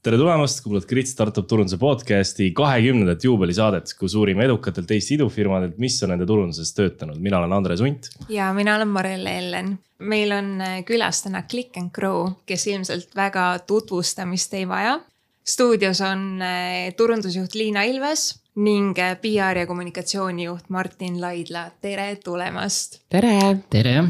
tere 0.00 0.16
tulemast, 0.16 0.62
kuulad 0.64 0.86
Grit 0.88 1.08
Startup 1.10 1.44
turunduse 1.46 1.76
podcast'i 1.80 2.46
kahekümnendat 2.56 3.24
juubelisaadet, 3.24 3.92
kus 3.98 4.14
uurime 4.16 4.46
edukatelt 4.46 4.90
Eesti 4.96 5.18
idufirmadelt, 5.18 5.76
mis 5.78 5.98
on 6.02 6.14
nende 6.14 6.24
turunduses 6.28 6.72
töötanud. 6.72 7.18
mina 7.20 7.38
olen 7.38 7.52
Andres 7.52 7.80
Unt. 7.84 8.08
ja 8.28 8.52
mina 8.56 8.76
olen 8.76 8.88
Marelle 8.88 9.38
Ellen. 9.38 9.78
meil 9.98 10.32
on 10.32 10.60
äh, 10.60 10.84
külas 10.84 11.22
täna 11.22 11.42
Click 11.42 11.76
and 11.76 11.90
Grow, 11.92 12.30
kes 12.46 12.66
ilmselt 12.66 13.16
väga 13.16 13.58
tutvustamist 13.66 14.54
ei 14.54 14.68
vaja. 14.68 15.00
stuudios 15.44 16.00
on 16.00 16.42
äh, 16.42 16.94
turundusjuht 16.96 17.54
Liina 17.54 17.82
Ilves 17.82 18.40
ning 18.56 18.98
äh, 18.98 19.18
PR 19.20 19.58
ja 19.58 19.66
kommunikatsioonijuht 19.66 20.68
Martin 20.68 21.20
Laidla, 21.20 21.70
tere 21.80 22.16
tulemast. 22.16 23.02
tere. 23.08 23.58
tere. 23.70 24.04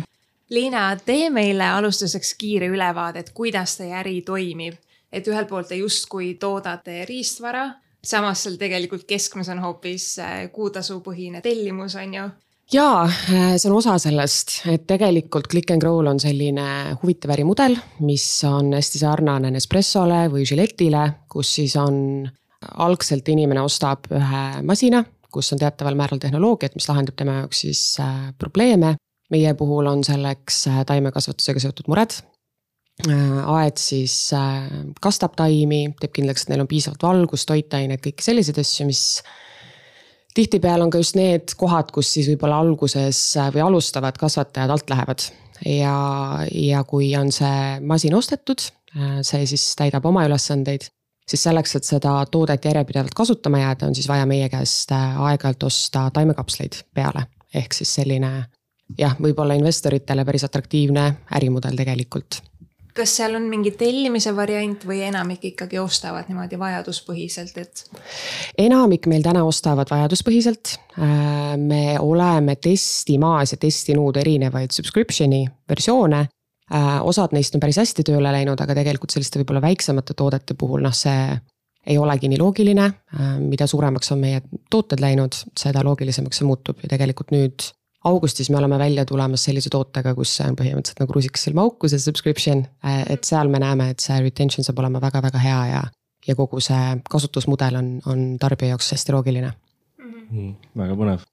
Liina, 0.50 0.96
tee 1.04 1.30
meile 1.30 1.66
alustuseks 1.70 2.34
kiire 2.34 2.66
ülevaade, 2.66 3.18
et 3.18 3.30
kuidas 3.34 3.76
teie 3.76 3.94
äri 3.94 4.22
toimib 4.22 4.78
et 5.12 5.26
ühelt 5.28 5.48
poolt 5.48 5.68
te 5.68 5.80
justkui 5.80 6.34
toodate 6.40 7.04
riistvara, 7.08 7.66
samas 8.04 8.44
seal 8.44 8.56
tegelikult 8.60 9.04
keskmes 9.08 9.50
on 9.52 9.60
hoopis 9.64 10.12
äh, 10.22 10.38
kuutasupõhine 10.54 11.42
tellimus, 11.44 11.96
on 12.00 12.14
ju 12.14 12.30
jaa, 12.72 13.04
äh, 13.04 13.54
see 13.58 13.68
on 13.70 13.76
osa 13.78 13.96
sellest, 14.00 14.60
et 14.70 14.86
tegelikult 14.88 15.48
Click 15.50 15.72
and 15.74 15.82
Grow'l 15.82 16.10
on 16.10 16.20
selline 16.22 16.66
huvitav 17.02 17.34
ärimudel, 17.34 17.76
mis 18.06 18.26
on 18.48 18.72
hästi 18.76 19.02
sarnane 19.02 19.50
Nespressole 19.54 20.26
või 20.32 20.46
Gillette'ile, 20.48 21.04
kus 21.30 21.56
siis 21.58 21.76
on 21.80 22.28
algselt 22.84 23.28
inimene 23.32 23.62
ostab 23.64 24.06
ühe 24.12 24.44
masina, 24.66 25.02
kus 25.32 25.52
on 25.54 25.60
teataval 25.62 25.98
määral 25.98 26.20
tehnoloogiat, 26.22 26.76
mis 26.78 26.88
lahendab 26.90 27.18
tema 27.18 27.40
jaoks 27.40 27.64
siis 27.66 27.84
äh, 28.02 28.30
probleeme. 28.38 28.96
meie 29.30 29.52
puhul 29.54 29.86
on 29.86 30.00
selleks 30.02 30.64
taimekasvatusega 30.86 31.60
seotud 31.62 31.86
mured, 31.86 32.16
aed 33.08 33.78
siis 33.80 34.14
äh, 34.36 34.66
kastab 35.02 35.36
taimi, 35.38 35.84
teeb 36.00 36.12
kindlaks, 36.16 36.44
et 36.44 36.52
neil 36.52 36.64
on 36.64 36.70
piisavalt 36.70 37.02
valgust, 37.04 37.48
toitained, 37.48 38.00
kõiki 38.04 38.24
selliseid 38.24 38.60
asju, 38.62 38.86
mis 38.88 39.02
tihtipeale 40.36 40.86
on 40.86 40.92
ka 40.92 41.00
just 41.00 41.18
need 41.18 41.54
kohad, 41.60 41.90
kus 41.94 42.12
siis 42.14 42.30
võib-olla 42.32 42.60
alguses 42.64 43.20
äh, 43.38 43.50
või 43.54 43.64
alustavad 43.66 44.18
kasvatajad 44.20 44.74
alt 44.74 44.92
lähevad. 44.92 45.26
ja, 45.66 45.96
ja 46.52 46.84
kui 46.88 47.10
on 47.16 47.32
see 47.32 47.80
masin 47.84 48.14
ostetud, 48.16 48.62
see 49.22 49.44
siis 49.46 49.66
täidab 49.78 50.06
oma 50.08 50.24
ülesandeid, 50.26 50.88
siis 51.28 51.42
selleks, 51.44 51.76
et 51.76 51.86
seda 51.86 52.14
toodet 52.32 52.64
järjepidevalt 52.64 53.14
kasutama 53.14 53.60
jääda, 53.60 53.90
on 53.90 53.94
siis 53.94 54.08
vaja 54.08 54.26
meie 54.26 54.48
käest 54.48 54.92
aeg-ajalt 54.96 55.68
osta 55.68 56.08
taimekapsleid 56.14 56.80
peale. 56.94 57.26
ehk 57.54 57.74
siis 57.74 57.94
selline 57.94 58.30
jah, 58.98 59.16
võib-olla 59.20 59.54
investoritele 59.58 60.24
päris 60.24 60.46
atraktiivne 60.48 61.10
ärimudel 61.36 61.76
tegelikult 61.76 62.40
kas 62.96 63.12
seal 63.20 63.36
on 63.38 63.46
mingi 63.50 63.72
tellimise 63.78 64.32
variant 64.36 64.84
või 64.86 65.02
enamik 65.06 65.44
ikkagi 65.52 65.78
ostavad 65.80 66.28
niimoodi 66.30 66.58
vajaduspõhiselt, 66.60 67.56
et? 67.60 67.84
enamik 68.58 69.08
meil 69.10 69.24
täna 69.24 69.44
ostavad 69.46 69.90
vajaduspõhiselt. 69.90 70.74
Äh, 70.98 71.54
me 71.60 71.96
oleme 72.00 72.56
testimas 72.56 73.54
ja 73.54 73.60
testinud 73.60 74.16
erinevaid 74.20 74.74
subscription'i 74.74 75.44
versioone. 75.68 76.26
Äh, 76.70 76.90
osad 77.06 77.34
neist 77.34 77.54
on 77.54 77.62
päris 77.62 77.80
hästi 77.82 78.06
tööle 78.06 78.32
läinud, 78.32 78.60
aga 78.60 78.76
tegelikult 78.78 79.14
selliste 79.14 79.40
võib-olla 79.40 79.64
väiksemate 79.64 80.14
toodete 80.18 80.54
puhul 80.58 80.84
noh, 80.86 80.94
see 80.94 81.34
ei 81.86 81.96
olegi 81.98 82.28
nii 82.30 82.38
loogiline. 82.40 82.86
Äh, 83.16 83.34
mida 83.42 83.66
suuremaks 83.70 84.12
on 84.14 84.24
meie 84.24 84.42
tooted 84.70 85.02
läinud, 85.02 85.36
seda 85.58 85.84
loogilisemaks 85.86 86.42
see 86.42 86.48
muutub 86.48 86.82
ja 86.82 86.90
tegelikult 86.92 87.34
nüüd 87.34 87.70
augustis 88.04 88.50
me 88.50 88.58
oleme 88.58 88.78
välja 88.78 89.04
tulemas 89.04 89.44
sellise 89.44 89.70
tootega, 89.72 90.14
kus 90.16 90.32
see 90.38 90.46
on 90.48 90.56
põhimõtteliselt 90.58 91.02
nagu 91.02 91.16
rusikas 91.16 91.44
silmaauku, 91.48 91.88
see 91.88 92.00
subscription. 92.02 92.64
Äh, 92.84 93.02
et 93.16 93.28
seal 93.28 93.50
me 93.52 93.60
näeme, 93.62 93.90
et 93.92 94.04
see 94.04 94.20
retention 94.24 94.66
saab 94.66 94.80
olema 94.82 95.02
väga-väga 95.02 95.42
hea 95.42 95.60
ja, 95.72 95.82
ja 96.26 96.36
kogu 96.38 96.62
see 96.64 96.94
kasutusmudel 97.10 97.80
on, 97.80 97.90
on 98.08 98.24
tarbija 98.40 98.74
jaoks 98.74 98.92
hästi 98.96 99.16
loogiline 99.16 99.52
mm,. 100.00 100.52
väga 100.80 100.96
põnev. 100.98 101.24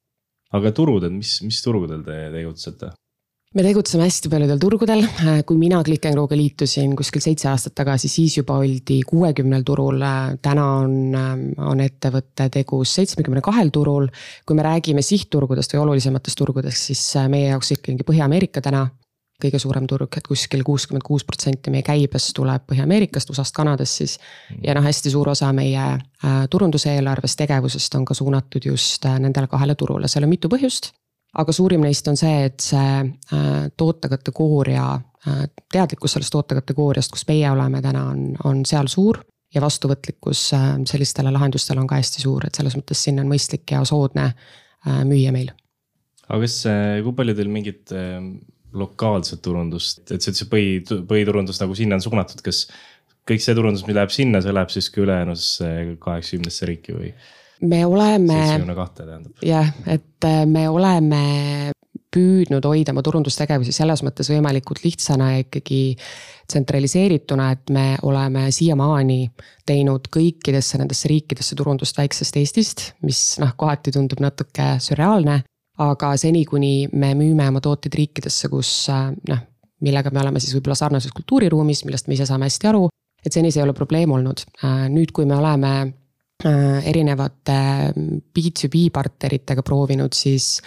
aga 0.58 0.72
turud, 0.76 1.08
et 1.08 1.14
mis, 1.16 1.38
mis 1.46 1.60
turgudel 1.64 2.04
te 2.08 2.20
tegutsete? 2.36 2.92
Me 3.56 3.64
tegutseme 3.64 4.04
hästi 4.04 4.30
paljudel 4.30 4.60
turgudel, 4.60 5.06
kui 5.48 5.58
mina 5.60 5.80
Click 5.86 6.06
n 6.10 6.16
Groga 6.18 6.36
liitusin 6.38 6.96
kuskil 7.00 7.24
seitse 7.24 7.48
aastat 7.52 7.78
tagasi, 7.80 8.10
siis 8.12 8.36
juba 8.40 8.58
oldi 8.60 9.00
kuuekümnel 9.08 9.64
turul. 9.68 10.04
täna 10.42 10.66
on, 10.84 11.16
on 11.58 11.82
ettevõte 11.82 12.50
tegus 12.54 12.98
seitsmekümne 13.00 13.42
kahel 13.42 13.72
turul. 13.72 14.10
kui 14.46 14.56
me 14.56 14.68
räägime 14.68 15.02
sihtturgudest 15.02 15.74
või 15.74 15.84
olulisematest 15.86 16.38
turgudest, 16.38 16.92
siis 16.92 17.04
meie 17.32 17.54
jaoks 17.54 17.72
ikkagi 17.78 18.04
Põhja-Ameerika 18.04 18.62
täna 18.62 18.88
kõige 19.42 19.60
suurem 19.62 19.86
turg, 19.88 20.10
et 20.18 20.28
kuskil 20.28 20.64
kuuskümmend 20.66 21.06
kuus 21.06 21.24
protsenti 21.24 21.72
meie 21.72 21.86
käibest 21.86 22.34
tuleb 22.36 22.66
Põhja-Ameerikast, 22.68 23.30
USA-st, 23.30 23.56
Kanadast 23.56 24.02
siis. 24.02 24.20
ja 24.64 24.74
noh, 24.74 24.84
hästi 24.84 25.14
suur 25.14 25.30
osa 25.30 25.54
meie 25.54 25.84
äh, 25.88 26.40
turunduseelarvest, 26.50 27.38
tegevusest 27.46 27.96
on 27.96 28.06
ka 28.06 28.18
suunatud 28.18 28.66
just 28.66 29.06
äh, 29.06 29.20
nendele 29.22 29.48
kahele 29.48 29.76
turule, 29.76 30.10
seal 30.10 30.26
on 30.26 30.34
mitu 30.36 30.50
põhjust 30.50 30.92
aga 31.38 31.54
suurim 31.54 31.86
neist 31.86 32.08
on 32.10 32.18
see, 32.20 32.48
et 32.50 32.64
see 32.64 32.94
äh, 33.04 33.70
tootekategooria, 33.78 34.88
äh, 35.28 35.46
teadlikkus 35.74 36.18
sellest 36.18 36.34
tootekategooriast, 36.36 37.14
kus 37.14 37.28
meie 37.30 37.50
oleme 37.52 37.82
täna, 37.86 38.08
on, 38.14 38.30
on 38.48 38.64
seal 38.68 38.92
suur. 38.92 39.24
ja 39.56 39.62
vastuvõtlikkus 39.64 40.42
äh, 40.58 40.66
sellistele 40.90 41.32
lahendustele 41.32 41.80
on 41.80 41.88
ka 41.88 42.02
hästi 42.02 42.22
suur, 42.22 42.44
et 42.46 42.58
selles 42.58 42.76
mõttes 42.76 43.00
sinna 43.06 43.24
on 43.24 43.32
mõistlik 43.32 43.72
ja 43.72 43.80
soodne 43.88 44.32
müüa 45.08 45.32
meil. 45.36 45.54
aga 46.28 46.42
kas, 46.44 46.60
kui 47.04 47.16
palju 47.16 47.36
teil 47.36 47.50
mingit 47.52 47.94
lokaalset 48.78 49.42
turundust, 49.42 50.04
et 50.12 50.22
see, 50.22 50.36
see 50.36 50.50
põhi, 50.52 50.76
põhiturundus 50.84 51.62
nagu 51.62 51.76
sinna 51.76 51.98
on 51.98 52.04
suunatud, 52.04 52.44
kas 52.44 52.66
kõik 53.28 53.44
see 53.44 53.56
turundus, 53.56 53.86
mis 53.88 53.96
läheb 53.96 54.12
sinna, 54.14 54.42
see 54.44 54.54
läheb 54.54 54.72
siis 54.72 54.90
ka 54.92 55.02
ülejäänusse 55.04 55.72
kaheksakümnesse 56.04 56.70
riiki 56.70 56.96
või? 56.96 57.14
Me 57.62 57.86
oleme. 57.86 58.34
seitsekümne 58.34 58.76
kahte 58.76 59.04
tähendab. 59.06 59.44
jah, 59.46 59.74
et 59.88 60.26
äh, 60.26 60.46
me 60.46 60.70
oleme 60.70 61.24
püüdnud 62.14 62.66
hoida 62.66 62.94
oma 62.94 63.04
turundustegevusi 63.06 63.74
selles 63.76 64.02
mõttes 64.06 64.30
võimalikult 64.32 64.84
lihtsana 64.86 65.32
ja 65.34 65.44
ikkagi 65.44 65.82
tsentraliseerituna, 66.48 67.50
et 67.52 67.74
me 67.76 67.86
oleme 68.08 68.48
siiamaani 68.56 69.20
teinud 69.68 70.08
kõikidesse 70.14 70.80
nendesse 70.80 71.12
riikidesse 71.12 71.58
turundust 71.60 72.00
väiksest 72.00 72.40
Eestist, 72.40 72.86
mis 73.04 73.22
noh, 73.44 73.52
kohati 73.60 73.94
tundub 73.96 74.24
natuke 74.24 74.78
sürreaalne. 74.84 75.44
aga 75.78 76.16
seni, 76.18 76.46
kuni 76.46 76.88
me 76.94 77.12
müüme 77.14 77.46
oma 77.52 77.62
tooteid 77.62 77.94
riikidesse, 77.94 78.50
kus 78.50 78.90
äh, 78.90 79.12
noh, 79.30 79.44
millega 79.86 80.10
me 80.10 80.24
oleme 80.24 80.40
siis 80.42 80.56
võib-olla 80.56 80.76
sarnases 80.80 81.14
kultuuriruumis, 81.14 81.84
millest 81.86 82.08
me 82.08 82.16
ise 82.16 82.26
saame 82.26 82.48
hästi 82.50 82.72
aru, 82.72 82.88
et 83.26 83.34
seni 83.34 83.52
see 83.52 83.62
ei 83.62 83.68
ole 83.68 83.76
probleem 83.78 84.12
olnud. 84.16 84.42
Äh, 84.64 84.88
nüüd, 84.90 85.12
kui 85.14 85.28
me 85.30 85.36
oleme 85.38 85.74
erinevate 86.46 87.54
B2B 87.98 88.92
partneritega 88.94 89.64
proovinud 89.66 90.14
siis 90.14 90.60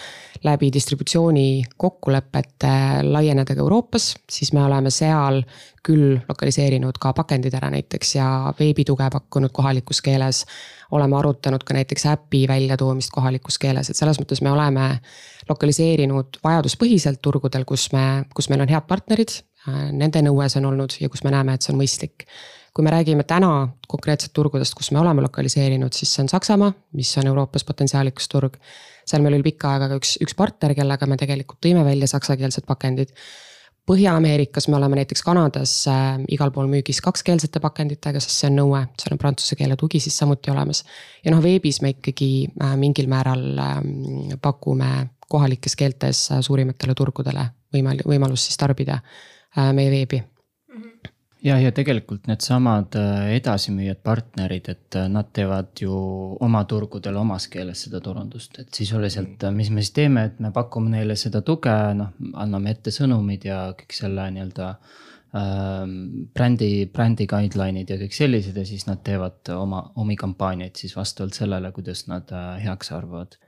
läbi 0.43 0.71
distributsiooni 0.73 1.63
kokkulepete 1.77 2.73
laieneda 3.07 3.55
ka 3.55 3.63
Euroopas, 3.63 4.15
siis 4.31 4.53
me 4.53 4.65
oleme 4.65 4.91
seal 4.91 5.43
küll 5.87 6.19
lokaliseerinud 6.29 6.99
ka 7.01 7.13
pakendid 7.15 7.55
ära 7.55 7.71
näiteks 7.71 8.15
ja 8.17 8.27
veebituge 8.59 9.07
pakkunud 9.13 9.53
kohalikus 9.53 10.03
keeles. 10.03 10.45
oleme 10.91 11.17
arutanud 11.17 11.63
ka 11.65 11.75
näiteks 11.75 12.07
äpi 12.07 12.49
väljatoomist 12.49 13.11
kohalikus 13.15 13.59
keeles, 13.59 13.91
et 13.91 13.97
selles 13.97 14.19
mõttes 14.19 14.43
me 14.43 14.51
oleme 14.51 14.99
lokaliseerinud 15.49 16.41
vajaduspõhiselt 16.45 17.23
turgudel, 17.23 17.65
kus 17.65 17.93
me, 17.93 18.25
kus 18.35 18.49
meil 18.51 18.61
on 18.61 18.69
head 18.69 18.89
partnerid. 18.89 19.31
Äh, 19.69 19.93
nende 19.93 20.23
nõue 20.23 20.49
see 20.49 20.59
on 20.59 20.73
olnud 20.73 20.99
ja 21.01 21.09
kus 21.09 21.23
me 21.23 21.31
näeme, 21.31 21.55
et 21.55 21.63
see 21.63 21.73
on 21.73 21.79
mõistlik 21.79 22.27
kui 22.75 22.85
me 22.87 22.93
räägime 22.95 23.25
täna 23.27 23.69
konkreetselt 23.89 24.33
turgudest, 24.37 24.75
kus 24.79 24.91
me 24.95 25.01
oleme 25.01 25.23
lokaliseerinud, 25.27 25.93
siis 25.93 26.15
see 26.15 26.25
on 26.25 26.31
Saksamaa, 26.31 26.73
mis 26.97 27.11
on 27.19 27.27
Euroopas 27.27 27.65
potentsiaalikas 27.67 28.29
turg. 28.31 28.57
seal 29.11 29.23
meil 29.23 29.35
oli 29.35 29.43
pikka 29.43 29.73
aega 29.75 29.89
ka 29.91 29.97
üks, 29.99 30.17
üks 30.23 30.37
partner, 30.39 30.75
kellega 30.79 31.07
me 31.11 31.17
tegelikult 31.19 31.59
tõime 31.67 31.83
välja 31.85 32.07
saksakeelsed 32.07 32.67
pakendid. 32.69 33.11
Põhja-Ameerikas 33.91 34.69
me 34.69 34.77
oleme 34.77 35.01
näiteks 35.01 35.23
Kanadas 35.27 35.73
äh, 35.91 36.21
igal 36.31 36.53
pool 36.55 36.69
müügis 36.71 37.01
kakskeelsete 37.03 37.63
pakenditega, 37.65 38.21
sest 38.23 38.43
see 38.45 38.51
on 38.53 38.61
nõue, 38.61 38.83
seal 39.01 39.17
on 39.17 39.19
prantsuse 39.19 39.57
keele 39.59 39.75
tugi 39.81 39.99
siis 40.05 40.19
samuti 40.21 40.53
olemas. 40.53 40.85
ja 41.25 41.35
noh, 41.35 41.43
veebis 41.43 41.81
me 41.83 41.97
ikkagi 41.97 42.31
äh, 42.53 42.77
mingil 42.79 43.11
määral 43.11 43.59
äh, 43.59 43.81
pakume 44.43 44.93
kohalikes 45.31 45.77
keeltes 45.77 46.29
äh, 46.31 46.45
suurimatele 46.45 46.95
turgudele 46.95 47.49
võimal-, 47.75 48.05
võimalust 48.07 48.51
siis 48.51 48.61
tarbida 48.61 49.01
äh, 49.01 49.73
meie 49.75 49.91
veebi 49.91 50.23
ja, 51.43 51.57
ja 51.61 51.73
tegelikult 51.75 52.29
needsamad 52.31 52.97
äh, 52.99 53.35
edasimüüjad, 53.39 54.01
partnerid, 54.05 54.71
et 54.73 54.99
äh, 54.99 55.09
nad 55.13 55.31
teevad 55.37 55.83
ju 55.83 55.93
oma 56.45 56.63
turgudel 56.69 57.17
omas 57.21 57.49
keeles 57.53 57.87
seda 57.87 58.01
turundust, 58.05 58.59
et 58.63 58.73
sisuliselt, 58.77 59.43
äh, 59.45 59.55
mis 59.55 59.71
me 59.71 59.85
siis 59.85 59.95
teeme, 59.97 60.27
et 60.31 60.41
me 60.41 60.53
pakume 60.55 60.93
neile 60.93 61.17
seda 61.21 61.43
tuge, 61.47 61.77
noh, 61.97 62.13
anname 62.41 62.75
ette 62.75 62.93
sõnumid 62.95 63.47
ja 63.49 63.61
kõik 63.79 63.97
selle 63.97 64.27
nii-öelda 64.35 64.71
ähm, 65.39 65.95
brändi, 66.37 66.73
brändi 66.93 67.29
guideline'id 67.31 67.95
ja 67.95 68.01
kõik 68.01 68.17
sellised 68.17 68.57
ja 68.57 68.67
siis 68.69 68.87
nad 68.89 69.05
teevad 69.07 69.53
oma, 69.57 69.85
omi 70.01 70.19
kampaaniaid 70.21 70.77
siis 70.81 70.97
vastavalt 70.99 71.39
sellele, 71.39 71.73
kuidas 71.77 72.07
nad 72.11 72.31
heaks 72.65 72.93
arvavad 72.97 73.39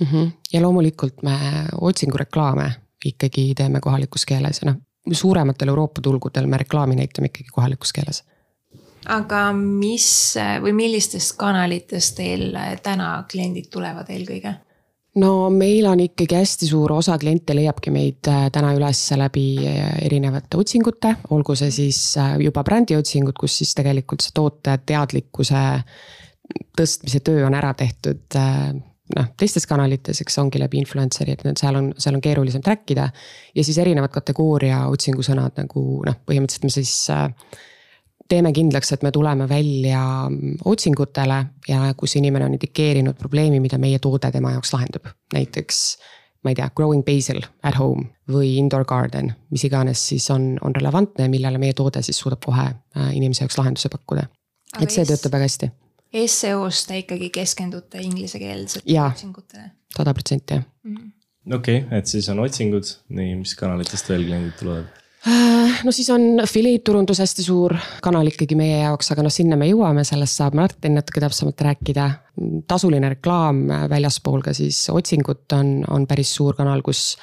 mm. 0.00 0.06
-hmm. 0.06 0.30
ja 0.52 0.62
loomulikult 0.62 1.22
me 1.26 1.36
otsingureklaame 1.80 2.70
ikkagi 3.04 3.54
teeme 3.56 3.80
kohalikus 3.80 4.26
keeles 4.28 4.62
ja 4.62 4.72
noh, 4.72 4.80
suurematel 5.12 5.68
Euroopa 5.68 6.00
turgudel 6.04 6.46
me 6.46 6.60
reklaami 6.60 6.98
näitame 6.98 7.30
ikkagi 7.32 7.52
kohalikus 7.54 7.92
keeles 7.92 8.24
aga 9.08 9.50
mis 9.56 10.08
või 10.62 10.74
millistest 10.76 11.36
kanalitest 11.40 12.18
teil 12.18 12.58
täna 12.84 13.12
kliendid 13.30 13.70
tulevad 13.72 14.10
eelkõige? 14.12 14.54
no 15.18 15.50
meil 15.50 15.86
on 15.90 16.00
ikkagi 16.04 16.36
hästi 16.38 16.68
suur 16.70 16.92
osa 16.92 17.16
kliente 17.18 17.54
leiabki 17.56 17.90
meid 17.94 18.28
äh, 18.30 18.46
täna 18.52 18.72
üles 18.76 19.00
läbi 19.18 19.46
äh, 19.66 19.96
erinevate 20.06 20.60
otsingute, 20.60 21.16
olgu 21.34 21.56
see 21.58 21.72
siis 21.74 22.00
äh, 22.20 22.36
juba 22.44 22.64
brändiotsingud, 22.66 23.34
kus 23.38 23.58
siis 23.62 23.74
tegelikult 23.78 24.22
see 24.24 24.36
toote 24.36 24.78
teadlikkuse 24.86 25.64
tõstmise 26.78 27.20
töö 27.26 27.44
on 27.46 27.54
ära 27.54 27.72
tehtud 27.78 28.38
noh, 29.16 29.32
teistes 29.40 29.66
kanalites, 29.70 30.20
eks 30.22 30.38
ongi 30.42 30.60
läbi 30.62 30.80
influencer'i, 30.82 31.36
et 31.36 31.58
seal 31.58 31.78
on, 31.78 31.90
seal 31.98 32.16
on 32.18 32.22
keerulisem 32.24 32.62
track 32.62 32.90
ida. 32.94 33.08
ja 33.54 33.64
siis 33.64 33.78
erinevad 33.78 34.12
kategooria 34.14 34.84
otsingusõnad 34.92 35.58
nagu 35.62 35.84
noh, 36.06 36.22
põhimõtteliselt 36.26 36.68
me 36.68 36.74
siis 36.74 36.94
teeme 38.30 38.52
kindlaks, 38.54 38.92
et 38.94 39.02
me 39.02 39.10
tuleme 39.10 39.48
välja 39.48 40.04
otsingutele 40.64 41.40
ja 41.68 41.90
kus 41.98 42.16
inimene 42.20 42.46
on 42.46 42.54
indikeerinud 42.54 43.18
probleemi, 43.18 43.60
mida 43.60 43.78
meie 43.78 43.98
toode 43.98 44.30
tema 44.30 44.54
jaoks 44.54 44.72
lahendab. 44.76 45.10
näiteks 45.34 45.82
ma 46.44 46.52
ei 46.52 46.56
tea, 46.56 46.70
growing 46.76 47.04
basil 47.04 47.42
at 47.66 47.76
home 47.76 48.06
või 48.30 48.54
indoor 48.60 48.86
garden, 48.88 49.34
mis 49.52 49.64
iganes 49.68 50.02
siis 50.12 50.28
on, 50.32 50.54
on 50.64 50.74
relevantne, 50.76 51.28
millele 51.28 51.60
meie 51.60 51.76
toode 51.76 52.02
siis 52.06 52.20
suudab 52.22 52.44
kohe 52.44 52.70
äh, 52.70 53.10
inimese 53.16 53.44
jaoks 53.44 53.58
lahenduse 53.60 53.92
pakkuda. 53.92 54.28
et 54.80 54.90
see 54.94 55.04
töötab 55.04 55.34
väga 55.36 55.48
hästi. 55.48 55.70
SEO-s 56.10 56.86
te 56.88 57.00
ikkagi 57.04 57.30
keskendute 57.34 58.02
inglisekeelsetele 58.02 59.06
otsingutele? 59.06 59.70
sada 59.96 60.14
protsenti 60.14 60.56
jah. 60.56 60.64
Mhm. 60.86 61.10
okei 61.54 61.82
okay,, 61.82 61.98
et 61.98 62.06
siis 62.06 62.28
on 62.32 62.42
otsingud, 62.44 62.96
nii, 63.16 63.36
mis 63.42 63.54
kanalitest 63.58 64.10
veel 64.10 64.26
kliendid 64.26 64.56
tulevad? 64.58 64.88
Äh, 65.28 65.82
no 65.84 65.92
siis 65.92 66.08
on 66.10 66.40
affiliate 66.40 66.84
turundus 66.86 67.20
hästi 67.20 67.44
suur 67.44 67.74
kanal 68.02 68.30
ikkagi 68.30 68.56
meie 68.56 68.78
jaoks, 68.80 69.10
aga 69.12 69.24
noh, 69.26 69.34
sinna 69.34 69.58
me 69.60 69.68
jõuame, 69.68 70.04
sellest 70.08 70.40
saab 70.40 70.56
Martin 70.56 70.96
natuke 70.96 71.20
täpsemalt 71.20 71.60
rääkida. 71.66 72.08
tasuline 72.70 73.12
reklaam 73.12 73.66
väljaspool 73.90 74.40
ka 74.46 74.54
siis 74.56 74.86
otsingut 74.88 75.52
on, 75.52 75.82
on 75.88 76.06
päris 76.08 76.32
suur 76.34 76.56
kanal, 76.56 76.80
kus 76.82 77.18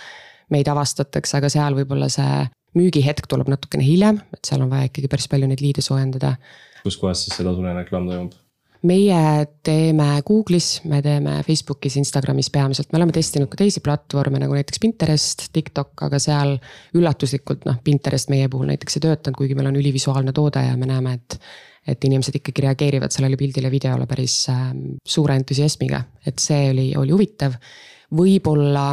meid 0.54 0.70
avastatakse, 0.70 1.40
aga 1.40 1.50
seal 1.50 1.76
võib-olla 1.76 2.10
see 2.12 2.46
müügihetk 2.78 3.26
tuleb 3.28 3.50
natukene 3.50 3.84
hiljem, 3.84 4.22
et 4.34 4.46
seal 4.46 4.62
on 4.62 4.70
vaja 4.70 4.92
ikkagi 4.92 5.10
päris 5.10 5.28
palju 5.32 5.50
neid 5.50 5.64
liide 5.66 5.82
soojendada. 5.82 6.36
kus 6.84 7.00
kohas 7.02 7.26
siis 7.26 7.34
see 7.36 7.48
tasuline 7.48 7.74
reklaam 7.82 8.06
toimub? 8.08 8.38
Meie 8.88 9.48
teeme 9.66 10.08
Google'is, 10.26 10.82
me 10.90 11.02
teeme 11.06 11.38
Facebookis, 11.46 11.98
Instagramis 12.00 12.50
peamiselt, 12.54 12.92
me 12.92 13.00
oleme 13.00 13.16
testinud 13.16 13.50
ka 13.52 13.60
teisi 13.60 13.82
platvorme 13.84 14.40
nagu 14.42 14.56
näiteks 14.56 14.82
Pinterest, 14.84 15.48
TikTok, 15.56 15.94
aga 16.08 16.20
seal 16.22 16.56
üllatuslikult 16.98 17.68
noh, 17.68 17.80
Pinterest 17.84 18.32
meie 18.34 18.50
puhul 18.52 18.70
näiteks 18.72 19.00
ei 19.00 19.06
töötanud, 19.08 19.38
kuigi 19.40 19.58
meil 19.58 19.72
on 19.72 19.80
ülivisuaalne 19.82 20.34
toode 20.36 20.64
ja 20.68 20.78
me 20.78 20.90
näeme, 20.90 21.18
et. 21.20 21.40
et 21.88 22.04
inimesed 22.04 22.36
ikkagi 22.36 22.66
reageerivad 22.66 23.14
sellele 23.16 23.38
pildile, 23.40 23.70
videole 23.72 24.04
päris 24.12 24.34
äh, 24.52 24.64
suure 25.08 25.38
entusiasmiga, 25.40 26.02
et 26.28 26.42
see 26.44 26.66
oli, 26.74 26.90
oli 27.00 27.14
huvitav. 27.16 27.54
võib-olla 28.12 28.90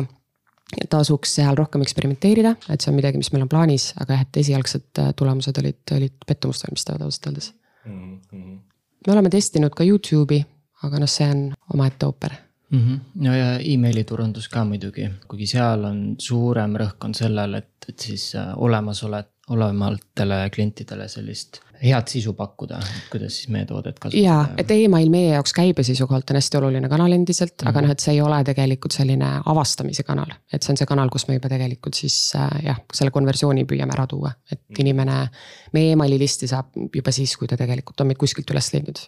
tasuks 0.91 1.35
seal 1.41 1.59
rohkem 1.59 1.83
eksperimenteerida, 1.83 2.55
et 2.71 2.81
see 2.81 2.93
on 2.93 2.97
midagi, 2.99 3.19
mis 3.19 3.33
meil 3.35 3.47
on 3.47 3.51
plaanis, 3.51 3.89
aga 3.99 4.15
jah, 4.15 4.23
et 4.23 4.39
esialgsed 4.45 5.03
äh, 5.03 5.11
tulemused 5.19 5.59
olid, 5.59 5.83
olid 5.97 6.15
pettumust 6.27 6.69
valmistavad 6.69 7.03
ausalt 7.03 7.33
öeldes 7.33 7.51
mm. 7.85 8.21
-hmm 8.31 8.74
me 9.07 9.13
oleme 9.13 9.31
testinud 9.31 9.75
ka 9.77 9.85
Youtube'i, 9.85 10.45
aga 10.83 11.01
noh, 11.03 11.11
see 11.11 11.29
on 11.31 11.47
omaette 11.75 12.07
ooper 12.07 12.35
mm. 12.71 12.81
-hmm. 12.81 12.99
no 13.27 13.35
ja 13.37 13.59
emaili 13.59 14.05
turundus 14.05 14.49
ka 14.49 14.65
muidugi, 14.65 15.09
kuigi 15.29 15.47
seal 15.47 15.85
on 15.85 16.01
suurem 16.19 16.77
rõhk 16.77 17.05
on 17.05 17.15
sellel, 17.15 17.55
et, 17.61 17.89
et 17.89 17.99
siis 18.09 18.35
äh, 18.35 18.53
olemasolev, 18.57 19.31
olevatele 19.51 20.51
klientidele 20.55 21.09
sellist 21.09 21.61
head 21.85 22.09
sisu 22.09 22.33
pakkuda, 22.33 22.79
kuidas 23.13 23.37
siis 23.37 23.49
meie 23.53 23.67
toodet 23.69 23.99
kasutada. 23.99 24.23
ja, 24.23 24.37
et 24.59 24.71
email 24.71 25.11
meie 25.13 25.35
jaoks 25.35 25.53
käibe 25.57 25.85
seisukohalt 25.85 26.31
on 26.33 26.39
hästi 26.39 26.59
oluline 26.61 26.89
kanal 26.89 27.13
endiselt 27.13 27.53
mm, 27.53 27.65
-hmm. 27.67 27.71
aga 27.71 27.83
noh, 27.85 27.93
et 27.93 28.01
see 28.01 28.15
ei 28.15 28.23
ole 28.25 28.41
tegelikult 28.45 28.97
selline 28.97 29.31
avastamise 29.53 30.03
kanal. 30.03 30.33
et 30.53 30.63
see 30.63 30.73
on 30.73 30.81
see 30.81 30.89
kanal, 30.89 31.13
kus 31.13 31.29
me 31.29 31.39
juba 31.39 31.53
tegelikult 31.53 31.95
siis 31.95 32.17
äh, 32.37 32.49
jah, 32.71 32.81
selle 32.93 33.11
konversiooni 33.11 33.67
püüame 33.69 33.93
ära 33.99 34.07
tuua, 34.07 34.33
et 34.51 34.61
-hmm. 34.61 34.81
inimene. 34.81 35.29
meie 35.73 35.93
emaili 35.93 36.19
listi 36.19 36.49
saab 36.49 36.73
juba 36.95 37.13
siis, 37.13 37.37
kui 37.37 37.49
ta 37.49 37.57
tegelikult 37.57 38.01
on 38.01 38.07
meid 38.07 38.19
kuskilt 38.19 38.51
üles 38.51 38.73
leidnud. 38.73 38.99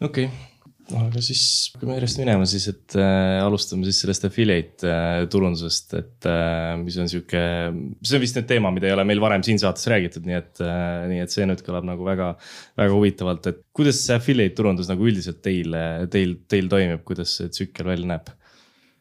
okei 0.00 0.24
okay 0.24 0.55
aga 0.94 1.22
siis 1.24 1.42
hakkame 1.74 1.96
järjest 1.96 2.20
minema 2.20 2.46
siis, 2.46 2.68
et 2.70 2.94
äh, 3.00 3.40
alustame 3.42 3.86
siis 3.88 3.98
sellest 4.04 4.26
affiliate 4.28 4.86
äh, 4.86 5.24
turundusest, 5.32 5.96
et 5.98 6.28
äh, 6.30 6.76
mis 6.78 6.98
on 7.02 7.10
sihuke. 7.10 7.42
see 8.06 8.18
on 8.18 8.22
vist 8.22 8.38
nüüd 8.38 8.48
teema, 8.50 8.70
mida 8.74 8.90
ei 8.90 8.94
ole 8.94 9.06
meil 9.08 9.22
varem 9.22 9.42
siin 9.46 9.58
saates 9.62 9.88
räägitud, 9.90 10.26
nii 10.28 10.38
et 10.38 10.62
äh,, 10.62 11.06
nii 11.10 11.24
et 11.24 11.34
see 11.34 11.48
nüüd 11.48 11.64
kõlab 11.66 11.88
nagu 11.88 12.06
väga, 12.06 12.32
väga 12.78 12.94
huvitavalt, 12.94 13.50
et 13.50 13.62
kuidas 13.76 13.98
see 14.04 14.18
affiliate 14.18 14.54
turundus 14.58 14.90
nagu 14.92 15.08
üldiselt 15.08 15.42
teil, 15.44 15.74
teil, 16.12 16.36
teil 16.46 16.70
toimib, 16.70 17.02
kuidas 17.08 17.34
see 17.40 17.50
tsükkel 17.50 17.90
välja 17.90 18.12
näeb? 18.14 18.30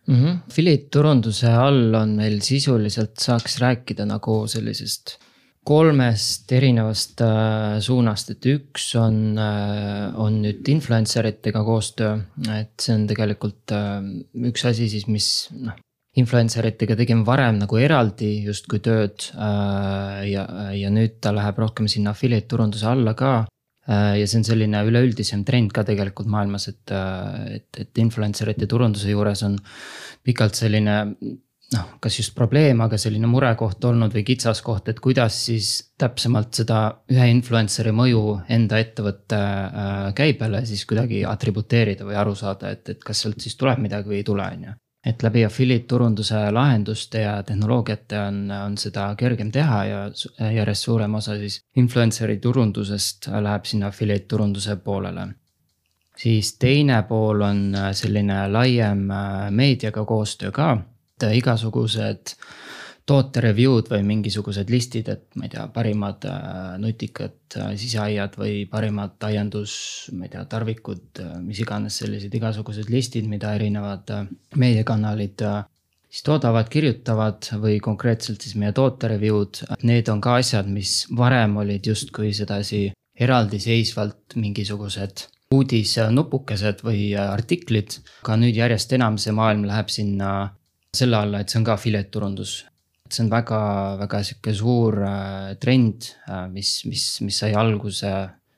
mm 0.07 0.17
-hmm.. 0.17 0.41
Affiliate 0.49 0.89
turunduse 0.89 1.53
all 1.53 1.93
on 2.01 2.17
meil 2.17 2.41
sisuliselt 2.41 3.21
saaks 3.21 3.59
rääkida 3.61 4.09
nagu 4.09 4.41
sellisest 4.49 5.19
kolmest 5.65 6.51
erinevast 6.53 7.21
äh, 7.25 7.79
suunast, 7.83 8.29
et 8.35 8.45
üks 8.51 8.91
on 9.01 9.39
äh,, 9.41 10.13
on 10.21 10.39
nüüd 10.43 10.67
influencer 10.71 11.25
itega 11.31 11.63
koostöö, 11.65 12.19
et 12.53 12.75
see 12.81 12.93
on 12.95 13.07
tegelikult 13.09 13.73
äh, 13.73 13.97
üks 14.51 14.67
asi 14.69 14.89
siis, 14.91 15.09
mis 15.11 15.31
noh. 15.57 15.77
Influencer 16.15 16.63
itega 16.63 16.95
tegime 16.95 17.25
varem 17.27 17.57
nagu 17.59 17.75
eraldi 17.75 18.29
justkui 18.45 18.79
tööd 18.79 19.25
äh, 19.35 20.21
ja, 20.29 20.45
ja 20.71 20.91
nüüd 20.93 21.17
ta 21.19 21.33
läheb 21.35 21.59
rohkem 21.59 21.89
sinna 21.91 22.13
affiliate 22.15 22.47
turunduse 22.53 22.87
alla 22.87 23.11
ka 23.19 23.31
äh,. 23.41 24.21
ja 24.21 24.29
see 24.29 24.39
on 24.39 24.47
selline 24.47 24.85
üleüldisem 24.87 25.43
trend 25.43 25.73
ka 25.75 25.83
tegelikult 25.87 26.29
maailmas, 26.31 26.69
et, 26.71 26.93
äh, 26.93 27.57
et, 27.57 27.81
et 27.83 28.03
influencer 28.05 28.53
ite 28.53 28.69
turunduse 28.71 29.11
juures 29.11 29.43
on 29.49 29.57
pikalt 30.23 30.55
selline 30.61 31.01
noh, 31.75 31.95
kas 32.01 32.19
just 32.19 32.35
probleem, 32.35 32.81
aga 32.85 32.97
selline 32.99 33.27
murekoht 33.29 33.83
olnud 33.89 34.13
või 34.15 34.23
kitsaskoht, 34.27 34.89
et 34.91 35.01
kuidas 35.03 35.37
siis 35.47 35.71
täpsemalt 35.99 36.61
seda 36.61 36.79
ühe 37.11 37.27
influencer'i 37.31 37.93
mõju 37.95 38.23
enda 38.55 38.79
ettevõtte 38.81 39.37
äh, 39.39 40.07
käibele 40.17 40.63
siis 40.67 40.85
kuidagi 40.89 41.23
atributeerida 41.27 42.07
või 42.07 42.17
aru 42.19 42.35
saada, 42.39 42.73
et, 42.75 42.89
et 42.95 43.05
kas 43.05 43.23
sealt 43.23 43.43
siis 43.43 43.55
tuleb 43.59 43.83
midagi 43.83 44.11
või 44.11 44.21
ei 44.21 44.27
tule, 44.27 44.47
on 44.57 44.65
ju. 44.69 44.75
et 45.05 45.23
läbi 45.23 45.45
affiliate 45.45 45.85
turunduse 45.87 46.39
lahenduste 46.51 47.21
ja 47.21 47.37
tehnoloogiate 47.43 48.19
on, 48.19 48.43
on 48.51 48.77
seda 48.81 49.11
kergem 49.19 49.51
teha 49.51 49.79
ja 49.85 50.03
järjest 50.51 50.89
suurem 50.89 51.15
osa 51.15 51.37
siis 51.37 51.61
influencer'i 51.77 52.39
turundusest 52.41 53.29
läheb 53.29 53.65
sinna 53.69 53.93
affiliate 53.93 54.25
turunduse 54.27 54.75
poolele 54.75 55.29
siis 56.17 56.55
teine 56.57 57.03
pool 57.03 57.41
on 57.41 57.61
selline 57.91 58.47
laiem 58.47 59.09
äh, 59.11 59.51
meediaga 59.51 60.05
koostöö 60.05 60.51
ka 60.51 60.77
et 61.15 61.29
igasugused 61.37 62.35
toote 63.05 63.41
review'd 63.43 63.89
või 63.91 64.01
mingisugused 64.05 64.71
listid, 64.73 65.09
et 65.13 65.37
ma 65.37 65.45
ei 65.45 65.51
tea, 65.53 65.67
parimad 65.73 66.25
äh, 66.25 66.73
nutikad 66.81 67.57
äh, 67.59 67.75
siseaiad 67.77 68.37
või 68.39 68.63
parimad 68.69 69.21
aiandus, 69.27 69.75
ma 70.17 70.25
ei 70.25 70.33
tea, 70.33 70.41
tarvikud, 70.49 71.05
äh, 71.21 71.35
mis 71.43 71.61
iganes 71.61 71.99
sellised 72.01 72.33
igasugused 72.33 72.89
listid, 72.89 73.29
mida 73.29 73.53
erinevad 73.55 74.09
meediakanalid 74.57 75.45
siis 76.09 76.25
toodavad, 76.25 76.69
kirjutavad 76.73 77.51
või 77.61 77.77
konkreetselt 77.83 78.41
siis 78.41 78.57
meie 78.57 78.73
toote 78.73 79.13
review'd, 79.13 79.61
need 79.85 80.09
on 80.09 80.23
ka 80.23 80.39
asjad, 80.41 80.67
mis 80.71 81.03
varem 81.15 81.55
olid 81.61 81.85
justkui 81.85 82.33
sedasi 82.33 82.87
eraldiseisvalt 83.15 84.35
mingisugused 84.41 85.27
uudisnupukesed 85.53 86.81
või 86.83 87.11
artiklid. 87.21 87.99
aga 88.23 88.37
nüüd 88.41 88.57
järjest 88.57 88.97
enam 88.97 89.19
see 89.21 89.31
maailm 89.35 89.67
läheb 89.69 89.93
sinna 89.93 90.31
selle 90.97 91.19
alla, 91.19 91.41
et 91.41 91.51
see 91.51 91.59
on 91.61 91.67
ka 91.67 91.77
filetturundus. 91.81 92.63
see 93.05 93.21
on 93.21 93.29
väga, 93.29 93.59
väga 94.01 94.23
sihuke 94.25 94.53
suur 94.57 94.97
äh, 95.05 95.53
trend, 95.61 96.09
äh, 96.25 96.47
mis, 96.49 96.79
mis, 96.89 97.05
mis 97.21 97.37
sai 97.43 97.53
alguse 97.53 98.11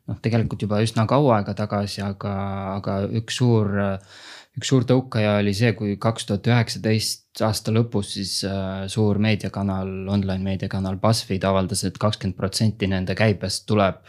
noh, 0.08 0.18
tegelikult 0.24 0.64
juba 0.64 0.80
üsna 0.86 1.04
kaua 1.10 1.42
aega 1.42 1.54
tagasi, 1.58 2.02
aga, 2.06 2.34
aga 2.78 3.02
üks 3.20 3.42
suur, 3.42 3.74
üks 4.58 4.72
suur 4.72 4.88
tõukaja 4.88 5.36
oli 5.42 5.52
see, 5.58 5.74
kui 5.76 5.98
kaks 6.00 6.30
tuhat 6.30 6.48
üheksateist 6.48 7.28
aasta 7.46 7.74
lõpus 7.74 8.14
siis 8.16 8.34
äh, 8.48 8.86
suur 8.92 9.20
meediakanal, 9.22 9.90
online 10.10 10.44
meediakanal 10.46 10.98
BuzzFeed 11.02 11.46
avaldas 11.48 11.84
et, 11.84 11.96
et 11.96 12.02
kakskümmend 12.02 12.38
protsenti 12.38 12.90
nende 12.90 13.16
käibest 13.18 13.68
tuleb 13.70 14.00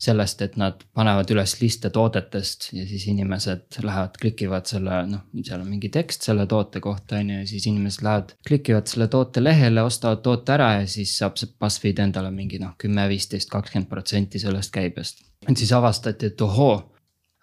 sellest, 0.00 0.40
et 0.42 0.56
nad 0.60 0.80
panevad 0.96 1.28
üles 1.34 1.52
liste 1.60 1.90
toodetest 1.92 2.70
ja 2.72 2.86
siis 2.88 3.04
inimesed 3.12 3.80
lähevad, 3.84 4.16
klikivad 4.20 4.68
selle, 4.70 5.02
noh, 5.10 5.26
seal 5.44 5.60
on 5.60 5.68
mingi 5.68 5.90
tekst 5.92 6.24
selle 6.28 6.46
toote 6.48 6.80
kohta, 6.84 7.18
on 7.20 7.32
ju, 7.34 7.40
ja 7.42 7.48
siis 7.48 7.66
inimesed 7.68 8.04
lähevad, 8.06 8.32
klikivad 8.48 8.88
selle 8.88 9.10
toote 9.12 9.44
lehele, 9.44 9.84
ostavad 9.84 10.22
toote 10.24 10.56
ära 10.56 10.70
ja 10.78 10.86
siis 10.88 11.12
saab 11.20 11.36
see 11.40 11.52
BuzzFeed 11.60 12.00
endale 12.06 12.32
mingi 12.32 12.60
noh, 12.62 12.72
kümme, 12.80 13.04
viisteist, 13.12 13.50
kakskümmend 13.52 13.90
protsenti 13.90 14.40
sellest 14.40 14.72
käibest. 14.74 15.24
et 15.48 15.56
siis 15.56 15.72
avastati, 15.76 16.32
et 16.32 16.46
ohoo, 16.48 16.74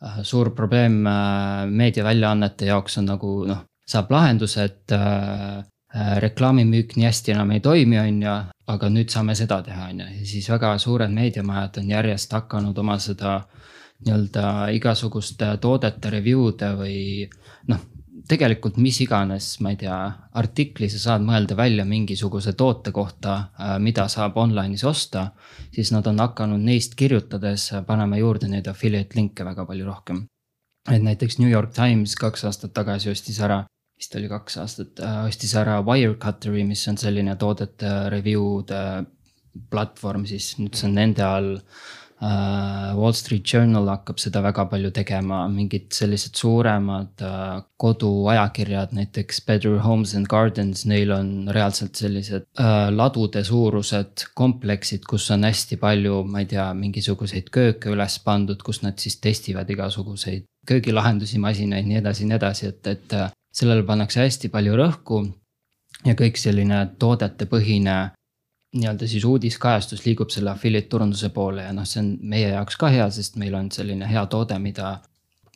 äh, 0.03 0.19
suur 0.23 0.51
probleem 0.57 1.03
äh, 1.05 1.65
meediaväljaannete 1.69 2.71
jaoks 2.73 2.97
on 2.97 3.11
nagu 3.13 3.33
noh, 3.49 3.65
saab 3.87 4.11
lahenduse, 4.11 4.65
et 4.65 4.97
äh, 4.97 5.61
reklaamimüük 5.95 6.95
nii 6.95 7.05
hästi 7.07 7.31
enam 7.31 7.51
ei 7.55 7.59
toimi, 7.63 7.99
on 7.99 8.21
ju, 8.21 8.35
aga 8.67 8.89
nüüd 8.91 9.11
saame 9.11 9.35
seda 9.39 9.61
teha, 9.63 9.89
on 9.91 10.01
ju, 10.03 10.07
ja 10.19 10.25
siis 10.27 10.49
väga 10.51 10.73
suured 10.83 11.13
meediamajad 11.15 11.79
on 11.81 11.91
järjest 11.95 12.33
hakanud 12.35 12.77
oma 12.77 12.97
seda 12.99 13.37
nii-öelda 14.05 14.67
igasuguste 14.77 15.53
toodete 15.61 16.11
review'de 16.13 16.73
või 16.77 16.97
noh, 17.71 17.85
tegelikult 18.27 18.77
mis 18.81 18.99
iganes, 19.01 19.47
ma 19.63 19.71
ei 19.73 19.79
tea, 19.79 19.97
artikli 20.37 20.89
sa 20.91 20.99
saad 20.99 21.23
mõelda 21.25 21.55
välja 21.57 21.85
mingisuguse 21.87 22.53
toote 22.59 22.91
kohta, 22.91 23.37
äh, 23.59 23.77
mida 23.79 24.07
saab 24.11 24.37
online'is 24.37 24.83
osta. 24.83 25.31
siis 25.71 25.91
nad 25.91 26.07
on 26.07 26.19
hakanud 26.19 26.59
neist 26.59 26.95
kirjutades 26.95 27.71
panema 27.87 28.17
juurde 28.17 28.47
neid 28.47 28.67
affiliate 28.67 29.15
link'e 29.15 29.45
väga 29.45 29.65
palju 29.65 29.85
rohkem. 29.85 30.27
et 30.91 31.01
näiteks 31.03 31.39
New 31.39 31.49
York 31.49 31.73
Times 31.73 32.15
kaks 32.15 32.43
aastat 32.45 32.73
tagasi 32.73 33.09
ostis 33.09 33.39
ära 33.39 33.65
vist 33.97 34.15
oli 34.17 34.29
kaks 34.29 34.59
aastat, 34.61 34.99
äh, 35.01 35.21
ostis 35.27 35.55
ära 35.57 35.81
Wirecutteri, 35.85 36.65
mis 36.67 36.85
on 36.91 36.99
selline 37.01 37.37
toodete 37.39 37.93
review'de 38.13 38.81
platvorm, 39.71 40.27
siis. 40.29 40.53
Nüüd 40.61 40.77
see 40.77 40.91
on 40.91 40.99
nende 40.99 41.25
all. 41.25 41.55
Äh, 42.17 42.95
Wall 42.97 43.13
Street 43.13 43.45
Journal 43.45 43.89
hakkab 43.91 44.17
seda 44.21 44.41
väga 44.41 44.63
palju 44.69 44.89
tegema, 44.93 45.43
mingid 45.53 45.91
sellised 45.93 46.37
suuremad 46.37 47.21
äh, 47.25 47.59
koduajakirjad, 47.77 48.95
näiteks 48.97 49.43
Better 49.45 49.77
Homes 49.85 50.15
and 50.17 50.29
Gardens, 50.29 50.85
neil 50.89 51.13
on 51.13 51.29
reaalselt 51.53 51.97
sellised 51.97 52.47
ladude 52.93 53.43
suurused 53.45 54.25
kompleksid, 54.37 55.05
kus 55.09 55.29
on 55.33 55.45
hästi 55.45 55.77
palju, 55.81 56.23
ma 56.25 56.41
ei 56.41 56.49
tea, 56.53 56.65
mingisuguseid 56.77 57.53
kööke 57.53 57.93
üles 57.93 58.17
pandud, 58.25 58.65
kus 58.65 58.81
nad 58.85 58.97
siis 59.01 59.21
testivad 59.21 59.69
igasuguseid 59.69 60.49
köögilahendusi, 60.67 61.37
masinaid, 61.39 61.85
nii 61.87 62.01
edasi, 62.01 62.25
nii 62.27 62.35
edasi, 62.41 62.73
et, 62.73 62.89
et 62.97 63.13
sellele 63.53 63.83
pannakse 63.87 64.21
hästi 64.21 64.51
palju 64.53 64.77
rõhku 64.77 65.23
ja 66.05 66.13
kõik 66.17 66.39
selline 66.39 66.83
toodetepõhine 66.99 67.97
nii-öelda 68.77 69.07
siis 69.07 69.25
uudiskajastus 69.25 70.05
liigub 70.05 70.31
selle 70.33 70.51
affiliate 70.51 70.89
turunduse 70.91 71.29
poole 71.33 71.63
ja 71.65 71.73
noh, 71.73 71.87
see 71.87 72.01
on 72.03 72.15
meie 72.21 72.49
jaoks 72.51 72.77
ka 72.79 72.91
hea, 72.93 73.07
sest 73.13 73.37
meil 73.41 73.55
on 73.57 73.71
selline 73.73 74.09
hea 74.09 74.25
toode, 74.31 74.57
mida 74.61 74.97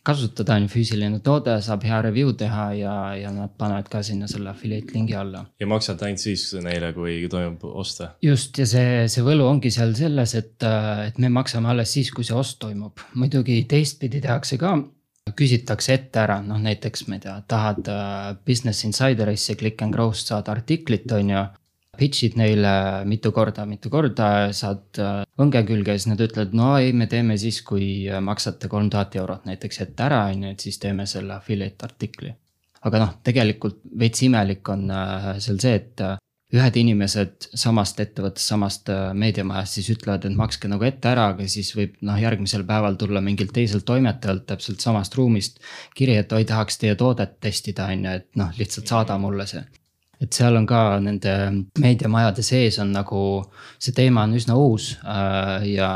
kasutada 0.08 0.56
on 0.58 0.66
füüsiline 0.72 1.20
toode, 1.22 1.54
saab 1.62 1.84
hea 1.86 2.00
review 2.08 2.32
teha 2.38 2.64
ja, 2.74 2.94
ja 3.20 3.34
nad 3.36 3.52
panevad 3.58 3.90
ka 3.92 4.02
sinna 4.06 4.30
selle 4.32 4.50
affiliate 4.50 4.96
lingi 4.96 5.16
alla. 5.18 5.44
ja 5.60 5.68
maksad 5.70 6.02
ainult 6.08 6.24
siis 6.24 6.48
neile, 6.64 6.94
kui 6.96 7.20
toimub 7.30 7.68
ost? 7.70 8.02
just 8.26 8.58
ja 8.58 8.66
see, 8.70 9.06
see 9.12 9.26
võlu 9.26 9.46
ongi 9.50 9.74
seal 9.74 9.94
selles, 9.98 10.34
et, 10.40 10.56
et 11.06 11.22
me 11.22 11.30
maksame 11.30 11.70
alles 11.70 11.94
siis, 11.94 12.10
kui 12.16 12.26
see 12.26 12.38
ost 12.38 12.58
toimub. 12.64 13.04
muidugi 13.14 13.62
teistpidi 13.70 14.24
tehakse 14.24 14.58
ka 14.62 14.78
küsitakse 15.38 15.96
ette 15.96 16.22
ära, 16.22 16.40
noh 16.46 16.60
näiteks 16.62 17.06
ma 17.08 17.18
ei 17.18 17.24
tea, 17.24 17.36
tahad 17.50 17.90
uh, 17.92 18.30
Business 18.48 18.86
Insiderisse 18.88 19.56
Click 19.60 19.82
and 19.86 19.94
Grow'st 19.96 20.32
saada 20.32 20.56
artiklit, 20.56 21.10
on 21.18 21.36
ju. 21.36 21.48
Pitch'id 22.02 22.38
neile 22.40 23.04
mitu 23.06 23.34
korda, 23.36 23.66
mitu 23.68 23.90
korda, 23.92 24.50
saad 24.56 25.00
uh, 25.04 25.26
õnge 25.44 25.62
külge 25.68 25.94
ja 25.94 26.00
siis 26.00 26.08
nad 26.10 26.24
ütlevad, 26.24 26.56
no 26.58 26.72
ei, 26.80 26.94
me 26.98 27.06
teeme 27.12 27.36
siis, 27.38 27.60
kui 27.68 28.08
äh, 28.10 28.22
maksate 28.24 28.72
kolm 28.72 28.90
tuhat 28.90 29.18
eurot 29.20 29.46
näiteks 29.50 29.84
ette 29.86 30.08
ära, 30.08 30.24
on 30.32 30.48
ju, 30.48 30.54
et 30.56 30.64
siis 30.64 30.80
teeme 30.82 31.06
selle 31.10 31.36
affiliate 31.36 31.86
artikli. 31.86 32.34
aga 32.82 33.04
noh, 33.04 33.12
tegelikult 33.22 33.84
veits 34.00 34.24
imelik 34.26 34.70
on 34.74 34.88
seal 35.38 35.60
see, 35.62 35.76
et 35.78 36.02
ühed 36.52 36.78
inimesed 36.82 37.48
samast 37.56 38.00
ettevõttest, 38.04 38.50
samast 38.52 38.90
äh, 38.92 39.12
meediamajast 39.18 39.78
siis 39.78 39.90
ütlevad, 39.94 40.26
et 40.28 40.36
makske 40.38 40.70
nagu 40.72 40.84
ette 40.88 41.12
ära, 41.12 41.30
aga 41.32 41.48
siis 41.52 41.72
võib 41.78 41.96
noh, 42.08 42.18
järgmisel 42.20 42.66
päeval 42.68 42.98
tulla 43.00 43.22
mingilt 43.24 43.54
teiselt 43.56 43.86
toimetajalt 43.88 44.46
täpselt 44.50 44.84
samast 44.84 45.16
ruumist 45.16 45.62
kiri, 45.96 46.18
et 46.20 46.34
oi, 46.36 46.44
tahaks 46.48 46.82
teie 46.82 46.98
toodet 47.00 47.38
testida, 47.44 47.88
on 47.94 48.08
ju, 48.08 48.18
et 48.20 48.28
noh, 48.42 48.52
lihtsalt 48.60 48.92
saada 48.92 49.18
mulle 49.22 49.48
see. 49.48 49.64
et 50.22 50.34
seal 50.38 50.56
on 50.60 50.68
ka 50.70 51.00
nende 51.02 51.32
meediamajade 51.82 52.44
sees 52.46 52.78
on 52.84 52.92
nagu, 52.94 53.22
see 53.82 53.96
teema 53.96 54.28
on 54.28 54.36
üsna 54.38 54.58
uus 54.60 54.92
äh, 55.02 55.70
ja, 55.72 55.92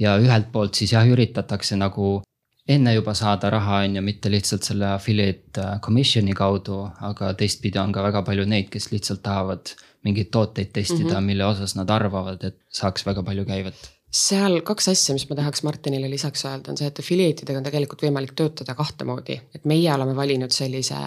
ja 0.00 0.16
ühelt 0.18 0.48
poolt 0.52 0.74
siis 0.74 0.96
jah, 0.96 1.06
üritatakse 1.06 1.76
nagu 1.76 2.22
enne 2.68 2.94
juba 2.94 3.14
saada 3.14 3.50
raha, 3.50 3.82
on 3.86 3.98
ju, 3.98 4.04
mitte 4.04 4.30
lihtsalt 4.32 4.66
selle 4.66 4.88
affiliate 4.92 5.62
äh, 5.62 5.80
commission'i 5.84 6.34
kaudu, 6.36 6.82
aga 7.10 7.32
teistpidi 7.38 7.78
on 7.82 7.92
ka 7.94 8.04
väga 8.06 8.24
palju 8.26 8.46
neid, 8.50 8.70
kes 8.72 8.90
lihtsalt 8.92 9.22
tahavad 9.26 9.74
mingeid 10.06 10.30
tooteid 10.34 10.72
testida 10.72 11.04
mm, 11.08 11.16
-hmm. 11.16 11.28
mille 11.32 11.46
osas 11.46 11.74
nad 11.78 11.90
arvavad, 11.90 12.42
et 12.44 12.58
saaks 12.70 13.06
väga 13.06 13.22
palju 13.26 13.44
käivet 13.44 13.92
seal 14.16 14.60
kaks 14.64 14.88
asja, 14.92 15.14
mis 15.16 15.26
ma 15.28 15.36
tahaks 15.36 15.62
Martinile 15.66 16.08
lisaks 16.10 16.44
öelda, 16.46 16.72
on 16.72 16.78
see, 16.78 16.88
et 16.88 17.00
affiliate 17.02 17.44
idega 17.44 17.60
on 17.60 17.66
tegelikult 17.66 18.04
võimalik 18.06 18.36
töötada 18.38 18.76
kahte 18.78 19.04
moodi. 19.04 19.40
et 19.54 19.64
meie 19.64 19.90
oleme 19.92 20.14
valinud 20.16 20.54
sellise 20.54 21.00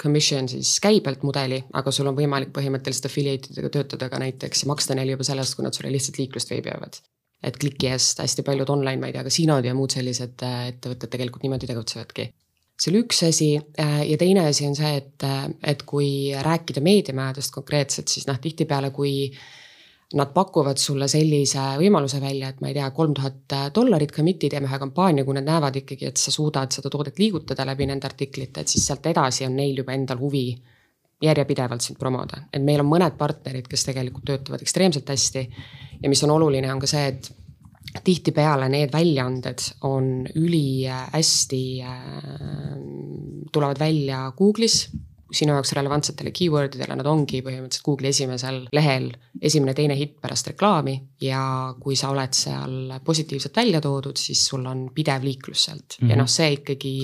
commission 0.00 0.48
siis 0.48 0.78
käibelt 0.80 1.26
mudeli, 1.26 1.64
aga 1.72 1.90
sul 1.90 2.08
on 2.10 2.16
võimalik 2.16 2.54
põhimõtteliselt 2.56 3.10
affiliate 3.10 3.52
idega 3.52 3.72
töötada 3.78 4.08
ka 4.08 4.22
näiteks 4.22 4.64
ja 4.64 4.70
maksta 4.70 4.94
neile 4.94 5.18
juba 5.18 5.26
sellest, 5.28 5.58
kui 5.58 5.66
nad 5.66 5.76
sulle 5.76 5.92
lihtsalt 5.92 6.22
liiklust 6.22 6.54
veebivad 6.54 7.02
et 7.44 7.58
kliki 7.60 7.90
eest 7.92 8.22
hästi 8.22 8.44
paljud 8.46 8.70
online, 8.72 9.00
ma 9.00 9.10
ei 9.10 9.16
tea, 9.16 9.24
kasiinod 9.26 9.66
ja 9.66 9.74
muud 9.76 9.92
sellised 9.94 10.44
äh, 10.46 10.70
ettevõtted 10.72 11.12
tegelikult 11.12 11.44
niimoodi 11.44 11.68
tegutsevadki. 11.70 12.30
see 12.74 12.90
oli 12.90 13.04
üks 13.04 13.20
asi 13.28 13.50
äh, 13.56 14.00
ja 14.10 14.16
teine 14.18 14.48
asi 14.50 14.66
on 14.66 14.74
see, 14.78 14.94
et, 15.02 15.26
äh, 15.26 15.44
et 15.74 15.84
kui 15.86 16.08
rääkida 16.46 16.82
meediamajadest 16.84 17.54
konkreetselt, 17.54 18.08
siis 18.08 18.26
noh, 18.30 18.40
tihtipeale, 18.40 18.90
kui 18.90 19.30
nad 20.14 20.30
pakuvad 20.34 20.78
sulle 20.78 21.08
sellise 21.10 21.62
võimaluse 21.80 22.20
välja, 22.22 22.50
et 22.52 22.60
ma 22.62 22.70
ei 22.70 22.76
tea, 22.76 22.90
kolm 22.94 23.14
tuhat 23.16 23.54
dollarit 23.74 24.12
commit'i 24.14 24.50
teeme 24.52 24.68
ühe 24.68 24.78
kampaania, 24.78 25.24
kui 25.26 25.34
nad 25.34 25.46
näevad 25.48 25.80
ikkagi, 25.80 26.10
et 26.10 26.20
sa 26.20 26.30
suudad 26.34 26.74
seda 26.74 26.92
toodet 26.92 27.18
liigutada 27.18 27.66
läbi 27.66 27.88
nende 27.90 28.06
artiklite, 28.06 28.62
et 28.62 28.70
siis 28.70 28.86
sealt 28.86 29.06
edasi 29.10 29.46
on 29.48 29.56
neil 29.58 29.82
juba 29.82 29.96
endal 29.96 30.20
huvi 30.22 30.46
järjepidevalt 31.24 31.84
sind 31.84 31.98
promoda, 32.00 32.44
et 32.52 32.62
meil 32.62 32.82
on 32.84 32.90
mõned 32.90 33.16
partnerid, 33.18 33.68
kes 33.70 33.88
tegelikult 33.88 34.26
töötavad 34.28 34.62
ekstreemselt 34.62 35.08
hästi. 35.08 35.48
ja 36.02 36.08
mis 36.08 36.22
on 36.24 36.34
oluline, 36.34 36.72
on 36.72 36.80
ka 36.80 36.90
see, 36.90 37.06
et 37.08 37.30
tihtipeale 38.04 38.68
need 38.68 38.92
väljaanded 38.92 39.62
on 39.86 40.26
ülihästi 40.34 41.64
äh,, 41.82 41.98
tulevad 43.52 43.78
välja 43.78 44.32
Google'is 44.36 44.88
sinu 45.34 45.54
jaoks 45.56 45.72
relevantsetele 45.76 46.32
keyword 46.34 46.76
idele, 46.76 46.96
nad 46.98 47.08
ongi 47.08 47.40
põhimõtteliselt 47.44 47.86
Google'i 47.86 48.12
esimesel 48.14 48.60
lehel 48.76 49.08
esimene-teine 49.42 49.96
hitt 49.98 50.18
pärast 50.22 50.50
reklaami. 50.52 50.96
ja 51.24 51.74
kui 51.80 51.96
sa 51.96 52.10
oled 52.12 52.36
seal 52.36 52.94
positiivselt 53.04 53.56
välja 53.56 53.80
toodud, 53.80 54.16
siis 54.20 54.46
sul 54.46 54.66
on 54.66 54.88
pidev 54.94 55.24
liiklus 55.24 55.64
sealt 55.64 55.98
mm 55.98 56.06
-hmm. 56.06 56.10
ja 56.10 56.16
noh, 56.16 56.28
see 56.28 56.52
ikkagi 56.52 56.94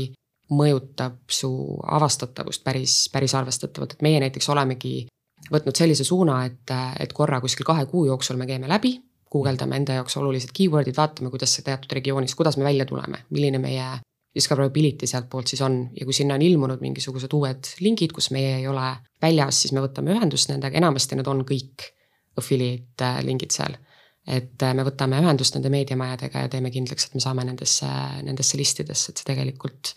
mõjutab 0.51 1.21
su 1.31 1.51
avastatavust 1.87 2.65
päris, 2.65 2.95
päris 3.13 3.35
arvestatavalt, 3.39 3.95
et 3.97 4.03
meie 4.03 4.21
näiteks 4.25 4.49
olemegi 4.51 5.07
võtnud 5.51 5.77
sellise 5.77 6.05
suuna, 6.05 6.43
et, 6.49 6.75
et 7.01 7.13
korra 7.17 7.41
kuskil 7.41 7.67
kahe 7.67 7.87
kuu 7.91 8.07
jooksul 8.09 8.39
me 8.41 8.49
käime 8.51 8.69
läbi, 8.69 8.97
guugeldame 9.31 9.79
enda 9.79 10.01
jaoks 10.01 10.17
olulised 10.19 10.53
keyword'id, 10.55 10.97
vaatame, 10.99 11.31
kuidas 11.31 11.55
see 11.55 11.67
teatud 11.67 11.93
regioonis, 11.97 12.35
kuidas 12.39 12.59
me 12.59 12.67
välja 12.67 12.87
tuleme, 12.87 13.25
milline 13.31 13.61
meie 13.63 13.87
discoverability 14.35 15.07
sealtpoolt 15.11 15.51
siis 15.51 15.63
on. 15.67 15.81
Ja 16.01 16.07
kui 16.07 16.15
sinna 16.15 16.37
on 16.39 16.43
ilmunud 16.43 16.83
mingisugused 16.83 17.33
uued 17.35 17.71
lingid, 17.83 18.15
kus 18.15 18.31
meie 18.35 18.57
ei 18.61 18.67
ole 18.71 18.93
väljas, 19.23 19.63
siis 19.63 19.75
me 19.75 19.83
võtame 19.85 20.15
ühendust 20.15 20.51
nendega, 20.53 20.79
enamasti 20.79 21.19
need 21.19 21.31
on 21.31 21.45
kõik 21.47 21.91
affiliate 22.39 23.07
äh, 23.07 23.23
lingid 23.27 23.55
seal. 23.55 23.79
et 24.27 24.63
äh, 24.63 24.75
me 24.77 24.85
võtame 24.87 25.19
ühendust 25.23 25.57
nende 25.57 25.71
meediamajadega 25.73 26.45
ja 26.45 26.49
teeme 26.53 26.71
kindlaks, 26.71 27.07
et 27.07 27.15
me 27.17 27.23
saame 27.25 27.45
nendesse, 27.49 27.89
nendesse 28.23 28.59
listidesse, 28.61 29.11
et 29.11 29.19
see 29.23 29.27
tegelikult 29.33 29.95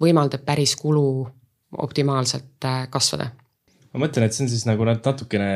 võimaldab 0.00 0.44
päris 0.46 0.76
kulu 0.76 1.28
optimaalselt 1.78 2.66
äh, 2.66 2.88
kasvada 2.90 3.30
ma 3.90 4.04
mõtlen, 4.04 4.26
et 4.26 4.36
see 4.36 4.44
on 4.44 4.50
siis 4.52 4.62
nagu 4.68 4.86
nad 4.86 5.02
natukene 5.02 5.48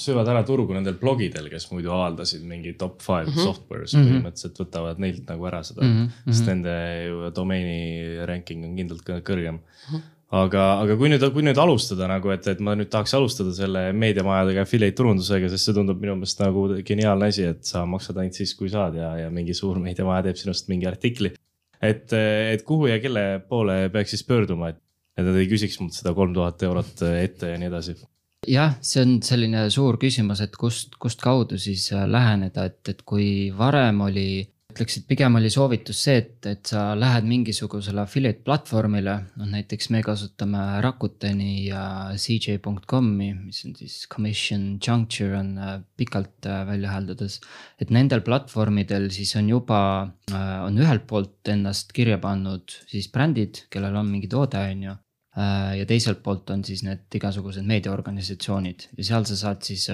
söövad 0.00 0.28
ära 0.30 0.44
turgu 0.46 0.76
nendel 0.76 0.94
blogidel, 1.00 1.48
kes 1.50 1.66
muidu 1.72 1.90
avaldasid 1.94 2.44
mingi 2.46 2.76
top 2.78 3.02
five 3.02 3.26
mm 3.26 3.34
-hmm. 3.34 3.48
software's 3.48 3.94
mm 3.94 3.98
-hmm. 3.98 4.12
põhimõtteliselt 4.12 4.62
võtavad 4.62 5.02
neilt 5.02 5.26
nagu 5.26 5.46
ära 5.50 5.62
seda 5.66 5.82
mm, 5.82 6.06
-hmm. 6.06 6.32
sest 6.32 6.46
nende 6.46 6.76
ju 7.08 7.34
domeeni 7.34 8.26
ranking 8.26 8.64
on 8.64 8.76
kindlalt 8.76 9.02
kõrgem 9.26 9.58
mm. 9.58 9.96
-hmm. 9.96 10.00
aga, 10.42 10.62
aga 10.84 10.96
kui 10.96 11.10
nüüd, 11.10 11.26
kui 11.34 11.42
nüüd 11.42 11.58
alustada 11.58 12.06
nagu, 12.06 12.30
et, 12.30 12.46
et 12.46 12.60
ma 12.60 12.76
nüüd 12.78 12.90
tahaks 12.94 13.14
alustada 13.14 13.52
selle 13.52 13.92
meediamajadega 13.92 14.62
affiliate 14.62 14.96
turundusega, 14.96 15.48
sest 15.48 15.64
see 15.64 15.74
tundub 15.74 16.00
minu 16.00 16.14
meelest 16.14 16.40
nagu 16.40 16.68
geniaalne 16.86 17.26
asi, 17.26 17.42
et 17.42 17.64
sa 17.64 17.86
maksad 17.86 18.16
ainult 18.16 18.38
siis, 18.38 18.54
kui 18.54 18.70
saad 18.70 18.94
ja, 18.94 19.16
ja 19.24 19.30
mingi 19.30 19.54
suur 19.54 19.78
meediamaja 19.78 20.22
teeb 20.30 20.36
sinust 20.36 20.68
mingi 20.68 20.86
artikli 20.86 21.34
et, 21.82 22.12
et 22.12 22.62
kuhu 22.66 22.90
ja 22.90 23.00
kelle 23.02 23.40
poole 23.48 23.88
peaks 23.92 24.16
siis 24.16 24.24
pöörduma, 24.28 24.70
et, 24.72 24.80
et 25.16 25.26
nad 25.26 25.36
ei 25.36 25.48
küsiks 25.50 25.80
mult 25.80 25.96
seda 25.96 26.14
kolm 26.16 26.34
tuhat 26.36 26.62
eurot 26.68 27.04
ette 27.10 27.52
ja 27.52 27.60
nii 27.60 27.70
edasi? 27.72 27.96
jah, 28.48 28.76
see 28.80 29.02
on 29.04 29.18
selline 29.24 29.66
suur 29.72 29.98
küsimus, 30.00 30.40
et 30.44 30.56
kust, 30.56 30.96
kust 31.00 31.20
kaudu 31.22 31.58
siis 31.60 31.90
läheneda, 31.92 32.64
et, 32.70 32.80
et 32.88 33.02
kui 33.06 33.50
varem 33.56 34.00
oli 34.06 34.30
ütleks, 34.70 34.96
et 35.00 35.06
pigem 35.10 35.36
oli 35.38 35.50
soovitus 35.52 35.98
see, 36.06 36.20
et, 36.22 36.46
et 36.48 36.70
sa 36.72 36.90
lähed 36.98 37.26
mingisugusele 37.28 38.02
affiliate 38.02 38.44
platvormile, 38.46 39.16
noh 39.40 39.50
näiteks 39.50 39.90
me 39.94 40.02
kasutame 40.06 40.62
Rakuteni 40.84 41.66
ja 41.66 41.82
CJ.com'i, 42.14 43.32
mis 43.34 43.60
on 43.66 43.74
siis 43.78 43.98
commission 44.12 44.64
juncture 44.78 45.36
on 45.38 45.52
äh, 45.58 45.76
pikalt 45.98 46.48
äh, 46.48 46.62
välja 46.68 46.94
hääldades. 46.94 47.40
et 47.80 47.90
nendel 47.90 48.24
platvormidel 48.26 49.10
siis 49.14 49.34
on 49.36 49.50
juba, 49.50 49.82
äh, 50.32 50.56
on 50.64 50.78
ühelt 50.78 51.06
poolt 51.10 51.52
ennast 51.52 51.92
kirja 51.96 52.18
pannud 52.22 52.80
siis 52.90 53.10
brändid, 53.12 53.66
kellel 53.70 53.96
on 53.96 54.10
mingi 54.10 54.30
toode, 54.30 54.64
on 54.72 54.88
ju. 54.90 54.96
ja 55.78 55.84
teiselt 55.86 56.24
poolt 56.24 56.50
on 56.50 56.64
siis 56.66 56.80
need 56.82 57.14
igasugused 57.14 57.62
meediaorganisatsioonid 57.62 58.88
ja 58.98 59.04
seal 59.06 59.28
sa 59.28 59.36
saad 59.38 59.62
siis, 59.62 59.84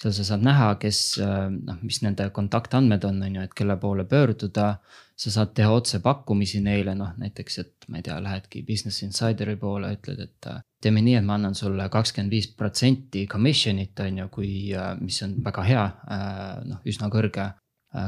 seal 0.00 0.14
sa 0.16 0.24
saad 0.24 0.44
näha, 0.46 0.72
kes 0.80 1.00
noh, 1.20 1.78
mis 1.84 2.00
nende 2.04 2.30
kontaktandmed 2.32 3.04
on, 3.04 3.20
on 3.26 3.36
ju, 3.36 3.44
et 3.44 3.54
kelle 3.56 3.76
poole 3.80 4.06
pöörduda. 4.08 4.74
sa 5.20 5.30
saad 5.30 5.50
teha 5.52 5.68
otsepakkumisi 5.76 6.62
neile, 6.64 6.94
noh 6.96 7.10
näiteks, 7.20 7.58
et 7.60 7.84
ma 7.92 7.98
ei 7.98 8.02
tea, 8.06 8.14
lähedki 8.24 8.62
Business 8.64 9.02
Insideri 9.04 9.56
poole, 9.60 9.90
ütled, 9.92 10.20
et 10.24 10.46
teeme 10.80 11.02
nii, 11.04 11.18
et 11.18 11.26
ma 11.26 11.34
annan 11.36 11.54
sulle 11.54 11.88
kakskümmend 11.92 12.32
viis 12.32 12.48
protsenti 12.56 13.26
commission'it 13.28 14.00
on 14.00 14.22
ju, 14.22 14.28
kui, 14.32 14.52
mis 15.00 15.20
on 15.26 15.34
väga 15.44 15.64
hea, 15.68 15.84
noh 16.70 16.88
üsna 16.88 17.10
kõrge 17.12 17.50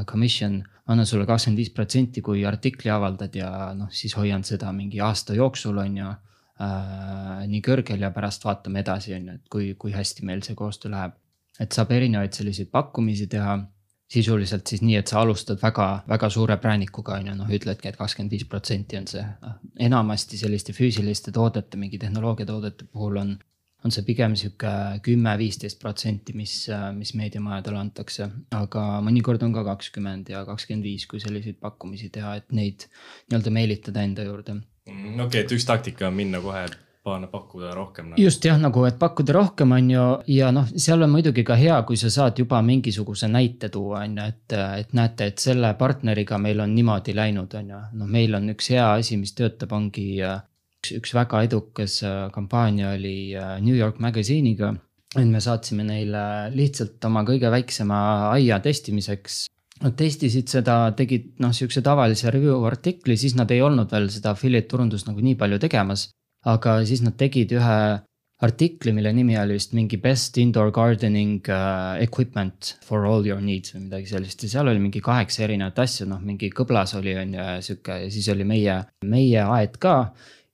commission. 0.09 0.63
annan 0.87 1.05
sulle 1.05 1.25
kakskümmend 1.25 1.57
viis 1.57 1.69
protsenti, 1.71 2.21
kui 2.21 2.41
artikli 2.45 2.89
avaldad 2.91 3.35
ja 3.35 3.49
noh, 3.77 3.87
siis 3.91 4.17
hoian 4.17 4.43
seda 4.43 4.71
mingi 4.75 4.99
aasta 4.99 5.33
jooksul 5.33 5.77
on 5.79 5.97
ju 5.97 6.07
äh, 6.09 7.45
nii 7.47 7.61
kõrgel 7.63 8.03
ja 8.03 8.09
pärast 8.11 8.43
vaatame 8.43 8.81
edasi, 8.83 9.13
on 9.15 9.29
ju, 9.29 9.35
et 9.37 9.49
kui, 9.49 9.73
kui 9.79 9.93
hästi 9.95 10.25
meil 10.25 10.43
see 10.43 10.55
koostöö 10.55 10.91
läheb. 10.91 11.15
Et 11.59 11.75
saab 11.75 11.93
erinevaid 11.93 12.33
selliseid 12.33 12.71
pakkumisi 12.73 13.27
teha 13.31 13.57
sisuliselt 14.13 14.67
siis 14.69 14.83
nii, 14.83 14.97
et 14.99 15.09
sa 15.09 15.21
alustad 15.23 15.61
väga, 15.61 15.87
väga 16.09 16.29
suure 16.33 16.57
präänikuga 16.61 17.17
on 17.17 17.31
ju, 17.31 17.37
noh 17.39 17.53
ütledki 17.57 17.89
et, 17.89 17.97
kakskümmend 17.97 18.35
viis 18.35 18.45
protsenti 18.49 18.99
on 18.99 19.07
see, 19.09 19.23
noh 19.41 19.55
enamasti 19.87 20.37
selliste 20.37 20.75
füüsiliste 20.75 21.33
toodete, 21.33 21.79
mingi 21.81 22.01
tehnoloogiatoodete 22.01 22.89
puhul 22.91 23.23
on. 23.23 23.33
on 23.83 23.91
see 23.91 24.05
pigem 24.07 24.31
sihuke 24.39 24.69
kümme, 25.03 25.33
viisteist 25.35 25.75
protsenti, 25.79 26.31
mis, 26.39 26.53
mis 26.95 27.09
meediamajadele 27.19 27.81
antakse, 27.81 28.29
aga 28.55 28.83
mõnikord 29.03 29.43
on 29.43 29.51
ka 29.57 29.65
kakskümmend 29.67 30.29
ja 30.31 30.45
kakskümmend 30.47 30.87
viis, 30.87 31.03
kui 31.05 31.19
selliseid 31.19 31.57
pakkumisi 31.59 32.07
teha, 32.09 32.37
et 32.39 32.55
neid 32.55 32.85
nii-öelda 32.87 33.51
meelitada 33.51 34.05
enda 34.07 34.23
juurde 34.23 34.61
Mm, 34.83 35.13
okei 35.13 35.25
okay,, 35.25 35.41
et 35.45 35.51
üks 35.55 35.63
taktika 35.63 36.09
on 36.09 36.15
minna 36.17 36.41
kohe 36.43 36.65
panna, 37.03 37.27
pakkuda 37.27 37.73
rohkem 37.75 38.11
nagu.. 38.11 38.21
just 38.21 38.45
jah, 38.45 38.59
nagu, 38.61 38.85
et 38.87 38.97
pakkuda 38.99 39.35
rohkem, 39.35 39.73
on 39.75 39.89
ju, 39.91 40.05
ja 40.35 40.51
noh, 40.55 40.69
seal 40.85 41.03
on 41.05 41.11
muidugi 41.11 41.43
ka 41.47 41.57
hea, 41.59 41.75
kui 41.87 41.99
sa 41.99 42.11
saad 42.13 42.39
juba 42.39 42.61
mingisuguse 42.65 43.27
näite 43.31 43.69
tuua, 43.73 44.05
on 44.07 44.17
ju, 44.17 44.29
et, 44.31 44.55
et 44.79 44.95
näete, 44.95 45.29
et 45.33 45.43
selle 45.43 45.73
partneriga 45.79 46.39
meil 46.41 46.63
on 46.63 46.75
niimoodi 46.75 47.15
läinud, 47.17 47.53
on 47.59 47.75
ju. 47.75 47.83
noh, 47.99 48.09
meil 48.17 48.39
on 48.39 48.49
üks 48.55 48.71
hea 48.73 48.87
asi, 48.95 49.19
mis 49.19 49.35
töötab, 49.37 49.75
ongi 49.75 50.07
üks, 50.23 50.93
üks 50.99 51.15
väga 51.15 51.43
edukas 51.47 51.99
äh, 52.07 52.25
kampaania 52.33 52.93
oli 52.95 53.17
äh, 53.35 53.57
New 53.61 53.75
York 53.75 53.99
Magazine'iga. 54.03 54.73
et 55.13 55.27
me 55.29 55.39
saatsime 55.43 55.83
neile 55.85 56.49
lihtsalt 56.55 57.03
oma 57.05 57.21
kõige 57.27 57.51
väiksema 57.53 57.97
aia 58.33 58.59
testimiseks 58.59 59.47
Nad 59.83 59.95
testisid 59.99 60.47
seda, 60.47 60.75
tegid 60.95 61.33
noh, 61.43 61.51
sihukese 61.51 61.81
tavalise 61.83 62.31
review 62.31 62.61
artikli, 62.69 63.17
siis 63.19 63.33
nad 63.35 63.49
ei 63.51 63.59
olnud 63.65 63.91
veel 63.91 64.05
seda 64.13 64.31
affiliate 64.31 64.69
turundust 64.71 65.09
nagu 65.09 65.23
nii 65.23 65.35
palju 65.39 65.57
tegemas. 65.59 66.05
Aga 66.49 66.79
siis 66.87 67.03
nad 67.05 67.15
tegid 67.19 67.53
ühe 67.55 67.77
artikli, 68.43 68.91
mille 68.91 69.13
nimi 69.15 69.37
oli 69.39 69.55
vist 69.55 69.71
mingi 69.77 69.97
best 70.03 70.37
indoor 70.41 70.71
gardening 70.75 71.47
uh, 71.47 71.95
equipment 72.03 72.73
for 72.83 73.07
all 73.07 73.25
your 73.27 73.41
needs 73.41 73.75
või 73.75 73.85
midagi 73.85 74.11
sellist. 74.11 74.43
Ja 74.43 74.57
seal 74.57 74.71
oli 74.71 74.81
mingi 74.83 75.01
kaheksa 75.03 75.45
erinevat 75.47 75.79
asja, 75.85 76.07
noh 76.09 76.19
mingi 76.23 76.51
kõblas 76.55 76.95
oli 76.99 77.15
on 77.19 77.37
ju 77.37 77.49
sihuke 77.69 78.01
ja 78.03 78.11
siis 78.11 78.27
oli 78.33 78.47
meie, 78.47 78.81
meie 79.07 79.45
aed 79.45 79.79
ka 79.79 79.95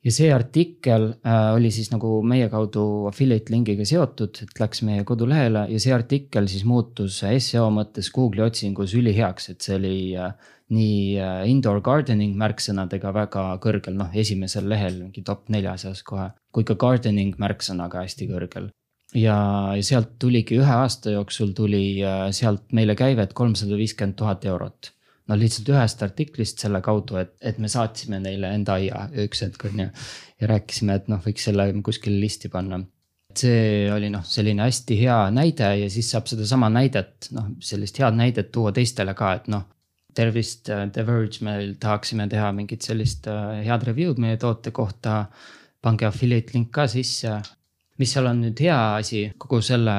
ja 0.06 0.14
see 0.16 0.30
artikkel 0.32 1.10
äh, 1.28 1.50
oli 1.56 1.72
siis 1.76 1.90
nagu 1.92 2.20
meie 2.24 2.48
kaudu 2.52 2.84
affiliate 3.10 3.52
lingiga 3.52 3.86
seotud, 3.88 4.40
et 4.46 4.62
läks 4.62 4.84
meie 4.88 5.04
kodulehele 5.08 5.66
ja 5.74 5.82
see 5.82 5.94
artikkel 5.96 6.48
siis 6.52 6.64
muutus 6.68 7.20
seo 7.24 7.68
mõttes 7.74 8.12
Google'i 8.16 8.46
otsingus 8.48 8.96
üliheaks, 8.96 9.50
et 9.52 9.66
see 9.66 9.76
oli 9.76 9.96
äh, 10.16 10.32
nii 10.76 11.18
äh, 11.20 11.44
indoor 11.52 11.82
gardening 11.86 12.38
märksõnadega 12.40 13.14
väga 13.16 13.46
kõrgel, 13.64 13.98
noh 14.00 14.14
esimesel 14.16 14.70
lehel 14.72 15.02
mingi 15.04 15.24
top 15.26 15.50
nelja 15.52 15.76
seas 15.82 16.04
kohe, 16.08 16.30
kui 16.56 16.68
ka 16.68 16.78
gardening 16.80 17.36
märksõnaga 17.42 18.06
hästi 18.06 18.30
kõrgel. 18.30 18.70
ja, 19.18 19.36
ja 19.76 19.84
sealt 19.84 20.16
tuligi 20.22 20.62
ühe 20.62 20.76
aasta 20.84 21.12
jooksul 21.18 21.52
tuli 21.58 22.00
äh, 22.06 22.30
sealt 22.32 22.72
meile 22.72 22.96
käivet 22.96 23.34
kolmsada 23.34 23.76
viiskümmend 23.76 24.16
tuhat 24.16 24.46
eurot 24.46 24.94
no 25.30 25.38
lihtsalt 25.38 25.70
ühest 25.74 26.04
artiklist 26.06 26.64
selle 26.64 26.82
kaudu, 26.86 27.20
et, 27.22 27.36
et 27.42 27.60
me 27.62 27.70
saatsime 27.72 28.20
neile 28.24 28.52
enda 28.58 28.78
aia 28.80 29.06
üks 29.26 29.44
hetk 29.46 29.68
on 29.70 29.84
ju. 29.86 29.90
ja 30.42 30.50
rääkisime, 30.54 30.96
et 31.00 31.12
noh, 31.12 31.22
võiks 31.24 31.46
selle 31.50 31.68
kuskile 31.86 32.20
listi 32.22 32.52
panna. 32.54 32.82
see 33.40 33.90
oli 33.94 34.10
noh, 34.10 34.26
selline 34.26 34.66
hästi 34.66 34.98
hea 35.00 35.20
näide 35.34 35.70
ja 35.84 35.90
siis 35.94 36.10
saab 36.12 36.30
sedasama 36.32 36.72
näidet, 36.74 37.30
noh 37.36 37.52
sellist 37.64 38.00
head 38.02 38.18
näidet 38.18 38.52
tuua 38.52 38.74
teistele 38.76 39.14
ka, 39.14 39.34
et 39.38 39.48
noh. 39.54 39.68
tervist, 40.16 40.66
The 40.66 41.06
Verge, 41.06 41.44
me 41.46 41.56
tahaksime 41.80 42.26
teha 42.28 42.50
mingit 42.52 42.84
sellist 42.84 43.28
äh, 43.30 43.62
head 43.68 43.86
review'd 43.88 44.20
meie 44.20 44.38
toote 44.42 44.72
kohta. 44.72 45.26
pange 45.82 46.06
affiliate 46.06 46.52
link 46.54 46.72
ka 46.72 46.88
sisse. 46.88 47.42
mis 48.00 48.14
seal 48.14 48.26
on 48.28 48.42
nüüd 48.42 48.60
hea 48.60 48.80
asi 48.96 49.30
kogu 49.38 49.62
selle 49.62 49.96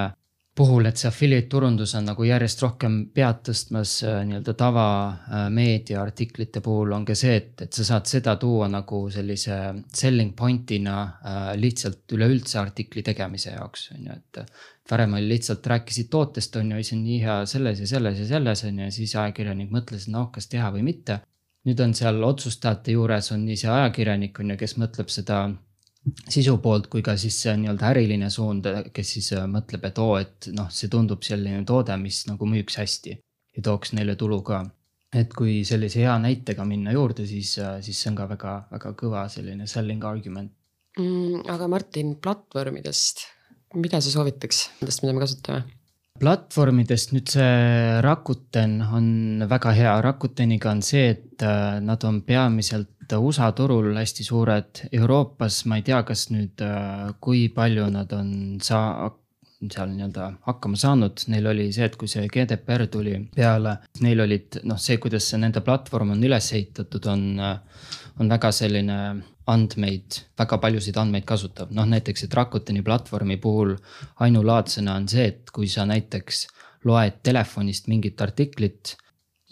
puhul, 0.60 0.88
et 0.90 1.00
see 1.00 1.08
affiliate 1.08 1.48
turundus 1.50 1.94
on 1.98 2.04
nagu 2.10 2.24
järjest 2.26 2.62
rohkem 2.64 2.96
pead 3.14 3.40
tõstmas 3.48 3.94
äh, 4.04 4.18
nii-öelda 4.28 4.54
tavameedia 4.58 6.00
artiklite 6.02 6.60
puhul 6.64 6.92
on 6.96 7.06
ka 7.08 7.16
see, 7.18 7.38
et, 7.40 7.54
et 7.64 7.78
sa 7.78 7.86
saad 7.88 8.10
seda 8.10 8.34
tuua 8.40 8.68
nagu 8.72 9.00
sellise 9.12 9.56
selling 10.02 10.34
point'ina 10.36 10.96
äh, 11.04 11.38
lihtsalt 11.60 12.16
üleüldse 12.16 12.60
artikli 12.60 13.04
tegemise 13.06 13.54
jaoks, 13.54 13.88
on 13.96 14.10
ju, 14.10 14.18
et. 14.18 14.60
varem 14.90 15.12
oli 15.14 15.28
lihtsalt 15.30 15.66
rääkisid 15.70 16.08
tootest, 16.10 16.56
on 16.58 16.72
ju, 16.74 16.82
see 16.82 16.96
on 16.98 17.02
nii 17.06 17.18
hea 17.22 17.40
selles 17.46 17.80
ja 17.80 17.86
selles 17.86 18.18
ja 18.18 18.28
selles 18.34 18.64
on 18.66 18.78
ju, 18.78 18.88
ja 18.88 18.94
siis 18.94 19.16
ajakirjanik 19.16 19.70
mõtles, 19.72 20.08
et 20.08 20.12
noh, 20.12 20.30
kas 20.34 20.50
teha 20.50 20.72
või 20.74 20.82
mitte. 20.92 21.20
nüüd 21.68 21.80
on 21.84 21.92
seal 21.94 22.22
otsustajate 22.24 22.92
juures 22.96 23.32
on 23.32 23.44
nii 23.44 23.56
see 23.60 23.70
ajakirjanik 23.70 24.38
on 24.40 24.54
ju, 24.54 24.60
kes 24.60 24.78
mõtleb 24.80 25.12
seda 25.12 25.42
sisu 26.30 26.56
poolt 26.64 26.88
kui 26.92 27.02
ka 27.04 27.14
siis 27.20 27.36
see 27.44 27.54
nii-öelda 27.60 27.90
äriline 27.92 28.30
suund, 28.32 28.66
kes 28.94 29.14
siis 29.16 29.32
äh, 29.36 29.46
mõtleb, 29.50 29.84
et 29.88 29.98
oo, 30.00 30.14
et 30.20 30.50
noh, 30.56 30.70
see 30.72 30.88
tundub 30.92 31.24
selline 31.26 31.64
toode, 31.68 31.96
mis 32.00 32.22
nagu 32.28 32.48
müüks 32.48 32.78
hästi 32.80 33.16
ja 33.16 33.64
tooks 33.64 33.94
neile 33.98 34.16
tulu 34.20 34.40
ka. 34.46 34.64
et 35.10 35.32
kui 35.34 35.64
sellise 35.66 36.04
hea 36.04 36.12
näitega 36.22 36.64
minna 36.64 36.92
juurde, 36.94 37.26
siis, 37.26 37.56
äh, 37.58 37.80
siis 37.82 37.98
see 37.98 38.12
on 38.12 38.16
ka 38.20 38.28
väga-väga 38.30 38.94
kõva 39.02 39.26
selline 39.28 39.66
selling 39.66 40.04
argument 40.06 40.52
mm,. 40.98 41.44
aga 41.50 41.68
Martin, 41.68 42.14
platvormidest, 42.22 43.26
mida 43.74 44.00
sa 44.00 44.12
soovitaks 44.14 44.68
nendest, 44.80 45.04
mida 45.04 45.16
me 45.16 45.24
kasutame? 45.26 45.66
platvormidest 46.20 47.12
nüüd 47.16 47.28
see 47.32 48.00
Rakuten 48.04 48.78
on 48.86 49.10
väga 49.50 49.74
hea, 49.76 49.92
Rakuteniga 50.04 50.72
on 50.72 50.82
see, 50.86 51.10
et 51.16 51.44
äh, 51.44 51.76
nad 51.84 52.08
on 52.08 52.22
peamiselt 52.22 52.94
USA 53.18 53.50
turul 53.56 53.94
hästi 53.96 54.24
suured, 54.26 54.84
Euroopas 54.92 55.64
ma 55.70 55.80
ei 55.80 55.86
tea, 55.86 56.02
kas 56.06 56.28
nüüd, 56.30 56.60
äh, 56.64 57.10
kui 57.20 57.48
palju 57.54 57.88
nad 57.92 58.12
on 58.16 58.30
saa-, 58.62 59.10
seal 59.60 59.90
nii-öelda 59.92 60.28
hakkama 60.46 60.78
saanud, 60.80 61.24
neil 61.32 61.50
oli 61.50 61.66
see, 61.74 61.88
et 61.90 61.96
kui 62.00 62.08
see 62.08 62.28
GDPR 62.32 62.86
tuli 62.92 63.16
peale, 63.34 63.76
neil 64.04 64.24
olid 64.24 64.62
noh, 64.68 64.78
see, 64.80 64.96
kuidas 65.02 65.28
see 65.30 65.40
nende 65.42 65.62
platvorm 65.64 66.14
on 66.14 66.24
üles 66.24 66.52
ehitatud, 66.54 67.10
on, 67.12 67.26
äh, 67.44 67.90
on 68.20 68.32
väga 68.32 68.52
selline 68.56 69.00
andmeid, 69.50 70.22
väga 70.38 70.60
paljusid 70.62 70.96
andmeid 71.00 71.26
kasutav, 71.28 71.74
noh 71.74 71.88
näiteks, 71.90 72.24
et 72.26 72.34
Rakuteni 72.38 72.84
platvormi 72.86 73.36
puhul 73.42 73.74
ainulaadsena 74.22 74.96
on 75.00 75.08
see, 75.10 75.26
et 75.32 75.52
kui 75.54 75.68
sa 75.68 75.86
näiteks 75.88 76.46
loed 76.88 77.20
telefonist 77.26 77.90
mingit 77.92 78.20
artiklit 78.24 78.94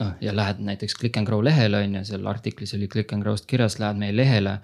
noh 0.00 0.14
ja 0.20 0.34
lähed 0.36 0.60
näiteks 0.62 0.94
Click 0.94 1.16
n 1.20 1.26
Grow 1.26 1.44
lehele 1.44 1.82
on 1.82 1.94
ju, 2.00 2.04
seal 2.04 2.26
artiklis 2.26 2.74
oli 2.74 2.88
Click 2.88 3.12
n 3.16 3.22
Grow'st 3.22 3.46
kirjas, 3.46 3.78
lähed 3.82 3.98
meie 3.98 4.16
lehele 4.16 4.58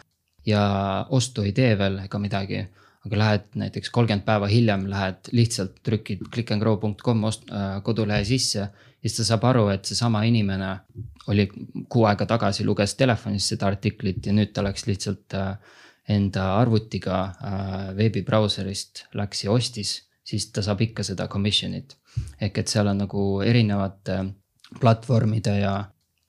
ja 0.47 1.07
ostu 1.11 1.45
ei 1.45 1.53
tee 1.53 1.75
veel 1.79 1.99
ega 2.05 2.19
midagi. 2.19 2.65
aga 3.05 3.19
lähed 3.21 3.43
näiteks 3.61 3.91
kolmkümmend 3.93 4.25
päeva 4.25 4.47
hiljem 4.49 4.87
lähed 4.89 5.29
lihtsalt 5.37 5.75
trükid 5.85 6.23
clickandgrow.com 6.33 7.25
ost- 7.29 7.51
äh,, 7.53 7.83
kodulehe 7.83 8.25
sisse. 8.25 8.69
siis 9.03 9.17
ta 9.17 9.25
saab 9.25 9.45
aru, 9.45 9.69
et 9.69 9.85
seesama 9.85 10.23
inimene 10.25 10.79
oli 11.29 11.49
kuu 11.89 12.05
aega 12.05 12.27
tagasi, 12.27 12.65
luges 12.65 12.95
telefonis 12.95 13.49
seda 13.49 13.67
artiklit 13.67 14.27
ja 14.27 14.33
nüüd 14.33 14.53
ta 14.53 14.65
läks 14.65 14.87
lihtsalt 14.87 15.35
äh, 15.35 15.57
enda 16.09 16.47
arvutiga 16.57 17.19
äh, 17.25 17.97
veebibrauserist 17.97 19.05
läks 19.15 19.45
ja 19.45 19.53
ostis, 19.53 20.09
siis 20.25 20.51
ta 20.53 20.63
saab 20.63 20.81
ikka 20.81 21.03
seda 21.03 21.29
commission'it. 21.29 21.97
ehk 22.41 22.59
et 22.59 22.69
seal 22.69 22.89
on 22.89 22.99
nagu 22.99 23.43
erinevate 23.43 24.13
äh, 24.15 24.33
platvormide 24.81 25.59
ja 25.59 25.75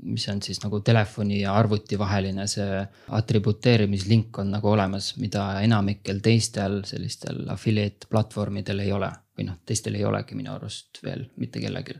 mis 0.03 0.29
on 0.29 0.41
siis 0.41 0.59
nagu 0.63 0.79
telefoni 0.79 1.41
ja 1.41 1.53
arvuti 1.55 1.99
vaheline 1.99 2.47
see 2.47 2.81
atributeerimislink 3.17 4.39
on 4.39 4.51
nagu 4.55 4.69
olemas, 4.69 5.13
mida 5.21 5.45
enamikel 5.63 6.19
teistel 6.23 6.81
sellistel 6.85 7.45
affiliate 7.49 8.09
platvormidel 8.09 8.83
ei 8.85 8.91
ole. 8.91 9.11
või 9.35 9.49
noh, 9.49 9.57
teistel 9.67 9.97
ei 9.99 10.05
olegi 10.07 10.35
minu 10.35 10.53
arust 10.53 11.01
veel 11.03 11.25
mitte 11.35 11.59
kellelgi. 11.59 11.95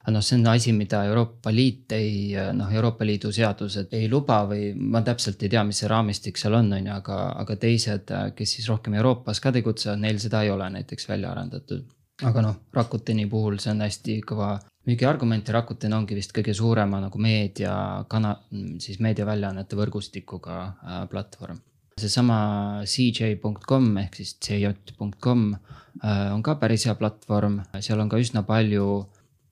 aga 0.00 0.12
noh, 0.14 0.22
see 0.24 0.38
on 0.38 0.46
asi, 0.48 0.72
mida 0.72 1.02
Euroopa 1.04 1.52
Liit 1.52 1.92
ei, 1.92 2.34
noh, 2.56 2.72
Euroopa 2.72 3.04
Liidu 3.04 3.32
seadused 3.32 3.92
ei 3.92 4.08
luba 4.08 4.42
või 4.48 4.72
ma 4.74 5.02
täpselt 5.04 5.42
ei 5.42 5.48
tea, 5.48 5.64
mis 5.64 5.82
see 5.82 5.88
raamistik 5.88 6.40
seal 6.40 6.56
on, 6.56 6.72
on 6.72 6.86
ju, 6.86 6.92
aga, 6.94 7.22
aga 7.42 7.56
teised, 7.56 8.12
kes 8.36 8.56
siis 8.56 8.68
rohkem 8.68 8.96
Euroopas 9.00 9.40
ka 9.40 9.52
tegutsevad, 9.52 10.00
neil 10.00 10.20
seda 10.20 10.42
ei 10.42 10.50
ole 10.50 10.70
näiteks 10.76 11.08
välja 11.08 11.32
arendatud 11.32 11.88
aga 12.26 12.42
noh, 12.44 12.56
Rakuteni 12.74 13.26
puhul 13.30 13.58
see 13.62 13.72
on 13.72 13.84
hästi 13.84 14.20
kõva 14.26 14.52
müügiargument 14.88 15.48
ja 15.48 15.56
Rakuten 15.58 15.94
ongi 15.96 16.16
vist 16.18 16.34
kõige 16.36 16.54
suurema 16.56 17.00
nagu 17.02 17.20
meedia 17.20 17.74
kana-, 18.10 18.36
siis 18.82 19.00
meediaväljaannete 19.04 19.78
võrgustikuga 19.78 20.56
äh, 20.64 21.02
platvorm. 21.10 21.60
seesama 22.00 22.82
cj.com 22.88 23.96
ehk 24.04 24.20
siis 24.20 24.36
cj.com 24.40 25.46
äh, 25.54 26.28
on 26.34 26.42
ka 26.42 26.56
päris 26.60 26.86
hea 26.88 26.94
platvorm, 26.98 27.60
seal 27.80 28.00
on 28.00 28.08
ka 28.08 28.20
üsna 28.20 28.42
palju 28.48 29.06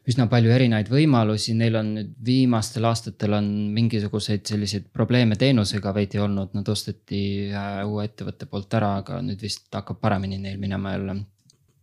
üsna 0.09 0.25
palju 0.31 0.53
erinevaid 0.55 0.89
võimalusi, 0.89 1.53
neil 1.57 1.77
on 1.77 1.91
nüüd 1.99 2.13
viimastel 2.25 2.87
aastatel 2.89 3.35
on 3.37 3.49
mingisuguseid 3.77 4.47
selliseid 4.49 4.87
probleeme 4.95 5.37
teenusega 5.37 5.93
veidi 5.93 6.21
olnud, 6.23 6.55
nad 6.57 6.69
osteti 6.73 7.21
äh, 7.53 7.83
uue 7.85 8.07
ettevõtte 8.09 8.49
poolt 8.49 8.79
ära, 8.79 8.95
aga 9.03 9.21
nüüd 9.25 9.43
vist 9.45 9.69
hakkab 9.75 10.01
paremini 10.01 10.41
neil 10.41 10.57
minema 10.61 10.95
jälle. 10.97 11.19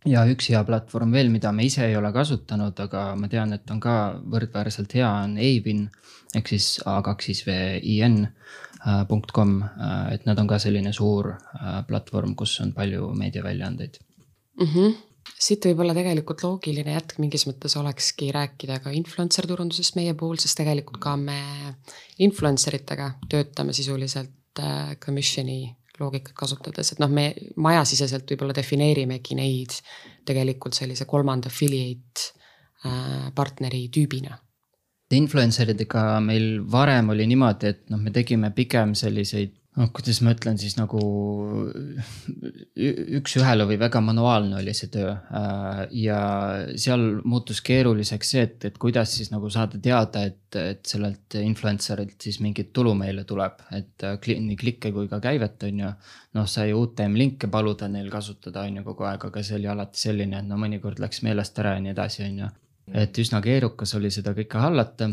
Ja 0.06 0.24
üks 0.30 0.50
hea 0.52 0.62
platvorm 0.66 1.14
veel, 1.14 1.30
mida 1.32 1.52
me 1.52 1.66
ise 1.66 1.86
ei 1.86 1.96
ole 1.98 2.12
kasutanud, 2.14 2.78
aga 2.86 3.08
ma 3.18 3.30
tean, 3.32 3.52
et 3.56 3.70
on 3.70 3.80
ka 3.82 3.96
võrdväärselt 4.32 4.94
hea, 4.98 5.10
on 5.26 5.36
Avin 5.38 5.86
ehk 6.36 6.52
siis 6.52 6.76
A2 6.86 7.16
siis 7.28 7.42
VIN 7.46 8.22
äh, 8.26 9.02
.com, 9.32 9.58
äh, 9.62 10.14
et 10.14 10.26
nad 10.28 10.38
on 10.38 10.48
ka 10.50 10.60
selline 10.62 10.92
suur 10.94 11.32
platvorm, 11.88 12.36
kus 12.38 12.60
on 12.64 12.72
palju 12.76 13.12
meediaväljaandeid 13.18 14.00
mm. 14.60 14.72
-hmm 14.72 14.96
siit 15.34 15.66
võib-olla 15.68 15.94
tegelikult 15.96 16.42
loogiline 16.44 16.94
jätk 16.94 17.18
mingis 17.22 17.46
mõttes 17.48 17.76
olekski 17.78 18.30
rääkida 18.34 18.78
ka 18.84 18.92
influencer 18.96 19.48
turundusest 19.48 19.98
meie 19.98 20.14
puhul, 20.18 20.38
sest 20.40 20.58
tegelikult 20.60 21.00
ka 21.02 21.16
me 21.20 21.38
influencer 22.22 22.78
itega 22.78 23.12
töötame 23.32 23.74
sisuliselt 23.76 24.62
äh, 24.62 24.94
commission'i 25.02 25.75
loogikat 26.00 26.34
kasutades, 26.36 26.92
et 26.92 27.02
noh, 27.02 27.10
me 27.12 27.28
majasiseselt 27.62 28.28
võib-olla 28.30 28.56
defineerimegi 28.56 29.36
neid 29.38 29.76
tegelikult 30.26 30.76
sellise 30.76 31.06
kolmanda 31.08 31.50
affiliate 31.52 32.32
äh, 32.86 33.28
partneri 33.34 33.86
tüübina. 33.92 34.36
Influencer 35.16 35.70
idega 35.70 36.18
meil 36.20 36.64
varem 36.70 37.12
oli 37.14 37.28
niimoodi, 37.30 37.70
et 37.70 37.84
noh, 37.92 38.00
me 38.02 38.10
tegime 38.14 38.50
pigem 38.54 38.94
selliseid 38.98 39.54
noh, 39.76 39.90
kuidas 39.94 40.22
ma 40.24 40.32
ütlen 40.32 40.56
siis 40.60 40.76
nagu 40.78 41.00
üks-ühele 42.76 43.66
või 43.68 43.76
väga 43.80 44.00
manuaalne 44.04 44.58
oli 44.60 44.72
see 44.76 44.88
töö. 44.92 45.12
Äh, 45.12 45.82
ja 46.00 46.20
seal 46.80 47.04
muutus 47.28 47.60
keeruliseks 47.66 48.32
see, 48.32 48.44
et, 48.48 48.68
et 48.70 48.78
kuidas 48.80 49.12
siis 49.18 49.30
nagu 49.32 49.50
saada 49.52 49.80
teada, 49.82 50.24
et, 50.30 50.58
et 50.60 50.80
sellelt 50.88 51.36
influencer'ilt 51.40 52.28
siis 52.28 52.40
mingit 52.44 52.72
tulu 52.76 52.94
meile 52.98 53.26
tuleb, 53.28 53.60
et 53.76 54.06
äh, 54.06 54.30
nii 54.46 54.56
klikke 54.60 54.94
kui 54.96 55.10
ka 55.12 55.20
käivet, 55.24 55.68
on 55.68 55.84
ju. 55.84 55.92
noh, 56.36 56.48
sai 56.50 56.72
UTM 56.76 57.18
linke 57.20 57.50
paluda 57.52 57.88
neil 57.92 58.08
kasutada, 58.12 58.64
on 58.64 58.80
ju 58.80 58.86
kogu 58.86 59.06
aeg, 59.08 59.28
aga 59.28 59.44
see 59.44 59.58
oli 59.60 59.70
alati 59.72 60.06
selline, 60.06 60.40
et 60.40 60.48
no 60.48 60.60
mõnikord 60.60 61.00
läks 61.02 61.22
meelest 61.26 61.60
ära 61.60 61.76
ja 61.76 61.84
nii 61.84 61.92
edasi, 61.92 62.24
on 62.30 62.42
ju. 62.44 62.50
et 62.96 63.20
üsna 63.20 63.42
keerukas 63.44 63.92
oli 63.98 64.12
seda 64.14 64.32
kõike 64.36 64.60
hallata 64.62 65.12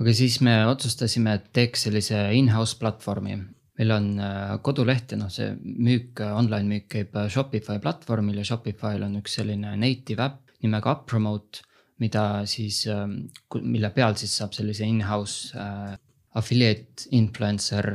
aga 0.00 0.12
siis 0.16 0.40
me 0.40 0.54
otsustasime, 0.66 1.34
et 1.36 1.50
teeks 1.52 1.86
sellise 1.86 2.22
in-house 2.32 2.78
platvormi 2.80 3.36
meil 3.80 3.94
on 3.96 4.10
äh, 4.20 4.58
koduleht 4.64 5.14
ja 5.14 5.18
noh, 5.20 5.30
see 5.32 5.54
müük, 5.64 6.20
online 6.20 6.68
müük 6.68 6.86
käib 6.92 7.16
äh, 7.16 7.30
Shopify 7.32 7.80
platvormil 7.80 8.42
ja 8.42 8.44
Shopify'l 8.44 9.06
on 9.06 9.16
üks 9.22 9.38
selline 9.40 9.72
native 9.80 10.26
äpp 10.26 10.56
nimega 10.60 10.92
UpPromote, 10.98 11.64
mida 12.04 12.24
siis, 12.48 12.82
ähm, 12.92 13.30
mille 13.64 13.88
peal 13.96 14.18
siis 14.20 14.34
saab 14.36 14.52
sellise 14.56 14.84
in-house 14.84 15.56
äh, 15.56 15.94
affiliate 16.36 17.08
influencer 17.16 17.88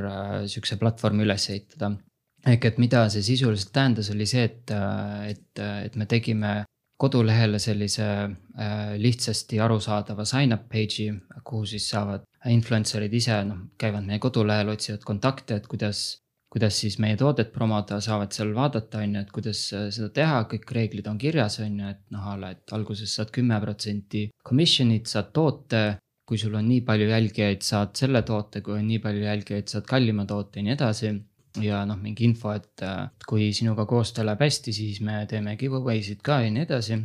sihukese 0.50 0.76
platvormi 0.82 1.24
üles 1.24 1.45
ehitada. 1.54 1.93
ehk 2.45 2.65
et 2.67 2.80
mida 2.82 3.06
see 3.10 3.24
sisuliselt 3.26 3.71
tähendas, 3.74 4.10
oli 4.13 4.26
see, 4.30 4.43
et, 4.43 4.74
et, 5.30 5.62
et 5.62 5.95
me 5.95 6.06
tegime 6.06 6.52
kodulehele 6.97 7.60
sellise 7.60 8.05
lihtsasti 8.97 9.60
arusaadava 9.60 10.25
sign-up 10.27 10.69
page'i, 10.71 11.12
kuhu 11.43 11.65
siis 11.67 11.89
saavad 11.91 12.23
influencer'id 12.51 13.13
ise 13.17 13.39
noh, 13.47 13.65
käivad 13.81 14.05
meie 14.08 14.21
kodulehel, 14.23 14.71
otsivad 14.75 15.03
kontakte, 15.08 15.60
et 15.60 15.67
kuidas, 15.67 16.05
kuidas 16.51 16.79
siis 16.79 16.97
meie 17.03 17.17
toodet 17.19 17.51
promoda, 17.53 17.99
saavad 18.03 18.31
seal 18.36 18.53
vaadata, 18.55 19.03
on 19.03 19.17
ju, 19.17 19.25
et 19.25 19.36
kuidas 19.36 19.65
äh, 19.75 19.89
seda 19.95 20.12
teha, 20.21 20.39
kõik 20.51 20.71
reeglid 20.77 21.12
on 21.12 21.19
kirjas, 21.21 21.60
on 21.65 21.79
ju, 21.81 21.91
et 21.97 22.01
noh, 22.15 22.31
a 22.31 22.39
la, 22.39 22.53
et 22.55 22.75
alguses 22.77 23.12
saad 23.19 23.34
kümme 23.36 23.60
protsenti 23.63 24.29
commission'it, 24.47 25.12
saad 25.12 25.31
toote. 25.36 25.86
kui 26.25 26.39
sul 26.41 26.55
on 26.58 26.65
nii 26.65 26.81
palju 26.81 27.05
jälgijaid, 27.05 27.62
saad 27.62 27.91
selle 27.93 28.23
toote, 28.25 28.63
kui 28.65 28.73
on 28.73 28.88
nii 28.88 28.97
palju 28.97 29.27
jälgijaid, 29.27 29.67
saad 29.69 29.86
kallima 29.86 30.23
toote 30.25 30.58
ja 30.58 30.65
nii 30.65 30.73
edasi 30.73 31.12
ja 31.63 31.84
noh, 31.88 32.00
mingi 32.02 32.26
info, 32.28 32.54
et 32.56 32.84
äh, 32.86 33.08
kui 33.28 33.52
sinuga 33.56 33.86
koostöö 33.89 34.26
läheb 34.28 34.46
hästi, 34.46 34.74
siis 34.76 35.02
me 35.06 35.24
teeme 35.30 35.56
giveaway 35.60 36.04
sid 36.04 36.24
ka 36.26 36.41
ja 36.44 36.54
nii 36.54 36.65
edasi. 36.68 37.02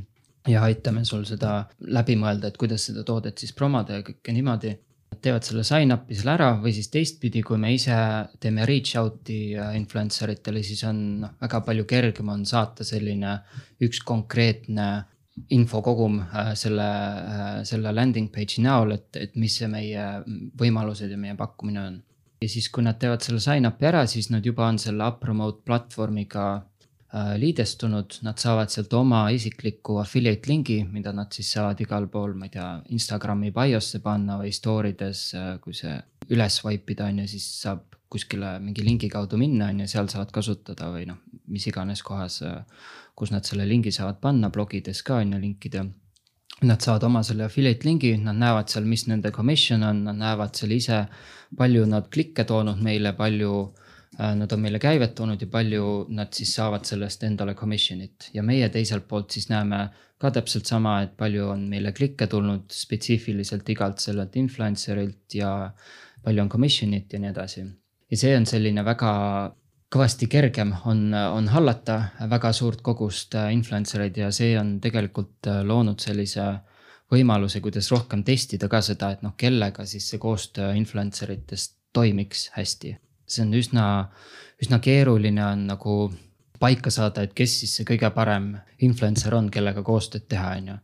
ja 0.48 0.62
aitame 0.64 1.04
sul 1.04 1.26
seda 1.28 1.66
läbi 1.92 2.16
mõelda, 2.16 2.48
et 2.48 2.56
kuidas 2.56 2.86
seda 2.88 3.04
toodet 3.04 3.38
siis 3.38 3.52
promoda 3.52 3.98
ja 3.98 4.04
kõike 4.06 4.32
niimoodi 4.32 4.72
teevad 5.20 5.44
selle 5.44 5.64
sign-up'i 5.66 6.16
seal 6.16 6.30
ära 6.32 6.48
või 6.62 6.72
siis 6.72 6.88
teistpidi, 6.92 7.42
kui 7.44 7.58
me 7.60 7.72
ise 7.74 7.96
teeme 8.40 8.64
reach 8.68 8.96
out'i 9.00 9.56
äh, 9.58 9.74
influencer 9.76 10.32
itele, 10.32 10.62
siis 10.64 10.82
on 10.88 11.00
noh, 11.24 11.34
väga 11.42 11.60
palju 11.66 11.86
kergem 11.88 12.30
on 12.32 12.46
saata 12.48 12.86
selline 12.86 13.36
üks 13.84 14.02
konkreetne 14.06 14.90
infokogum 15.56 16.20
äh, 16.22 16.52
selle, 16.58 16.88
selle 17.68 17.92
landing 17.94 18.30
page'i 18.32 18.64
näol, 18.64 18.96
et, 18.96 19.10
et 19.16 19.36
mis 19.40 19.58
see 19.60 19.68
meie 19.70 20.06
võimalused 20.60 21.10
ja 21.10 21.20
meie 21.20 21.36
pakkumine 21.38 21.84
on. 21.84 22.00
Ja 22.40 22.48
siis, 22.48 22.70
kui 22.72 22.84
nad 22.84 22.96
teevad 23.00 23.20
selle 23.24 23.40
sign-up'i 23.44 23.86
ära, 23.90 24.06
siis 24.08 24.30
nad 24.32 24.46
juba 24.46 24.66
on 24.68 24.78
selle 24.80 25.06
UpPromote 25.12 25.60
platvormiga 25.66 26.46
Äh, 27.10 27.32
liidestunud, 27.42 28.20
nad 28.22 28.38
saavad 28.38 28.70
sealt 28.70 28.92
oma 28.94 29.24
isikliku 29.34 29.96
affiliate 29.98 30.46
lingi, 30.46 30.76
mida 30.86 31.10
nad 31.10 31.34
siis 31.34 31.48
saavad 31.56 31.80
igal 31.82 32.04
pool, 32.06 32.36
ma 32.38 32.46
ei 32.46 32.52
tea, 32.54 32.66
Instagrami 32.94 33.48
biosse 33.50 33.98
panna 34.04 34.36
või 34.38 34.52
story 34.54 34.92
des, 34.94 35.24
äh, 35.34 35.56
kui 35.58 35.74
see 35.74 35.96
üles 36.30 36.60
swipe 36.60 36.94
ida 36.94 37.08
on 37.10 37.18
ju, 37.18 37.24
siis 37.32 37.48
saab 37.64 37.98
kuskile 38.14 38.52
mingi 38.62 38.86
lingi 38.86 39.10
kaudu 39.10 39.40
minna, 39.42 39.72
on 39.74 39.82
ju, 39.82 39.88
seal 39.90 40.06
saavad 40.12 40.30
kasutada 40.36 40.92
või 40.94 41.08
noh, 41.10 41.18
mis 41.50 41.66
iganes 41.66 42.04
kohas, 42.06 42.44
äh, 42.46 42.86
kus 43.18 43.34
nad 43.34 43.42
selle 43.42 43.66
lingi 43.66 43.90
saavad 43.90 44.22
panna, 44.22 44.52
blogides 44.54 45.02
ka 45.02 45.18
on 45.24 45.34
ju 45.34 45.42
linkida. 45.48 45.82
Nad 46.62 46.82
saavad 46.84 47.06
oma 47.08 47.22
selle 47.24 47.46
affiliate 47.46 47.86
lingi, 47.88 48.16
nad 48.20 48.36
näevad 48.36 48.68
seal, 48.68 48.84
mis 48.84 49.06
nende 49.08 49.30
commission 49.32 49.82
on, 49.82 50.02
nad 50.04 50.18
näevad 50.20 50.58
seal 50.58 50.74
ise, 50.76 51.04
palju 51.56 51.86
nad 51.88 52.10
klikke 52.12 52.44
toonud 52.44 52.82
meile, 52.84 53.14
palju 53.16 53.54
Äh, 54.18 54.34
nad 54.36 54.52
on 54.52 54.60
meile 54.60 54.78
käivet 54.82 55.14
toonud 55.14 55.40
ja 55.40 55.46
palju 55.48 55.84
nad 56.10 56.34
siis 56.34 56.50
saavad 56.56 56.84
sellest 56.84 57.22
endale 57.24 57.54
commission'it 57.54 58.32
ja 58.34 58.42
meie 58.42 58.66
teiselt 58.68 59.06
poolt 59.08 59.30
siis 59.30 59.46
näeme 59.52 59.84
ka 60.20 60.32
täpselt 60.34 60.66
sama, 60.66 60.96
et 61.04 61.12
palju 61.16 61.46
on 61.52 61.62
meile 61.70 61.92
klikke 61.96 62.26
tulnud 62.26 62.66
spetsiifiliselt 62.74 63.68
igalt 63.70 64.02
sellelt 64.02 64.34
influencer'ilt 64.36 65.36
ja 65.38 65.52
palju 66.24 66.42
on 66.42 66.50
commission'it 66.50 67.14
ja 67.14 67.22
nii 67.22 67.30
edasi. 67.30 67.64
ja 68.10 68.16
see 68.24 68.34
on 68.36 68.46
selline 68.50 68.84
väga 68.84 69.12
kõvasti 69.90 70.28
kergem 70.30 70.72
on, 70.86 71.14
on 71.14 71.48
hallata 71.50 72.00
väga 72.30 72.52
suurt 72.54 72.82
kogust 72.86 73.34
äh, 73.34 73.50
influencer 73.54 74.06
eid 74.06 74.16
ja 74.22 74.30
see 74.34 74.54
on 74.58 74.78
tegelikult 74.80 75.50
äh, 75.50 75.62
loonud 75.66 76.00
sellise 76.00 76.46
võimaluse, 77.10 77.60
kuidas 77.60 77.90
rohkem 77.90 78.22
testida 78.24 78.68
ka 78.70 78.80
seda, 78.86 79.10
et 79.10 79.22
noh, 79.26 79.34
kellega 79.36 79.86
siis 79.86 80.06
see 80.12 80.22
koostöö 80.22 80.74
influencer 80.78 81.32
itest 81.34 81.76
toimiks 81.92 82.50
hästi 82.54 82.94
see 83.30 83.46
on 83.46 83.54
üsna, 83.56 83.86
üsna 84.62 84.80
keeruline 84.82 85.42
on 85.46 85.66
nagu 85.70 85.96
paika 86.60 86.92
saada, 86.92 87.24
et 87.24 87.34
kes 87.36 87.60
siis 87.62 87.78
see 87.78 87.88
kõige 87.88 88.10
parem 88.14 88.52
influencer 88.84 89.34
on, 89.36 89.50
kellega 89.52 89.84
koostööd 89.86 90.26
teha, 90.28 90.54
on 90.58 90.72
ju. 90.72 90.78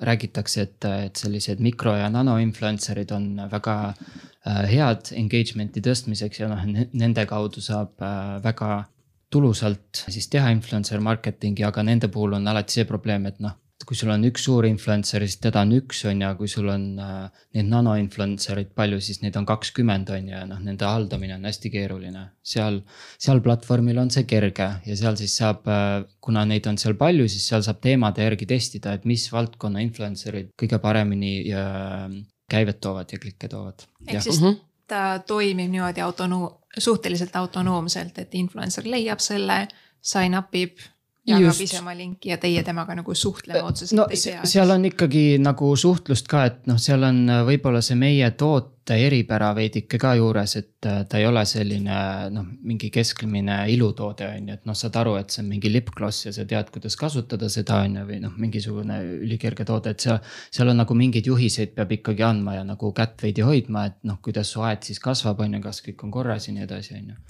Räägitakse, 0.00 0.62
et, 0.62 0.84
et 0.84 1.16
sellised 1.16 1.60
mikro 1.60 1.94
ja 1.96 2.08
nano 2.12 2.38
influencer'id 2.40 3.12
on 3.12 3.26
väga 3.50 3.76
äh, 3.90 4.64
head 4.70 5.12
engagement'i 5.16 5.82
tõstmiseks 5.84 6.42
ja 6.42 6.48
noh, 6.50 6.62
nende 6.92 7.26
kaudu 7.28 7.62
saab 7.64 8.00
äh, 8.04 8.38
väga 8.44 8.84
tulusalt 9.30 10.04
siis 10.08 10.26
teha 10.32 10.50
influencer 10.50 11.02
marketing'i, 11.04 11.64
aga 11.66 11.84
nende 11.86 12.08
puhul 12.10 12.38
on 12.40 12.48
alati 12.50 12.80
see 12.80 12.88
probleem, 12.88 13.28
et 13.30 13.38
noh 13.44 13.56
kui 13.86 13.96
sul 13.96 14.10
on 14.12 14.24
üks 14.28 14.44
suur 14.44 14.66
influencer, 14.68 15.24
siis 15.24 15.40
teda 15.40 15.62
on 15.64 15.72
üks, 15.78 16.02
on 16.08 16.20
ju, 16.20 16.30
kui 16.36 16.50
sul 16.52 16.68
on 16.68 16.84
äh, 17.00 17.40
neid 17.56 17.70
nano 17.70 17.94
influencer'id 17.98 18.74
palju, 18.76 19.00
siis 19.02 19.22
neid 19.22 19.38
on 19.40 19.46
kakskümmend, 19.48 20.10
on 20.12 20.28
ju, 20.28 20.34
ja 20.34 20.42
noh, 20.48 20.60
nende 20.64 20.84
haldamine 20.86 21.38
on 21.38 21.48
hästi 21.48 21.72
keeruline. 21.72 22.26
seal, 22.50 22.80
seal 23.20 23.40
platvormil 23.44 24.02
on 24.02 24.12
see 24.12 24.26
kerge 24.28 24.68
ja 24.86 24.98
seal 25.00 25.16
siis 25.20 25.36
saab 25.40 25.68
äh,, 25.70 26.04
kuna 26.20 26.44
neid 26.48 26.68
on 26.68 26.78
seal 26.80 26.96
palju, 27.00 27.28
siis 27.32 27.48
seal 27.48 27.64
saab 27.64 27.80
teemade 27.84 28.24
järgi 28.26 28.48
testida, 28.52 28.94
et 28.96 29.08
mis 29.08 29.26
valdkonna 29.32 29.82
influencer'id 29.86 30.52
kõige 30.60 30.80
paremini 30.82 31.34
äh, 31.48 32.06
käivet 32.50 32.80
toovad 32.84 33.12
ja 33.12 33.22
klikke 33.22 33.48
toovad. 33.48 33.86
ehk 34.06 34.22
siis 34.26 34.42
mhm. 34.42 34.60
ta 34.90 35.22
toimib 35.26 35.72
niimoodi 35.72 36.04
autonoom-, 36.04 36.52
suhteliselt 36.78 37.36
autonoomselt, 37.36 38.18
et 38.18 38.34
influencer 38.34 38.84
leiab 38.84 39.24
selle, 39.24 39.64
sign 40.00 40.36
up 40.36 40.54
ib 40.56 40.78
jagab 41.28 41.60
ise 41.60 41.78
oma 41.80 41.92
linki 41.96 42.30
ja 42.32 42.38
teie 42.40 42.62
temaga 42.64 42.94
nagu 42.96 43.14
suhtlema 43.16 43.68
otseselt 43.68 43.98
no, 43.98 44.06
ei 44.12 44.20
pea. 44.20 44.44
seal 44.48 44.72
on 44.72 44.86
ikkagi 44.88 45.24
nagu 45.42 45.70
suhtlust 45.76 46.28
ka, 46.30 46.46
et 46.48 46.68
noh, 46.70 46.78
seal 46.80 47.04
on 47.06 47.22
äh, 47.28 47.42
võib-olla 47.48 47.82
see 47.84 47.98
meie 48.00 48.30
toote 48.40 48.96
eripära 49.04 49.50
veidike 49.56 50.00
ka 50.00 50.14
juures, 50.16 50.56
et 50.56 50.88
äh, 50.88 51.02
ta 51.10 51.20
ei 51.20 51.28
ole 51.28 51.44
selline 51.48 52.00
noh, 52.32 52.48
mingi 52.66 52.90
keskmine 52.94 53.60
ilutoode 53.74 54.30
on 54.32 54.50
ju, 54.50 54.58
et 54.58 54.66
noh, 54.70 54.78
saad 54.78 54.96
aru, 55.02 55.14
et 55.20 55.32
see 55.34 55.44
on 55.44 55.52
mingi 55.52 55.72
lipgloss 55.72 56.26
ja 56.30 56.34
sa 56.36 56.48
tead, 56.48 56.72
kuidas 56.72 56.96
kasutada 57.00 57.52
seda 57.52 57.82
on 57.84 58.00
ju, 58.00 58.08
või 58.10 58.20
noh, 58.24 58.36
mingisugune 58.40 59.00
ülikerge 59.20 59.68
toode, 59.68 59.94
et 59.94 60.08
seal. 60.08 60.20
seal 60.48 60.72
on 60.72 60.80
nagu 60.80 60.96
mingeid 60.96 61.28
juhiseid 61.28 61.76
peab 61.76 61.92
ikkagi 62.00 62.24
andma 62.26 62.56
ja 62.58 62.66
nagu 62.66 62.94
kätt 62.96 63.20
veidi 63.26 63.44
hoidma, 63.44 63.90
et 63.92 64.00
noh, 64.08 64.22
kuidas 64.24 64.56
su 64.56 64.64
aed 64.64 64.88
siis 64.88 65.02
kasvab, 65.02 65.44
on 65.44 65.58
ju, 65.58 65.64
kas 65.68 65.84
kõik 65.84 66.06
on 66.06 66.14
korras 66.14 66.48
ja 66.48 66.56
nii 66.56 66.68
edasi, 66.68 66.96
on 66.96 67.12
ju 67.12 67.20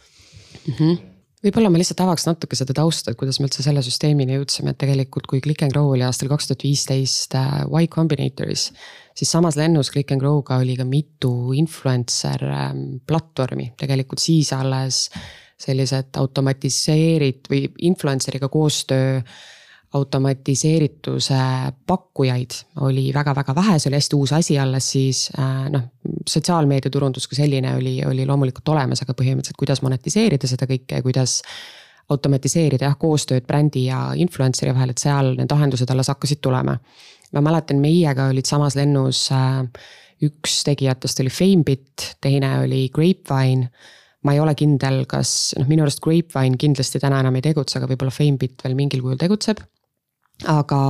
mhm 0.71 1.01
võib-olla 1.45 1.71
ma 1.73 1.81
lihtsalt 1.81 2.03
avaks 2.05 2.27
natuke 2.29 2.59
seda 2.59 2.75
tausta, 2.77 3.13
et 3.13 3.19
kuidas 3.21 3.41
me 3.41 3.49
üldse 3.49 3.65
selle 3.65 3.83
süsteemini 3.85 4.37
jõudsime, 4.37 4.75
et 4.75 4.81
tegelikult 4.81 5.29
kui 5.31 5.43
Click 5.45 5.65
n 5.67 5.73
Grow 5.73 5.93
oli 5.95 6.05
aastal 6.07 6.31
kaks 6.33 6.51
tuhat 6.51 6.65
viisteist 6.67 7.37
äh, 7.39 7.63
Y 7.67 7.91
Combinatoris. 7.93 8.71
siis 9.17 9.31
samas 9.31 9.57
lennus 9.61 9.93
Click 9.93 10.13
n 10.15 10.21
Grow'ga 10.21 10.61
oli 10.61 10.77
ka 10.79 10.85
mitu 10.89 11.53
influencer 11.57 12.45
ähm, 12.49 12.85
platvormi, 13.07 13.73
tegelikult 13.81 14.23
siis 14.23 14.53
alles 14.57 15.09
sellised 15.61 16.17
automatiseerit- 16.17 17.51
või 17.53 17.67
influencer'iga 17.89 18.49
koostöö 18.49 19.21
automatiseerituse 19.95 21.35
pakkujaid 21.87 22.51
oli 22.81 23.11
väga-väga 23.15 23.55
vähe, 23.55 23.79
see 23.79 23.91
oli 23.91 23.99
hästi 23.99 24.17
uus 24.17 24.33
asi 24.33 24.59
alles 24.59 24.91
siis 24.93 25.25
äh, 25.39 25.67
noh, 25.71 25.89
sotsiaalmeediaturundus 26.29 27.27
kui 27.27 27.39
selline 27.39 27.75
oli, 27.75 27.97
oli 28.07 28.27
loomulikult 28.27 28.69
olemas, 28.71 29.03
aga 29.03 29.17
põhimõtteliselt, 29.19 29.59
kuidas 29.59 29.83
monetiseerida 29.83 30.51
seda 30.51 30.69
kõike 30.71 31.01
ja 31.01 31.03
kuidas 31.03 31.41
automatiseerida 32.11 32.87
jah, 32.87 32.99
koostööd 32.99 33.47
brändi 33.47 33.89
ja 33.89 34.13
influencer'i 34.19 34.75
vahel, 34.75 34.95
et 34.95 35.03
seal 35.03 35.33
need 35.39 35.51
lahendused 35.51 35.91
alles 35.91 36.11
hakkasid 36.13 36.43
tulema. 36.43 36.77
ma 37.33 37.43
mäletan, 37.43 37.83
meiega 37.83 38.29
olid 38.31 38.47
samas 38.47 38.79
lennus 38.79 39.27
äh, 39.35 39.65
üks 40.23 40.63
tegijatest 40.71 41.25
oli 41.25 41.35
Famebit, 41.35 42.15
teine 42.21 42.61
oli 42.63 42.89
Grapevine 42.95 43.73
ma 44.23 44.37
ei 44.37 44.41
ole 44.41 44.55
kindel, 44.55 45.03
kas 45.09 45.57
noh, 45.59 45.67
minu 45.67 45.83
arust 45.83 45.99
Grapevine 46.05 46.61
kindlasti 46.61 47.03
täna 47.03 47.25
enam 47.25 47.35
ei 47.35 47.43
tegutse, 47.43 47.81
aga 47.81 47.91
võib-olla 47.91 48.15
Famebit 48.15 48.63
veel 48.63 48.79
mingil 48.79 49.03
kujul 49.03 49.19
tegutseb 49.19 49.67
aga 50.49 50.81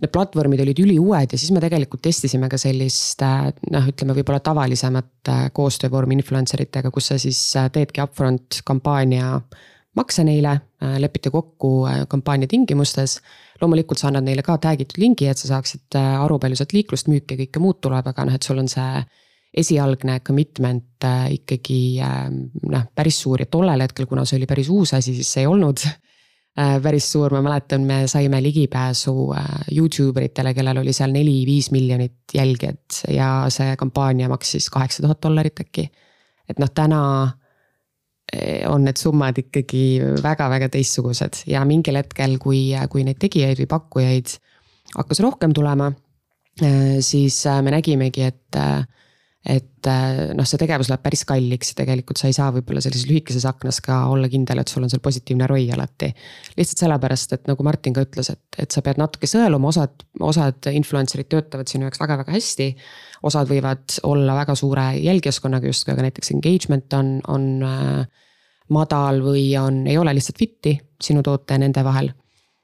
need 0.00 0.10
platvormid 0.12 0.62
olid 0.64 0.80
üliuued 0.82 1.34
ja 1.34 1.38
siis 1.38 1.52
me 1.54 1.62
tegelikult 1.62 2.02
testisime 2.04 2.48
ka 2.50 2.58
sellist 2.60 3.22
noh, 3.22 3.86
ütleme 3.90 4.16
võib-olla 4.16 4.40
tavalisemat 4.44 5.30
äh, 5.30 5.44
koostöövormi 5.54 6.18
influencer 6.18 6.64
itega, 6.64 6.90
kus 6.94 7.12
sa 7.12 7.18
siis 7.20 7.40
äh, 7.60 7.70
teedki 7.72 8.02
upfront 8.02 8.60
kampaania 8.66 9.36
makse 9.94 10.24
neile, 10.26 10.56
äh, 10.82 10.96
lepite 11.02 11.30
kokku 11.30 11.86
kampaania 12.10 12.50
tingimustes. 12.50 13.20
loomulikult 13.60 14.00
sa 14.00 14.08
annad 14.10 14.26
neile 14.26 14.42
ka 14.42 14.58
tag 14.58 14.80
itud 14.82 14.98
lingi, 14.98 15.28
et 15.30 15.38
sa 15.38 15.52
saaksid 15.52 15.94
aru, 15.94 16.40
palju 16.42 16.58
sealt 16.58 16.74
liiklust, 16.74 17.06
müüki 17.08 17.36
ja 17.36 17.44
kõike 17.44 17.62
muud 17.62 17.78
tuleb, 17.80 18.08
aga 18.10 18.24
noh, 18.26 18.34
et 18.34 18.42
sul 18.42 18.58
on 18.58 18.68
see 18.68 19.04
esialgne 19.54 20.18
commitment 20.26 21.06
ikkagi 21.30 22.02
noh, 22.02 22.88
päris 22.98 23.20
suur 23.22 23.44
ja 23.44 23.46
tollel 23.46 23.86
hetkel, 23.86 24.08
kuna 24.10 24.24
see 24.26 24.40
oli 24.40 24.50
päris 24.50 24.72
uus 24.74 24.96
asi, 24.98 25.14
siis 25.14 25.30
see 25.30 25.44
ei 25.44 25.46
olnud 25.46 25.78
Äh, 25.78 26.03
päris 26.54 27.06
suur, 27.10 27.32
ma 27.34 27.40
mäletan, 27.42 27.82
me 27.82 28.04
saime 28.06 28.38
ligipääsu 28.42 29.14
äh, 29.34 29.46
Youtube 29.74 30.20
eritele, 30.20 30.52
kellel 30.54 30.78
oli 30.84 30.92
seal 30.94 31.10
neli-viis 31.14 31.70
miljonit 31.74 32.34
jälgijat 32.34 33.00
ja 33.10 33.46
see 33.50 33.74
kampaania 33.76 34.28
maksis 34.30 34.70
kaheksa 34.70 35.02
tuhat 35.02 35.22
dollarit 35.22 35.60
äkki. 35.60 35.88
et 36.48 36.58
noh, 36.60 36.70
täna 36.74 37.00
eh, 38.32 38.62
on 38.70 38.84
need 38.84 39.00
summad 39.00 39.38
ikkagi 39.40 39.98
väga-väga 40.22 40.68
teistsugused 40.68 41.42
ja 41.50 41.64
mingil 41.64 41.96
hetkel, 41.98 42.38
kui, 42.38 42.68
kui 42.90 43.04
neid 43.04 43.18
tegijaid 43.18 43.58
või 43.64 43.70
pakkujaid 43.74 44.36
hakkas 44.94 45.24
rohkem 45.24 45.54
tulema, 45.56 45.90
äh, 46.62 47.00
siis 47.00 47.42
me 47.66 47.74
nägimegi, 47.74 48.30
et 48.30 48.62
et 49.44 49.88
äh, 49.90 50.32
noh, 50.32 50.46
see 50.48 50.56
tegevus 50.60 50.88
läheb 50.88 51.02
päris 51.04 51.22
kalliks 51.28 51.74
ja 51.74 51.82
tegelikult 51.82 52.16
sa 52.20 52.30
ei 52.30 52.36
saa 52.36 52.48
võib-olla 52.54 52.80
sellises 52.80 53.04
lühikeses 53.10 53.44
aknas 53.48 53.82
ka 53.84 53.98
olla 54.08 54.30
kindel, 54.32 54.62
et 54.62 54.72
sul 54.72 54.86
on 54.86 54.92
seal 54.92 55.02
positiivne 55.04 55.48
ROI 55.50 55.66
alati. 55.76 56.08
lihtsalt 56.56 56.80
sellepärast, 56.86 57.36
et 57.36 57.50
nagu 57.50 57.66
Martin 57.66 57.96
ka 57.96 58.06
ütles, 58.06 58.32
et, 58.32 58.42
et 58.64 58.72
sa 58.72 58.80
pead 58.84 59.00
natuke 59.00 59.28
sõeluma, 59.28 59.68
osad, 59.68 60.06
osad 60.24 60.70
influencer'id 60.72 61.28
töötavad 61.28 61.68
sinu 61.68 61.84
jaoks 61.84 62.00
väga-väga 62.00 62.32
hästi. 62.32 62.70
osad 63.28 63.52
võivad 63.52 64.00
olla 64.08 64.40
väga 64.40 64.56
suure 64.56 64.88
jälgijaskonnaga 65.04 65.68
justkui, 65.68 65.92
aga 65.92 66.08
näiteks 66.08 66.32
engagement 66.32 66.96
on, 66.96 67.14
on 67.28 67.48
äh, 67.68 68.26
madal 68.72 69.20
või 69.24 69.50
on, 69.60 69.84
ei 69.86 70.00
ole 70.00 70.16
lihtsalt 70.16 70.40
fit'i 70.40 70.78
sinu 71.04 71.20
toote 71.22 71.52
ja 71.52 71.60
nende 71.60 71.84
vahel 71.84 72.14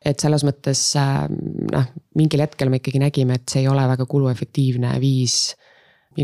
et 0.01 0.17
selles 0.17 0.47
mõttes 0.49 0.81
äh, 0.97 1.27
noh, 1.29 1.91
mingil 2.17 2.41
hetkel 2.41 2.73
me 2.73 2.81
ikkagi 2.81 3.03
nägime, 3.03 3.37
et 3.37 3.53
see 3.53 3.67
ei 3.67 3.69
ole 3.69 3.85
väga 3.85 4.09
kuluefektiivne 4.09 4.95
viis 5.03 5.51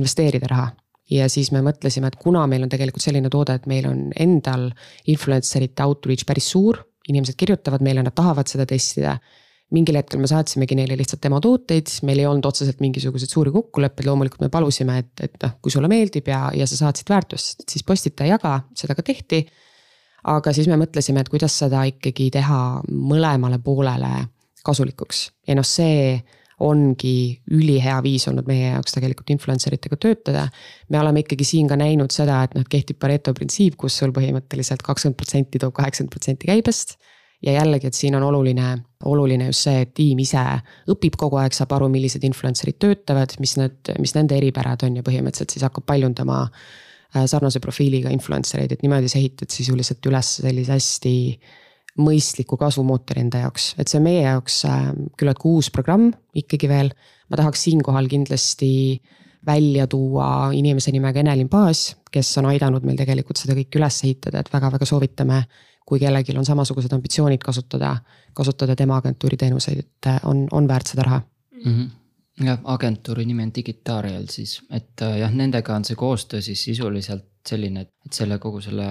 investeerida 0.01 0.51
raha. 0.51 0.69
ja 1.11 1.29
siis 1.31 1.53
me 1.55 1.61
mõtlesime, 1.63 2.09
et 2.11 2.17
kuna 2.19 2.47
meil 2.51 2.65
on 2.67 2.71
tegelikult 2.71 3.05
selline 3.05 3.31
toode, 3.31 3.55
et 3.55 3.67
meil 3.71 3.87
on 3.87 4.07
endal 4.19 4.71
influencer 5.07 5.63
ite 5.63 5.85
outreach 5.85 6.27
päris 6.27 6.49
suur, 6.51 6.81
inimesed 7.09 7.39
kirjutavad 7.39 7.85
meile, 7.87 8.03
nad 8.03 8.15
tahavad 8.15 8.51
seda 8.51 8.67
testida 8.67 9.15
mingil 9.75 9.99
hetkel 9.99 10.21
me 10.23 10.29
saatsimegi 10.31 10.77
neile 10.79 10.97
lihtsalt 10.99 11.23
demo 11.25 11.41
tooteid, 11.43 11.91
meil 12.07 12.23
ei 12.23 12.29
olnud 12.29 12.47
otseselt 12.47 12.83
mingisuguseid 12.85 13.33
suuri 13.33 13.53
kokkuleppeid, 13.55 14.07
loomulikult 14.07 14.45
me 14.45 14.51
palusime, 14.53 15.01
et, 15.03 15.13
et 15.27 15.35
noh, 15.43 15.57
kui 15.63 15.75
sulle 15.75 15.91
meeldib 15.91 16.31
ja, 16.31 16.45
ja 16.55 16.69
sa 16.71 16.79
saad 16.85 16.99
siit 16.99 17.11
väärtust, 17.11 17.67
siis 17.71 17.87
postita 17.87 18.27
ja 18.27 18.37
jaga, 18.37 18.61
seda 18.79 18.95
ka 18.99 19.03
tehti. 19.07 19.43
aga 20.27 20.53
siis 20.55 20.67
me 20.71 20.79
mõtlesime, 20.79 21.23
et 21.23 21.31
kuidas 21.31 21.59
seda 21.59 21.85
ikkagi 21.87 22.31
teha 22.35 22.61
mõlemale 22.91 23.59
poolele 23.63 24.13
kasulikuks 24.67 25.27
ja 25.47 25.55
noh, 25.59 25.67
see 25.67 26.15
ongi 26.65 27.37
ülihea 27.53 27.99
viis 28.05 28.25
olnud 28.31 28.47
meie 28.49 28.71
jaoks 28.71 28.95
tegelikult 28.97 29.29
influencer 29.35 29.75
itega 29.77 29.99
töötada. 30.01 30.47
me 30.89 31.01
oleme 31.01 31.21
ikkagi 31.21 31.45
siin 31.45 31.69
ka 31.69 31.77
näinud 31.77 32.15
seda, 32.15 32.43
et 32.47 32.55
noh, 32.57 32.65
kehtib 32.69 32.99
Pareto 32.99 33.35
printsiip, 33.37 33.77
kus 33.77 33.99
sul 33.99 34.15
põhimõtteliselt 34.17 34.85
kakskümmend 34.87 35.19
protsenti 35.21 35.61
toob 35.61 35.75
kaheksakümmend 35.77 36.13
protsenti 36.13 36.49
käibest. 36.49 36.97
ja 37.43 37.53
jällegi, 37.53 37.87
et 37.87 37.95
siin 37.95 38.15
on 38.17 38.23
oluline, 38.25 38.71
oluline 39.05 39.51
just 39.51 39.67
see, 39.67 39.83
et 39.85 39.93
tiim 39.95 40.19
ise 40.19 40.41
õpib 40.89 41.19
kogu 41.21 41.37
aeg, 41.37 41.53
saab 41.53 41.75
aru, 41.77 41.91
millised 41.93 42.25
influencer'id 42.25 42.79
töötavad, 42.81 43.37
mis 43.41 43.59
need, 43.61 43.93
mis 44.01 44.17
nende 44.17 44.39
eripärad 44.41 44.87
on 44.89 44.97
ja 44.97 45.05
põhimõtteliselt 45.05 45.53
siis 45.53 45.67
hakkab 45.69 45.85
paljundama 45.85 46.47
äh, 46.47 47.27
sarnase 47.29 47.61
profiiliga 47.61 48.09
influencer 48.09 48.65
eid, 48.65 48.73
et 48.73 48.83
niimoodi 48.83 49.13
sa 49.13 49.21
ehitad 49.21 49.53
sisuliselt 49.53 50.09
üles 50.09 50.33
sellise 50.41 50.73
hästi 50.73 51.15
mõistliku 51.97 52.59
kasvumootori 52.61 53.23
enda 53.25 53.45
jaoks, 53.47 53.75
et 53.81 53.89
see 53.89 54.01
on 54.01 54.07
meie 54.07 54.25
jaoks 54.25 54.63
äh, 54.69 54.89
küllaltki 55.19 55.49
uus 55.49 55.71
programm 55.73 56.11
ikkagi 56.37 56.69
veel. 56.69 56.93
ma 57.31 57.37
tahaks 57.41 57.63
siinkohal 57.67 58.09
kindlasti 58.09 59.01
välja 59.47 59.87
tuua 59.87 60.51
inimese 60.53 60.93
nimega 60.93 61.21
Enelin 61.21 61.49
Paas, 61.49 61.97
kes 62.13 62.39
on 62.39 62.51
aidanud 62.51 62.85
meil 62.87 62.99
tegelikult 62.99 63.39
seda 63.39 63.55
kõike 63.59 63.79
üles 63.81 64.01
ehitada, 64.05 64.41
et 64.43 64.53
väga-väga 64.53 64.89
soovitame. 64.89 65.45
kui 65.87 66.01
kellelgi 66.03 66.35
on 66.35 66.45
samasugused 66.45 66.91
ambitsioonid 66.93 67.39
kasutada, 67.39 67.93
kasutada 68.35 68.75
tema 68.77 68.97
agentuuri 68.97 69.37
teenuseid, 69.37 69.79
et 69.79 70.09
äh, 70.11 70.19
on, 70.25 70.49
on 70.53 70.69
väärt 70.69 70.87
seda 70.87 71.03
raha 71.03 71.21
mm. 71.65 71.73
-hmm 71.73 71.95
jah, 72.45 72.59
agentuuri 72.65 73.25
nimi 73.25 73.43
on 73.43 73.53
Digitarial 73.55 74.27
siis, 74.31 74.61
et 74.71 75.03
äh, 75.03 75.19
jah, 75.19 75.33
nendega 75.33 75.75
on 75.75 75.85
see 75.85 75.97
koostöö 75.97 76.41
siis 76.41 76.65
sisuliselt 76.65 77.25
selline, 77.49 77.81
et 77.81 78.13
selle 78.13 78.39
kogu 78.43 78.61
selle 78.61 78.87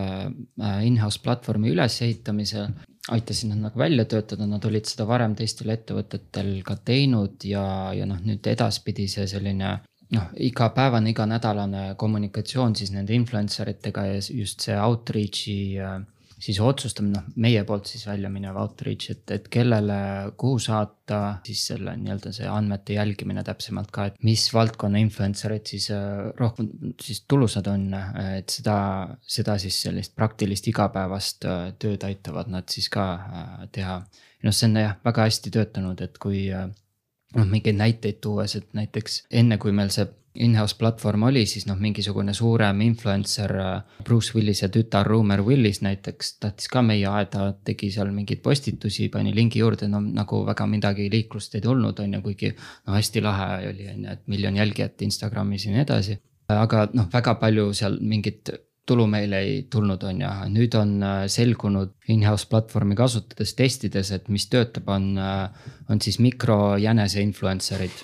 in-house 0.88 1.20
platvormi 1.24 1.70
ülesehitamisel 1.70 2.68
aitasin 3.12 3.52
nad 3.54 3.68
nagu 3.68 3.80
välja 3.80 4.06
töötada, 4.10 4.48
nad 4.50 4.66
olid 4.66 4.88
seda 4.90 5.06
varem 5.08 5.36
teistel 5.38 5.70
ettevõtetel 5.74 6.56
ka 6.66 6.78
teinud 6.86 7.44
ja, 7.46 7.66
ja 7.94 8.08
noh, 8.10 8.22
nüüd 8.26 8.48
edaspidi 8.50 9.08
see 9.12 9.28
selline 9.30 9.76
noh, 10.16 10.32
igapäevane, 10.48 11.12
iganädalane 11.14 11.86
kommunikatsioon 12.02 12.76
siis 12.78 12.94
nende 12.96 13.14
influencer 13.14 13.70
itega 13.70 14.08
ja 14.10 14.20
just 14.20 14.66
see 14.66 14.78
outreach'i 14.78 15.58
äh, 15.82 16.00
siis 16.42 16.60
otsustamine, 16.60 17.20
noh 17.20 17.40
meie 17.42 17.64
poolt 17.68 17.88
siis 17.90 18.06
välja 18.08 18.30
minev 18.32 18.58
outreach, 18.60 19.10
et, 19.14 19.24
et 19.32 19.48
kellele, 19.52 19.98
kuhu 20.40 20.60
saata, 20.62 21.20
siis 21.48 21.62
selle 21.72 21.96
nii-öelda 22.00 22.34
see 22.36 22.48
andmete 22.52 22.98
jälgimine 22.98 23.44
täpsemalt 23.48 23.92
ka, 23.96 24.10
et 24.10 24.18
mis 24.26 24.44
valdkonna 24.54 25.00
influencer'id 25.04 25.72
siis 25.72 25.90
äh, 25.96 26.30
rohkem 26.40 26.72
siis 27.02 27.24
tulusad 27.30 27.70
on, 27.72 27.88
et 28.36 28.52
seda, 28.58 28.78
seda 29.22 29.58
siis 29.62 29.80
sellist 29.88 30.16
praktilist 30.18 30.68
igapäevast 30.72 31.48
äh, 31.50 31.70
tööd 31.80 32.04
aitavad 32.08 32.52
nad 32.52 32.68
siis 32.72 32.90
ka 32.94 33.08
äh, 33.16 33.56
teha. 33.76 34.02
noh, 34.46 34.54
see 34.54 34.70
on 34.70 34.82
jah, 34.82 35.00
väga 35.06 35.30
hästi 35.30 35.56
töötanud, 35.56 36.02
et 36.06 36.20
kui 36.22 36.46
noh, 36.52 37.48
mingeid 37.50 37.80
näiteid 37.80 38.20
tuues, 38.22 38.60
et 38.60 38.68
näiteks 38.78 39.24
enne, 39.42 39.58
kui 39.62 39.74
meil 39.76 39.90
see 39.94 40.06
in-house 40.36 40.76
platvorm 40.80 41.24
oli, 41.30 41.46
siis 41.50 41.66
noh, 41.70 41.78
mingisugune 41.80 42.34
suurem 42.36 42.82
influencer, 42.86 43.54
äh, 43.62 44.04
Bruce 44.04 44.36
Willise 44.36 44.70
tütar 44.74 45.08
Rumer 45.08 45.42
Willis 45.46 45.82
näiteks 45.86 46.36
tahtis 46.44 46.70
ka 46.72 46.84
meie 46.86 47.08
aeda, 47.10 47.50
tegi 47.66 47.92
seal 47.94 48.12
mingeid 48.16 48.44
postitusi, 48.46 49.10
pani 49.14 49.34
lingi 49.36 49.62
juurde, 49.64 49.90
no 49.92 50.02
nagu 50.04 50.44
väga 50.48 50.68
midagi 50.70 51.10
liiklust 51.12 51.56
ei 51.56 51.66
tulnud, 51.66 52.00
on 52.04 52.18
ju, 52.18 52.22
kuigi 52.26 52.54
no 52.56 52.96
hästi 52.98 53.24
lahe 53.26 53.50
oli, 53.72 53.90
on 53.94 54.06
ju, 54.06 54.16
et 54.18 54.24
miljon 54.32 54.62
jälgijat 54.62 55.02
Instagramis 55.08 55.68
ja 55.68 55.76
nii 55.76 55.84
edasi. 55.86 56.20
aga 56.54 56.88
noh, 56.94 57.10
väga 57.14 57.36
palju 57.42 57.72
seal 57.74 57.98
mingit 58.02 58.52
tulu 58.86 59.08
meile 59.10 59.40
ei 59.42 59.62
tulnud, 59.72 60.04
on 60.06 60.20
ju, 60.22 60.34
nüüd 60.54 60.76
on 60.78 60.98
äh, 61.04 61.22
selgunud 61.32 61.96
in-house 62.14 62.46
platvormi 62.52 62.98
kasutades, 62.98 63.56
testides, 63.58 64.12
et 64.14 64.28
mis 64.30 64.46
töötab, 64.52 64.90
on, 64.94 65.16
äh, 65.18 65.72
on 65.90 66.02
siis 66.02 66.20
mikrojänese 66.22 67.24
influencer'id 67.26 68.04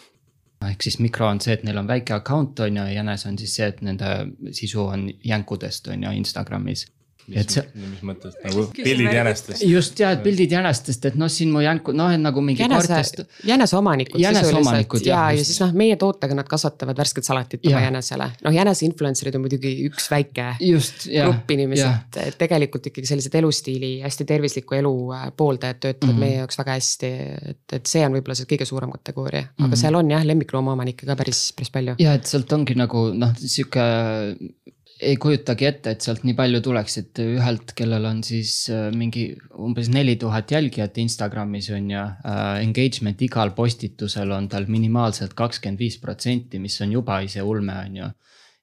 ehk 0.69 0.84
siis 0.84 1.00
mikro 1.00 1.28
on 1.28 1.41
see, 1.41 1.54
et 1.58 1.63
neil 1.63 1.80
on 1.82 1.88
väike 1.89 2.13
account 2.13 2.60
on 2.60 2.78
ju, 2.78 2.84
ja 2.84 3.02
jänes 3.02 3.26
on 3.26 3.38
siis 3.39 3.56
see, 3.56 3.67
et 3.67 3.82
nende 3.82 4.12
sisu 4.52 4.86
on 4.86 5.08
jänkudest 5.26 5.88
on 5.88 6.04
ju 6.04 6.12
Instagramis. 6.17 6.86
Mis, 7.32 7.48
see- 7.56 7.65
mis 7.76 8.04
mõttes 8.06 8.36
nagu 8.44 8.65
pildid 8.76 9.13
jänestest. 9.15 9.63
just 9.67 10.00
ja, 10.02 10.12
et 10.15 10.24
pildid 10.26 10.52
jänestest, 10.56 11.06
et 11.10 11.17
noh, 11.20 11.30
siin 11.32 11.52
mu 11.54 11.63
jänku, 11.63 11.96
noh, 11.98 12.12
et 12.13 12.22
nagu 12.22 12.44
mingi 12.46 12.63
jänese 12.63 12.91
kaartest,. 12.91 13.24
jäneseomanikud 13.48 14.20
sisuliselt 14.22 15.08
ja, 15.08 15.24
ja 15.36 15.46
siis 15.46 15.62
noh, 15.63 15.74
meie 15.78 15.98
tootega 16.02 16.38
nad 16.38 16.50
kasvatavad 16.50 16.98
värsket 16.98 17.28
salatit 17.28 17.65
oma 17.70 17.84
jänesele. 17.86 18.30
noh, 18.46 18.56
jänese 18.56 18.86
influencer'id 18.88 19.38
on 19.39 19.46
muidugi 19.46 19.74
üks 19.89 20.10
väike 20.12 20.48
just, 20.67 21.08
jah. 21.12 21.30
grupp 21.30 21.52
inimesi, 21.56 21.88
et 22.26 22.39
tegelikult 22.41 22.91
ikkagi 22.91 23.10
sellised 23.13 23.36
elustiili, 23.41 23.94
hästi 24.06 24.28
tervisliku 24.30 24.78
elu 24.80 24.96
äh, 25.17 25.28
pooldajad 25.38 25.82
töötavad 25.82 26.13
mm. 26.13 26.17
-hmm. 26.17 26.26
meie 26.26 26.41
jaoks 26.41 26.60
väga 26.62 26.78
hästi. 26.78 27.12
et, 27.54 27.63
et 27.80 27.94
see 27.94 28.04
on 28.06 28.17
võib-olla 28.17 28.38
see 28.38 28.50
kõige 28.50 28.67
suurem 28.70 28.91
kategooria, 28.98 29.46
aga 29.48 29.56
mm. 29.58 29.70
-hmm. 29.72 29.82
seal 29.84 30.00
on 30.00 30.12
jah, 30.12 30.26
lemmikloomaomanikke 30.32 31.10
ka 31.10 31.15
päris, 31.15 31.52
päris 31.56 31.74
palju. 31.74 31.96
ja 32.00 32.13
et 32.17 32.30
sealt 32.30 32.52
ongi 32.58 32.78
nagu 32.78 33.08
noh, 33.13 33.34
sihuke 33.38 33.86
ei 35.02 35.18
kujutagi 35.18 35.66
ette, 35.66 35.94
et 35.96 36.06
sealt 36.06 36.24
nii 36.28 36.36
palju 36.38 36.62
tuleks, 36.66 36.98
et 37.02 37.22
ühelt, 37.24 37.74
kellel 37.78 38.06
on 38.10 38.22
siis 38.26 38.54
äh, 38.74 38.88
mingi 38.96 39.26
umbes 39.58 39.90
neli 39.94 40.16
tuhat 40.22 40.52
jälgijat 40.54 40.98
Instagramis 41.02 41.70
on 41.76 41.90
ju 41.92 42.02
äh,. 42.02 42.40
Engagement 42.62 43.22
igal 43.22 43.54
postitusel 43.58 44.32
on 44.36 44.48
tal 44.50 44.68
minimaalselt 44.70 45.34
kakskümmend 45.38 45.80
viis 45.82 45.98
protsenti, 46.02 46.60
mis 46.60 46.78
on 46.82 46.92
juba 46.98 47.20
ise 47.26 47.42
ulme, 47.42 47.78
on 47.86 47.96
ju. 47.98 48.10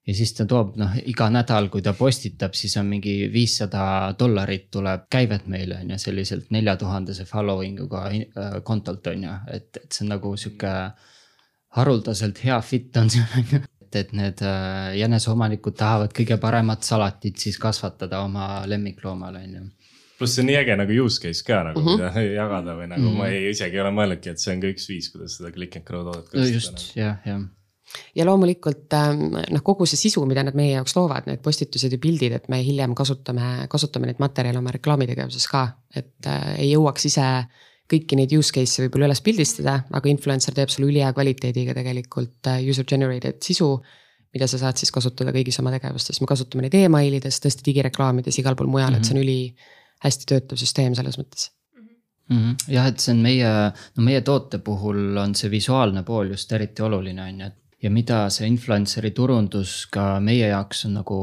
ja 0.09 0.14
siis 0.16 0.33
ta 0.33 0.46
toob 0.48 0.77
noh, 0.81 0.94
iga 1.11 1.29
nädal, 1.33 1.68
kui 1.72 1.83
ta 1.85 1.92
postitab, 1.92 2.55
siis 2.57 2.77
on 2.81 2.87
mingi 2.88 3.16
viissada 3.33 4.14
dollarit 4.18 4.70
tuleb 4.72 5.09
käivet 5.11 5.46
meile 5.46 5.83
on 5.83 5.90
ju 5.92 5.98
selliselt 6.01 6.51
neljatuhandese 6.55 7.27
following 7.29 7.81
uga 7.85 8.07
äh, 8.12 8.61
kontolt 8.64 9.07
on 9.12 9.27
ju, 9.29 9.38
et, 9.53 9.70
et 9.77 9.90
see 9.92 10.07
on 10.07 10.14
nagu 10.14 10.37
sihuke 10.37 10.74
haruldaselt 11.77 12.44
hea 12.44 12.61
fit 12.62 12.96
on 12.96 13.11
seal 13.11 13.37
on 13.37 13.53
ju. 13.53 13.66
et, 13.88 13.96
et 14.05 14.12
need 14.12 14.42
äh, 14.44 14.92
jäneseomanikud 15.01 15.74
tahavad 15.79 16.12
kõige 16.16 16.37
paremat 16.40 16.85
salatit 16.87 17.37
siis 17.40 17.59
kasvatada 17.59 18.20
oma 18.24 18.62
lemmikloomale 18.68 19.42
on 19.48 19.55
ju. 19.59 19.66
pluss 20.18 20.35
see 20.35 20.42
on 20.42 20.48
nii 20.51 20.57
äge 20.61 20.74
nagu 20.77 20.96
use 21.05 21.20
case 21.22 21.44
ka 21.46 21.62
nagu 21.70 21.81
Mhm. 21.81 21.92
mida 21.96 22.22
jagada 22.42 22.74
või 22.79 22.88
nagu 22.90 23.03
Mhm. 23.09 23.16
ma 23.18 23.29
ei, 23.33 23.51
isegi 23.51 23.77
ei 23.77 23.81
ole 23.85 23.90
mõelnudki, 23.94 24.31
et 24.35 24.38
see 24.42 24.55
on 24.55 24.61
ka 24.61 24.66
üks 24.72 24.88
viis, 24.90 25.11
kuidas 25.12 25.37
seda 25.38 25.53
click 25.55 25.77
and 25.77 25.85
grow 25.87 26.03
toodet 26.05 26.29
kasutada. 26.29 26.55
just 26.55 26.96
jah, 26.96 27.16
jah. 27.24 27.40
ja 28.14 28.24
loomulikult 28.27 28.92
ähm, 28.98 29.22
noh, 29.51 29.62
kogu 29.64 29.87
see 29.87 29.96
sisu, 29.96 30.27
mida 30.27 30.42
nad 30.44 30.55
meie 30.59 30.74
jaoks 30.74 30.96
loovad, 30.96 31.27
need 31.31 31.40
postitused 31.40 31.92
ja 31.92 31.98
pildid, 31.98 32.33
et 32.37 32.48
me 32.53 32.59
hiljem 32.64 32.94
kasutame, 32.94 33.66
kasutame 33.70 34.07
neid 34.11 34.18
materjale 34.20 34.59
oma 34.59 34.70
reklaamitegevuses 34.74 35.46
ka, 35.48 35.62
et 35.96 36.27
äh, 36.27 36.59
ei 36.59 36.74
jõuaks 36.74 37.07
ise 37.09 37.29
kõiki 37.88 38.18
neid 38.18 38.33
use 38.37 38.53
case'e 38.53 38.85
võib-olla 38.85 39.09
üles 39.09 39.22
pildistada, 39.24 39.79
aga 39.90 40.11
influencer 40.11 40.57
teeb 40.57 40.72
sulle 40.72 40.90
ülihea 40.90 41.12
kvaliteediga 41.16 41.77
tegelikult 41.77 42.51
äh, 42.53 42.61
user 42.68 42.87
generated 42.88 43.40
sisu 43.44 43.77
mida 44.35 44.48
sa 44.48 44.61
saad 44.61 44.77
siis 44.77 44.92
kasutada 44.92 45.33
kõigis 45.35 45.57
oma 45.62 45.72
tegevustes, 45.72 46.20
me 46.20 46.29
kasutame 46.29 46.66
neid 46.66 46.77
emailides, 46.77 47.40
tõesti 47.40 47.64
digireklaamides, 47.70 48.40
igal 48.42 48.57
pool 48.59 48.68
mujal 48.68 48.92
mm, 48.92 48.98
-hmm. 48.98 49.01
et 49.01 49.09
see 49.09 49.16
on 49.16 49.22
üli 49.22 49.38
hästi 50.05 50.29
töötav 50.33 50.61
süsteem 50.61 50.94
selles 50.98 51.16
mõttes. 51.20 51.53
Mhm. 52.29 52.59
jah, 52.68 52.87
et 52.90 53.01
see 53.01 53.14
on 53.14 53.22
meie, 53.24 53.53
no 53.96 54.05
meie 54.05 54.20
toote 54.20 54.59
puhul 54.61 55.16
on 55.16 55.35
see 55.35 55.48
visuaalne 55.48 56.03
pool 56.05 56.35
just 56.35 56.53
eriti 56.53 56.85
oluline 56.85 57.22
on 57.24 57.40
ju, 57.40 57.46
et 57.46 57.57
ja 57.83 57.90
mida 57.90 58.27
see 58.35 58.48
influencer'i 58.51 59.14
turundus 59.16 59.87
ka 59.90 60.18
meie 60.20 60.51
jaoks 60.51 60.85
on 60.85 60.98
nagu 60.98 61.18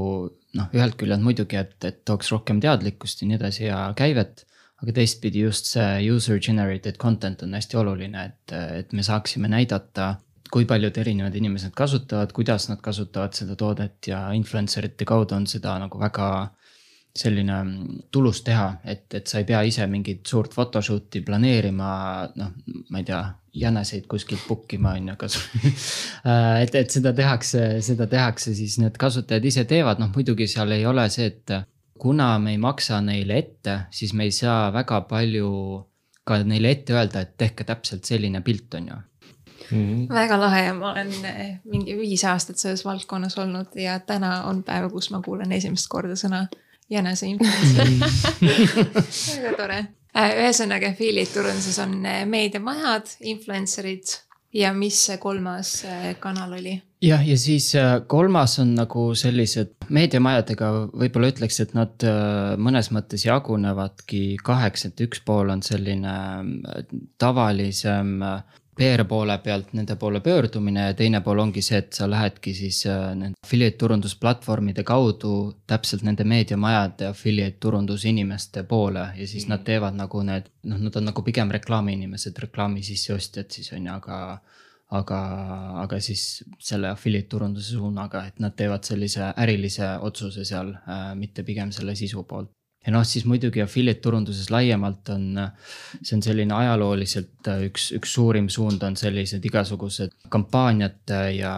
noh, 0.56 0.72
ühelt 0.74 0.96
küljelt 0.98 1.22
muidugi, 1.22 1.60
et, 1.60 1.78
et 1.84 2.02
tooks 2.08 2.32
rohkem 2.32 2.62
teadlikkust 2.64 3.22
ja 3.22 3.30
nii 3.30 3.38
edasi 3.38 3.66
ja 3.68 3.80
käivet. 3.98 4.46
Aga 4.84 4.96
teistpidi 5.00 5.46
just 5.46 5.72
see 5.72 6.10
user 6.12 6.40
generated 6.40 6.98
content 7.02 7.44
on 7.46 7.56
hästi 7.56 7.80
oluline, 7.80 8.26
et, 8.26 8.56
et 8.82 8.94
me 8.94 9.04
saaksime 9.04 9.50
näidata, 9.52 10.16
kui 10.52 10.68
paljud 10.70 10.98
erinevad 11.02 11.36
inimesed 11.36 11.74
kasutavad, 11.76 12.32
kuidas 12.36 12.70
nad 12.70 12.82
kasutavad 12.84 13.34
seda 13.38 13.56
toodet 13.60 14.12
ja 14.12 14.28
influencer 14.38 14.86
ite 14.88 15.08
kaudu 15.08 15.36
on 15.38 15.48
seda 15.50 15.78
nagu 15.82 16.00
väga 16.00 16.30
selline 17.16 17.58
tulus 18.12 18.42
teha, 18.44 18.68
et, 18.84 19.06
et 19.16 19.28
sa 19.28 19.40
ei 19.40 19.48
pea 19.48 19.62
ise 19.64 19.86
mingit 19.88 20.26
suurt 20.28 20.52
photoshoot'i 20.56 21.22
planeerima, 21.24 21.90
noh, 22.36 22.50
ma 22.92 23.00
ei 23.00 23.08
tea, 23.08 23.22
jäneseid 23.56 24.04
kuskilt 24.12 24.44
book 24.50 24.74
ima 24.76 24.92
on 24.98 25.14
ju, 25.14 25.16
kas. 25.22 25.38
et, 26.64 26.76
et 26.76 26.92
seda 26.92 27.14
tehakse, 27.16 27.62
seda 27.86 28.10
tehakse 28.12 28.52
siis 28.58 28.76
need 28.84 29.00
kasutajad 29.00 29.48
ise 29.48 29.64
teevad, 29.70 30.02
noh 30.04 30.12
muidugi 30.12 30.50
seal 30.52 30.76
ei 30.76 30.84
ole 30.86 31.08
see, 31.14 31.32
et 31.32 31.56
kuna 32.00 32.40
me 32.40 32.52
ei 32.52 32.58
maksa 32.58 33.02
neile 33.02 33.38
ette, 33.38 33.80
siis 33.92 34.14
me 34.14 34.24
ei 34.24 34.32
saa 34.32 34.74
väga 34.74 35.02
palju 35.10 35.50
ka 36.26 36.40
neile 36.44 36.72
ette 36.74 36.96
öelda, 36.96 37.22
et 37.22 37.36
tehke 37.38 37.64
täpselt 37.64 38.06
selline 38.06 38.42
pilt, 38.42 38.74
on 38.74 38.88
ju. 38.94 39.02
Mhm. 39.66 40.14
väga 40.14 40.38
lahe 40.38 40.60
ja 40.66 40.74
ma 40.78 40.92
olen 40.92 41.10
eh, 41.26 41.56
mingi 41.66 41.96
viis 41.98 42.22
aastat 42.30 42.62
selles 42.62 42.84
valdkonnas 42.86 43.38
olnud 43.42 43.74
ja 43.82 43.96
täna 44.00 44.44
on 44.46 44.62
päev, 44.64 44.92
kus 44.94 45.10
ma 45.10 45.24
kuulen 45.26 45.52
esimest 45.58 45.88
korda 45.90 46.14
sõna 46.14 46.44
jänese 46.90 47.32
influencer. 47.32 47.90
väga 49.42 49.56
tore. 49.58 49.80
ühesõnaga 50.16 50.92
affiliate 50.94 51.34
turunduses 51.34 51.80
on 51.82 51.98
eh, 52.06 52.22
meediamajad, 52.30 53.16
influencer'id 53.34 54.14
ja 54.56 54.74
mis 54.76 54.98
see 55.08 55.18
kolmas 55.22 55.78
eh, 55.88 56.14
kanal 56.22 56.56
oli? 56.58 56.76
jah, 57.04 57.22
ja 57.28 57.38
siis 57.40 57.70
äh, 57.80 58.00
kolmas 58.08 58.58
on 58.64 58.74
nagu 58.78 59.08
sellised 59.18 59.76
meediamajadega 59.94 60.72
võib-olla 60.96 61.32
ütleks, 61.34 61.60
et 61.64 61.76
nad 61.78 62.06
äh, 62.08 62.56
mõnes 62.62 62.92
mõttes 62.96 63.26
jagunevadki 63.28 64.24
kaheks, 64.46 64.88
et 64.90 65.06
üks 65.06 65.22
pool 65.26 65.52
on 65.54 65.64
selline 65.66 66.16
äh, 66.16 66.86
tavalisem 67.22 68.16
äh, 68.26 68.62
PR 68.76 69.06
poole 69.08 69.38
pealt 69.44 69.72
nende 69.78 69.96
poole 69.96 70.20
pöördumine 70.20 70.90
ja 70.90 70.94
teine 70.94 71.22
pool 71.24 71.40
ongi 71.40 71.62
see, 71.64 71.80
et 71.80 71.94
sa 71.96 72.10
lähedki 72.12 72.54
siis 72.54 72.82
äh, 72.92 73.14
nende 73.16 73.40
affiliate 73.46 73.78
turundusplatvormide 73.82 74.84
kaudu 74.84 75.32
täpselt 75.68 76.04
nende 76.04 76.24
meediamajade 76.28 77.08
affiliate 77.08 77.58
turundusinimeste 77.64 78.64
poole 78.64 79.08
ja 79.16 79.28
siis 79.28 79.48
nad 79.48 79.64
teevad 79.64 79.96
nagu 79.96 80.22
need, 80.28 80.52
noh, 80.64 80.82
nad 80.88 81.00
on 81.00 81.10
nagu 81.12 81.24
pigem 81.24 81.54
reklaamiinimesed, 81.56 82.38
reklaami 82.48 82.84
sisseostjad 82.84 83.52
siis 83.52 83.72
on 83.74 83.88
ju, 83.88 83.96
aga 83.96 84.20
aga, 84.94 85.20
aga 85.82 86.00
siis 86.04 86.44
selle 86.62 86.92
affiliate 86.92 87.30
turunduse 87.32 87.74
suunaga, 87.74 88.26
et 88.30 88.40
nad 88.44 88.54
teevad 88.58 88.86
sellise 88.86 89.32
ärilise 89.42 89.96
otsuse 90.06 90.46
seal 90.46 90.76
äh,, 90.76 91.10
mitte 91.18 91.44
pigem 91.48 91.72
selle 91.76 91.96
sisu 91.98 92.24
poolt. 92.30 92.52
Ja 92.86 92.94
noh, 92.94 93.06
siis 93.08 93.26
muidugi 93.26 93.64
affiliate 93.64 94.04
turunduses 94.04 94.50
laiemalt 94.54 95.10
on, 95.14 95.30
see 96.02 96.18
on 96.18 96.26
selline 96.26 96.54
ajalooliselt 96.54 97.50
äh, 97.52 97.64
üks, 97.70 97.90
üks 97.98 98.18
suurim 98.18 98.50
suund 98.54 98.84
on 98.86 98.98
sellised 99.00 99.46
igasugused 99.46 100.14
kampaaniate 100.30 101.22
ja 101.40 101.56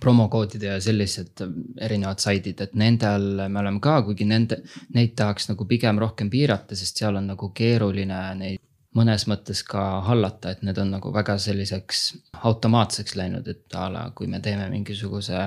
promokoodide 0.00 0.66
ja 0.66 0.78
sellised 0.80 1.42
erinevad 1.80 2.22
saidid, 2.22 2.60
et 2.62 2.74
nendel 2.78 3.48
me 3.48 3.60
oleme 3.60 3.80
ka, 3.82 4.00
kuigi 4.06 4.26
nende, 4.28 4.60
neid 4.94 5.16
tahaks 5.18 5.48
nagu 5.50 5.66
pigem 5.68 5.98
rohkem 5.98 6.30
piirata, 6.30 6.76
sest 6.78 7.00
seal 7.00 7.18
on 7.18 7.32
nagu 7.32 7.50
keeruline 7.56 8.20
neid 8.38 8.62
mõnes 8.98 9.26
mõttes 9.30 9.62
ka 9.66 10.02
hallata, 10.06 10.52
et 10.54 10.62
need 10.66 10.78
on 10.80 10.92
nagu 10.96 11.12
väga 11.14 11.36
selliseks 11.42 12.04
automaatseks 12.48 13.16
läinud, 13.18 13.48
et 13.48 13.76
a 13.76 13.88
la 13.92 14.04
kui 14.16 14.30
me 14.30 14.40
teeme 14.44 14.68
mingisuguse 14.72 15.42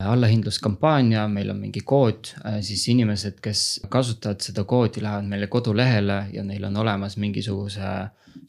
allahindluskampaania, 0.00 1.26
meil 1.28 1.50
on 1.52 1.60
mingi 1.60 1.82
kood, 1.84 2.32
siis 2.64 2.86
inimesed, 2.92 3.40
kes 3.44 3.64
kasutavad 3.92 4.40
seda 4.44 4.64
koodi, 4.68 5.02
lähevad 5.04 5.28
meile 5.28 5.48
kodulehele 5.52 6.22
ja 6.32 6.44
neil 6.46 6.64
on 6.70 6.80
olemas 6.80 7.18
mingisuguse 7.20 7.90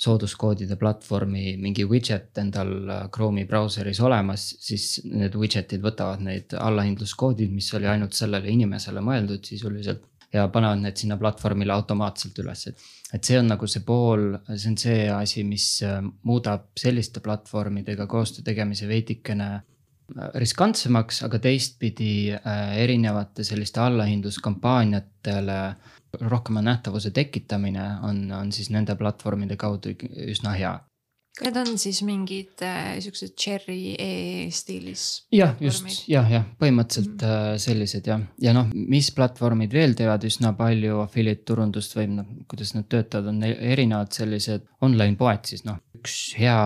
sooduskoodide 0.01 0.77
platvormi 0.79 1.55
mingi 1.61 1.85
widget 1.89 2.37
endal 2.37 2.71
Chrome'i 3.13 3.45
brauseris 3.49 3.99
olemas, 4.01 4.47
siis 4.61 5.01
need 5.05 5.35
widget'id 5.37 5.83
võtavad 5.83 6.23
need 6.25 6.55
allahindluskoodid, 6.57 7.51
mis 7.53 7.73
oli 7.77 7.89
ainult 7.89 8.15
sellele 8.17 8.49
inimesele 8.53 9.03
mõeldud 9.05 9.45
sisuliselt 9.45 10.07
ja 10.31 10.47
panevad 10.47 10.79
need 10.79 10.97
sinna 11.01 11.17
platvormile 11.19 11.73
automaatselt 11.75 12.39
üles, 12.43 12.67
et 12.71 12.89
et 13.11 13.27
see 13.27 13.35
on 13.35 13.49
nagu 13.51 13.67
see 13.67 13.81
pool, 13.83 14.37
see 14.55 14.69
on 14.69 14.77
see 14.79 14.99
asi, 15.11 15.43
mis 15.43 15.65
äh, 15.83 15.97
muudab 16.23 16.69
selliste 16.79 17.19
platvormidega 17.19 18.05
koostöö 18.07 18.45
tegemise 18.47 18.87
veidikene 18.87 19.49
äh, 19.57 19.65
riskantsemaks, 20.41 21.24
aga 21.28 21.39
teistpidi 21.43 22.13
äh, 22.36 22.78
erinevate 22.84 23.43
selliste 23.47 23.82
allahindluskampaaniatele 23.84 25.60
rohkema 26.21 26.62
nähtavuse 26.62 27.12
tekitamine 27.15 27.86
on, 28.08 28.26
on 28.36 28.52
siis 28.52 28.69
nende 28.74 28.95
platvormide 29.00 29.56
kaudu 29.60 29.95
üsna 30.28 30.56
hea 30.60 30.74
Need 31.39 31.56
on 31.56 31.78
siis 31.80 32.02
mingid 32.04 32.60
äh, 32.67 32.97
siuksed 33.00 33.38
cherry 33.39 33.93
e 33.95 34.50
stiilis. 34.52 35.24
jah, 35.32 35.54
just 35.63 35.88
jah, 36.12 36.28
jah, 36.28 36.43
põhimõtteliselt 36.60 37.24
mm. 37.24 37.62
sellised 37.63 38.10
jah, 38.12 38.26
ja 38.43 38.52
noh, 38.54 38.67
mis 38.76 39.08
platvormid 39.15 39.71
veel 39.71 39.95
teevad 39.97 40.26
üsna 40.28 40.52
palju 40.58 41.00
affiliate 41.06 41.47
turundust 41.47 41.95
või 41.95 42.10
noh, 42.17 42.28
kuidas 42.52 42.76
nad 42.76 42.89
töötavad, 42.91 43.32
on 43.32 43.45
erinevad 43.47 44.12
sellised 44.13 44.67
online 44.84 45.15
poed 45.17 45.47
siis 45.47 45.63
noh, 45.67 45.80
üks 46.02 46.17
hea. 46.38 46.58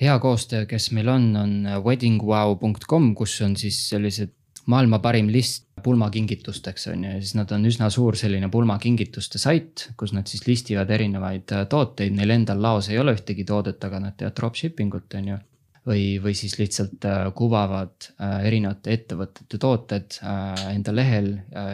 Hea 0.00 0.18
koostöö, 0.22 0.66
kes 0.66 0.90
meil 0.96 1.08
on, 1.08 1.30
on 1.36 1.54
weddingwow.com, 1.84 3.14
kus 3.18 3.40
on 3.42 3.56
siis 3.56 3.80
sellised 3.88 4.34
maailma 4.68 5.00
parim 5.02 5.30
list 5.32 5.68
pulmakingitusteks 5.82 6.88
on 6.92 7.04
ju, 7.04 7.10
ja 7.16 7.20
siis 7.22 7.34
nad 7.38 7.52
on 7.54 7.66
üsna 7.68 7.88
suur 7.92 8.16
selline 8.18 8.50
pulmakingituste 8.52 9.40
sait, 9.40 9.88
kus 9.96 10.12
nad 10.16 10.28
siis 10.28 10.44
listivad 10.48 10.90
erinevaid 10.90 11.54
äh, 11.54 11.66
tooteid, 11.70 12.16
neil 12.16 12.34
endal 12.34 12.60
laos 12.62 12.90
ei 12.92 12.98
ole 12.98 13.14
ühtegi 13.16 13.46
toodet, 13.48 13.84
aga 13.84 14.02
nad 14.02 14.18
teevad 14.18 14.36
dropshipping 14.36 14.96
ut 14.98 15.18
on 15.18 15.30
ju 15.32 15.38
või, 15.88 16.02
või 16.22 16.34
siis 16.36 16.58
lihtsalt 16.60 17.06
äh, 17.08 17.20
kuvavad 17.38 18.10
äh, 18.10 18.38
erinevate 18.50 18.96
ettevõtete 18.98 19.60
tooted 19.62 20.18
enda 20.74 20.94
lehel 20.94 21.30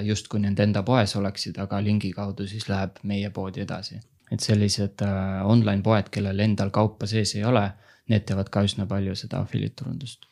justkui 0.07 0.43
nende 0.45 0.67
enda 0.69 0.85
poes 0.87 1.17
oleksid, 1.19 1.59
aga 1.65 1.81
lingi 1.83 2.13
kaudu 2.15 2.47
siis 2.51 2.69
läheb 2.71 3.01
meie 3.03 3.31
poodi 3.35 3.65
edasi. 3.65 4.01
et 4.33 4.41
sellised 4.41 5.03
online 5.45 5.83
poed, 5.83 6.09
kellel 6.11 6.41
endal 6.41 6.71
kaupa 6.75 7.07
sees 7.07 7.35
ei 7.37 7.45
ole, 7.45 7.65
need 8.13 8.25
teevad 8.29 8.51
ka 8.53 8.65
üsna 8.67 8.89
palju 8.91 9.17
seda 9.19 9.43
affiliate 9.45 9.83
turundust 9.83 10.29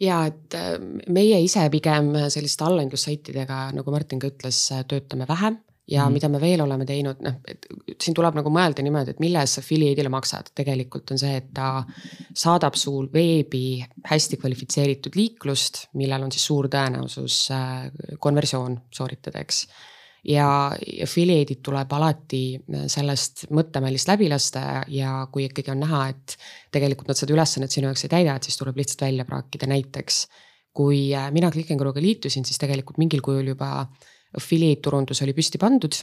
ja 0.00 0.22
et 0.28 0.56
meie 1.08 1.38
ise 1.42 1.64
pigem 1.72 2.12
selliste 2.28 2.66
allahindlussaitidega, 2.66 3.70
nagu 3.76 3.94
Martin 3.94 4.20
ka 4.20 4.28
ütles, 4.28 4.58
töötame 4.88 5.28
vähem 5.28 5.56
ja 5.88 6.06
mm. 6.06 6.12
mida 6.12 6.28
me 6.28 6.40
veel 6.42 6.60
oleme 6.64 6.86
teinud, 6.86 7.20
noh, 7.22 7.38
et 7.48 7.66
siin 8.02 8.14
tuleb 8.16 8.36
nagu 8.38 8.50
mõelda 8.52 8.82
niimoodi, 8.84 9.14
et 9.14 9.22
mille 9.22 9.40
eest 9.42 9.58
sa 9.58 9.62
affiliate'ile 9.62 10.10
maksad, 10.12 10.50
tegelikult 10.58 11.14
on 11.14 11.20
see, 11.20 11.36
et 11.40 11.52
ta 11.54 11.70
saadab 12.34 12.78
sul 12.78 13.06
veebi 13.12 13.78
hästi 14.10 14.40
kvalifitseeritud 14.42 15.18
liiklust, 15.18 15.86
millel 16.00 16.26
on 16.26 16.34
siis 16.34 16.46
suur 16.50 16.68
tõenäosus 16.72 17.44
äh, 17.54 18.16
konversioon 18.22 18.80
sooritada, 18.94 19.44
eks. 19.46 19.66
Ja 20.26 20.48
affiliate'id 21.04 21.62
tuleb 21.64 21.92
alati 21.98 22.42
äh, 22.56 22.86
sellest 22.90 23.46
mõttemallist 23.54 24.10
läbi 24.10 24.30
lasta 24.32 24.82
ja 24.92 25.20
kui 25.32 25.46
ikkagi 25.46 25.72
on 25.74 25.84
näha, 25.84 26.02
et 26.14 26.36
tegelikult 26.74 27.12
nad 27.12 27.20
seda 27.20 27.36
ülesannet 27.36 27.72
sinu 27.72 27.90
jaoks 27.90 28.06
ei 28.06 28.12
täida, 28.16 28.36
et 28.36 28.48
siis 28.48 28.58
tuleb 28.58 28.78
lihtsalt 28.80 29.06
välja 29.06 29.28
praakida, 29.28 29.70
näiteks 29.70 30.26
kui 30.76 31.08
äh, 31.14 31.30
mina 31.32 31.50
Click 31.54 31.72
n 31.72 31.80
Grow'ga 31.80 32.02
liitusin, 32.02 32.44
siis 32.44 32.60
tegelikult 32.60 33.00
mingil 33.02 33.24
kujul 33.24 33.54
juba 33.54 33.86
affiliate 34.36 34.82
turundus 34.84 35.22
oli 35.24 35.34
püsti 35.36 35.60
pandud 35.62 35.96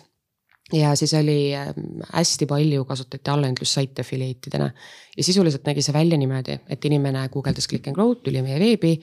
ja 0.71 0.95
siis 0.95 1.13
oli 1.13 1.55
ähm, 1.55 2.01
hästi 2.13 2.45
palju 2.47 2.85
kasutati 2.85 3.31
allahindlussaite 3.31 4.01
affiliate 4.01 4.49
idena. 4.49 4.71
ja 5.17 5.23
sisuliselt 5.23 5.65
nägi 5.65 5.81
see 5.81 5.93
välja 5.93 6.17
niimoodi, 6.17 6.57
et 6.69 6.85
inimene 6.85 7.27
guugeldas 7.29 7.67
Click 7.67 7.87
n 7.87 7.93
Grow'd, 7.93 8.23
tuli 8.23 8.41
meie 8.41 8.59
veebi, 8.59 8.93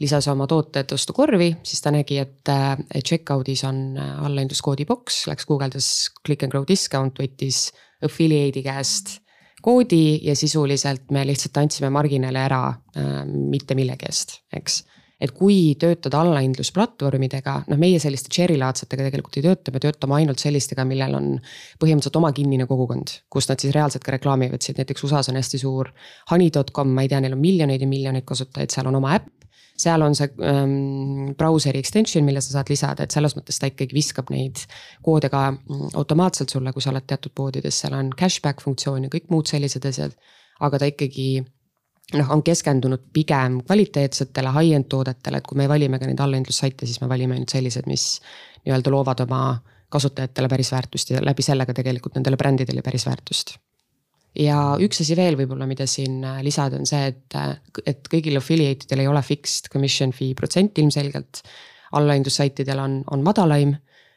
lisas 0.00 0.28
oma 0.28 0.46
tooted 0.46 0.92
ostukorvi, 0.92 1.56
siis 1.62 1.82
ta 1.82 1.90
nägi, 1.90 2.18
et 2.22 2.52
äh, 2.52 2.76
checkout'is 3.00 3.64
on 3.68 3.96
äh, 3.96 4.24
allahindluskoodi 4.26 4.86
boks, 4.86 5.24
läks 5.30 5.48
guugeldas 5.48 6.10
Click 6.26 6.44
n 6.46 6.52
Grow 6.52 6.66
discount, 6.68 7.18
võttis 7.22 7.70
affiliate'i 8.04 8.62
käest 8.66 9.20
koodi 9.66 10.20
ja 10.22 10.36
sisuliselt 10.36 11.10
me 11.10 11.24
lihtsalt 11.26 11.56
andsime 11.58 11.90
marginaali 11.90 12.38
ära 12.38 12.62
äh, 12.68 13.24
mitte 13.26 13.74
millegi 13.74 14.06
eest, 14.10 14.42
eks 14.54 14.84
et 15.20 15.32
kui 15.36 15.74
töötada 15.80 16.20
allahindlusplatvormidega, 16.20 17.54
noh, 17.70 17.80
meie 17.80 18.00
selliste 18.02 18.32
cherry 18.32 18.58
laadsetega 18.60 19.06
tegelikult 19.08 19.38
ei 19.40 19.46
tööta, 19.46 19.72
me 19.72 19.80
töötame 19.80 20.18
ainult 20.18 20.42
sellistega, 20.42 20.84
millel 20.88 21.16
on 21.16 21.30
põhimõtteliselt 21.80 22.20
oma 22.20 22.32
kinnine 22.36 22.68
kogukond, 22.68 23.14
kus 23.32 23.48
nad 23.48 23.62
siis 23.62 23.72
reaalselt 23.76 24.04
ka 24.04 24.16
reklaami 24.16 24.50
võtsid, 24.52 24.76
näiteks 24.80 25.06
USA-s 25.08 25.32
on 25.32 25.40
hästi 25.40 25.62
suur 25.62 25.92
honey.com, 26.30 26.92
ma 26.92 27.06
ei 27.06 27.12
tea, 27.12 27.22
neil 27.24 27.38
on 27.38 27.42
miljoneid 27.42 27.86
ja 27.86 27.88
miljoneid 27.90 28.28
kasutajaid, 28.28 28.74
seal 28.74 28.92
on 28.92 29.00
oma 29.00 29.16
äpp 29.16 29.32
seal 29.76 30.00
on 30.00 30.14
see 30.16 30.28
ähm, 30.40 31.32
brauseri 31.36 31.80
extension, 31.82 32.24
mille 32.24 32.40
sa 32.40 32.54
saad 32.56 32.70
lisada, 32.72 33.04
et 33.04 33.12
selles 33.14 33.36
mõttes 33.36 33.60
ta 33.60 33.68
ikkagi 33.70 33.96
viskab 33.96 34.32
neid 34.32 34.62
koode 35.04 35.28
ka 35.32 35.50
mm, 35.52 35.90
automaatselt 36.00 36.52
sulle, 36.52 36.72
kui 36.72 36.84
sa 36.84 36.92
oled 36.94 37.04
teatud 37.08 37.34
poodides, 37.36 37.82
seal 37.82 37.96
on 37.98 38.08
cashback 38.16 38.64
funktsioon 38.64 39.06
ja 39.06 39.12
kõik 39.12 39.28
muud 39.32 39.52
sellised 39.52 39.84
asjad. 39.88 40.16
aga 40.64 40.78
ta 40.80 40.88
ikkagi 40.88 41.44
noh, 42.14 42.30
on 42.30 42.42
keskendunud 42.46 43.08
pigem 43.12 43.60
kvaliteetsetele 43.66 44.52
high-end 44.54 44.88
toodetele, 44.92 45.40
et 45.40 45.46
kui 45.46 45.58
me 45.58 45.68
valime 45.70 45.98
ka 45.98 46.08
neid 46.08 46.20
allahindlussaite, 46.22 46.86
siis 46.86 47.00
me 47.02 47.08
valime 47.10 47.36
ainult 47.36 47.54
sellised, 47.54 47.88
mis 47.90 48.06
nii-öelda 48.64 48.92
loovad 48.94 49.22
oma 49.26 49.40
kasutajatele 49.92 50.50
päris 50.50 50.72
väärtust 50.74 51.10
ja 51.14 51.22
läbi 51.24 51.44
selle 51.46 51.66
ka 51.66 51.74
tegelikult 51.74 52.18
nendele 52.18 52.38
brändidele 52.38 52.82
päris 52.82 53.06
väärtust. 53.06 53.56
ja 54.36 54.76
üks 54.82 55.00
asi 55.00 55.16
veel 55.16 55.38
võib-olla, 55.38 55.66
mida 55.66 55.86
siin 55.88 56.18
äh, 56.24 56.42
lisada, 56.44 56.76
on 56.76 56.86
see, 56.86 57.06
et, 57.12 57.36
äh, 57.38 57.54
et 57.86 58.10
kõigil 58.12 58.36
affiliate 58.36 58.84
idel 58.84 59.04
ei 59.04 59.08
ole 59.08 59.22
fixed 59.24 59.70
commission 59.72 60.12
fee 60.12 60.34
protsent 60.34 60.78
ilmselgelt. 60.78 61.42
allahindlussaitidel 61.92 62.82
on, 62.82 62.98
on 63.10 63.22
madalaim 63.24 63.76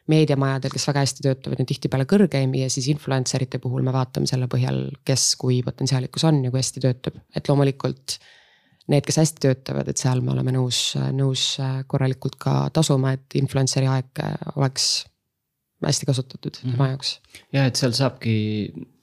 meediamajadel, 0.10 0.74
kes 0.74 0.88
väga 0.90 1.04
hästi 1.06 1.26
töötavad, 1.26 1.62
on 1.62 1.70
tihtipeale 1.70 2.08
kõrgeim 2.10 2.56
ja 2.58 2.70
siis 2.72 2.90
influencer 2.92 3.46
ite 3.46 3.62
puhul 3.62 3.86
me 3.86 3.94
vaatame 3.96 4.30
selle 4.30 4.50
põhjal, 4.52 4.88
kes 5.06 5.32
kui 5.40 5.62
potentsiaalikas 5.66 6.26
on 6.30 6.44
ja 6.46 6.52
kui 6.52 6.62
hästi 6.62 6.84
töötab, 6.86 7.22
et 7.36 7.50
loomulikult. 7.50 8.18
Need, 8.90 9.06
kes 9.06 9.20
hästi 9.22 9.44
töötavad, 9.44 9.90
et 9.92 10.02
seal 10.02 10.24
me 10.26 10.32
oleme 10.34 10.50
nõus, 10.56 10.96
nõus 11.14 11.44
korralikult 11.88 12.40
ka 12.42 12.54
tasuma, 12.74 13.14
et 13.14 13.38
influencer'i 13.38 13.86
aeg 13.86 14.24
oleks 14.56 14.88
hästi 15.86 16.06
kasutatud 16.06 16.58
mm 16.58 16.70
-hmm. 16.70 16.72
tema 16.72 16.88
jaoks. 16.88 17.22
ja 17.54 17.66
et 17.66 17.76
seal 17.76 17.92
saabki 17.96 18.36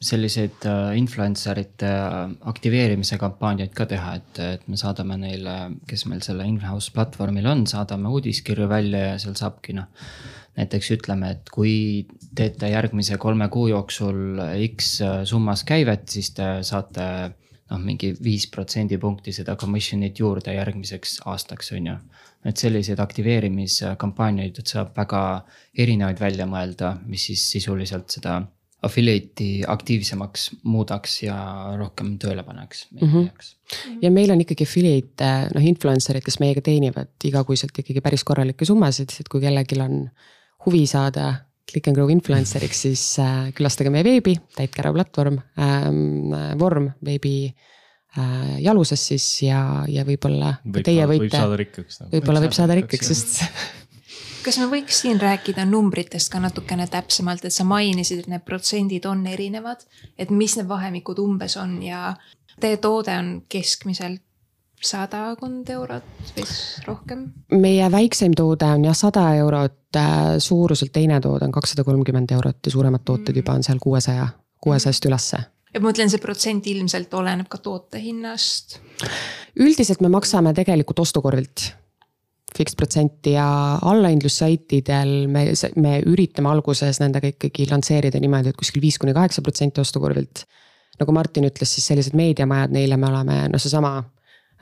selliseid 0.01 0.67
äh, 0.67 0.97
influencer 0.99 1.59
ite 1.59 1.89
äh, 1.89 2.31
aktiveerimise 2.41 3.19
kampaaniaid 3.19 3.75
ka 3.75 3.87
teha, 3.87 4.15
et, 4.15 4.39
et 4.39 4.69
me 4.69 4.77
saadame 4.77 5.17
neile, 5.17 5.57
kes 5.89 6.07
meil 6.07 6.21
selle 6.23 6.45
in-house 6.45 6.93
platvormil 6.93 7.47
on, 7.47 7.67
saadame 7.67 8.09
uudiskirju 8.09 8.69
välja 8.69 9.07
ja 9.07 9.19
seal 9.19 9.35
saabki 9.35 9.73
noh 9.73 9.89
näiteks 10.57 10.91
ütleme, 10.91 11.31
et 11.31 11.51
kui 11.53 12.07
teete 12.35 12.69
järgmise 12.73 13.19
kolme 13.21 13.49
kuu 13.49 13.67
jooksul 13.69 14.41
X 14.77 15.01
summas 15.25 15.65
käivet, 15.69 16.09
siis 16.09 16.31
te 16.37 16.47
saate 16.65 17.09
noh, 17.71 17.83
mingi 17.83 18.13
viis 18.23 18.47
protsendipunkti 18.53 19.35
seda 19.37 19.57
commission'it 19.61 20.19
juurde 20.23 20.55
järgmiseks 20.57 21.21
aastaks, 21.27 21.73
on 21.77 21.91
ju. 21.93 21.97
Et 22.47 22.57
selliseid 22.61 23.01
aktiveerimiskampaaniaid 23.03 24.61
saab 24.65 24.93
väga 24.97 25.23
erinevaid 25.77 26.21
välja 26.21 26.47
mõelda, 26.47 26.97
mis 27.07 27.27
siis 27.31 27.43
sisuliselt 27.57 28.13
seda 28.19 28.39
affiliate'i 28.87 29.65
aktiivsemaks 29.73 30.51
muudaks 30.69 31.17
ja 31.25 31.37
rohkem 31.79 32.17
tööle 32.23 32.45
paneks 32.47 32.87
meie 32.93 33.07
mm 33.07 33.13
-hmm. 33.13 33.27
jaoks. 33.31 33.57
ja 34.03 34.11
meil 34.11 34.31
on 34.31 34.41
ikkagi 34.45 34.67
affiliate, 34.69 35.31
noh 35.55 35.69
influencer'id, 35.73 36.25
kes 36.25 36.39
meiega 36.41 36.61
teenivad 36.61 37.11
igakuiselt 37.25 37.79
ikkagi 37.79 38.01
päris 38.05 38.25
korralikke 38.25 38.65
summasid, 38.65 39.17
et 39.21 39.29
kui 39.29 39.41
kellelgi 39.41 39.81
on 39.81 40.09
huvi 40.67 40.87
saada 40.87 41.35
Click 41.67 41.89
and 41.89 41.97
Grow 41.97 42.11
influencer'iks, 42.11 42.83
siis 42.87 43.19
äh, 43.19 43.49
külastage 43.55 43.91
meie 43.91 44.05
veebi, 44.07 44.37
täitke 44.55 44.85
ära 44.85 44.93
platvorm 44.95 45.41
ähm,, 45.59 46.31
vorm 46.59 46.93
veebi 47.05 47.55
äh, 48.21 48.59
jaluses 48.65 49.09
siis 49.13 49.27
ja, 49.47 49.61
ja 49.89 50.05
võib-olla 50.09 50.57
teie 50.83 51.07
võite. 51.09 51.27
võib 51.27 51.35
saada 51.35 51.59
rikkaks 51.63 52.01
nagu.. 52.01 52.13
võib-olla 52.17 52.45
võib 52.47 52.57
saada 52.57 52.79
rikkaks, 52.79 53.13
just 53.13 53.43
kas 54.47 54.61
me 54.63 54.69
võiks 54.71 55.03
siin 55.03 55.21
rääkida 55.23 55.67
numbritest 55.69 56.31
ka 56.33 56.41
natukene 56.43 56.87
täpsemalt, 56.91 57.45
et 57.45 57.55
sa 57.55 57.67
mainisid, 57.67 58.25
et 58.25 58.31
need 58.31 58.45
protsendid 58.47 59.09
on 59.11 59.27
erinevad, 59.27 59.83
et 60.19 60.31
mis 60.31 60.55
need 60.59 60.69
vahemikud 60.71 61.19
umbes 61.23 61.59
on 61.61 61.81
ja 61.83 62.13
teie 62.61 62.79
toode 62.83 63.17
on 63.17 63.33
keskmiselt 63.53 64.23
sadakond 64.83 65.69
eurot 65.73 66.33
või 66.37 66.47
rohkem? 66.87 67.27
meie 67.57 67.89
väikseim 67.93 68.37
toode 68.37 68.69
on 68.77 68.87
jah, 68.87 68.97
sada 68.97 69.27
eurot, 69.41 69.79
äh, 69.97 70.37
suuruselt 70.43 70.93
teine 70.93 71.21
toode 71.25 71.49
on 71.49 71.55
kakssada 71.55 71.85
kolmkümmend 71.85 72.33
eurot 72.37 72.61
ja 72.67 72.75
suuremad 72.75 73.05
tooted 73.05 73.33
mm. 73.33 73.43
juba 73.43 73.57
on 73.57 73.67
seal 73.67 73.81
kuuesaja, 73.83 74.29
kuuesajast 74.63 75.09
ülesse. 75.11 75.43
Ja 75.73 75.81
ma 75.81 75.91
mõtlen, 75.91 76.11
see 76.13 76.23
protsent 76.23 76.69
ilmselt 76.71 77.15
oleneb 77.15 77.49
ka 77.53 77.59
toote 77.63 78.01
hinnast. 78.03 78.79
üldiselt 79.57 80.05
me 80.05 80.13
maksame 80.13 80.55
tegelikult 80.57 81.05
ostukorvilt 81.07 81.71
fixed 82.57 82.77
protsenti 82.79 83.35
ja 83.35 83.47
allahindlussaitidel 83.83 85.27
me, 85.33 85.47
me 85.83 85.99
üritame 86.09 86.51
alguses 86.53 87.01
nendega 87.03 87.29
ikkagi 87.35 87.69
lansseerida 87.71 88.21
niimoodi, 88.23 88.53
et 88.53 88.61
kuskil 88.61 88.85
viis 88.85 88.97
kuni 89.03 89.15
kaheksa 89.17 89.45
protsenti 89.45 89.83
ostukorvilt. 89.83 90.47
nagu 90.97 91.13
Martin 91.13 91.45
ütles, 91.45 91.75
siis 91.77 91.87
sellised 91.91 92.15
meediamajad, 92.17 92.73
neile 92.73 92.97
me 92.97 93.11
oleme, 93.11 93.35
noh, 93.53 93.61
seesama 93.61 93.99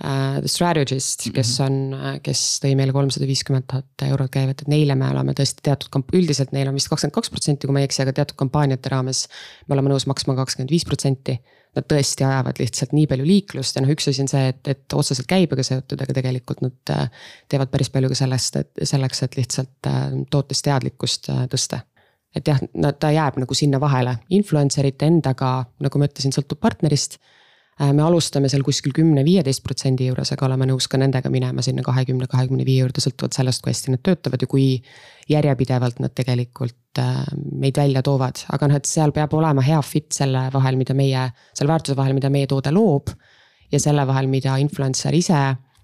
The 0.02 0.48
Strategist, 0.50 1.28
kes 1.30 1.50
mhm. 1.60 1.66
on, 1.66 1.98
äh, 1.98 2.14
kes 2.24 2.40
tõi 2.64 2.72
meile 2.74 2.90
kolmsada 2.94 3.28
viiskümmend 3.30 3.68
tuhat 3.70 4.04
eurot 4.08 4.32
käivet, 4.34 4.64
et 4.64 4.70
neile 4.70 4.96
me 4.98 5.06
oleme 5.12 5.36
tõesti 5.38 5.62
teatud 5.62 5.92
kamp-, 5.94 6.10
üldiselt 6.18 6.50
neil 6.54 6.66
on 6.66 6.74
vist 6.74 6.90
kakskümmend 6.90 7.14
kaks 7.14 7.30
protsenti, 7.30 7.68
kui 7.68 7.76
ma 7.76 7.82
ei 7.82 7.86
eksi, 7.86 8.02
aga 8.02 8.14
teatud 8.16 8.34
kampaaniate 8.40 8.90
raames. 8.90 9.28
me 9.68 9.76
oleme 9.76 9.92
nõus 9.92 10.08
maksma 10.10 10.34
kakskümmend 10.40 10.74
viis 10.74 10.86
protsenti. 10.88 11.36
Nad 11.74 11.86
tõesti 11.90 12.26
ajavad 12.26 12.58
lihtsalt 12.62 12.92
nii 12.94 13.06
palju 13.10 13.24
liiklust 13.26 13.78
ja 13.78 13.82
noh, 13.82 13.90
üks 13.94 14.06
asi 14.10 14.22
on 14.22 14.30
see, 14.30 14.50
et, 14.50 14.60
et 14.70 14.94
otseselt 14.94 15.30
käibega 15.30 15.62
seotud, 15.66 16.02
aga 16.02 16.14
tegelikult 16.18 16.62
nad 16.62 16.94
äh, 16.94 17.24
teevad 17.50 17.70
päris 17.70 17.90
palju 17.94 18.10
ka 18.10 18.18
sellest, 18.18 18.58
et 18.60 18.84
selleks, 18.90 19.22
et 19.26 19.38
lihtsalt 19.38 19.90
tootest 20.30 20.66
teadlikkust 20.66 21.30
tõsta 21.54 21.84
et 22.34 22.50
jah, 22.50 22.58
no 22.82 22.90
ta 22.98 23.12
jääb 23.14 23.38
nagu 23.38 23.54
sinna 23.54 23.78
vahele, 23.82 24.16
influencer 24.34 24.86
ite 24.90 25.06
endaga, 25.06 25.56
nagu 25.82 26.02
ma 26.02 26.10
ütlesin, 26.10 26.34
sõltub 26.34 26.58
partnerist 26.62 27.20
Äh, 27.22 27.40
me 27.80 28.02
alustame 28.02 28.48
seal 28.50 28.62
kuskil 28.62 28.92
kümne-viieteist 28.94 29.64
protsendi 29.64 30.06
juures, 30.06 30.30
aga 30.34 30.46
oleme 30.46 30.68
nõus 30.70 30.86
ka 30.90 30.98
nendega 31.00 31.30
minema 31.32 31.62
sinna 31.64 31.82
kahekümne, 31.82 32.28
kahekümne 32.30 32.66
viie 32.66 32.84
juurde, 32.84 33.02
sõltuvalt 33.02 33.34
sellest, 33.34 33.62
kui 33.64 33.72
hästi 33.72 33.94
nad 33.96 34.02
töötavad 34.06 34.44
ja 34.44 34.48
kui 34.50 34.68
järjepidevalt 35.30 35.98
nad 36.04 36.14
tegelikult 36.14 37.02
äh, 37.02 37.22
meid 37.50 37.78
välja 37.80 38.04
toovad, 38.06 38.44
aga 38.54 38.70
noh, 38.70 38.78
et 38.78 38.88
seal 38.90 39.14
peab 39.16 39.34
olema 39.34 39.64
hea 39.64 39.80
fit 39.82 40.12
selle 40.14 40.46
vahel, 40.54 40.78
mida 40.78 40.94
meie, 40.94 41.28
selle 41.52 41.72
väärtuse 41.72 41.98
vahel, 41.98 42.14
mida 42.16 42.30
meie 42.30 42.50
toode 42.50 42.74
loob. 42.74 43.14
ja 43.72 43.80
selle 43.80 44.04
vahel, 44.06 44.28
mida 44.30 44.54
influencer 44.62 45.14
ise, 45.16 45.38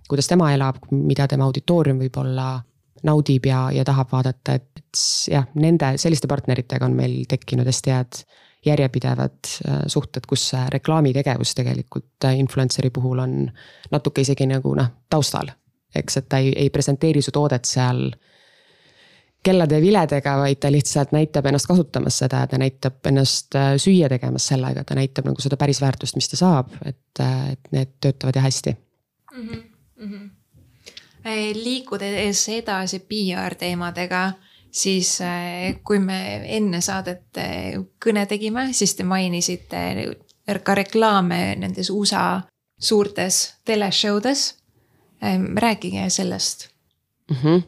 kuidas 0.07 0.29
tema 0.31 0.53
elab, 0.55 0.77
mida 0.93 1.27
tema 1.27 1.49
auditoorium 1.49 1.99
võib-olla 1.99 2.61
naudib 3.03 3.47
ja, 3.49 3.65
ja 3.75 3.83
tahab 3.89 4.13
vaadata, 4.13 4.55
et 4.61 5.01
jah, 5.33 5.49
nende 5.59 5.95
selliste 5.99 6.29
partneritega 6.31 6.87
on 6.87 6.95
meil 6.95 7.25
tekkinud 7.31 7.67
hästi 7.67 7.95
head 7.95 8.21
järjepidevad 8.67 9.39
äh, 9.69 9.79
suhted, 9.87 10.27
kus 10.29 10.51
see 10.53 10.65
reklaamitegevus 10.71 11.55
tegelikult 11.57 12.25
äh, 12.25 12.39
influencer'i 12.39 12.91
puhul 12.91 13.19
on 13.19 13.37
natuke 13.91 14.21
isegi 14.21 14.47
nagu 14.47 14.75
noh, 14.77 14.91
taustal. 15.11 15.49
eks, 15.95 16.17
et 16.17 16.29
ta 16.29 16.39
ei, 16.39 16.53
ei 16.57 16.71
presenteeri 16.71 17.23
su 17.23 17.33
toodet 17.35 17.65
seal 17.65 18.11
kellade 19.43 19.81
viledega, 19.81 20.37
vaid 20.39 20.61
ta 20.61 20.71
lihtsalt 20.73 21.15
näitab 21.17 21.47
ennast 21.49 21.67
kasutamas 21.67 22.19
seda, 22.21 22.45
ta 22.47 22.59
näitab 22.61 23.07
ennast 23.09 23.57
äh, 23.57 23.73
süüa 23.81 24.09
tegemas 24.13 24.51
sellega, 24.53 24.85
ta 24.85 24.95
näitab 24.95 25.31
nagu 25.31 25.41
seda 25.41 25.57
päris 25.57 25.81
väärtust, 25.81 26.19
mis 26.21 26.29
ta 26.29 26.37
saab, 26.37 26.77
et, 26.85 27.25
et 27.25 27.73
need 27.73 27.97
töötavad 28.01 28.37
ja 28.37 28.45
hästi 28.45 28.77
mm. 28.77 29.49
-hmm. 29.49 29.65
Mm 30.05 30.13
-hmm. 30.13 31.65
liikudes 31.65 32.49
edasi 32.49 32.99
PR 32.99 33.55
teemadega 33.55 34.33
siis 34.71 35.19
äh, 35.21 35.81
kui 35.85 35.99
me 36.03 36.19
enne 36.57 36.81
saadet 36.85 37.39
äh, 37.39 37.79
kõne 38.03 38.27
tegime, 38.31 38.71
siis 38.77 38.95
te 38.99 39.07
mainisite 39.07 39.83
ka 40.65 40.75
reklaame 40.75 41.57
nendes 41.61 41.93
USA 41.95 42.41
suurtes 42.81 43.43
teleshow 43.65 44.21
des. 44.23 44.55
Ähm, 45.21 45.53
rääkige 45.61 46.07
sellest 46.11 46.69
mm. 47.31 47.37
-hmm. 47.37 47.63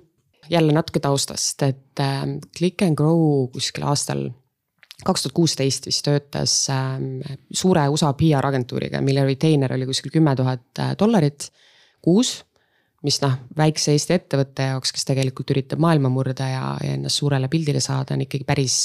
jälle 0.50 0.72
natuke 0.72 1.00
taustast, 1.00 1.62
et 1.62 2.00
Click 2.58 2.82
and 2.82 2.96
Grow 2.96 3.48
kuskil 3.52 3.84
aastal 3.84 4.30
kaks 5.04 5.22
tuhat 5.22 5.34
kuusteist 5.34 5.86
vist 5.86 6.04
töötas 6.04 6.68
suure 7.52 7.88
USA 7.88 8.12
PR 8.12 8.46
agentuuriga, 8.46 9.00
mille 9.00 9.24
retainer 9.24 9.72
oli 9.72 9.86
kuskil 9.86 10.10
kümme 10.10 10.36
tuhat 10.36 10.80
dollarit 10.98 11.52
kuus 12.02 12.44
mis 13.02 13.18
noh, 13.22 13.34
väikse 13.58 13.94
Eesti 13.96 14.16
ettevõtte 14.16 14.68
jaoks, 14.72 14.92
kes 14.94 15.06
tegelikult 15.08 15.50
üritab 15.54 15.82
maailma 15.82 16.10
murda 16.12 16.48
ja, 16.48 16.64
ja 16.82 16.96
ennast 16.96 17.20
suurele 17.20 17.50
pildile 17.52 17.82
saada, 17.82 18.14
on 18.14 18.24
ikkagi 18.26 18.46
päris, 18.48 18.76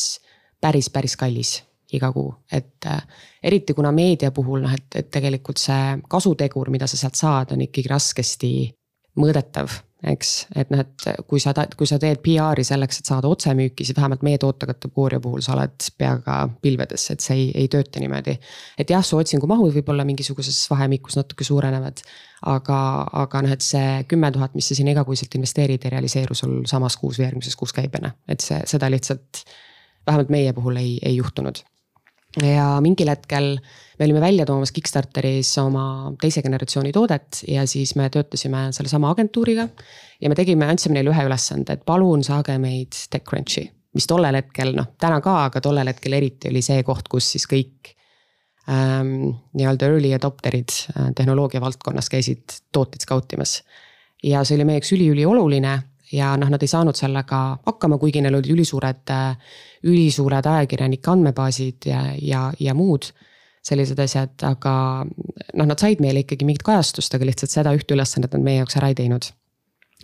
päris, 0.62 0.90
päris 0.94 1.18
kallis 1.20 1.58
iga 1.96 2.10
kuu, 2.12 2.34
et 2.52 2.84
äh, 2.90 3.04
eriti 3.44 3.74
kuna 3.74 3.94
meedia 3.96 4.32
puhul 4.36 4.66
noh, 4.66 4.74
et, 4.76 4.90
et 5.00 5.12
tegelikult 5.12 5.62
see 5.62 5.98
kasutegur, 6.10 6.72
mida 6.74 6.88
sa 6.90 7.00
sealt 7.00 7.16
saad, 7.16 7.54
on 7.56 7.64
ikkagi 7.64 7.88
raskesti 7.94 8.52
mõõdetav 9.18 9.72
eks, 10.04 10.32
et 10.56 10.70
noh, 10.70 10.84
et 10.84 11.08
kui 11.28 11.40
sa, 11.42 11.54
kui 11.78 11.88
sa 11.90 11.98
teed 12.02 12.20
PR-i 12.22 12.64
selleks, 12.66 13.00
et 13.02 13.10
saada 13.10 13.30
otsemüüki, 13.32 13.86
siis 13.86 13.98
vähemalt 13.98 14.22
meie 14.26 14.38
tootekategooria 14.42 15.20
puhul 15.24 15.42
sa 15.42 15.56
oled 15.56 15.88
peaga 15.98 16.40
pilvedes, 16.62 17.08
et 17.14 17.24
see 17.24 17.38
ei, 17.38 17.48
ei 17.64 17.72
tööta 17.74 18.02
niimoodi. 18.04 18.38
et 18.78 18.94
jah, 18.94 19.06
su 19.06 19.18
otsingumahud 19.18 19.74
võib-olla 19.80 20.06
mingisuguses 20.06 20.60
vahemikus 20.70 21.18
natuke 21.18 21.48
suurenevad. 21.48 22.04
aga, 22.46 22.80
aga 23.24 23.42
noh, 23.42 23.56
et 23.58 23.66
see 23.66 24.04
kümme 24.10 24.32
tuhat, 24.32 24.54
mis 24.56 24.68
sa 24.70 24.78
sinna 24.78 24.94
igakuiselt 24.94 25.34
investeerid, 25.40 25.86
ei 25.86 25.96
realiseeru 25.96 26.38
sul 26.38 26.60
samas 26.70 26.98
kuus 26.98 27.18
või 27.18 27.26
järgmises 27.32 27.58
kuus 27.58 27.74
käibena, 27.74 28.14
et 28.30 28.46
see, 28.46 28.62
seda 28.70 28.92
lihtsalt 28.94 29.42
vähemalt 30.06 30.30
meie 30.30 30.54
puhul 30.54 30.78
ei, 30.78 31.00
ei 31.02 31.18
juhtunud 31.18 31.66
ja 32.44 32.66
mingil 32.84 33.10
hetkel 33.10 33.56
me 33.98 34.06
olime 34.06 34.22
välja 34.22 34.46
toomas 34.46 34.72
Kickstarteris 34.72 35.50
oma 35.62 36.14
teise 36.22 36.44
generatsiooni 36.46 36.92
toodet 36.94 37.42
ja 37.48 37.66
siis 37.68 37.96
me 37.98 38.10
töötasime 38.14 38.68
sellesama 38.72 39.10
agentuuriga. 39.12 39.68
ja 40.22 40.30
me 40.30 40.36
tegime, 40.36 40.66
andsime 40.66 40.98
neile 40.98 41.14
ühe 41.14 41.26
ülesande, 41.28 41.74
et 41.74 41.86
palun 41.86 42.24
saage 42.24 42.58
meid 42.62 42.98
TechCrunchi, 43.12 43.68
mis 43.94 44.08
tollel 44.10 44.38
hetkel 44.38 44.76
noh, 44.78 44.92
täna 45.00 45.22
ka, 45.22 45.44
aga 45.50 45.62
tollel 45.62 45.90
hetkel 45.94 46.18
eriti 46.18 46.52
oli 46.52 46.62
see 46.66 46.84
koht, 46.86 47.10
kus 47.10 47.32
siis 47.34 47.48
kõik 47.50 47.94
ähm, 48.70 49.34
nii-öelda 49.58 49.90
early 49.90 50.14
adopter'id 50.18 50.74
äh, 50.94 51.12
tehnoloogia 51.18 51.62
valdkonnas 51.62 52.10
käisid 52.14 52.62
tooteid 52.72 53.06
skautimas. 53.06 53.62
ja 54.24 54.44
see 54.44 54.58
oli 54.58 54.66
meie 54.66 54.82
jaoks 54.82 54.94
üliülioluline 54.94 55.78
ja 56.12 56.34
noh, 56.40 56.50
nad 56.52 56.64
ei 56.64 56.72
saanud 56.72 56.96
sellega 56.98 57.40
hakkama, 57.66 57.98
kuigi 58.02 58.22
neil 58.24 58.38
olid 58.40 58.52
ülisuured, 58.54 59.14
ülisuured 59.88 60.46
ajakirjanike 60.52 61.12
andmebaasid 61.12 61.90
ja, 61.90 62.04
ja, 62.22 62.48
ja 62.60 62.76
muud 62.78 63.12
sellised 63.68 64.00
asjad, 64.00 64.36
aga 64.48 64.74
noh, 65.04 65.66
nad 65.68 65.76
said 65.82 66.02
meile 66.04 66.24
ikkagi 66.24 66.48
mingit 66.48 66.64
kajastust, 66.68 67.14
aga 67.16 67.28
lihtsalt 67.28 67.52
seda 67.52 67.74
ühte 67.76 67.98
ülesannet 67.98 68.32
nad 68.36 68.46
meie 68.46 68.62
jaoks 68.62 68.80
ära 68.80 68.92
ei 68.94 68.98
teinud. 68.98 69.28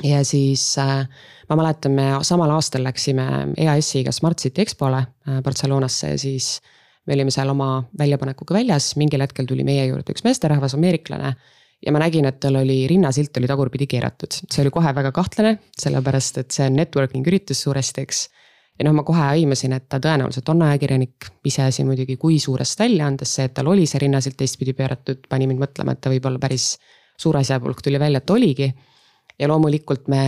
ja 0.03 0.23
siis 0.25 0.61
äh, 0.81 1.05
ma 1.49 1.57
mäletan, 1.59 1.93
me 1.93 2.07
samal 2.25 2.51
aastal 2.55 2.83
läksime 2.83 3.53
EAS-iga 3.61 4.11
Smart 4.11 4.41
City 4.41 4.63
EXPO-le 4.65 5.03
äh, 5.03 5.41
Barcelonasse 5.45 6.15
ja 6.15 6.17
siis 6.17 6.57
me 7.05 7.13
olime 7.13 7.31
seal 7.31 7.49
oma 7.51 7.83
väljapanekuga 7.99 8.57
väljas, 8.57 8.95
mingil 8.97 9.21
hetkel 9.21 9.45
tuli 9.47 9.63
meie 9.67 9.85
juurde 9.85 10.15
üks 10.15 10.25
meesterahvas, 10.25 10.75
ameeriklane 10.75 11.35
ja 11.85 11.91
ma 11.91 12.01
nägin, 12.03 12.27
et 12.29 12.39
tal 12.43 12.57
oli 12.59 12.83
rinnasilt 12.89 13.35
oli 13.39 13.49
tagurpidi 13.49 13.87
keeratud, 13.91 14.35
see 14.45 14.63
oli 14.63 14.71
kohe 14.73 14.93
väga 14.95 15.11
kahtlane, 15.15 15.57
sellepärast 15.79 16.39
et 16.43 16.55
see 16.55 16.69
on 16.69 16.79
networking 16.79 17.27
üritus 17.27 17.63
suuresti, 17.65 18.05
eks. 18.07 18.23
ja 18.79 18.87
noh, 18.87 18.95
ma 18.97 19.03
kohe 19.07 19.25
aimasin, 19.35 19.75
et 19.77 19.89
ta 19.91 19.99
tõenäoliselt 20.03 20.49
on 20.53 20.63
ajakirjanik, 20.69 21.29
iseasi 21.49 21.85
muidugi, 21.87 22.17
kui 22.21 22.39
suurest 22.41 22.79
väljaandest, 22.79 23.39
see, 23.39 23.49
et 23.49 23.55
tal 23.59 23.69
oli 23.73 23.85
see 23.89 24.01
rinnasilt 24.05 24.39
teistpidi 24.39 24.75
pööratud, 24.77 25.27
pani 25.29 25.49
mind 25.49 25.61
mõtlema, 25.65 25.95
et 25.95 26.03
ta 26.03 26.13
võib 26.13 26.25
olla 26.29 26.41
päris 26.41 26.73
suur 27.19 27.37
asjapulk, 27.37 27.83
tuli 27.83 27.99
välja, 28.01 28.23
et 28.23 28.35
oligi. 28.35 28.73
ja 29.39 29.47
loomulikult 29.49 30.07
me 30.13 30.19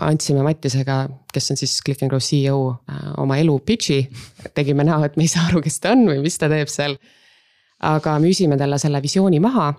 andsime 0.00 0.40
Mattisega, 0.42 1.02
kes 1.32 1.50
on 1.52 1.58
siis 1.60 1.74
Click 1.84 2.00
n 2.02 2.08
Grow 2.08 2.22
CEO, 2.24 2.70
äh, 2.90 3.10
oma 3.20 3.36
elu 3.36 3.58
pitch'i, 3.60 4.00
tegime 4.56 4.84
näo, 4.84 5.04
et 5.04 5.16
me 5.16 5.26
ei 5.26 5.30
saa 5.30 5.44
aru, 5.50 5.60
kes 5.62 5.76
ta 5.80 5.92
on 5.92 6.06
või 6.08 6.22
mis 6.24 6.38
ta 6.40 6.48
teeb 6.48 6.72
seal. 6.72 6.96
aga 7.84 8.14
müüsime 8.18 8.56
talle 8.56 8.78
selle 8.80 9.02
visiooni 9.04 9.36
maha 9.44 9.74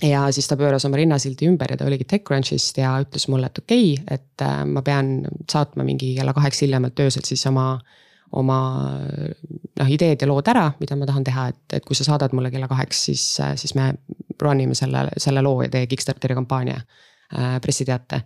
ja 0.00 0.24
siis 0.34 0.48
ta 0.50 0.56
pööras 0.58 0.86
oma 0.88 0.98
rinnasildi 1.00 1.48
ümber 1.50 1.74
ja 1.74 1.78
ta 1.80 1.86
oligi 1.88 2.06
TechCrunchist 2.08 2.78
ja 2.80 2.94
ütles 3.04 3.28
mulle, 3.30 3.50
et 3.50 3.62
okei 3.62 3.92
okay,, 3.94 4.18
et 4.18 4.46
äh, 4.46 4.62
ma 4.68 4.82
pean 4.86 5.20
saatma 5.50 5.86
mingi 5.86 6.14
kella 6.16 6.34
kaheks 6.36 6.64
hiljemalt 6.64 7.04
öösel 7.04 7.26
siis 7.26 7.44
oma, 7.50 7.66
oma 8.38 8.58
noh, 9.78 9.90
ideed 9.90 10.22
ja 10.22 10.28
lood 10.30 10.48
ära, 10.52 10.68
mida 10.80 10.98
ma 10.98 11.08
tahan 11.08 11.26
teha, 11.26 11.48
et, 11.52 11.64
et 11.78 11.86
kui 11.86 11.98
sa 11.98 12.06
saadad 12.08 12.34
mulle 12.36 12.52
kella 12.54 12.70
kaheks, 12.70 13.06
siis, 13.10 13.26
äh, 13.44 13.54
siis 13.60 13.76
me 13.78 13.92
run 14.42 14.62
ime 14.64 14.76
selle, 14.78 15.06
selle 15.20 15.42
loo 15.44 15.60
ja 15.64 15.70
tee 15.72 15.86
Kickstarteri 15.90 16.36
kampaania 16.38 16.80
äh,, 16.80 17.58
pressiteate. 17.62 18.22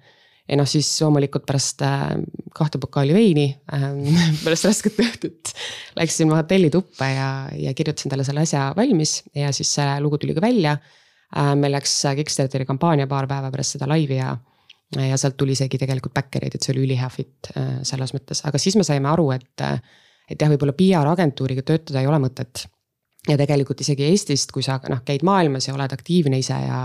Ja 0.47 0.55
noh, 0.61 0.69
siis 0.71 0.89
loomulikult 1.03 1.43
pärast 1.47 1.83
äh, 1.83 2.13
kahte 2.55 2.79
pokaali 2.83 3.15
veini 3.17 3.49
äh,, 3.75 3.89
pärast 4.45 4.69
rasket 4.69 5.01
õhtut 5.03 5.51
läksin 5.99 6.31
ma 6.31 6.41
hotellituppa 6.41 7.09
ja, 7.11 7.31
ja 7.59 7.75
kirjutasin 7.75 8.13
talle 8.13 8.25
selle 8.25 8.47
asja 8.47 8.71
valmis 8.77 9.19
ja 9.35 9.51
siis 9.57 9.75
see 9.75 9.99
lugu 10.05 10.23
tuli 10.23 10.37
ka 10.37 10.45
välja 10.45 10.77
meil 11.35 11.73
läks 11.75 11.93
Kickstarteri 12.17 12.65
kampaania 12.65 13.09
paar 13.11 13.27
päeva 13.27 13.51
pärast 13.51 13.77
seda 13.77 13.89
laivi 13.91 14.21
ja 14.21 14.37
ja 14.95 15.17
sealt 15.19 15.37
tuli 15.37 15.57
isegi 15.57 15.79
tegelikult 15.81 16.15
backereid, 16.15 16.55
et 16.55 16.63
see 16.63 16.73
oli 16.75 16.85
ülihea 16.87 17.09
fit 17.11 17.51
äh, 17.57 17.81
selles 17.87 18.15
mõttes, 18.15 18.43
aga 18.47 18.61
siis 18.63 18.77
me 18.79 18.87
saime 18.87 19.11
aru, 19.11 19.31
et. 19.35 19.67
et 20.31 20.41
jah, 20.41 20.51
võib-olla 20.51 20.75
PR 20.75 21.07
agentuuriga 21.11 21.63
töötada 21.67 22.03
ei 22.03 22.07
ole 22.07 22.19
mõtet. 22.23 22.67
ja 23.29 23.37
tegelikult 23.39 23.81
isegi 23.83 24.07
Eestist, 24.07 24.53
kui 24.55 24.63
sa 24.63 24.79
noh, 24.89 25.03
käid 25.07 25.25
maailmas 25.27 25.67
ja 25.67 25.75
oled 25.75 25.93
aktiivne 25.93 26.39
ise 26.39 26.55
ja. 26.55 26.81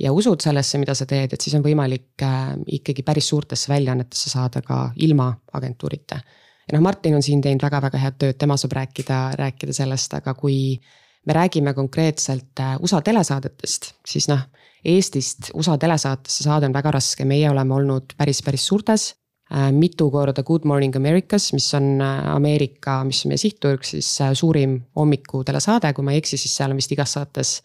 ja 0.00 0.12
usud 0.12 0.40
sellesse, 0.40 0.78
mida 0.78 0.94
sa 0.94 1.06
teed, 1.06 1.32
et 1.32 1.40
siis 1.40 1.56
on 1.56 1.64
võimalik 1.64 2.22
äh, 2.22 2.54
ikkagi 2.80 3.02
päris 3.02 3.28
suurtesse 3.28 3.72
väljaannetesse 3.72 4.30
saada 4.30 4.62
ka 4.62 4.90
ilma 4.96 5.32
agentuurita. 5.52 6.20
ja 6.68 6.76
noh, 6.76 6.84
Martin 6.84 7.16
on 7.16 7.22
siin 7.22 7.40
teinud 7.40 7.64
väga-väga 7.64 8.04
head 8.04 8.20
tööd, 8.20 8.38
tema 8.38 8.56
saab 8.60 8.76
rääkida, 8.82 9.22
rääkida 9.40 9.72
sellest, 9.72 10.14
aga 10.20 10.34
kui 10.34 10.78
me 11.26 11.32
räägime 11.32 11.74
konkreetselt 11.74 12.60
äh, 12.60 12.76
USA 12.82 13.00
telesaadetest, 13.00 13.94
siis 14.06 14.28
noh, 14.28 14.40
Eestist 14.84 15.50
USA 15.54 15.76
telesaatesse 15.78 16.44
saada 16.46 16.64
on 16.66 16.72
väga 16.72 16.94
raske, 16.96 17.24
meie 17.28 17.50
oleme 17.50 17.74
olnud 17.76 18.14
päris, 18.16 18.40
päris 18.42 18.64
suurtes. 18.66 19.10
Äh, 19.52 19.68
mitu 19.76 20.08
korda 20.10 20.42
Good 20.42 20.64
Morning 20.64 20.96
Americas, 20.96 21.52
mis 21.52 21.68
on 21.74 22.00
äh, 22.00 22.30
Ameerika, 22.32 23.02
mis 23.04 23.24
on 23.24 23.34
meie 23.34 23.42
sihtturg, 23.42 23.84
siis 23.84 24.08
suurim 24.34 24.78
hommikutelesaade, 24.96 25.92
kui 25.92 26.06
ma 26.06 26.14
ei 26.14 26.22
eksi, 26.22 26.38
siis 26.40 26.56
seal 26.56 26.72
on 26.72 26.80
vist 26.80 26.96
igas 26.96 27.18
saates 27.18 27.60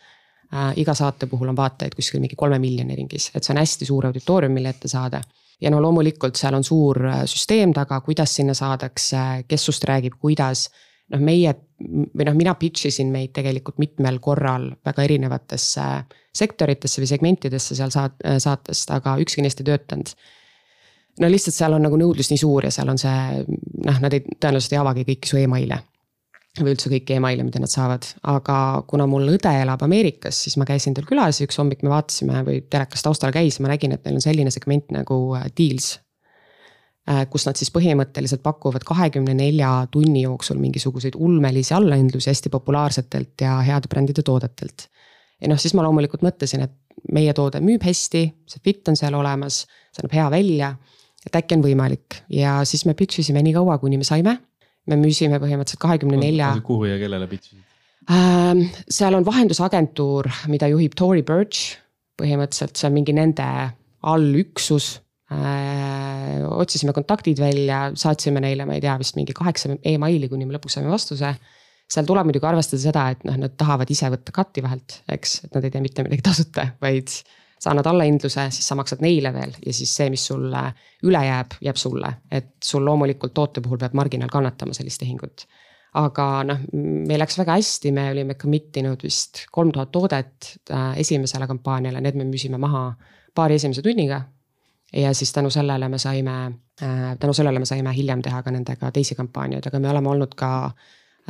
iga 0.78 0.94
saate 0.94 1.26
puhul 1.28 1.50
on 1.50 1.58
vaatajaid 1.58 1.96
kuskil 1.98 2.22
mingi 2.22 2.38
kolme 2.38 2.60
miljoni 2.62 2.96
ringis, 2.96 3.32
et 3.36 3.44
see 3.44 3.52
on 3.52 3.58
hästi 3.60 3.88
suur 3.90 4.06
auditoorium, 4.08 4.54
mille 4.54 4.70
ette 4.70 4.88
saada. 4.88 5.20
Ja 5.60 5.72
no 5.74 5.80
loomulikult 5.82 6.38
seal 6.38 6.54
on 6.56 6.64
suur 6.64 7.00
süsteem 7.28 7.74
taga, 7.74 7.98
kuidas 8.06 8.36
sinna 8.38 8.54
saadakse, 8.56 9.24
kes 9.50 9.66
sust 9.66 9.84
räägib, 9.90 10.20
kuidas 10.22 10.68
noh, 11.14 11.22
meie 11.22 11.54
või 11.80 12.28
noh, 12.28 12.36
mina 12.38 12.56
pitch 12.60 12.88
isin 12.90 13.12
meid 13.12 13.34
tegelikult 13.36 13.80
mitmel 13.82 14.20
korral 14.24 14.70
väga 14.86 15.04
erinevatesse 15.04 15.88
sektoritesse 16.36 17.02
või 17.02 17.10
segmentidesse 17.10 17.76
seal 17.78 17.92
saat-, 17.94 18.24
saatest, 18.42 18.92
aga 18.96 19.18
ükski 19.24 19.44
neist 19.44 19.60
ei 19.62 19.68
töötanud. 19.70 20.14
no 21.20 21.32
lihtsalt 21.32 21.56
seal 21.56 21.76
on 21.76 21.84
nagu 21.88 22.00
nõudlus 22.00 22.32
nii 22.32 22.40
suur 22.40 22.68
ja 22.68 22.72
seal 22.72 22.92
on 22.92 23.02
see 23.02 23.44
noh, 23.44 24.00
nad 24.00 24.16
ei, 24.16 24.24
tõenäoliselt 24.40 24.78
ei 24.78 24.82
avagi 24.82 25.06
kõiki 25.12 25.32
su 25.32 25.42
email'e. 25.42 25.82
või 26.62 26.72
üldse 26.72 26.90
kõiki 26.92 27.18
email'e, 27.18 27.44
mida 27.44 27.60
nad 27.60 27.72
saavad, 27.72 28.08
aga 28.32 28.58
kuna 28.88 29.04
mul 29.12 29.28
õde 29.34 29.52
elab 29.60 29.84
Ameerikas, 29.84 30.40
siis 30.46 30.56
ma 30.56 30.64
käisin 30.68 30.96
tal 30.96 31.04
külas 31.08 31.42
ja 31.42 31.48
üks 31.50 31.60
hommik 31.60 31.84
me 31.84 31.92
vaatasime 31.92 32.46
või 32.48 32.62
telekas 32.72 33.04
taustal 33.04 33.36
käis, 33.36 33.60
ma 33.60 33.74
nägin, 33.74 33.92
et 33.92 34.08
neil 34.08 34.16
on 34.16 34.24
selline 34.24 34.56
segment 34.56 34.96
nagu 34.96 35.20
äh, 35.36 35.50
Deals 35.60 35.98
kus 37.30 37.44
nad 37.46 37.58
siis 37.60 37.70
põhimõtteliselt 37.70 38.42
pakuvad 38.42 38.82
kahekümne 38.82 39.36
nelja 39.38 39.86
tunni 39.94 40.24
jooksul 40.24 40.58
mingisuguseid 40.58 41.14
ulmelisi 41.22 41.76
allahindlusi 41.78 42.32
hästi 42.32 42.50
populaarsetelt 42.50 43.44
ja 43.46 43.60
heade 43.62 43.92
brändide 43.92 44.24
toodetelt. 44.26 44.88
ja 45.42 45.52
noh, 45.52 45.60
siis 45.62 45.76
ma 45.78 45.86
loomulikult 45.86 46.26
mõtlesin, 46.26 46.66
et 46.66 46.74
meie 47.14 47.34
toode 47.38 47.62
müüb 47.62 47.84
hästi, 47.86 48.24
see 48.50 48.64
fit 48.64 48.90
on 48.90 48.98
seal 48.98 49.14
olemas, 49.14 49.66
see 49.94 50.06
näeb 50.06 50.18
hea 50.18 50.32
välja. 50.34 50.74
et 51.26 51.38
äkki 51.38 51.58
on 51.58 51.64
võimalik 51.66 52.24
ja 52.30 52.60
siis 52.66 52.86
me 52.86 52.94
pitch 52.98 53.22
isime 53.22 53.42
nii 53.46 53.54
kaua, 53.54 53.78
kuni 53.78 54.02
me 54.02 54.08
saime. 54.08 54.40
me 54.86 54.98
müüsime 54.98 55.38
põhimõtteliselt 55.38 55.82
kahekümne 55.82 56.18
nelja. 56.18 56.56
kuhu 56.64 56.90
ja 56.90 56.98
kellele 56.98 57.28
pitch 57.28 57.54
isid? 57.54 57.64
Ähm, 58.06 58.68
seal 58.90 59.16
on 59.18 59.26
vahendusagentuur, 59.26 60.30
mida 60.48 60.70
juhib 60.70 60.94
Tory 60.98 61.24
Burch. 61.24 61.78
põhimõtteliselt 62.22 62.78
see 62.80 62.88
on 62.88 62.94
mingi 62.96 63.14
nende 63.14 63.46
allüksus. 64.06 65.02
Äh, 65.34 66.44
otsisime 66.46 66.94
kontaktid 66.94 67.40
välja, 67.42 67.88
saatsime 67.98 68.44
neile, 68.44 68.68
ma 68.70 68.76
ei 68.78 68.84
tea, 68.84 68.94
vist 69.02 69.18
mingi 69.18 69.34
kaheksa 69.34 69.74
emaili, 69.82 70.30
kuni 70.30 70.46
me 70.46 70.54
lõpuks 70.54 70.78
saime 70.78 70.92
vastuse 70.94 71.34
seal 71.92 72.06
tuleb 72.08 72.28
muidugi 72.30 72.48
arvestada 72.50 72.82
seda, 72.82 73.08
et 73.14 73.26
noh, 73.28 73.36
nad 73.38 73.54
tahavad 73.58 73.90
ise 73.94 74.10
võtta 74.14 74.34
katti 74.36 74.64
vahelt, 74.66 75.00
eks, 75.12 75.36
et 75.46 75.58
nad 75.58 75.66
ei 75.66 75.74
tee 75.74 75.84
mitte 75.84 76.06
midagi 76.06 76.26
tasuta, 76.26 76.68
vaid 76.82 77.12
sa 77.62 77.72
annad 77.72 77.88
allahindluse, 77.90 78.48
siis 78.54 78.68
sa 78.68 78.78
maksad 78.78 79.04
neile 79.06 79.32
veel 79.34 79.54
ja 79.64 79.74
siis 79.74 79.94
see, 79.98 80.10
mis 80.14 80.26
sulle 80.28 80.64
üle 81.08 81.22
jääb, 81.28 81.56
jääb 81.66 81.80
sulle. 81.80 82.12
et 82.32 82.52
sul 82.64 82.84
loomulikult 82.86 83.34
toote 83.34 83.64
puhul 83.64 83.80
peab 83.82 83.96
marginaal 83.98 84.34
kannatama 84.34 84.76
sellist 84.76 85.02
tehingut. 85.02 85.46
aga 85.96 86.28
noh, 86.44 86.64
meil 86.74 87.22
läks 87.24 87.38
väga 87.40 87.56
hästi, 87.56 87.92
me 87.96 88.10
olime 88.12 88.36
commit 88.36 88.78
inud 88.82 89.04
vist 89.06 89.46
kolm 89.52 89.72
tuhat 89.72 89.92
toodet 89.96 90.56
äh, 90.70 90.98
esimesele 91.00 91.48
kampaaniale, 91.48 92.02
need 92.04 92.20
me 92.20 92.28
müüsime 92.28 92.60
maha 92.60 92.90
paari 93.36 93.56
esimese 93.56 93.84
tunniga. 93.86 94.22
Ja 94.96 95.14
siis 95.14 95.34
tänu 95.34 95.50
sellele 95.50 95.90
me 95.90 95.98
saime, 95.98 96.36
äh, 96.82 97.18
tänu 97.20 97.34
sellele 97.34 97.60
me 97.60 97.66
saime 97.66 97.96
hiljem 97.96 98.22
teha 98.22 98.44
ka 98.44 98.52
nendega 98.52 98.92
teisi 98.92 99.16
kampaaniaid, 99.16 99.68
aga 99.68 99.80
me 99.80 99.90
oleme 99.90 100.10
olnud 100.10 100.36
ka 100.36 100.52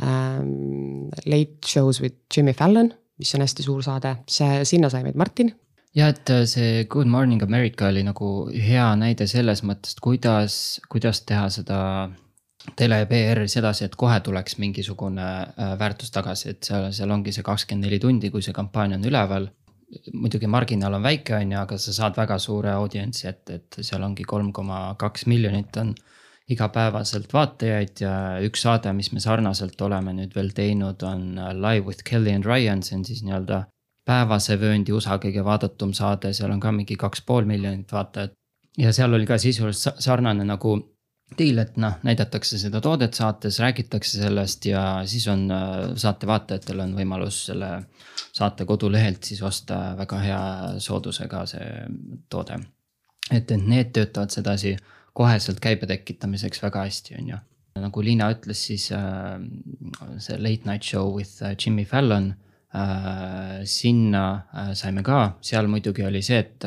ähm, 0.02 1.10
Late 1.26 1.66
Shows 1.66 2.00
with 2.02 2.16
Jimmy 2.36 2.52
Fallon 2.52 2.92
mis 3.18 3.34
on 3.34 3.44
hästi 3.44 3.64
suur 3.64 3.84
saade, 3.84 4.18
see, 4.28 4.64
sinna 4.68 4.90
sai 4.92 5.02
meid 5.06 5.16
Martin 5.16 5.52
ja 5.96 6.10
et 6.12 6.30
äh, 6.32 6.44
see 6.48 6.84
Good 6.90 7.08
Morning 7.08 7.42
America 7.42 7.88
oli 7.88 8.04
nagu 8.06 8.30
hea 8.52 8.86
näide 9.00 9.26
selles 9.30 9.62
mõttes, 9.64 9.96
kuidas, 10.02 10.80
kuidas 10.92 11.22
teha 11.28 11.48
seda 11.52 11.80
tele 12.76 12.98
PR-is 13.06 13.56
edasi, 13.60 13.86
et 13.86 13.94
kohe 13.96 14.18
tuleks 14.20 14.58
mingisugune 14.60 15.26
äh, 15.26 15.76
väärtus 15.80 16.12
tagasi, 16.12 16.52
et 16.52 16.68
seal, 16.68 16.90
seal 16.96 17.14
ongi 17.14 17.32
see 17.32 17.46
kakskümmend 17.46 17.88
neli 17.88 18.00
tundi, 18.02 18.32
kui 18.34 18.44
see 18.44 18.56
kampaania 18.56 18.98
on 18.98 19.08
üleval. 19.08 19.48
Muidugi 20.12 20.48
marginaal 20.50 20.98
on 20.98 21.04
väike, 21.04 21.36
on 21.36 21.52
ju, 21.52 21.58
aga 21.60 21.78
sa 21.78 21.94
saad 21.94 22.16
väga 22.18 22.38
suure 22.42 22.72
audientsi, 22.74 23.26
et, 23.30 23.50
et 23.50 23.78
seal 23.80 24.02
ongi 24.02 24.26
kolm 24.26 24.52
koma 24.52 24.80
kaks 24.98 25.26
miljonit 25.30 25.76
on 25.82 25.94
igapäevaselt 26.50 27.32
vaatajaid 27.34 28.02
ja 28.02 28.12
üks 28.46 28.62
saade, 28.62 28.92
mis 28.94 29.10
me 29.12 29.22
sarnaselt 29.22 29.80
oleme 29.82 30.14
nüüd 30.14 30.34
veel 30.36 30.52
teinud, 30.54 31.02
on 31.06 31.40
Live 31.58 31.86
with 31.86 32.04
Kelly 32.06 32.34
and 32.34 32.46
Ryan, 32.46 32.82
see 32.86 32.98
on 32.98 33.06
siis 33.06 33.22
nii-öelda 33.26 33.64
päevase 34.06 34.54
vööndi 34.60 34.94
USA 34.94 35.18
kõige 35.22 35.42
vaadatum 35.46 35.94
saade, 35.96 36.30
seal 36.36 36.52
on 36.54 36.62
ka 36.62 36.70
mingi 36.74 36.96
kaks 36.98 37.24
pool 37.26 37.48
miljonit 37.48 37.90
vaatajat. 37.92 38.36
ja 38.78 38.92
seal 38.92 39.14
oli 39.14 39.26
ka 39.26 39.38
sisuliselt 39.38 40.02
sarnane 40.04 40.44
nagu 40.44 40.76
deal, 41.38 41.58
et 41.58 41.76
noh, 41.80 41.96
näidatakse 42.06 42.58
seda 42.60 42.80
toodet 42.84 43.16
saates, 43.18 43.58
räägitakse 43.62 44.20
sellest 44.20 44.68
ja 44.68 44.82
siis 45.08 45.26
on 45.32 45.48
äh, 45.50 45.90
saate 45.98 46.28
vaatajatel 46.28 46.84
on 46.84 46.94
võimalus 46.98 47.42
selle 47.50 47.70
saate 48.36 48.66
kodulehelt 48.68 49.24
siis 49.24 49.42
osta 49.42 49.96
väga 49.98 50.20
hea 50.22 50.40
soodusega 50.82 51.42
see 51.50 51.68
toode. 52.30 52.60
et, 53.30 53.50
et 53.50 53.66
need 53.66 53.92
töötavad 53.96 54.30
sedasi 54.30 54.76
koheselt 55.16 55.60
käibe 55.60 55.86
tekitamiseks 55.88 56.62
väga 56.62 56.86
hästi, 56.86 57.18
on 57.20 57.28
ju. 57.34 57.42
nagu 57.82 58.02
Liina 58.02 58.30
ütles, 58.32 58.66
siis 58.70 58.90
äh, 58.92 59.38
see 60.18 60.38
late 60.38 60.68
night 60.68 60.84
show 60.84 61.14
with 61.16 61.42
äh, 61.42 61.56
Jimmy 61.58 61.84
Fallon 61.84 62.34
Äh, 62.76 63.64
sinna 63.64 64.44
äh, 64.52 64.74
saime 64.74 65.02
ka, 65.02 65.38
seal 65.40 65.68
muidugi 65.70 66.04
oli 66.04 66.20
see, 66.22 66.42
et 66.42 66.64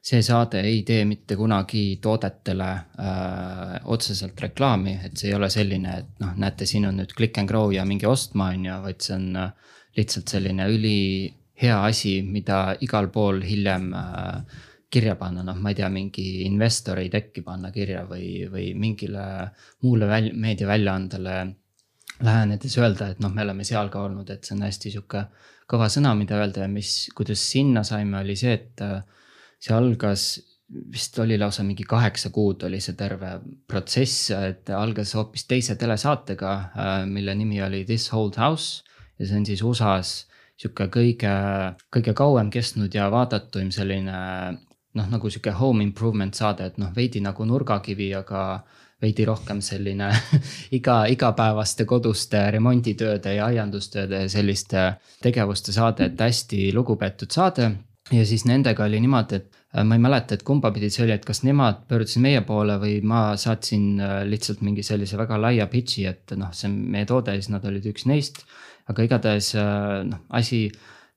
see 0.00 0.22
saade 0.24 0.62
ei 0.64 0.80
tee 0.88 1.04
mitte 1.04 1.36
kunagi 1.36 1.98
toodetele 2.02 2.68
öö, 3.04 3.80
otseselt 3.92 4.40
reklaami, 4.40 4.96
et 5.04 5.20
see 5.20 5.28
ei 5.28 5.36
ole 5.36 5.50
selline, 5.52 5.98
et 6.00 6.24
noh, 6.24 6.32
näete, 6.40 6.66
siin 6.66 6.88
on 6.88 6.96
nüüd 7.02 7.12
click 7.16 7.36
and 7.38 7.50
grow 7.50 7.72
ja 7.74 7.84
minge 7.84 8.08
ostma, 8.08 8.48
on 8.54 8.64
ju, 8.64 8.78
vaid 8.86 9.04
see 9.04 9.18
on 9.18 9.28
lihtsalt 9.98 10.32
selline 10.32 10.70
ülihea 10.72 11.82
asi, 11.84 12.20
mida 12.24 12.62
igal 12.80 13.10
pool 13.12 13.42
hiljem 13.44 13.92
öö, 13.92 14.66
kirja 14.90 15.14
panna, 15.20 15.44
noh, 15.46 15.60
ma 15.60 15.70
ei 15.70 15.78
tea, 15.78 15.88
mingi 15.92 16.26
investori 16.48 17.06
tekki 17.12 17.44
panna 17.46 17.70
kirja 17.74 18.02
või, 18.08 18.48
või 18.50 18.72
mingile 18.74 19.22
muule 19.84 20.08
väl, 20.10 20.32
meediaväljaandele 20.34 21.36
lähenedes 22.26 22.76
öelda, 22.80 23.12
et 23.12 23.20
noh, 23.22 23.32
me 23.32 23.44
oleme 23.44 23.64
seal 23.64 23.92
ka 23.92 24.02
olnud, 24.08 24.32
et 24.32 24.44
see 24.44 24.56
on 24.56 24.64
hästi 24.66 24.96
sihuke 24.96 25.24
kõva 25.70 25.86
sõna, 25.92 26.16
mida 26.18 26.40
öelda 26.40 26.64
ja 26.64 26.72
mis, 26.72 27.06
kuidas 27.14 27.42
sinna 27.52 27.84
saime, 27.86 28.18
oli 28.24 28.34
see, 28.36 28.56
et 28.58 28.82
äh, 28.84 28.98
see 29.60 29.74
algas 29.76 30.30
vist 30.92 31.18
oli 31.18 31.38
lausa 31.38 31.64
mingi 31.66 31.84
kaheksa 31.84 32.30
kuud 32.30 32.62
oli 32.68 32.78
see 32.80 32.94
terve 32.98 33.32
protsess, 33.66 34.30
et 34.30 34.70
algas 34.70 35.14
hoopis 35.18 35.46
teise 35.50 35.74
telesaatega, 35.76 36.52
äh, 36.54 36.92
mille 37.10 37.34
nimi 37.34 37.62
oli 37.62 37.84
This 37.84 38.12
Old 38.14 38.38
House 38.38 38.84
ja 39.18 39.26
see 39.26 39.40
on 39.40 39.46
siis 39.46 39.62
USA-s 39.66 40.26
sihuke 40.60 40.90
kõige, 40.92 41.32
kõige 41.92 42.14
kauem 42.16 42.50
kestnud 42.52 42.94
ja 42.94 43.08
vaadatum 43.12 43.70
selline 43.72 44.18
noh, 44.94 45.08
nagu 45.10 45.30
sihuke 45.30 45.54
home 45.56 45.84
improvement 45.84 46.36
saade, 46.36 46.66
et 46.70 46.78
noh, 46.80 46.92
veidi 46.96 47.22
nagu 47.24 47.46
nurgakivi, 47.48 48.10
aga 48.18 48.42
veidi 49.00 49.24
rohkem 49.24 49.62
selline 49.64 50.10
iga, 50.78 51.02
igapäevaste 51.08 51.86
koduste 51.88 52.42
remonditööde 52.52 53.34
ja 53.38 53.48
aiandustööde 53.48 54.24
ja 54.26 54.32
selliste 54.32 54.86
tegevuste 55.24 55.72
saade, 55.72 56.10
et 56.10 56.20
hästi 56.20 56.68
lugupeetud 56.76 57.32
saade. 57.32 57.70
Ja 58.12 58.26
siis 58.26 58.44
nendega 58.48 58.84
oli 58.84 59.00
niimoodi, 59.02 59.38
et 59.40 59.58
äh, 59.74 59.84
ma 59.86 59.96
ei 59.96 60.02
mäleta, 60.02 60.36
et 60.36 60.44
kumba 60.46 60.72
pidi 60.74 60.90
see 60.92 61.04
oli, 61.06 61.14
et 61.14 61.26
kas 61.26 61.42
nemad 61.46 61.84
pöördusid 61.90 62.22
meie 62.24 62.42
poole 62.46 62.76
või 62.82 62.98
ma 63.06 63.22
saatsin 63.40 63.90
äh, 64.02 64.14
lihtsalt 64.28 64.64
mingi 64.66 64.84
sellise 64.86 65.18
väga 65.20 65.38
laia 65.40 65.68
pitch'i, 65.70 66.06
et 66.10 66.34
noh, 66.38 66.52
see 66.56 66.70
on 66.70 66.78
meie 66.94 67.08
toode 67.08 67.34
ja 67.34 67.42
siis 67.42 67.52
nad 67.54 67.66
olid 67.68 67.86
üks 67.92 68.06
neist. 68.10 68.44
aga 68.90 69.06
igatahes 69.06 69.52
äh, 69.58 70.00
noh, 70.08 70.24
asi 70.34 70.66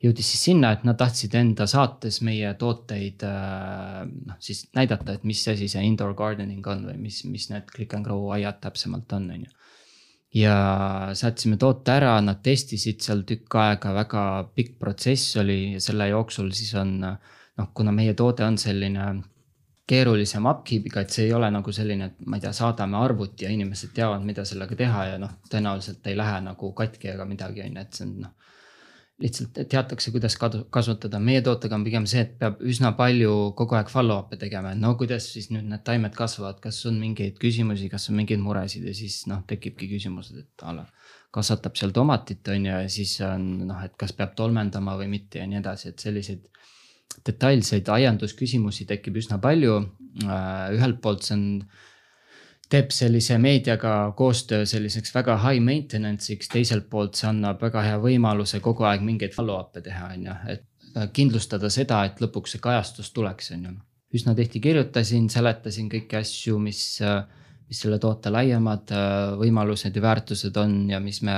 jõudis 0.03 0.33
siis 0.33 0.43
sinna, 0.49 0.73
et 0.75 0.83
nad 0.83 0.97
tahtsid 0.99 1.33
enda 1.39 1.65
saates 1.69 2.19
meie 2.27 2.49
tooteid 2.59 3.23
noh, 3.23 4.35
siis 4.43 4.65
näidata, 4.75 5.15
et 5.15 5.23
mis 5.23 5.39
asi 5.47 5.69
see 5.71 5.83
indoor 5.87 6.11
gardening 6.19 6.65
on 6.67 6.83
või 6.89 6.97
mis, 7.05 7.21
mis 7.23 7.47
need 7.49 7.71
click 7.71 7.95
and 7.95 8.03
grow 8.03 8.27
aiad 8.35 8.59
täpsemalt 8.65 9.15
on, 9.15 9.29
on 9.31 9.45
ju. 9.45 9.62
Ja 10.34 10.55
saatsime 11.13 11.57
toote 11.61 11.93
ära, 11.93 12.15
nad 12.21 12.41
testisid 12.45 13.03
seal 13.05 13.21
tükk 13.27 13.57
aega, 13.61 13.93
väga 13.93 14.23
pikk 14.55 14.79
protsess 14.79 15.38
oli 15.41 15.75
ja 15.75 15.84
selle 15.84 16.09
jooksul 16.09 16.49
siis 16.55 16.73
on 16.79 16.97
noh, 17.03 17.69
kuna 17.73 17.93
meie 17.93 18.15
toode 18.17 18.45
on 18.45 18.57
selline 18.57 19.11
keerulisem 19.88 20.45
upkeep'iga, 20.47 21.03
et 21.03 21.11
see 21.11 21.27
ei 21.27 21.34
ole 21.36 21.49
nagu 21.51 21.71
selline, 21.75 22.05
et 22.07 22.25
ma 22.25 22.38
ei 22.39 22.45
tea, 22.45 22.53
saadame 22.55 22.97
arvuti 22.97 23.45
ja 23.45 23.51
inimesed 23.51 23.91
teavad, 23.93 24.23
mida 24.25 24.45
sellega 24.47 24.77
teha 24.79 25.05
ja 25.11 25.17
noh, 25.21 25.36
tõenäoliselt 25.51 26.07
ei 26.07 26.17
lähe 26.17 26.39
nagu 26.45 26.71
katki 26.77 27.11
ega 27.13 27.27
midagi, 27.27 27.65
on 27.65 27.75
ju, 27.75 27.84
et 27.84 27.99
see 27.99 28.07
on 28.07 28.15
noh 28.23 28.42
lihtsalt 29.22 29.59
teatakse, 29.70 30.11
kuidas 30.11 30.36
kasutada, 30.74 31.20
meie 31.22 31.41
tootega 31.45 31.78
on 31.78 31.84
pigem 31.86 32.05
see, 32.09 32.24
et 32.26 32.34
peab 32.39 32.61
üsna 32.66 32.93
palju 32.97 33.53
kogu 33.57 33.78
aeg 33.78 33.91
follow-up'e 33.93 34.39
tegema, 34.41 34.74
et 34.74 34.82
no 34.82 34.95
kuidas 34.99 35.28
siis 35.36 35.51
nüüd 35.53 35.68
need 35.70 35.84
taimed 35.86 36.16
kasvavad, 36.18 36.57
kas 36.64 36.80
on 36.89 36.97
mingeid 37.01 37.38
küsimusi, 37.41 37.91
kas 37.93 38.09
on 38.09 38.18
mingeid 38.18 38.41
muresid 38.41 38.88
ja 38.89 38.95
siis 38.97 39.22
noh, 39.30 39.43
tekibki 39.49 39.91
küsimused, 39.91 40.41
et 40.41 40.66
a 40.66 40.74
la. 40.80 40.88
kasvatab 41.34 41.78
seal 41.78 41.93
tomatit 41.93 42.47
on 42.53 42.66
ju 42.68 42.74
ja 42.74 42.89
siis 42.89 43.16
on 43.26 43.45
noh, 43.70 43.80
et 43.86 43.93
kas 43.97 44.14
peab 44.18 44.36
tolmendama 44.38 44.97
või 44.99 45.07
mitte 45.14 45.41
ja 45.41 45.47
nii 45.49 45.61
edasi, 45.61 45.93
et 45.93 45.99
selliseid. 46.07 46.49
detailseid 47.26 47.89
aiandusküsimusi 47.93 48.88
tekib 48.89 49.18
üsna 49.22 49.38
palju, 49.38 49.76
äh, 50.26 50.74
ühelt 50.74 51.01
poolt 51.01 51.24
see 51.24 51.36
on 51.38 51.43
teeb 52.74 52.93
sellise 52.93 53.38
meediaga 53.41 54.13
koostöö 54.17 54.65
selliseks 54.65 55.13
väga 55.13 55.36
high 55.43 55.61
maintenance'iks, 55.61 56.49
teiselt 56.49 56.89
poolt 56.89 57.19
see 57.19 57.30
annab 57.30 57.61
väga 57.61 57.84
hea 57.86 57.99
võimaluse 58.01 58.61
kogu 58.65 58.88
aeg 58.89 59.03
mingeid 59.05 59.36
follow-up'e 59.36 59.84
teha, 59.86 60.09
on 60.15 60.28
ju, 60.30 60.38
et 60.55 60.97
äh, 60.97 61.09
kindlustada 61.13 61.69
seda, 61.74 62.03
et 62.09 62.21
lõpuks 62.24 62.55
see 62.55 62.63
kajastus 62.63 63.11
tuleks, 63.13 63.51
on 63.57 63.67
ju. 63.69 63.76
üsna 64.17 64.36
tihti 64.38 64.61
kirjutasin, 64.61 65.30
seletasin 65.30 65.89
kõiki 65.91 66.17
asju, 66.19 66.57
mis, 66.61 66.82
äh, 67.05 67.21
mis 67.69 67.84
selle 67.86 67.99
toote 68.01 68.34
laiemad 68.34 68.93
äh, 68.93 69.36
võimalused 69.41 69.93
ja 69.95 70.05
väärtused 70.09 70.57
on 70.61 70.78
ja 70.89 71.01
mis 71.03 71.21
me, 71.21 71.38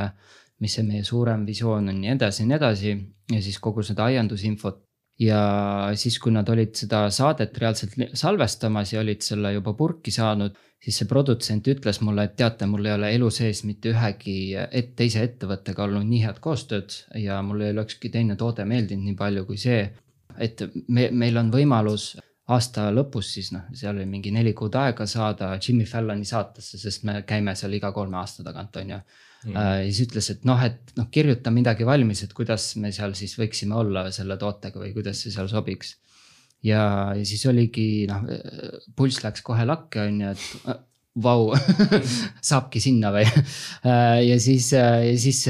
mis 0.64 0.80
see 0.80 0.88
meie 0.88 1.04
suurem 1.04 1.44
visioon 1.48 1.92
on 1.92 2.04
ja 2.04 2.14
nii 2.14 2.16
edasi 2.16 2.44
ja 2.44 2.52
nii 2.52 2.60
edasi. 2.62 2.98
ja 3.32 3.42
siis 3.42 3.60
kogu 3.60 3.84
seda 3.84 4.06
aiandusinfot 4.08 4.85
ja 5.20 5.42
siis, 5.96 6.18
kui 6.20 6.34
nad 6.36 6.50
olid 6.52 6.76
seda 6.76 7.06
saadet 7.14 7.58
reaalselt 7.62 7.96
salvestamas 8.18 8.94
ja 8.94 9.02
olid 9.04 9.24
selle 9.24 9.54
juba 9.56 9.74
purki 9.78 10.12
saanud, 10.12 10.58
siis 10.84 11.00
see 11.02 11.10
produtsent 11.10 11.68
ütles 11.72 12.02
mulle, 12.06 12.28
et 12.28 12.36
teate, 12.38 12.68
mul 12.70 12.86
ei 12.86 12.96
ole 12.98 13.12
elu 13.16 13.30
sees 13.34 13.64
mitte 13.66 13.94
ühegi 13.94 14.38
et, 14.66 14.94
teise 15.00 15.24
ettevõttega 15.26 15.86
olnud 15.88 16.06
nii 16.10 16.22
head 16.26 16.42
koostööd 16.44 16.98
ja 17.22 17.40
mul 17.46 17.64
ei 17.64 17.74
olekski 17.74 18.12
teine 18.14 18.36
toode 18.40 18.68
meeldinud 18.70 19.08
nii 19.08 19.18
palju 19.20 19.46
kui 19.48 19.58
see. 19.62 19.86
et 20.38 20.62
me, 20.88 21.10
meil 21.12 21.38
on 21.40 21.52
võimalus 21.52 22.18
aasta 22.52 22.90
lõpus 22.94 23.32
siis 23.38 23.54
noh, 23.56 23.64
seal 23.74 23.96
oli 23.96 24.06
mingi 24.06 24.32
neli 24.36 24.54
kuud 24.54 24.76
aega 24.76 25.08
saada 25.10 25.56
Jimmy 25.56 25.86
Falloni 25.90 26.26
saatesse, 26.26 26.78
sest 26.78 27.06
me 27.08 27.22
käime 27.26 27.56
seal 27.56 27.74
iga 27.74 27.92
kolme 27.96 28.18
aasta 28.20 28.44
tagant, 28.44 28.76
on 28.82 28.92
ju 28.94 29.00
mm.. 29.46 29.56
ja 29.56 29.86
siis 29.90 30.08
ütles, 30.08 30.32
et 30.34 30.48
noh, 30.48 30.64
et 30.66 30.96
noh, 31.00 31.10
kirjuta 31.14 31.54
midagi 31.54 31.88
valmis, 31.88 32.24
et 32.26 32.34
kuidas 32.36 32.74
me 32.82 32.92
seal 32.96 33.16
siis 33.18 33.38
võiksime 33.40 33.78
olla 33.78 34.08
selle 34.16 34.40
tootega 34.42 34.82
või 34.82 34.92
kuidas 34.96 35.24
see 35.24 35.34
seal 35.36 35.50
sobiks. 35.52 35.96
Ja, 36.66 37.14
siis 37.28 37.46
oligi 37.46 38.06
noh, 38.10 38.26
pulss 38.98 39.22
läks 39.22 39.44
kohe 39.46 39.68
lakke, 39.68 40.08
on 40.10 40.22
ju, 40.24 40.34
et 40.34 40.86
vau 41.22 41.54
saabki 42.50 42.82
sinna 42.84 43.12
või? 43.16 43.26
Ja 44.30 44.38
siis, 44.42 44.72
ja 44.74 45.18
siis 45.22 45.44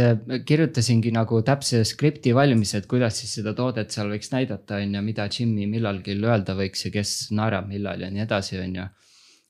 kirjutasingi 0.46 1.14
nagu 1.16 1.40
täpse 1.46 1.84
skripti 1.88 2.34
valmis, 2.36 2.76
et 2.78 2.88
kuidas 2.92 3.22
siis 3.22 3.38
seda 3.40 3.56
toodet 3.58 3.94
seal 3.96 4.12
võiks 4.12 4.32
näidata, 4.34 4.82
on 4.84 4.98
ju, 4.98 5.04
mida 5.06 5.28
Jimmy 5.32 5.68
millalgi 5.72 6.18
öelda 6.20 6.58
võiks 6.58 6.86
ja 6.88 6.92
kes 6.94 7.16
naerab 7.36 7.70
millal 7.72 8.04
ja 8.04 8.12
nii 8.12 8.26
edasi, 8.26 8.60
on 8.62 8.76
ju. 8.82 8.88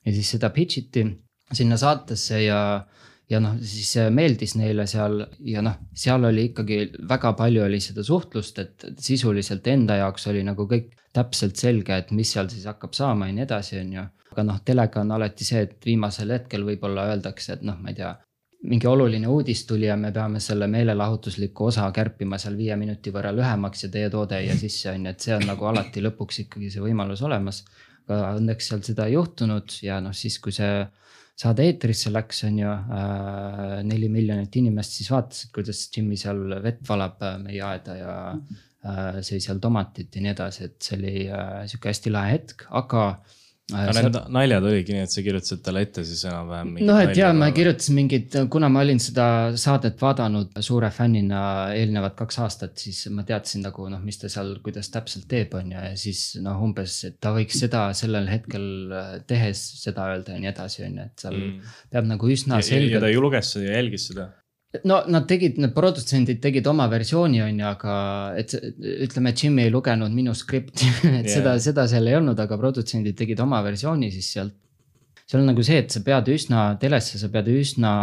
ja 0.05 0.15
siis 0.15 0.35
seda 0.37 0.51
pitch 0.55 0.83
iti 0.83 1.07
sinna 1.55 1.77
saatesse 1.77 2.43
ja 2.43 2.59
ja 3.29 3.39
noh, 3.41 3.55
siis 3.61 3.95
meeldis 4.13 4.55
neile 4.59 4.85
seal 4.89 5.23
ja 5.45 5.63
noh, 5.65 5.79
seal 5.97 6.27
oli 6.29 6.49
ikkagi 6.51 6.81
väga 7.09 7.33
palju 7.37 7.63
oli 7.65 7.79
seda 7.81 8.03
suhtlust, 8.05 8.59
et 8.61 8.85
sisuliselt 9.01 9.67
enda 9.67 9.97
jaoks 10.03 10.27
oli 10.31 10.43
nagu 10.45 10.67
kõik 10.69 10.93
täpselt 11.15 11.55
selge, 11.57 11.95
et 11.95 12.11
mis 12.11 12.31
seal 12.35 12.49
siis 12.51 12.67
hakkab 12.69 12.93
saama 12.93 13.29
ja 13.29 13.37
nii 13.37 13.45
edasi, 13.47 13.79
on 13.81 13.95
ju. 13.97 14.05
aga 14.35 14.43
noh, 14.43 14.61
telega 14.67 15.01
on 15.01 15.15
alati 15.15 15.47
see, 15.47 15.63
et 15.65 15.85
viimasel 15.85 16.33
hetkel 16.35 16.65
võib-olla 16.67 17.07
öeldakse, 17.13 17.55
et 17.55 17.65
noh, 17.65 17.79
ma 17.81 17.93
ei 17.93 17.99
tea 18.01 18.11
mingi 18.65 18.87
oluline 18.89 19.27
uudis 19.29 19.63
tuli 19.69 19.85
ja 19.85 19.95
me 19.97 20.11
peame 20.11 20.39
selle 20.41 20.67
meelelahutusliku 20.67 21.67
osa 21.69 21.85
kärpima 21.93 22.37
seal 22.41 22.57
viie 22.57 22.75
minuti 22.79 23.13
võrra 23.13 23.31
lühemaks 23.35 23.85
ja 23.85 23.89
teie 23.93 24.09
toode 24.09 24.39
ei 24.39 24.49
jää 24.49 24.57
sisse, 24.59 24.91
on 24.91 25.05
ju, 25.05 25.13
et 25.13 25.27
see 25.27 25.35
on 25.35 25.45
nagu 25.49 25.67
alati 25.69 26.03
lõpuks 26.03 26.41
ikkagi 26.45 26.71
see 26.73 26.83
võimalus 26.83 27.21
olemas. 27.25 27.63
aga 28.05 28.35
õnneks 28.37 28.69
seal 28.69 28.81
seda 28.85 29.07
ei 29.09 29.15
juhtunud 29.15 29.77
ja 29.81 29.99
noh, 30.01 30.13
siis 30.13 30.37
kui 30.39 30.53
see 30.53 30.83
saade 31.35 31.65
eetrisse 31.67 32.11
läks, 32.13 32.43
on 32.47 32.59
ju 32.61 32.71
äh,. 32.71 33.79
neli 33.87 34.09
miljonit 34.11 34.55
inimest 34.55 34.99
siis 34.99 35.11
vaatasid, 35.11 35.51
kuidas 35.55 35.83
Jimmy 35.95 36.17
seal 36.19 36.59
vett 36.63 36.83
valab 36.87 37.23
äh, 37.25 37.37
meie 37.43 37.63
aeda 37.67 37.97
ja 37.99 38.13
äh, 38.31 39.19
sõi 39.25 39.41
seal 39.43 39.59
tomatit 39.63 40.15
ja 40.15 40.23
nii 40.23 40.31
edasi, 40.35 40.69
et 40.69 40.77
see 40.79 40.99
oli 40.99 41.15
äh, 41.27 41.65
sihuke 41.67 41.91
hästi 41.91 42.13
lahe 42.15 42.37
hetk, 42.37 42.67
aga 42.81 43.07
aga 43.73 43.93
seal... 43.97 44.05
need 44.05 44.17
naljad 44.35 44.67
oligi 44.69 44.93
nii, 44.93 45.05
et 45.07 45.13
sa 45.13 45.23
kirjutasid 45.25 45.61
talle 45.65 45.81
ette 45.85 46.03
siis 46.05 46.21
enam-vähem. 46.29 46.73
noh, 46.85 46.99
et 47.01 47.17
ja 47.17 47.31
ma 47.33 47.47
kirjutasin 47.55 47.97
mingid, 47.97 48.37
kuna 48.53 48.69
ma 48.69 48.83
olin 48.85 49.01
seda 49.01 49.27
saadet 49.57 49.97
vaadanud 50.01 50.53
suure 50.67 50.91
fännina 50.93 51.41
eelnevad 51.73 52.13
kaks 52.19 52.39
aastat, 52.45 52.77
siis 52.77 53.07
ma 53.15 53.25
teadsin 53.25 53.65
nagu 53.65 53.89
noh, 53.89 54.03
mis 54.05 54.21
ta 54.21 54.29
seal, 54.29 54.53
kuidas 54.65 54.91
täpselt 54.93 55.25
teeb, 55.31 55.57
on 55.57 55.73
ju, 55.73 55.81
ja 55.89 55.97
siis 55.97 56.23
noh, 56.45 56.61
umbes, 56.67 56.99
et 57.09 57.17
ta 57.23 57.33
võiks 57.35 57.57
seda 57.65 57.87
sellel 57.97 58.29
hetkel 58.29 58.69
tehes 59.25 59.65
seda 59.81 60.11
öelda 60.13 60.37
ja 60.37 60.45
nii 60.45 60.53
edasi, 60.53 60.85
on 60.85 61.01
ju, 61.01 61.09
et 61.09 61.27
seal 61.27 61.37
mm. 61.41 61.77
peab 61.95 62.09
nagu 62.13 62.33
üsna 62.37 62.61
selgelt. 62.61 62.99
ja 62.99 63.05
ta 63.07 63.13
ju 63.13 63.25
luges 63.25 63.55
seda 63.55 63.71
ja 63.71 63.79
jälgis 63.79 64.11
seda 64.11 64.29
no 64.89 64.99
nad 65.11 65.25
tegid, 65.29 65.57
need 65.61 65.73
produtsendid 65.75 66.41
tegid 66.43 66.67
oma 66.67 66.87
versiooni, 66.91 67.41
on 67.45 67.61
ju, 67.61 67.65
aga 67.69 67.95
et 68.39 68.53
ütleme, 69.07 69.33
Jimmy 69.37 69.65
ei 69.65 69.73
lugenud 69.73 70.13
minu 70.15 70.35
skripti 70.37 70.89
et 70.91 71.05
yeah. 71.05 71.31
seda, 71.31 71.55
seda 71.63 71.87
seal 71.91 72.11
ei 72.11 72.19
olnud, 72.19 72.39
aga 72.41 72.59
produtsendid 72.61 73.17
tegid 73.19 73.41
oma 73.45 73.61
versiooni 73.65 74.11
siis 74.13 74.31
sealt. 74.37 74.55
seal 75.25 75.41
on 75.41 75.51
nagu 75.53 75.65
see, 75.65 75.81
et 75.83 75.93
sa 75.93 76.03
pead 76.05 76.29
üsna 76.33 76.67
telesse, 76.81 77.19
sa 77.21 77.31
pead 77.33 77.49
üsna 77.53 77.93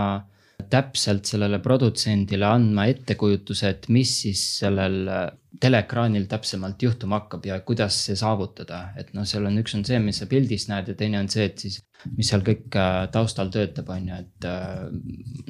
täpselt 0.73 1.27
sellele 1.29 1.59
produtsendile 1.62 2.47
andma 2.47 2.87
ettekujutuse, 2.93 3.73
et 3.75 3.89
mis 3.93 4.12
siis 4.25 4.43
sellel 4.62 5.01
teleekraanil 5.61 6.24
täpsemalt 6.30 6.82
juhtuma 6.82 7.20
hakkab 7.20 7.46
ja 7.46 7.61
kuidas 7.61 7.98
see 8.07 8.16
saavutada, 8.18 8.82
et 8.98 9.12
noh, 9.16 9.26
seal 9.28 9.46
on, 9.48 9.59
üks 9.61 9.74
on 9.76 9.84
see, 9.84 9.98
mis 10.03 10.22
sa 10.22 10.28
pildis 10.30 10.68
näed 10.70 10.88
ja 10.92 10.94
teine 10.98 11.20
on 11.20 11.28
see, 11.32 11.44
et 11.50 11.64
siis 11.64 11.80
mis 12.16 12.28
seal 12.32 12.42
kõik 12.46 12.74
äh, 12.78 13.05
taustal 13.14 13.50
töötab, 13.53 13.90
on 13.94 14.09
ju, 14.09 14.20
et 14.24 14.46
äh, 14.48 14.86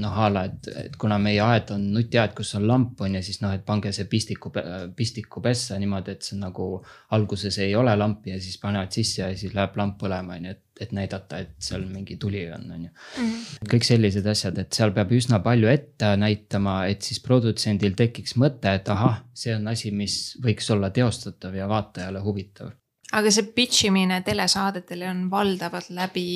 noh, 0.03 0.19
a 0.25 0.29
la, 0.33 0.45
et, 0.51 0.69
et 0.85 0.99
kuna 1.01 1.19
meie 1.23 1.41
aed 1.45 1.73
on 1.75 1.87
nutiaed, 1.95 2.35
kus 2.37 2.55
on 2.59 2.67
lamp, 2.69 3.01
on 3.01 3.17
ju, 3.17 3.23
siis 3.25 3.41
noh, 3.45 3.55
et 3.57 3.65
pange 3.69 3.93
see 3.95 4.09
pistiku, 4.11 4.53
pistiku 4.97 5.43
pessa 5.45 5.79
niimoodi, 5.81 6.17
et 6.17 6.29
see 6.29 6.41
nagu 6.41 6.75
alguses 7.17 7.59
ei 7.65 7.77
ole 7.79 7.95
lampi 7.97 8.35
ja 8.35 8.43
siis 8.43 8.59
panevad 8.63 8.93
sisse 8.93 9.23
ja 9.23 9.31
siis 9.39 9.57
läheb 9.57 9.79
lamp 9.81 9.99
põlema, 10.03 10.37
on 10.37 10.51
ju, 10.51 10.57
et, 10.59 10.67
et 10.81 10.93
näidata, 10.97 11.43
et 11.45 11.53
seal 11.63 11.85
mingi 11.87 12.17
tuli 12.17 12.45
on, 12.53 12.69
on 12.73 12.85
ju. 12.87 12.91
Mhm. 13.21 13.71
kõik 13.73 13.87
sellised 13.87 14.27
asjad, 14.27 14.59
et 14.59 14.73
seal 14.73 14.95
peab 14.97 15.13
üsna 15.13 15.43
palju 15.45 15.69
ette 15.69 16.13
näitama, 16.17 16.87
et 16.91 17.03
siis 17.03 17.21
produtsendil 17.25 17.97
tekiks 17.99 18.37
mõte, 18.41 18.73
et 18.73 18.89
ahah, 18.89 19.23
see 19.35 19.55
on 19.57 19.69
asi, 19.69 19.91
mis 19.91 20.39
võiks 20.43 20.71
olla 20.73 20.91
teostatav 20.91 21.55
ja 21.57 21.69
vaatajale 21.71 22.23
huvitav 22.25 22.73
aga 23.13 23.33
see 23.33 23.51
pitch 23.57 23.89
imine 23.89 24.21
telesaadetele 24.25 25.09
on 25.11 25.27
valdavalt 25.31 25.91
läbi 25.93 26.27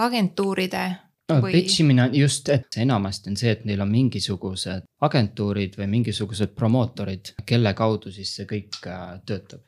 agentuuride 0.00 0.84
no, 1.30 1.38
või? 1.42 1.52
pitch 1.58 1.82
imine 1.84 2.06
on 2.06 2.16
just, 2.16 2.48
et 2.52 2.80
enamasti 2.82 3.32
on 3.32 3.38
see, 3.40 3.52
et 3.56 3.66
neil 3.68 3.82
on 3.84 3.92
mingisugused 3.92 4.88
agentuurid 5.06 5.76
või 5.80 5.90
mingisugused 5.98 6.54
promootorid, 6.56 7.34
kelle 7.48 7.74
kaudu 7.76 8.12
siis 8.14 8.32
see 8.38 8.48
kõik 8.48 8.80
äh, 8.88 9.06
töötab. 9.28 9.64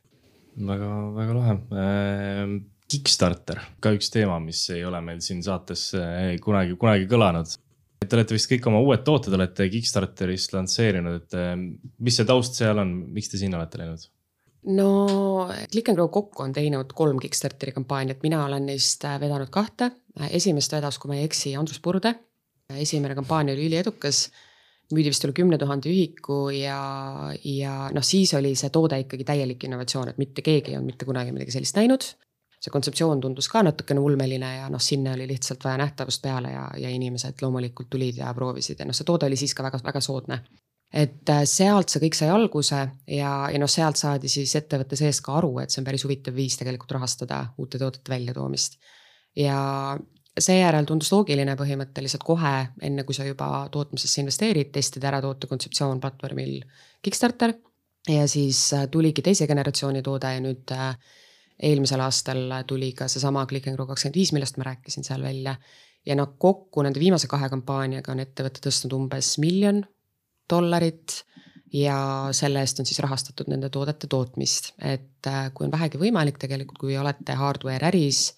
väga, 0.56 0.90
väga 1.20 1.38
lahe 1.40 1.58
äh,. 1.84 2.58
Kickstarter, 2.88 3.60
ka 3.84 3.92
üks 3.92 4.08
teema, 4.08 4.38
mis 4.40 4.62
ei 4.72 4.84
ole 4.88 5.00
meil 5.04 5.18
siin 5.24 5.42
saates 5.44 5.90
äh, 5.98 6.36
kunagi, 6.40 6.76
kunagi 6.80 7.08
kõlanud. 7.10 7.50
Te 8.00 8.16
olete 8.16 8.36
vist 8.36 8.48
kõik 8.48 8.68
oma 8.70 8.78
uued 8.80 9.02
tooted 9.04 9.34
olete 9.36 9.66
Kickstarterist 9.68 10.54
lansseerinud, 10.54 11.18
et 11.20 11.36
äh, 11.36 11.52
mis 12.00 12.16
see 12.16 12.28
taust 12.28 12.56
seal 12.56 12.80
on, 12.80 12.94
miks 13.12 13.28
te 13.28 13.40
sinna 13.40 13.60
olete 13.60 13.82
läinud? 13.82 14.06
no 14.68 15.48
Click 15.70 15.88
n 15.92 15.96
Grow 15.96 16.08
kokku 16.12 16.42
on 16.44 16.52
teinud 16.56 16.92
kolm 16.96 17.20
Kickstarteri 17.22 17.72
kampaaniat, 17.76 18.22
mina 18.24 18.40
olen 18.46 18.66
neist 18.68 19.04
äh, 19.06 19.18
vedanud 19.20 19.50
kahte. 19.54 19.90
esimest 20.30 20.72
vedas, 20.72 20.98
kui 20.98 21.12
ma 21.12 21.18
ei 21.18 21.28
eksi, 21.28 21.54
Andrus 21.56 21.80
Purde. 21.80 22.14
esimene 22.74 23.14
kampaania 23.14 23.54
oli 23.54 23.68
üliedukas, 23.68 24.28
müüdi 24.92 25.12
vist 25.12 25.24
üle 25.24 25.36
kümne 25.36 25.58
tuhande 25.58 25.88
ühiku 25.88 26.48
ja, 26.52 26.80
ja 27.44 27.74
noh, 27.92 28.04
siis 28.04 28.32
oli 28.34 28.54
see 28.56 28.72
toode 28.72 28.98
ikkagi 29.04 29.24
täielik 29.28 29.64
innovatsioon, 29.64 30.08
et 30.08 30.18
mitte 30.18 30.42
keegi 30.42 30.72
ei 30.72 30.80
olnud 30.80 30.92
mitte 30.92 31.08
kunagi 31.08 31.32
midagi 31.36 31.54
sellist 31.54 31.76
näinud. 31.76 32.08
See 32.58 32.72
kontseptsioon 32.74 33.20
tundus 33.22 33.48
ka 33.48 33.62
natukene 33.62 34.00
ulmeline 34.02 34.54
ja 34.56 34.70
noh, 34.72 34.82
sinna 34.82 35.12
oli 35.14 35.28
lihtsalt 35.30 35.64
vaja 35.64 35.78
nähtavust 35.78 36.22
peale 36.22 36.50
ja, 36.52 36.64
ja 36.76 36.90
inimesed 36.90 37.42
loomulikult 37.42 37.90
tulid 37.90 38.18
ja 38.18 38.32
proovisid 38.34 38.80
ja 38.80 38.88
noh, 38.88 38.96
see 38.96 39.06
toode 39.06 39.28
oli 39.30 39.38
siis 39.38 39.54
ka 39.54 39.66
väga-väga 39.66 40.02
soodne 40.02 40.40
et 40.92 41.28
äh, 41.28 41.42
sealt 41.48 41.92
see 41.92 42.02
kõik 42.06 42.16
sai 42.16 42.30
alguse 42.32 42.78
ja, 43.12 43.32
ja 43.52 43.60
noh, 43.60 43.70
sealt 43.70 44.00
saadi 44.00 44.30
siis 44.32 44.54
ettevõtte 44.56 44.96
sees 44.96 45.20
ka 45.24 45.36
aru, 45.38 45.58
et 45.62 45.72
see 45.72 45.82
on 45.82 45.88
päris 45.88 46.04
huvitav 46.06 46.36
viis 46.36 46.56
tegelikult 46.60 46.96
rahastada 46.96 47.42
uute 47.60 47.80
toodete 47.80 48.08
väljatoomist. 48.12 48.78
ja 49.36 49.58
seejärel 50.38 50.86
tundus 50.86 51.10
loogiline 51.12 51.56
põhimõtteliselt 51.58 52.24
kohe, 52.24 52.54
enne 52.82 53.04
kui 53.04 53.16
sa 53.16 53.26
juba 53.26 53.66
tootmisesse 53.74 54.22
investeerid, 54.22 54.70
testida 54.72 55.10
ära 55.10 55.20
toote 55.24 55.50
kontseptsioon 55.50 56.00
platvormil 56.00 56.62
Kickstarter. 57.02 57.54
ja 58.08 58.26
siis 58.28 58.72
äh, 58.72 58.88
tuligi 58.88 59.22
teise 59.22 59.46
generatsiooni 59.46 60.02
toode 60.02 60.32
ja 60.32 60.40
nüüd 60.40 60.72
äh, 60.72 60.94
eelmisel 61.62 62.00
aastal 62.00 62.52
tuli 62.66 62.92
ka 62.96 63.08
seesama 63.10 63.46
Click 63.50 63.66
n 63.66 63.76
Grow 63.76 63.88
kakskümmend 63.88 64.18
viis, 64.18 64.32
millest 64.34 64.58
ma 64.58 64.70
rääkisin 64.70 65.06
seal 65.06 65.22
välja. 65.22 65.56
ja 66.06 66.14
noh, 66.16 66.36
kokku 66.38 66.82
nende 66.82 67.00
viimase 67.00 67.28
kahe 67.28 67.48
kampaaniaga 67.52 68.12
on 68.14 68.22
ettevõte 68.22 68.62
tõstnud 68.64 68.94
umbes 68.96 69.34
miljon 69.42 69.82
dollarit 70.50 71.24
ja 71.74 72.28
selle 72.32 72.62
eest 72.64 72.80
on 72.80 72.86
siis 72.88 73.00
rahastatud 73.04 73.50
nende 73.50 73.68
toodete 73.68 74.06
tootmist, 74.08 74.72
et 74.78 75.26
äh, 75.26 75.50
kui 75.54 75.66
on 75.66 75.74
vähegi 75.74 76.00
võimalik, 76.00 76.38
tegelikult 76.40 76.78
kui 76.80 76.96
olete 76.96 77.36
hardware 77.36 77.90
äris 77.90 78.30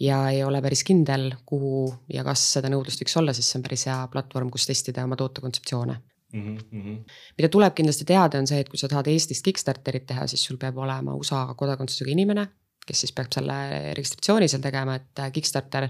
ja 0.00 0.20
ei 0.30 0.44
ole 0.44 0.60
päris 0.62 0.84
kindel, 0.86 1.32
kuhu 1.46 1.88
ja 2.12 2.22
kas 2.26 2.44
seda 2.52 2.70
nõudlust 2.70 3.02
võiks 3.02 3.18
olla, 3.18 3.34
siis 3.34 3.50
see 3.50 3.58
on 3.58 3.66
päris 3.66 3.88
hea 3.90 3.98
platvorm, 4.12 4.52
kus 4.54 4.68
testida 4.68 5.08
oma 5.08 5.18
toote 5.18 5.42
kontseptsioone 5.42 5.98
mm. 6.32 6.56
-hmm. 6.56 6.98
mida 7.38 7.48
tuleb 7.48 7.74
kindlasti 7.74 8.04
teada, 8.08 8.38
on 8.38 8.46
see, 8.46 8.60
et 8.60 8.68
kui 8.68 8.78
sa 8.78 8.88
tahad 8.88 9.06
Eestist 9.06 9.44
Kickstarterit 9.44 10.06
teha, 10.06 10.26
siis 10.26 10.44
sul 10.44 10.56
peab 10.56 10.76
olema 10.78 11.14
USA 11.14 11.46
kodakondsusega 11.56 12.10
inimene, 12.10 12.46
kes 12.86 13.00
siis 13.04 13.12
peab 13.12 13.32
selle 13.34 13.94
registratsiooni 13.94 14.48
seal 14.48 14.62
tegema, 14.62 14.94
et 14.94 15.24
äh, 15.24 15.32
Kickstarter 15.32 15.88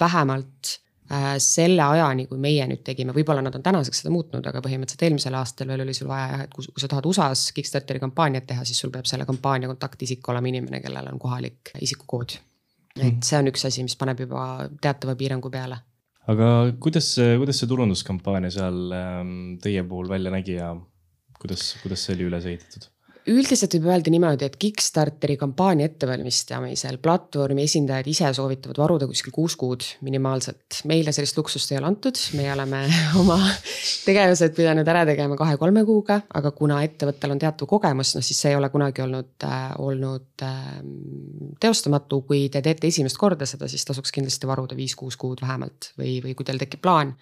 vähemalt 0.00 0.80
Äh, 1.10 1.40
selle 1.42 1.82
ajani, 1.82 2.28
kui 2.30 2.38
meie 2.38 2.62
nüüd 2.70 2.84
tegime, 2.86 3.10
võib-olla 3.10 3.42
nad 3.42 3.56
on 3.58 3.64
tänaseks 3.66 4.04
seda 4.04 4.12
muutnud, 4.14 4.44
aga 4.46 4.60
põhimõtteliselt 4.62 5.02
eelmisel 5.08 5.34
aastal 5.34 5.66
veel 5.72 5.82
oli 5.82 5.94
sul 5.96 6.06
vaja 6.06 6.28
jah, 6.30 6.44
et 6.44 6.52
kui, 6.54 6.68
kui 6.70 6.82
sa 6.84 6.86
tahad 6.92 7.08
USA-s 7.10 7.50
Kickstarteri 7.56 7.98
kampaaniat 7.98 8.46
teha, 8.46 8.62
siis 8.68 8.78
sul 8.78 8.92
peab 8.94 9.08
selle 9.10 9.26
kampaania 9.26 9.66
kontaktisik 9.72 10.30
olema 10.30 10.46
inimene, 10.52 10.78
kellel 10.84 11.08
on 11.10 11.18
kohalik 11.18 11.72
isikukood. 11.82 12.36
et 12.94 13.02
mhm. 13.02 13.24
see 13.26 13.40
on 13.40 13.50
üks 13.50 13.66
asi, 13.66 13.82
mis 13.82 13.98
paneb 13.98 14.22
juba 14.22 14.44
teatava 14.82 15.16
piirangu 15.18 15.50
peale. 15.50 15.80
Aga 16.30 16.48
kuidas, 16.82 17.12
kuidas 17.40 17.60
see 17.60 17.70
turunduskampaania 17.70 18.52
seal 18.54 18.94
ähm, 18.96 19.34
teie 19.62 19.82
puhul 19.88 20.10
välja 20.12 20.32
nägi 20.34 20.58
ja 20.58 20.72
kuidas, 21.40 21.74
kuidas 21.82 22.06
see 22.06 22.16
oli 22.16 22.28
üles 22.30 22.48
ehitatud? 22.50 22.88
Üldiselt 23.28 23.74
võib 23.76 23.88
öelda 23.90 24.12
niimoodi, 24.12 24.46
et 24.46 24.56
Kickstarteri 24.60 25.36
kampaania 25.40 25.88
ettevalmistamisel 25.90 26.98
platvormi 27.02 27.64
esindajad 27.68 28.08
ise 28.10 28.30
soovitavad 28.36 28.78
varuda 28.80 29.08
kuskil 29.10 29.34
kuus 29.34 29.56
kuud 29.60 29.84
minimaalselt. 30.06 30.80
meile 30.88 31.12
sellist 31.12 31.36
luksust 31.38 31.72
ei 31.72 31.80
ole 31.80 31.90
antud, 31.90 32.20
meie 32.38 32.52
oleme 32.54 32.82
oma 33.20 33.38
tegevused 34.06 34.54
pidanud 34.56 34.88
ära 34.88 35.04
tegema 35.08 35.36
kahe-kolme 35.40 35.84
kuuga, 35.88 36.20
aga 36.34 36.52
kuna 36.56 36.80
ettevõttel 36.86 37.34
on 37.34 37.42
teatav 37.42 37.68
kogemus, 37.70 38.14
noh 38.16 38.24
siis 38.24 38.40
see 38.40 38.54
ei 38.54 38.58
ole 38.58 38.70
kunagi 38.72 39.04
olnud 39.04 39.48
äh,, 39.48 39.68
olnud 39.78 40.46
äh, 40.46 40.64
teostamatu. 41.60 42.22
kui 42.30 42.48
te 42.52 42.62
teete 42.62 42.86
esimest 42.86 43.18
korda 43.18 43.46
seda, 43.48 43.68
siis 43.68 43.84
tasuks 43.84 44.12
kindlasti 44.14 44.48
varuda 44.48 44.76
viis-kuus 44.76 45.16
kuud 45.20 45.40
vähemalt 45.42 45.92
või, 45.98 46.18
või 46.24 46.34
kui 46.38 46.46
teil 46.46 46.60
tekib 46.60 46.82
plaan, 46.84 47.14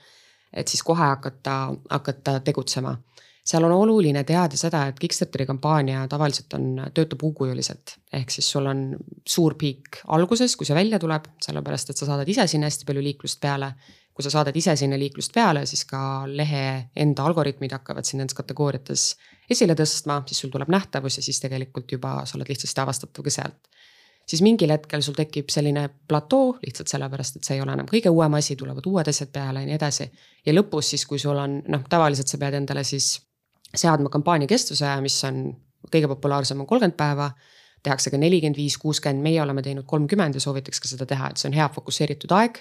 et 0.52 0.68
siis 0.68 0.82
kohe 0.82 1.04
hakata, 1.14 1.60
hakata 1.90 2.38
tegutsema 2.44 2.96
seal 3.48 3.64
on 3.64 3.72
oluline 3.72 4.24
teada 4.28 4.58
seda, 4.60 4.82
et 4.90 4.98
Kickstarteri 5.00 5.46
kampaania 5.48 6.02
tavaliselt 6.10 6.52
on, 6.58 6.66
töötab 6.94 7.22
uukujuliselt. 7.24 7.96
ehk 8.12 8.30
siis 8.30 8.50
sul 8.50 8.66
on 8.68 8.82
suur 9.26 9.56
piik 9.60 10.02
alguses, 10.16 10.56
kui 10.56 10.68
see 10.68 10.76
välja 10.76 10.98
tuleb, 11.00 11.30
sellepärast 11.44 11.90
et 11.90 12.00
sa 12.00 12.10
saadad 12.10 12.28
ise 12.28 12.46
sinna 12.46 12.68
hästi 12.68 12.88
palju 12.88 13.04
liiklust 13.06 13.40
peale. 13.40 13.72
kui 14.18 14.26
sa 14.26 14.32
saadad 14.34 14.56
ise 14.56 14.74
sinna 14.76 14.96
liiklust 14.98 15.30
peale, 15.30 15.60
siis 15.66 15.84
ka 15.86 16.26
lehe 16.26 16.90
enda 16.96 17.22
algoritmid 17.22 17.70
hakkavad 17.70 18.04
sind 18.04 18.18
nendes 18.18 18.34
kategooriates 18.34 19.12
esile 19.50 19.76
tõstma, 19.78 20.24
siis 20.26 20.40
sul 20.42 20.50
tuleb 20.50 20.68
nähtavus 20.74 21.20
ja 21.20 21.22
siis 21.22 21.38
tegelikult 21.40 21.92
juba 21.92 22.16
sa 22.26 22.34
oled 22.36 22.50
lihtsasti 22.50 22.82
avastatav 22.82 23.24
ka 23.24 23.30
sealt 23.30 23.70
siis 24.28 24.42
mingil 24.42 24.74
hetkel 24.74 25.00
sul 25.06 25.16
tekib 25.16 25.48
selline 25.54 25.86
platoo 26.08 26.58
lihtsalt 26.66 26.90
sellepärast, 26.90 27.38
et 27.38 27.48
see 27.48 27.56
ei 27.56 27.62
ole 27.64 27.72
enam 27.72 27.86
kõige 27.88 28.10
uuem 28.12 28.34
asi, 28.36 28.58
tulevad 28.60 28.90
uued 28.90 29.08
asjad 29.08 29.30
peale 29.32 29.62
ja 29.62 29.70
nii 29.70 29.78
edasi. 29.78 30.10
ja 30.46 30.52
lõpus 30.52 30.92
siis, 30.92 31.06
kui 31.06 31.22
sul 31.22 31.38
on 31.38 31.62
noh, 31.68 31.86
tavaliselt 31.88 32.28
sa 32.28 32.42
pead 32.42 32.58
endale 32.58 32.84
siis 32.84 33.14
seadma 33.76 34.10
kampaania 34.12 34.48
kestuse, 34.50 34.88
mis 35.04 35.16
on 35.28 35.42
kõige 35.92 36.10
populaarsem 36.10 36.60
on 36.60 36.66
kolmkümmend 36.66 36.98
päeva. 36.98 37.30
tehakse 37.82 38.10
ka 38.10 38.18
nelikümmend 38.18 38.56
viis, 38.58 38.74
kuuskümmend, 38.82 39.22
meie 39.22 39.38
oleme 39.42 39.62
teinud 39.62 39.86
kolmkümmend 39.86 40.34
ja 40.34 40.40
soovitaks 40.42 40.80
ka 40.82 40.88
seda 40.90 41.06
teha, 41.06 41.28
et 41.30 41.38
see 41.38 41.46
on 41.48 41.54
hea 41.54 41.68
fokusseeritud 41.70 42.32
aeg. 42.34 42.58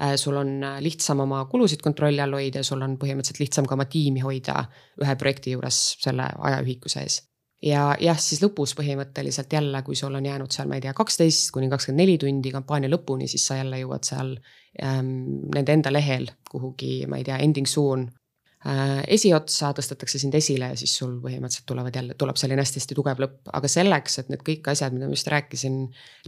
Äh, 0.00 0.14
sul 0.16 0.36
on 0.40 0.64
lihtsam 0.80 1.20
oma 1.20 1.42
kulusid 1.50 1.84
kontrolli 1.84 2.22
all 2.24 2.32
hoida 2.32 2.62
ja 2.62 2.66
sul 2.66 2.80
on 2.82 2.96
põhimõtteliselt 2.98 3.42
lihtsam 3.42 3.68
ka 3.68 3.76
oma 3.76 3.84
tiimi 3.84 4.24
hoida 4.24 4.64
ühe 5.04 5.14
projekti 5.20 5.52
juures 5.52 5.82
selle 6.02 6.26
ajaühiku 6.48 6.90
sees 6.90 7.20
ja 7.62 7.84
jah, 8.00 8.18
siis 8.18 8.42
lõpus 8.42 8.74
põhimõtteliselt 8.74 9.52
jälle, 9.52 9.82
kui 9.86 9.94
sul 9.96 10.16
on 10.18 10.26
jäänud 10.26 10.50
seal, 10.50 10.66
ma 10.68 10.80
ei 10.80 10.82
tea, 10.84 10.96
kaksteist 10.96 11.52
kuni 11.54 11.70
kakskümmend 11.70 12.02
neli 12.02 12.18
tundi 12.18 12.50
kampaania 12.52 12.90
lõpuni, 12.90 13.28
siis 13.30 13.46
sa 13.46 13.60
jälle 13.60 13.78
jõuad 13.84 14.08
seal 14.08 14.34
ähm, 14.82 15.14
nende 15.54 15.78
enda 15.78 15.92
lehel 15.94 16.26
kuhugi, 16.50 17.04
ma 17.06 17.20
ei 17.20 17.28
tea, 17.28 17.38
ending 17.44 17.70
soon 17.70 18.08
Äh, 18.08 18.23
esiotsa 18.64 19.74
tõstetakse 19.76 20.16
sind 20.20 20.34
esile 20.38 20.70
ja 20.70 20.76
siis 20.78 20.94
sul 20.96 21.18
põhimõtteliselt 21.20 21.66
tulevad 21.68 21.96
jälle, 21.98 22.14
tuleb 22.16 22.38
selline 22.40 22.62
hästi-hästi 22.62 22.96
tugev 22.96 23.18
lõpp, 23.20 23.50
aga 23.58 23.68
selleks, 23.68 24.16
et 24.22 24.30
need 24.32 24.44
kõik 24.46 24.70
asjad, 24.72 24.94
mida 24.96 25.08
ma 25.10 25.16
just 25.16 25.28
rääkisin, 25.28 25.76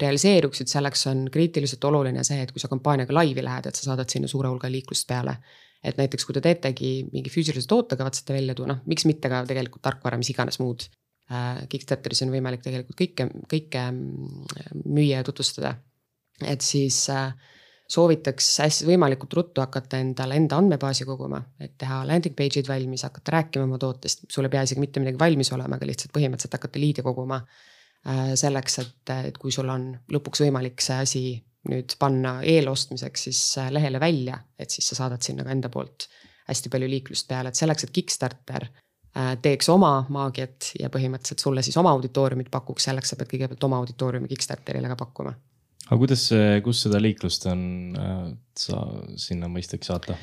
realiseeruksid, 0.02 0.68
selleks 0.68 1.06
on 1.12 1.22
kriitiliselt 1.32 1.86
oluline 1.88 2.24
see, 2.28 2.42
et 2.44 2.52
kui 2.52 2.60
sa 2.60 2.68
kampaaniaga 2.68 3.16
laivi 3.16 3.44
lähed, 3.44 3.70
et 3.70 3.80
sa 3.80 3.88
saadad 3.88 4.12
sinna 4.12 4.28
suure 4.28 4.52
hulga 4.52 4.68
liiklust 4.72 5.08
peale. 5.08 5.38
et 5.86 5.98
näiteks, 6.00 6.24
kui 6.26 6.34
te 6.34 6.40
teetegi 6.42 6.90
mingi 7.12 7.30
füüsilise 7.30 7.68
toote 7.70 7.96
kavatsete 7.96 8.34
välja 8.34 8.54
tuua, 8.58 8.72
noh, 8.72 8.78
miks 8.90 9.04
mitte 9.06 9.28
ka 9.30 9.44
tegelikult 9.46 9.84
tarkvara, 9.84 10.16
mis 10.18 10.32
iganes 10.32 10.56
muud. 10.58 10.82
Äh, 11.30 11.60
Kickstarteris 11.70 12.24
on 12.24 12.32
võimalik 12.32 12.64
tegelikult 12.64 12.96
kõike, 12.98 13.28
kõike 13.52 13.84
mm, 13.92 14.80
müüa 14.82 15.20
ja 15.20 15.26
tutvustada. 15.26 15.76
et 16.42 16.60
siis 16.60 17.04
äh, 17.12 17.32
soovitaks 17.90 18.48
hästi 18.64 18.86
võimalikult 18.88 19.34
ruttu 19.38 19.62
hakata 19.62 20.00
endale 20.02 20.36
enda 20.40 20.58
andmebaasi 20.58 21.06
koguma, 21.06 21.38
et 21.62 21.76
teha 21.78 22.02
landing 22.08 22.34
page'id 22.38 22.68
valmis, 22.68 23.04
hakata 23.06 23.36
rääkima 23.36 23.66
oma 23.66 23.78
tootest, 23.82 24.26
sul 24.32 24.48
ei 24.48 24.52
pea 24.52 24.64
isegi 24.66 24.82
mitte 24.82 25.02
midagi 25.02 25.20
valmis 25.20 25.52
olema, 25.54 25.78
aga 25.78 25.88
lihtsalt 25.88 26.14
põhimõtteliselt 26.16 26.58
hakata 26.58 26.82
liide 26.82 27.06
koguma. 27.06 27.40
Äh, 28.06 28.32
selleks, 28.38 28.78
et, 28.82 29.12
et 29.30 29.38
kui 29.42 29.50
sul 29.54 29.70
on 29.72 29.88
lõpuks 30.14 30.44
võimalik 30.44 30.82
see 30.84 30.98
asi 31.02 31.22
nüüd 31.66 31.96
panna 31.98 32.36
eelostmiseks 32.46 33.24
siis 33.26 33.40
äh, 33.58 33.70
lehele 33.74 33.98
välja, 34.02 34.38
et 34.58 34.70
siis 34.70 34.92
sa 34.92 35.00
saadad 35.00 35.26
sinna 35.26 35.46
ka 35.46 35.54
enda 35.54 35.70
poolt 35.72 36.06
hästi 36.46 36.70
palju 36.70 36.90
liiklust 36.90 37.26
peale, 37.26 37.50
et 37.50 37.58
selleks, 37.58 37.86
et 37.86 37.94
Kickstarter 37.96 38.68
äh, 38.68 39.32
teeks 39.42 39.70
oma 39.74 39.96
maagiat 40.14 40.70
ja 40.78 40.90
põhimõtteliselt 40.94 41.42
sulle 41.42 41.66
siis 41.66 41.78
oma 41.82 41.94
auditooriumit 41.98 42.50
pakuks, 42.54 42.86
selleks 42.86 43.14
sa 43.14 43.18
pead 43.18 43.32
kõigepealt 43.34 43.66
oma 43.66 43.82
auditooriumi 43.82 44.30
Kickstarterile 44.30 44.92
ka 44.92 44.98
pakkuma 45.02 45.34
aga 45.86 45.98
kuidas, 46.00 46.28
kus 46.66 46.84
seda 46.86 47.00
liiklust 47.02 47.46
on 47.50 47.60
äh, 47.98 48.22
sa 48.58 48.80
sinna 49.20 49.50
mõisteks 49.50 49.90
saata? 49.92 50.16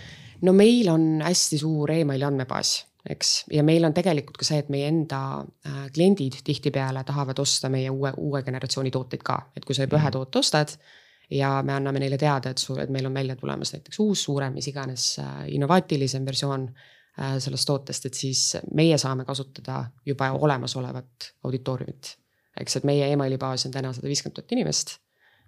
no 0.44 0.56
meil 0.56 0.90
on 0.92 1.22
hästi 1.24 1.60
suur 1.62 1.94
emaili 1.96 2.26
andmebaas, 2.28 2.76
eks, 3.10 3.36
ja 3.54 3.64
meil 3.66 3.86
on 3.88 3.96
tegelikult 3.96 4.40
ka 4.42 4.48
see, 4.48 4.60
et 4.64 4.72
meie 4.74 4.90
enda 4.92 5.22
äh, 5.40 5.86
kliendid 5.96 6.42
tihtipeale 6.46 7.06
tahavad 7.08 7.40
osta 7.44 7.72
meie 7.72 7.92
uue, 7.94 8.12
uue 8.20 8.44
generatsiooni 8.44 8.92
tooteid 8.92 9.24
ka, 9.24 9.40
et 9.56 9.68
kui 9.68 9.78
sa 9.78 9.88
juba 9.88 10.00
ühe 10.02 10.10
mm. 10.10 10.18
toote 10.18 10.42
ostad 10.44 10.76
ja 11.32 11.56
me 11.66 11.78
anname 11.78 12.04
neile 12.04 12.20
teada, 12.20 12.52
et 12.52 12.60
sul, 12.60 12.82
et 12.84 12.92
meil 12.92 13.08
on 13.08 13.16
välja 13.16 13.38
tulemas 13.40 13.72
näiteks 13.74 14.02
uus, 14.04 14.26
suurem, 14.28 14.58
mis 14.58 14.68
iganes 14.72 15.14
äh, 15.24 15.46
innovaatilisem 15.56 16.28
versioon 16.28 16.68
sellest 17.14 17.68
tootest, 17.70 18.08
et 18.10 18.18
siis 18.18 18.40
meie 18.74 18.96
saame 18.98 19.22
kasutada 19.22 19.84
juba 20.02 20.32
olemasolevat 20.34 21.28
auditooriumit. 21.46 22.16
eks, 22.58 22.80
et 22.80 22.88
meie 22.90 23.12
emaili 23.14 23.38
baas 23.38 23.68
on 23.68 23.76
täna 23.76 23.92
sada 23.94 24.10
viiskümmend 24.10 24.40
tuhat 24.40 24.56
inimest 24.58 24.96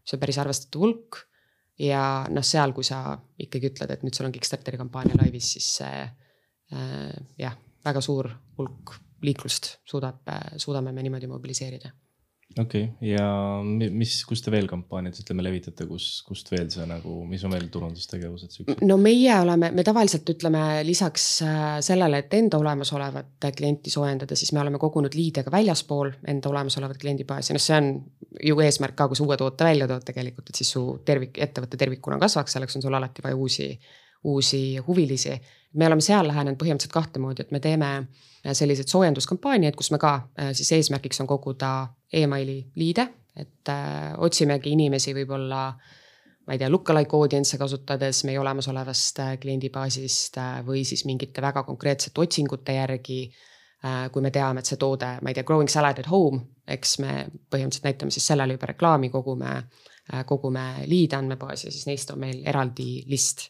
see 0.05 0.17
on 0.17 0.21
päris 0.21 0.39
arvestatav 0.41 0.85
hulk. 0.85 1.23
ja 1.81 2.25
noh, 2.31 2.45
seal, 2.45 2.71
kui 2.71 2.87
sa 2.87 3.17
ikkagi 3.41 3.73
ütled, 3.73 3.91
et 3.91 4.05
nüüd 4.05 4.15
sul 4.15 4.29
on 4.29 4.35
Kickstarteri 4.35 4.79
kampaania 4.79 5.17
laivis, 5.19 5.49
siis 5.57 5.73
see 5.81 6.05
äh, 6.05 7.17
jah, 7.41 7.57
väga 7.85 8.01
suur 8.01 8.31
hulk 8.57 8.95
liiklust 9.25 9.77
suudab, 9.87 10.21
suudame 10.61 10.91
me 10.93 11.03
niimoodi 11.03 11.27
mobiliseerida 11.27 11.91
okei 12.59 12.83
okay., 12.83 13.09
ja 13.09 13.25
mis, 13.91 14.13
kus 14.27 14.43
te 14.45 14.51
veel 14.53 14.67
kampaaniat 14.69 15.17
ütleme 15.19 15.43
levitate, 15.43 15.87
kus, 15.89 16.21
kust 16.27 16.51
veel 16.53 16.69
see 16.71 16.85
nagu, 16.87 17.17
mis 17.27 17.43
on 17.47 17.53
veel 17.55 17.67
turundustegevused 17.73 18.53
siuksed? 18.53 18.83
no 18.87 18.97
meie 19.01 19.33
oleme, 19.41 19.71
me 19.75 19.83
tavaliselt 19.87 20.29
ütleme 20.35 20.61
lisaks 20.87 21.25
äh, 21.45 21.65
sellele, 21.85 22.21
et 22.23 22.37
enda 22.37 22.59
olemasolevat 22.61 23.49
klienti 23.57 23.93
soojendada, 23.93 24.37
siis 24.39 24.53
me 24.55 24.63
oleme 24.63 24.79
kogunud 24.81 25.17
liide 25.17 25.43
ka 25.45 25.53
väljaspool 25.53 26.13
enda 26.31 26.51
olemasolevat 26.53 27.01
kliendibaasi, 27.01 27.57
noh, 27.57 27.65
see 27.65 27.81
on 27.81 27.91
ju 28.43 28.63
eesmärk 28.63 28.95
ka, 28.99 29.09
kui 29.09 29.19
sa 29.19 29.27
uue 29.27 29.37
toote 29.41 29.67
välja 29.67 29.89
tood 29.91 30.07
tegelikult, 30.07 30.49
et 30.49 30.63
siis 30.63 30.71
su 30.77 30.85
tervik, 31.05 31.39
ettevõte 31.43 31.79
tervikuna 31.81 32.19
kasvaks, 32.21 32.55
selleks 32.55 32.79
on 32.79 32.85
sul 32.85 32.95
alati 32.97 33.23
vaja 33.25 33.37
uusi, 33.39 33.69
uusi 34.31 34.63
huvilisi. 34.87 35.35
Me 35.75 35.87
oleme 35.87 36.01
seal 36.01 36.27
lähenenud 36.27 36.59
põhimõtteliselt 36.61 36.93
kahte 36.93 37.19
moodi, 37.19 37.45
et 37.45 37.51
me 37.51 37.59
teeme 37.59 37.91
selliseid 38.45 38.89
soojenduskampaaniaid, 38.91 39.75
kus 39.75 39.91
me 39.91 39.99
ka 40.01 40.15
äh, 40.39 40.51
siis 40.53 40.71
eesmärgiks 40.77 41.21
on 41.23 41.29
koguda 41.29 41.75
emaili 42.13 42.59
liide, 42.75 43.07
et 43.35 43.71
äh, 43.71 44.13
otsimegi 44.17 44.75
inimesi 44.75 45.13
võib-olla 45.17 45.67
ma 46.45 46.53
ei 46.53 46.61
tea, 46.61 46.69
lookalike 46.69 47.17
audience'e 47.17 47.57
kasutades 47.57 48.21
meie 48.27 48.39
olemasolevast 48.39 49.19
äh, 49.23 49.33
kliendibaasist 49.41 50.37
äh, 50.41 50.59
või 50.65 50.85
siis 50.85 51.05
mingite 51.09 51.41
väga 51.41 51.63
konkreetsete 51.65 52.21
otsingute 52.21 52.77
järgi 52.77 53.19
äh,. 53.85 54.05
kui 54.11 54.21
me 54.21 54.31
teame, 54.31 54.61
et 54.61 54.69
see 54.69 54.79
toode, 54.81 55.09
ma 55.21 55.31
ei 55.31 55.37
tea, 55.37 55.45
growing 55.47 55.69
salad 55.71 55.99
at 56.01 56.09
home, 56.09 56.41
eks 56.67 56.99
me 57.01 57.25
põhimõtteliselt 57.53 57.89
näitame 57.89 58.13
siis 58.13 58.27
sellele 58.27 58.57
juba 58.57 58.69
reklaami, 58.73 59.09
kogume, 59.13 59.57
äh, 60.13 60.23
kogume 60.25 60.67
liide 60.89 61.17
andmebaasi 61.17 61.67
ja 61.67 61.73
siis 61.73 61.89
neist 61.89 62.13
on 62.13 62.21
meil 62.21 62.41
eraldi 62.45 63.03
list 63.09 63.49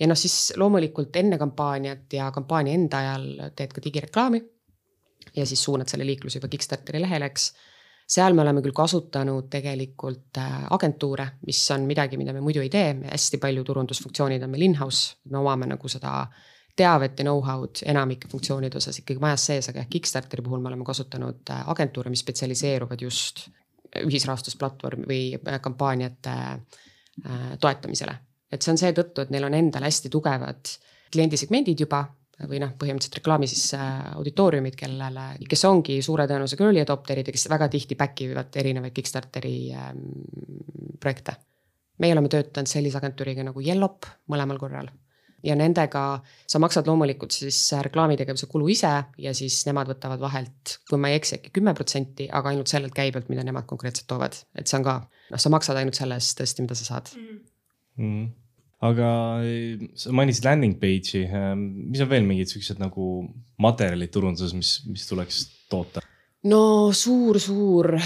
ja 0.00 0.08
noh, 0.08 0.18
siis 0.18 0.52
loomulikult 0.56 1.16
enne 1.16 1.38
kampaaniat 1.38 2.12
ja 2.12 2.30
kampaania 2.32 2.76
enda 2.76 2.98
ajal 2.98 3.26
teed 3.56 3.72
ka 3.72 3.84
digireklaami. 3.84 4.42
ja 5.36 5.46
siis 5.46 5.62
suunad 5.64 5.88
selle 5.88 6.06
liikluse 6.06 6.38
juba 6.38 6.48
Kickstarteri 6.48 7.00
lehele, 7.00 7.26
eks. 7.26 7.52
seal 8.08 8.34
me 8.34 8.42
oleme 8.42 8.62
küll 8.62 8.72
kasutanud 8.72 9.48
tegelikult 9.50 10.38
äh, 10.38 10.66
agentuure, 10.70 11.26
mis 11.46 11.60
on 11.74 11.86
midagi, 11.88 12.16
mida 12.16 12.32
me 12.32 12.40
muidu 12.40 12.62
ei 12.62 12.70
tee, 12.70 12.92
hästi 13.10 13.40
palju 13.42 13.64
turundusfunktsioonid 13.64 14.42
on 14.42 14.52
meil 14.52 14.68
in-house, 14.68 15.16
me 15.30 15.38
omame 15.38 15.66
nagu 15.66 15.88
seda 15.90 16.20
teavet 16.76 17.18
ja 17.18 17.24
know-how'd 17.24 17.82
enamike 17.88 18.28
funktsioonide 18.30 18.78
osas 18.78 19.00
ikkagi 19.00 19.20
majas 19.20 19.46
sees, 19.50 19.70
aga 19.72 19.82
jah, 19.82 19.90
Kickstarteri 19.90 20.44
puhul 20.44 20.62
me 20.62 20.70
oleme 20.72 20.86
kasutanud 20.86 21.50
äh, 21.50 21.68
agentuure, 21.74 22.12
mis 22.12 22.22
spetsialiseeruvad 22.24 23.02
just 23.02 23.48
ühisrahastusplatvormi 24.04 25.08
või 25.08 25.22
äh, 25.40 25.60
kampaaniate 25.64 26.36
toetamisele 27.60 28.12
et 28.52 28.62
see 28.62 28.72
on 28.72 28.78
seetõttu, 28.80 29.24
et 29.24 29.32
neil 29.34 29.46
on 29.48 29.56
endal 29.58 29.86
hästi 29.86 30.12
tugevad 30.12 30.76
kliendisegmendid 31.12 31.82
juba 31.86 32.04
või 32.44 32.60
noh, 32.60 32.74
põhimõtteliselt 32.76 33.16
reklaami 33.20 33.48
siis 33.48 33.70
äh, 33.78 34.12
auditooriumid, 34.18 34.76
kellele, 34.76 35.24
kes 35.48 35.64
ongi 35.68 35.96
suure 36.04 36.26
tõenäosusega 36.28 36.66
early 36.66 36.82
adopter'id 36.82 37.30
ja 37.30 37.34
kes 37.34 37.48
väga 37.48 37.70
tihti 37.72 37.96
back 37.96 38.20
ivad 38.26 38.58
erinevaid 38.60 38.92
Kickstarteri 38.96 39.56
ähm, 39.72 40.04
projekte. 41.00 41.38
meie 41.98 42.12
oleme 42.12 42.28
töötanud 42.28 42.68
sellise 42.68 42.98
agentuuriga 43.00 43.44
nagu 43.46 43.62
Yellop 43.64 44.04
mõlemal 44.28 44.60
korral 44.60 44.90
ja 45.46 45.56
nendega 45.56 46.02
sa 46.48 46.60
maksad 46.60 46.86
loomulikult 46.88 47.32
siis 47.32 47.58
reklaamitegevuse 47.86 48.48
kulu 48.52 48.68
ise 48.72 48.92
ja 49.18 49.34
siis 49.36 49.62
nemad 49.68 49.88
võtavad 49.88 50.20
vahelt, 50.20 50.78
kui 50.90 51.00
ma 51.00 51.08
ei 51.12 51.20
eksi, 51.20 51.38
äkki 51.38 51.52
kümme 51.58 51.74
protsenti, 51.76 52.28
aga 52.32 52.52
ainult 52.52 52.72
sellelt 52.72 52.94
käibelt, 52.96 53.30
mida 53.32 53.44
nemad 53.46 53.68
konkreetselt 53.70 54.08
toovad, 54.10 54.36
et 54.58 54.68
see 54.68 54.80
on 54.80 54.86
ka, 54.86 54.98
noh, 55.32 55.40
sa 55.40 55.52
maksad 55.52 55.80
ainult 55.80 55.98
selle 55.98 56.18
eest 56.20 56.36
tõesti, 56.40 56.66
mida 56.66 56.78
sa 56.78 56.88
saad 56.90 57.12
mm. 57.16 57.44
Mm.. 58.00 58.26
aga 58.86 59.10
sa 59.98 60.14
mainisid 60.16 60.48
landing 60.48 60.76
page'i, 60.80 61.24
ehm, 61.26 61.64
mis 61.92 62.02
on 62.04 62.10
veel 62.12 62.28
mingid 62.28 62.52
siuksed 62.52 62.82
nagu 62.82 63.26
materjalid 63.62 64.12
turunduses, 64.14 64.54
mis, 64.56 64.78
mis 64.90 65.06
tuleks 65.08 65.46
toota? 65.70 66.04
no 66.46 66.92
suur-suur 66.94 67.96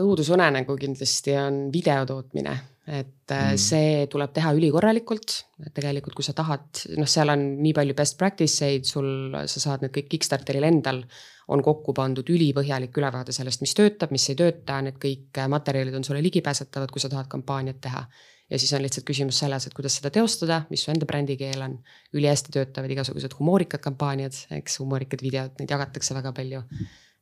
õudusunenägu 0.00 0.76
kindlasti 0.80 1.34
on 1.38 1.58
video 1.72 2.06
tootmine, 2.08 2.54
et 2.86 3.32
eh, 3.32 3.52
mm. 3.52 3.60
see 3.60 4.06
tuleb 4.12 4.32
teha 4.36 4.54
ülikorralikult. 4.56 5.36
tegelikult, 5.74 6.16
kui 6.16 6.26
sa 6.26 6.34
tahad, 6.36 6.66
noh, 6.98 7.08
seal 7.10 7.32
on 7.32 7.44
nii 7.62 7.74
palju 7.76 7.96
best 7.96 8.18
practice 8.20 8.66
eid, 8.66 8.88
sul, 8.88 9.08
sa 9.34 9.62
saad 9.68 9.84
need 9.84 9.94
kõik 9.94 10.10
Kickstarteril 10.14 10.66
endal 10.68 11.04
on 11.52 11.60
kokku 11.60 11.92
pandud 11.92 12.28
ülipõhjalik 12.32 12.96
ülevaade 12.96 13.34
sellest, 13.36 13.60
mis 13.60 13.74
töötab, 13.76 14.12
mis 14.14 14.24
ei 14.32 14.38
tööta, 14.38 14.78
need 14.84 14.96
kõik 15.00 15.42
materjalid 15.52 15.96
on 15.98 16.06
sulle 16.06 16.22
ligipääsetavad, 16.24 16.92
kui 16.92 17.02
sa 17.02 17.10
tahad 17.12 17.28
kampaaniat 17.28 17.82
teha 17.84 18.06
ja 18.54 18.58
siis 18.60 18.72
on 18.76 18.82
lihtsalt 18.84 19.06
küsimus 19.08 19.38
selles, 19.42 19.66
et 19.66 19.74
kuidas 19.74 19.96
seda 19.98 20.12
teostada, 20.14 20.60
mis 20.70 20.84
su 20.84 20.92
enda 20.92 21.06
brändikeel 21.10 21.62
on. 21.66 21.78
ülihästi 22.14 22.52
töötavad 22.54 22.92
igasugused 22.94 23.34
humoorikad 23.38 23.82
kampaaniad, 23.82 24.36
eks 24.58 24.78
humoorikad 24.82 25.24
videod, 25.26 25.56
neid 25.58 25.74
jagatakse 25.74 26.14
väga 26.14 26.32
palju. 26.36 26.62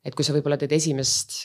et 0.04 0.16
kui 0.18 0.26
sa 0.26 0.34
võib-olla 0.34 0.58
teed 0.58 0.72
esimest 0.74 1.36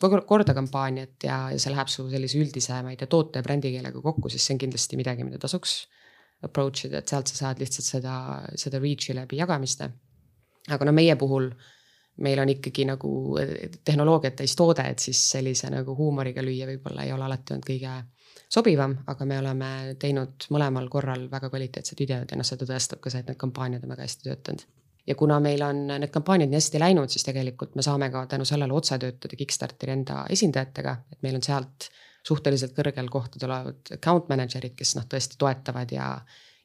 korda 0.00 0.54
kampaaniat 0.56 1.26
ja, 1.28 1.50
ja 1.52 1.58
see 1.60 1.74
läheb 1.74 1.90
su 1.92 2.06
sellise 2.10 2.38
üldise, 2.40 2.78
ma 2.82 2.94
ei 2.94 2.96
tea, 2.96 3.10
toote 3.14 3.38
ja 3.38 3.44
brändikeelega 3.44 4.00
kokku, 4.00 4.30
siis 4.32 4.46
see 4.46 4.56
on 4.56 4.62
kindlasti 4.62 4.96
midagi, 4.96 5.26
mida 5.28 5.38
tasuks 5.38 5.74
approach 6.42 6.86
ida, 6.88 7.02
et 7.02 7.12
sealt 7.12 7.28
sa 7.28 7.36
saad 7.36 7.60
lihtsalt 7.62 7.86
seda, 7.86 8.14
seda 8.58 8.80
reach'i 8.82 9.14
läbi 9.14 9.38
jagamiste. 9.38 9.90
aga 10.72 10.88
no 10.88 10.92
meie 10.96 11.14
puhul 11.20 11.50
meil 12.24 12.40
on 12.40 12.48
ikkagi 12.48 12.84
nagu 12.88 13.12
tehnoloogiat 13.84 14.40
täis 14.40 14.56
toode, 14.56 14.84
et 14.88 14.98
siis 14.98 15.20
sellise 15.36 15.70
nagu 15.72 15.94
huumoriga 15.96 16.42
lüüa 16.42 16.66
võib-olla 16.72 17.04
ei 17.06 17.12
ole 17.12 17.28
alati 17.28 17.54
olnud 17.54 17.68
kõige 17.68 17.94
sobivam, 18.52 18.98
aga 19.08 19.26
me 19.28 19.38
oleme 19.40 19.72
teinud 20.00 20.46
mõlemal 20.52 20.88
korral 20.92 21.26
väga 21.32 21.50
kvaliteetsed 21.52 21.98
videod 22.02 22.32
ja 22.32 22.38
noh, 22.38 22.46
seda 22.46 22.68
tõestab 22.68 23.00
ka 23.02 23.12
see, 23.12 23.22
et 23.24 23.32
need 23.32 23.40
kampaaniad 23.40 23.84
on 23.86 23.94
väga 23.94 24.06
hästi 24.06 24.28
töötanud. 24.28 24.64
ja 25.06 25.14
kuna 25.18 25.40
meil 25.42 25.62
on 25.66 25.86
need 25.88 26.12
kampaaniad 26.14 26.52
nii 26.52 26.60
hästi 26.60 26.80
läinud, 26.82 27.10
siis 27.10 27.24
tegelikult 27.26 27.74
me 27.74 27.82
saame 27.82 28.10
ka 28.12 28.26
tänu 28.30 28.44
sellele 28.46 28.72
otse 28.72 28.98
töötada 29.02 29.36
Kickstarteri 29.36 29.96
enda 29.96 30.24
esindajatega, 30.30 30.96
et 31.12 31.22
meil 31.26 31.40
on 31.40 31.42
sealt 31.42 31.88
suhteliselt 32.22 32.76
kõrgel 32.76 33.08
kohtadel 33.10 33.50
olevad 33.50 33.94
account 33.96 34.28
manager'id, 34.30 34.76
kes 34.78 34.94
noh, 34.98 35.08
tõesti 35.10 35.38
toetavad 35.38 35.92
ja 35.92 36.14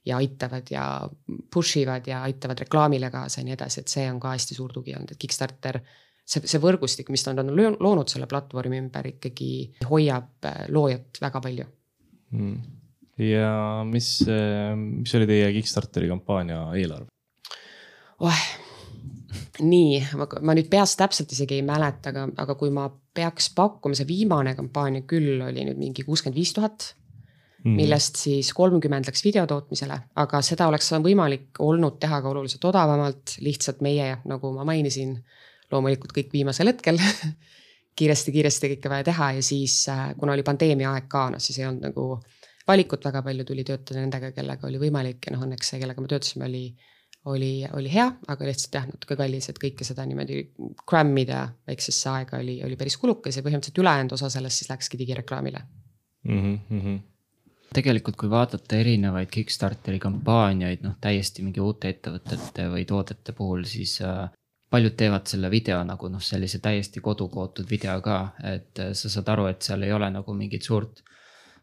ja 0.07 0.17
aitavad 0.17 0.69
ja 0.71 0.83
push 1.53 1.81
ivad 1.81 2.05
ja 2.07 2.21
aitavad 2.23 2.61
reklaamile 2.63 3.09
kaasa 3.11 3.41
ja 3.41 3.47
nii 3.47 3.55
edasi, 3.57 3.81
et 3.81 3.91
see 3.91 4.05
on 4.07 4.21
ka 4.23 4.31
hästi 4.35 4.55
suur 4.55 4.71
tugi 4.71 4.93
olnud, 4.95 5.11
et 5.11 5.19
Kickstarter 5.19 5.81
see, 6.27 6.43
see 6.43 6.61
võrgustik, 6.63 7.11
mis 7.13 7.25
nad 7.27 7.39
on 7.43 7.53
loonud 7.55 8.11
selle 8.11 8.27
platvormi 8.29 8.81
ümber 8.83 9.11
ikkagi 9.13 9.51
hoiab 9.87 10.49
loojat 10.73 11.21
väga 11.23 11.43
palju 11.43 11.67
mm.. 12.35 12.55
ja 13.29 13.51
mis, 13.87 14.13
mis 14.27 15.17
oli 15.19 15.29
teie 15.29 15.49
Kickstarteri 15.57 16.11
kampaania 16.11 16.65
eelarve 16.77 17.11
oh.? 18.19 18.45
nii, 19.63 19.97
ma 20.17 20.53
nüüd 20.55 20.69
peast 20.71 20.99
täpselt 20.99 21.31
isegi 21.33 21.57
ei 21.57 21.65
mäleta, 21.65 22.11
aga, 22.11 22.27
aga 22.43 22.55
kui 22.59 22.69
ma 22.73 22.85
peaks 22.87 23.49
pakkuma, 23.57 23.97
see 23.97 24.07
viimane 24.09 24.53
kampaania 24.57 25.05
küll 25.09 25.41
oli 25.41 25.65
nüüd 25.65 25.79
mingi 25.81 26.05
kuuskümmend 26.05 26.37
viis 26.37 26.53
tuhat 26.55 26.91
mm.. 27.63 27.73
millest 27.79 28.19
siis 28.21 28.51
kolmkümmend 28.57 29.09
läks 29.09 29.23
video 29.25 29.45
tootmisele, 29.49 29.97
aga 30.23 30.41
seda 30.45 30.69
oleks 30.71 30.91
võimalik 31.03 31.61
olnud 31.63 31.99
teha 32.01 32.21
ka 32.21 32.31
oluliselt 32.31 32.69
odavamalt, 32.69 33.37
lihtsalt 33.43 33.81
meie, 33.85 34.13
nagu 34.29 34.53
ma 34.55 34.67
mainisin, 34.67 35.17
loomulikult 35.71 36.13
kõik 36.15 36.33
viimasel 36.33 36.71
hetkel 36.71 36.99
kiiresti-kiiresti 37.97 38.73
kõike 38.75 38.91
vaja 38.91 39.07
teha 39.09 39.31
ja 39.37 39.45
siis 39.45 39.79
äh, 39.91 40.11
kuna 40.19 40.35
oli 40.35 40.45
pandeemia 40.45 40.91
aeg 40.93 41.07
ka, 41.11 41.27
noh 41.33 41.41
siis 41.43 41.59
ei 41.59 41.67
olnud 41.69 41.87
nagu 41.89 42.09
valikut 42.67 43.05
väga 43.07 43.23
palju, 43.23 43.47
tuli 43.47 43.65
töötada 43.67 44.03
nendega, 44.03 44.33
kellega 44.35 44.67
oli 44.67 44.81
võimalik 44.81 45.27
ja 45.27 45.33
noh, 45.35 45.47
õnneks 45.47 45.73
see, 45.73 45.81
kellega 45.81 46.03
me 46.03 46.11
töötasime, 46.11 46.47
oli, 46.49 46.63
oli, 47.31 47.51
oli 47.79 47.91
hea, 47.91 48.07
aga 48.27 48.49
lihtsalt 48.49 48.79
jah, 48.79 48.87
natuke 48.91 49.17
kallis, 49.19 49.49
et 49.49 49.59
kõike 49.61 49.87
seda 49.87 50.05
niimoodi 50.07 50.41
cram 50.83 51.13
ida 51.23 51.45
väiksesse 51.69 52.11
aega 52.11 52.41
oli, 52.43 52.59
oli 52.67 52.79
päris 52.79 52.99
kulukas 52.99 53.39
ja 53.39 53.45
põhimõtteliselt 53.45 53.83
ülejäänud 53.83 54.17
osa 54.19 54.31
sellest 54.33 54.63
siis 54.63 54.73
läkski 54.73 54.99
digireklaamile 55.03 55.63
mm. 56.27 56.57
-hmm 56.71 57.05
tegelikult, 57.77 58.15
kui 58.15 58.29
vaadata 58.31 58.77
erinevaid 58.79 59.29
Kickstarteri 59.31 59.99
kampaaniaid, 59.99 60.81
noh 60.85 60.95
täiesti 61.03 61.43
mingi 61.43 61.59
uute 61.61 61.91
ettevõtete 61.91 62.69
või 62.71 62.85
toodete 62.89 63.35
puhul, 63.37 63.65
siis 63.69 63.97
äh, 64.01 64.29
paljud 64.69 64.95
teevad 64.99 65.27
selle 65.29 65.49
video 65.51 65.79
nagu 65.87 66.09
noh, 66.11 66.23
sellise 66.23 66.59
täiesti 66.63 67.03
kodukootud 67.03 67.67
video 67.69 67.99
ka, 68.03 68.17
et 68.43 68.81
äh, 68.83 68.93
sa 68.97 69.11
saad 69.11 69.29
aru, 69.35 69.47
et 69.51 69.61
seal 69.63 69.85
ei 69.87 69.93
ole 69.95 70.09
nagu 70.11 70.35
mingit 70.35 70.67
suurt 70.67 71.03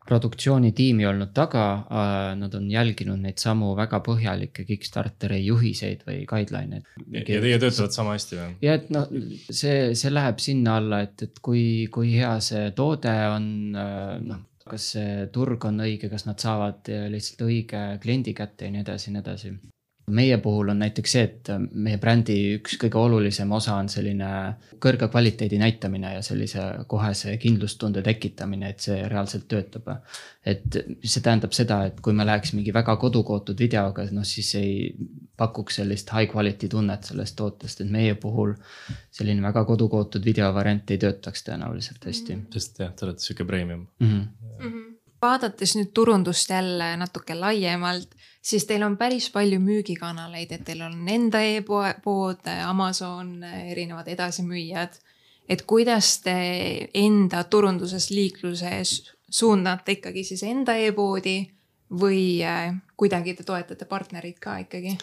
produktsioonitiimi 0.04 1.06
olnud 1.08 1.30
taga, 1.36 1.64
äh, 1.88 2.30
nad 2.36 2.54
on 2.56 2.70
jälginud 2.70 3.20
neid 3.24 3.40
samu 3.40 3.72
väga 3.76 4.00
põhjalikke 4.04 4.66
Kickstarteri 4.68 5.40
juhiseid 5.46 6.04
või 6.08 6.24
guideline'eid. 6.28 6.88
ja 7.12 7.24
teie 7.28 7.60
töötavad 7.60 7.96
sama 7.96 8.16
hästi 8.16 8.40
või? 8.40 8.56
ja 8.64 8.78
et 8.80 8.90
noh, 8.94 9.08
see, 9.50 9.92
see 9.96 10.12
läheb 10.12 10.40
sinna 10.44 10.78
alla, 10.80 11.04
et, 11.04 11.28
et 11.28 11.40
kui, 11.44 11.86
kui 11.92 12.16
hea 12.16 12.34
see 12.44 12.72
toode 12.76 13.14
on, 13.36 13.46
äh, 13.76 14.18
noh 14.24 14.42
kas 14.64 14.86
see 14.94 15.26
turg 15.28 15.64
on 15.68 15.82
õige, 15.84 16.08
kas 16.08 16.22
nad 16.24 16.40
saavad 16.40 16.88
lihtsalt 17.12 17.42
õige 17.44 17.80
kliendi 18.00 18.32
kätte 18.32 18.64
ja 18.64 18.72
nii 18.72 18.80
edasi 18.80 19.10
ja 19.10 19.12
nii 19.12 19.20
edasi 19.20 19.50
meie 20.06 20.36
puhul 20.38 20.68
on 20.68 20.78
näiteks 20.82 21.12
see, 21.16 21.22
et 21.24 21.50
meie 21.72 21.98
brändi 22.00 22.36
üks 22.58 22.76
kõige 22.80 22.98
olulisem 23.00 23.52
osa 23.56 23.78
on 23.80 23.88
selline 23.88 24.28
kõrge 24.82 25.08
kvaliteedi 25.08 25.58
näitamine 25.60 26.14
ja 26.16 26.22
sellise 26.24 26.64
kohese 26.90 27.36
kindlustunde 27.40 28.02
tekitamine, 28.04 28.74
et 28.74 28.84
see 28.84 28.98
reaalselt 29.08 29.48
töötab. 29.48 29.88
et 30.44 30.76
see 31.02 31.22
tähendab 31.24 31.52
seda, 31.56 31.84
et 31.88 32.00
kui 32.04 32.12
me 32.12 32.26
läheks 32.26 32.52
mingi 32.52 32.72
väga 32.74 32.96
kodukootud 33.00 33.58
videoga, 33.58 34.04
noh 34.12 34.26
siis 34.28 34.54
ei 34.60 34.94
pakuks 35.36 35.80
sellist 35.80 36.12
high 36.12 36.30
quality 36.30 36.68
tunnet 36.68 37.04
sellest 37.04 37.36
tootest, 37.36 37.80
et 37.80 37.90
meie 37.90 38.14
puhul 38.14 38.54
selline 39.10 39.42
väga 39.42 39.64
kodukootud 39.64 40.24
videovariant 40.24 40.90
ei 40.90 40.98
töötaks 40.98 41.48
tõenäoliselt 41.48 42.04
hästi. 42.04 42.42
sest 42.52 42.80
jah, 42.84 42.92
te 42.92 43.08
olete 43.08 43.24
sihuke 43.24 43.44
premium 43.44 43.86
mm. 43.98 44.10
-hmm. 44.10 44.26
Mm 44.60 44.72
-hmm 44.72 44.93
vaadates 45.24 45.74
nüüd 45.78 45.90
turundust 45.96 46.50
jälle 46.50 46.92
natuke 47.00 47.34
laiemalt, 47.38 48.12
siis 48.44 48.66
teil 48.68 48.84
on 48.84 48.98
päris 49.00 49.30
palju 49.32 49.60
müügikanaleid, 49.60 50.52
et 50.52 50.64
teil 50.68 50.84
on 50.84 51.08
enda 51.08 51.40
e-pood, 51.42 52.44
Amazon, 52.66 53.40
erinevad 53.44 54.08
edasimüüjad. 54.12 55.00
et 55.48 55.62
kuidas 55.68 56.22
te 56.24 56.88
enda 56.94 57.42
turunduses, 57.44 58.10
liikluses 58.10 59.12
suunate 59.30 59.92
ikkagi 59.98 60.22
siis 60.24 60.42
enda 60.42 60.72
e-poodi 60.80 61.42
või 62.00 62.40
äh, 62.40 62.72
kuidagi 62.96 63.34
te 63.34 63.44
toetate 63.44 63.84
partnerit 63.84 64.38
ka 64.40 64.56
ikkagi? 64.62 64.96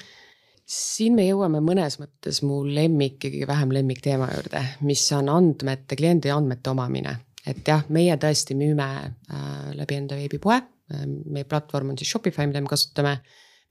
siin 0.66 1.16
me 1.16 1.26
jõuame 1.28 1.60
mõnes 1.60 2.00
mõttes 2.00 2.42
mu 2.48 2.62
lemmik, 2.66 3.20
kõige 3.22 3.48
vähem 3.48 3.74
lemmikteema 3.76 4.30
juurde, 4.32 4.62
mis 4.88 5.04
on 5.18 5.30
andmete, 5.30 5.98
kliendi 6.00 6.32
andmete 6.32 6.72
omamine 6.72 7.18
et 7.48 7.62
jah, 7.68 7.86
meie 7.94 8.16
tõesti 8.22 8.56
müüme 8.58 8.88
äh, 9.02 9.72
läbi 9.78 9.98
enda 9.98 10.18
veebipoe 10.20 10.58
äh,, 10.58 11.06
meie 11.08 11.48
platvorm 11.50 11.94
on 11.94 12.00
siis 12.00 12.12
Shopify, 12.14 12.46
mida 12.50 12.62
me 12.62 12.72
kasutame. 12.72 13.22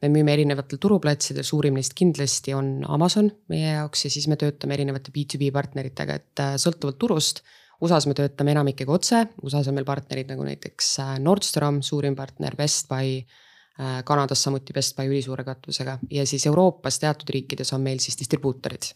me 0.00 0.08
müüme 0.08 0.32
erinevatel 0.32 0.78
turuplatsidel, 0.80 1.44
suurim 1.44 1.74
neist 1.76 1.92
kindlasti 1.92 2.54
on 2.56 2.78
Amazon 2.88 3.26
meie 3.52 3.74
jaoks 3.74 4.06
ja 4.06 4.10
siis 4.10 4.28
me 4.32 4.38
töötame 4.40 4.72
erinevate 4.74 5.12
B2B 5.12 5.50
partneritega, 5.52 6.14
et 6.14 6.40
äh, 6.40 6.54
sõltuvalt 6.56 6.98
turust. 6.98 7.42
USA-s 7.80 8.06
me 8.08 8.14
töötame 8.16 8.52
enamikega 8.52 8.92
otse, 8.92 9.20
USA-s 9.42 9.68
on 9.68 9.76
meil 9.76 9.86
partnerid 9.88 10.32
nagu 10.32 10.44
näiteks 10.44 10.88
äh, 11.04 11.12
Nordstrom, 11.20 11.82
suurim 11.82 12.16
partner, 12.16 12.56
Best 12.56 12.88
Buy 12.88 13.20
äh,. 13.20 14.02
Kanadas 14.04 14.42
samuti 14.44 14.74
Best 14.76 14.96
Buy 14.96 15.12
ülisuure 15.12 15.44
katvusega 15.44 15.98
ja 16.10 16.26
siis 16.26 16.44
Euroopas 16.48 16.98
teatud 17.00 17.30
riikides 17.36 17.72
on 17.76 17.84
meil 17.84 18.00
siis 18.00 18.18
distribuutorid 18.20 18.90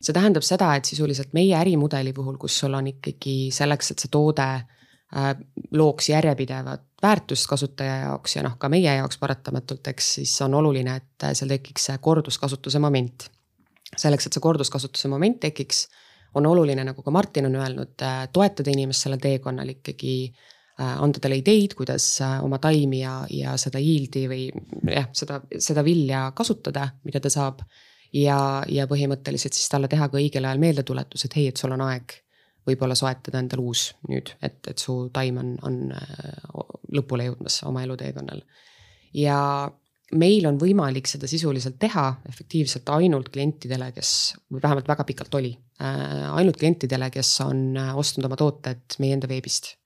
see 0.00 0.16
tähendab 0.16 0.44
seda, 0.46 0.72
et 0.76 0.88
sisuliselt 0.88 1.34
meie 1.36 1.56
ärimudeli 1.58 2.12
puhul, 2.16 2.38
kus 2.40 2.58
sul 2.62 2.74
on 2.76 2.88
ikkagi 2.88 3.50
selleks, 3.54 3.92
et 3.92 4.04
see 4.04 4.12
toode 4.12 4.46
äh, 4.50 5.32
looks 5.76 6.08
järjepidevat 6.12 6.86
väärtust 7.02 7.48
kasutaja 7.48 7.96
jaoks 8.06 8.36
ja 8.36 8.44
noh, 8.44 8.56
ka 8.60 8.68
meie 8.72 8.94
jaoks 9.00 9.18
paratamatult, 9.20 9.92
eks 9.92 10.14
siis 10.18 10.36
on 10.44 10.56
oluline, 10.56 10.96
et 11.00 11.28
seal 11.36 11.52
tekiks 11.52 11.90
see 11.90 11.98
korduskasutuse 12.02 12.80
moment. 12.82 13.28
selleks, 13.96 14.26
et 14.26 14.36
see 14.36 14.42
korduskasutuse 14.44 15.08
moment 15.10 15.40
tekiks, 15.42 15.88
on 16.38 16.46
oluline, 16.46 16.84
nagu 16.86 17.02
ka 17.02 17.10
Martin 17.10 17.48
on 17.48 17.56
öelnud, 17.58 17.96
äh, 18.06 18.22
toetada 18.32 18.70
inimest 18.70 19.02
sellel 19.02 19.18
teekonnal 19.20 19.68
ikkagi 19.72 20.14
äh, 20.30 21.02
anda 21.02 21.20
talle 21.20 21.40
ideid, 21.40 21.74
kuidas 21.76 22.06
oma 22.40 22.60
taimi 22.62 23.02
ja, 23.02 23.18
ja 23.34 23.56
seda 23.58 23.82
yield'i 23.82 24.24
või 24.30 24.44
jah, 24.94 25.10
seda, 25.12 25.40
seda 25.58 25.84
vilja 25.84 26.28
kasutada, 26.36 26.86
mida 27.04 27.20
ta 27.20 27.32
saab 27.32 27.64
ja, 28.12 28.62
ja 28.68 28.86
põhimõtteliselt 28.90 29.56
siis 29.56 29.68
talle 29.70 29.88
teha 29.90 30.08
ka 30.10 30.18
õigel 30.18 30.46
ajal 30.46 30.62
meeldetuletus, 30.62 31.24
et 31.26 31.36
hei, 31.38 31.48
et 31.50 31.60
sul 31.60 31.74
on 31.76 31.84
aeg 31.86 32.16
võib-olla 32.68 32.96
soetada 32.98 33.40
endale 33.40 33.64
uus 33.64 33.90
nüüd, 34.10 34.34
et, 34.44 34.58
et 34.68 34.78
su 34.78 34.94
taim 35.14 35.38
on, 35.40 35.54
on 35.66 35.78
äh, 35.96 36.56
lõpule 36.96 37.30
jõudmas 37.30 37.60
oma 37.68 37.84
eluteekonnal. 37.86 38.42
ja 39.16 39.38
meil 40.20 40.46
on 40.46 40.58
võimalik 40.58 41.06
seda 41.06 41.28
sisuliselt 41.30 41.78
teha 41.78 42.06
efektiivselt 42.28 42.88
ainult 42.90 43.30
klientidele, 43.30 43.92
kes, 43.94 44.34
või 44.50 44.62
vähemalt 44.62 44.88
väga 44.90 45.06
pikalt 45.06 45.34
oli 45.38 45.52
äh,, 45.54 46.26
ainult 46.34 46.58
klientidele, 46.60 47.10
kes 47.14 47.36
on 47.46 47.76
äh, 47.78 47.94
ostnud 47.96 48.28
oma 48.28 48.38
tooted 48.40 48.98
meie 48.98 49.16
enda 49.18 49.30
veebist. 49.30 49.76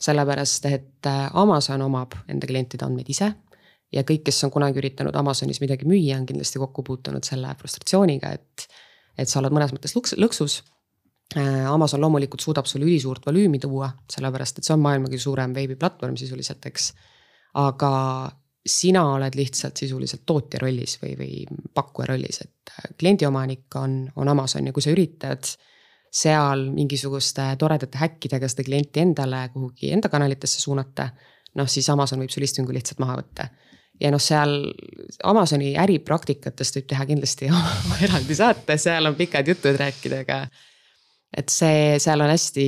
sellepärast, 0.00 0.64
et 0.64 1.06
Amazon 1.36 1.82
omab 1.84 2.14
enda 2.28 2.48
klientide 2.48 2.86
andmeid 2.86 3.08
ise 3.12 3.34
ja 3.94 4.04
kõik, 4.06 4.24
kes 4.28 4.42
on 4.46 4.52
kunagi 4.54 4.80
üritanud 4.82 5.16
Amazonis 5.18 5.60
midagi 5.62 5.88
müüa, 5.88 6.18
on 6.20 6.26
kindlasti 6.28 6.60
kokku 6.62 6.84
puutunud 6.86 7.26
selle 7.26 7.52
frustratsiooniga, 7.58 8.34
et, 8.38 8.66
et 9.18 9.30
sa 9.30 9.40
oled 9.42 9.54
mõnes 9.54 9.74
mõttes 9.74 9.96
lõks, 9.96 10.16
lõksus. 10.20 10.60
Äh, 11.38 11.66
Amazon 11.70 12.02
loomulikult 12.02 12.42
suudab 12.42 12.66
sulle 12.66 12.88
ülisuurt 12.88 13.26
volüümi 13.26 13.60
tuua, 13.62 13.90
sellepärast 14.10 14.58
et 14.58 14.66
see 14.66 14.74
on 14.74 14.82
maailma 14.82 15.10
kõige 15.10 15.22
suurem 15.22 15.54
veebiplatvorm 15.54 16.18
sisuliselt, 16.18 16.66
eks. 16.70 16.92
aga 17.60 17.92
sina 18.66 19.04
oled 19.14 19.36
lihtsalt 19.38 19.78
sisuliselt 19.80 20.26
tootja 20.26 20.60
rollis 20.60 20.98
või, 21.00 21.14
või 21.16 21.60
pakkuja 21.74 22.10
rollis, 22.12 22.42
et 22.44 22.74
äh, 22.74 22.94
kliendiomanik 22.98 23.78
on, 23.78 24.04
on 24.16 24.30
Amazon 24.30 24.66
ja 24.66 24.74
kui 24.74 24.84
sa 24.84 24.94
üritad 24.94 25.52
seal 26.10 26.66
mingisuguste 26.74 27.44
toredate 27.58 27.98
häkkidega 27.98 28.48
seda 28.50 28.66
klienti 28.66 29.02
endale 29.02 29.44
kuhugi 29.52 29.92
enda 29.94 30.10
kanalitesse 30.10 30.58
suunata 30.58 31.06
noh, 31.54 31.68
siis 31.70 31.86
Amazon 31.90 32.18
võib 32.22 32.32
su 32.34 32.42
listingu 32.42 32.74
lihtsalt 32.74 32.98
maha 33.02 33.20
võtta 33.20 33.46
ja 34.00 34.10
noh, 34.12 34.22
seal 34.22 34.54
Amazoni 35.28 35.74
äripraktikatest 35.80 36.78
võib 36.78 36.88
teha 36.92 37.06
kindlasti 37.08 37.50
oma 37.52 37.98
eraldi 38.04 38.36
saate, 38.36 38.78
seal 38.80 39.10
on 39.10 39.16
pikad 39.18 39.50
jutud 39.52 39.76
rääkida, 39.80 40.22
aga. 40.24 40.40
et 41.36 41.52
see, 41.52 41.98
seal 42.02 42.24
on 42.24 42.32
hästi, 42.32 42.64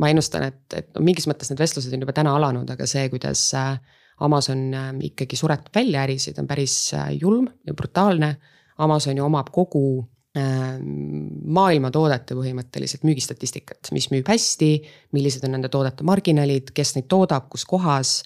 ma 0.00 0.10
ennustan, 0.12 0.48
et, 0.50 0.64
et 0.80 0.90
no 0.96 1.04
mingis 1.06 1.28
mõttes 1.30 1.52
need 1.52 1.62
vestlused 1.62 1.94
on 1.94 2.04
juba 2.06 2.16
täna 2.16 2.34
alanud, 2.38 2.68
aga 2.74 2.88
see, 2.90 3.06
kuidas 3.12 3.48
äh, 3.58 3.78
Amazon 4.26 4.66
äh, 4.74 4.90
ikkagi 5.10 5.38
suretab 5.38 5.74
välja 5.76 6.04
ärisid, 6.06 6.38
on 6.42 6.50
päris 6.50 6.76
äh, 6.96 7.14
julm 7.20 7.48
ja 7.66 7.74
brutaalne. 7.76 8.36
Amazon 8.82 9.16
ju 9.16 9.24
omab 9.24 9.48
kogu 9.54 10.04
maailma 10.36 11.88
toodete 11.88 12.34
põhimõtteliselt 12.36 13.06
müügistatistikat, 13.08 13.88
mis 13.96 14.10
müüb 14.12 14.26
hästi, 14.28 14.66
millised 15.16 15.46
on 15.48 15.54
nende 15.56 15.70
toodete 15.72 16.04
marginaalid, 16.04 16.74
kes 16.76 16.92
neid 16.98 17.06
toodab, 17.08 17.46
kus 17.48 17.64
kohas 17.64 18.18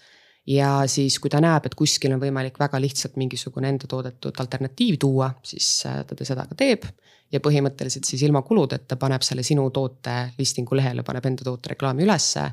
ja 0.47 0.71
siis, 0.87 1.19
kui 1.21 1.31
ta 1.31 1.41
näeb, 1.43 1.67
et 1.67 1.77
kuskil 1.79 2.15
on 2.15 2.21
võimalik 2.23 2.59
väga 2.61 2.81
lihtsalt 2.81 3.19
mingisugune 3.21 3.69
enda 3.69 3.89
toodetud 3.91 4.41
alternatiiv 4.41 4.99
tuua, 5.01 5.31
siis 5.45 5.69
äh, 5.89 6.03
ta 6.07 6.19
seda 6.25 6.47
ka 6.49 6.59
teeb. 6.59 6.89
ja 7.31 7.39
põhimõtteliselt 7.39 8.09
siis 8.09 8.25
ilma 8.27 8.43
kuludeta 8.43 8.97
paneb 8.99 9.23
selle 9.23 9.45
sinu 9.47 9.69
toote 9.71 10.33
listingu 10.39 10.75
lehele, 10.75 11.05
paneb 11.07 11.27
enda 11.31 11.47
toote 11.47 11.75
reklaami 11.75 12.03
ülesse. 12.03 12.51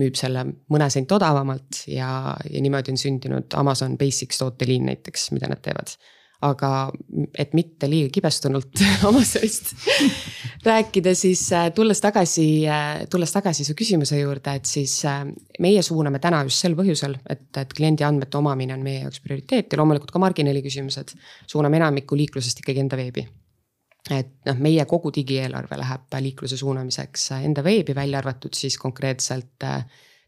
müüb 0.00 0.14
selle 0.14 0.44
mõne 0.70 0.86
sent 0.90 1.12
odavamalt 1.12 1.82
ja, 1.90 2.36
ja 2.50 2.60
niimoodi 2.62 2.92
on 2.92 2.96
sündinud 2.96 3.54
Amazon 3.58 3.98
Basics 3.98 4.38
tooteliin 4.38 4.86
näiteks, 4.86 5.30
mida 5.34 5.48
nad 5.50 5.60
teevad 5.60 5.96
aga 6.40 6.70
et 7.36 7.52
mitte 7.56 7.88
liiga 7.90 8.08
kibestunult 8.14 8.80
Amazonist 9.08 9.74
rääkida, 10.64 11.12
siis 11.14 11.42
äh, 11.52 11.68
tulles 11.76 12.00
tagasi, 12.00 12.46
äh, 12.68 13.02
tulles 13.10 13.32
tagasi 13.32 13.64
su 13.64 13.76
küsimuse 13.76 14.20
juurde, 14.20 14.54
et 14.56 14.68
siis 14.68 14.94
äh, 15.08 15.22
meie 15.60 15.82
suuname 15.84 16.20
täna 16.22 16.42
just 16.48 16.64
sel 16.64 16.76
põhjusel, 16.78 17.18
et, 17.28 17.44
et 17.60 17.76
kliendi 17.76 18.06
andmete 18.06 18.40
omamine 18.40 18.76
on 18.76 18.84
meie 18.84 19.04
jaoks 19.04 19.20
prioriteet 19.24 19.72
ja 19.72 19.80
loomulikult 19.80 20.14
ka 20.14 20.22
marginaali 20.22 20.64
küsimused. 20.64 21.14
suuname 21.46 21.80
enamiku 21.80 22.16
liiklusest 22.16 22.64
ikkagi 22.64 22.86
enda 22.86 22.96
veebi 23.00 23.26
et 24.10 24.32
noh, 24.48 24.56
meie 24.64 24.84
kogu 24.88 25.12
digieelarve 25.12 25.76
läheb 25.76 26.20
liikluse 26.24 26.56
suunamiseks 26.56 27.30
enda 27.42 27.64
veebi, 27.64 27.94
välja 27.94 28.18
arvatud 28.18 28.56
siis 28.56 28.78
konkreetselt 28.80 29.68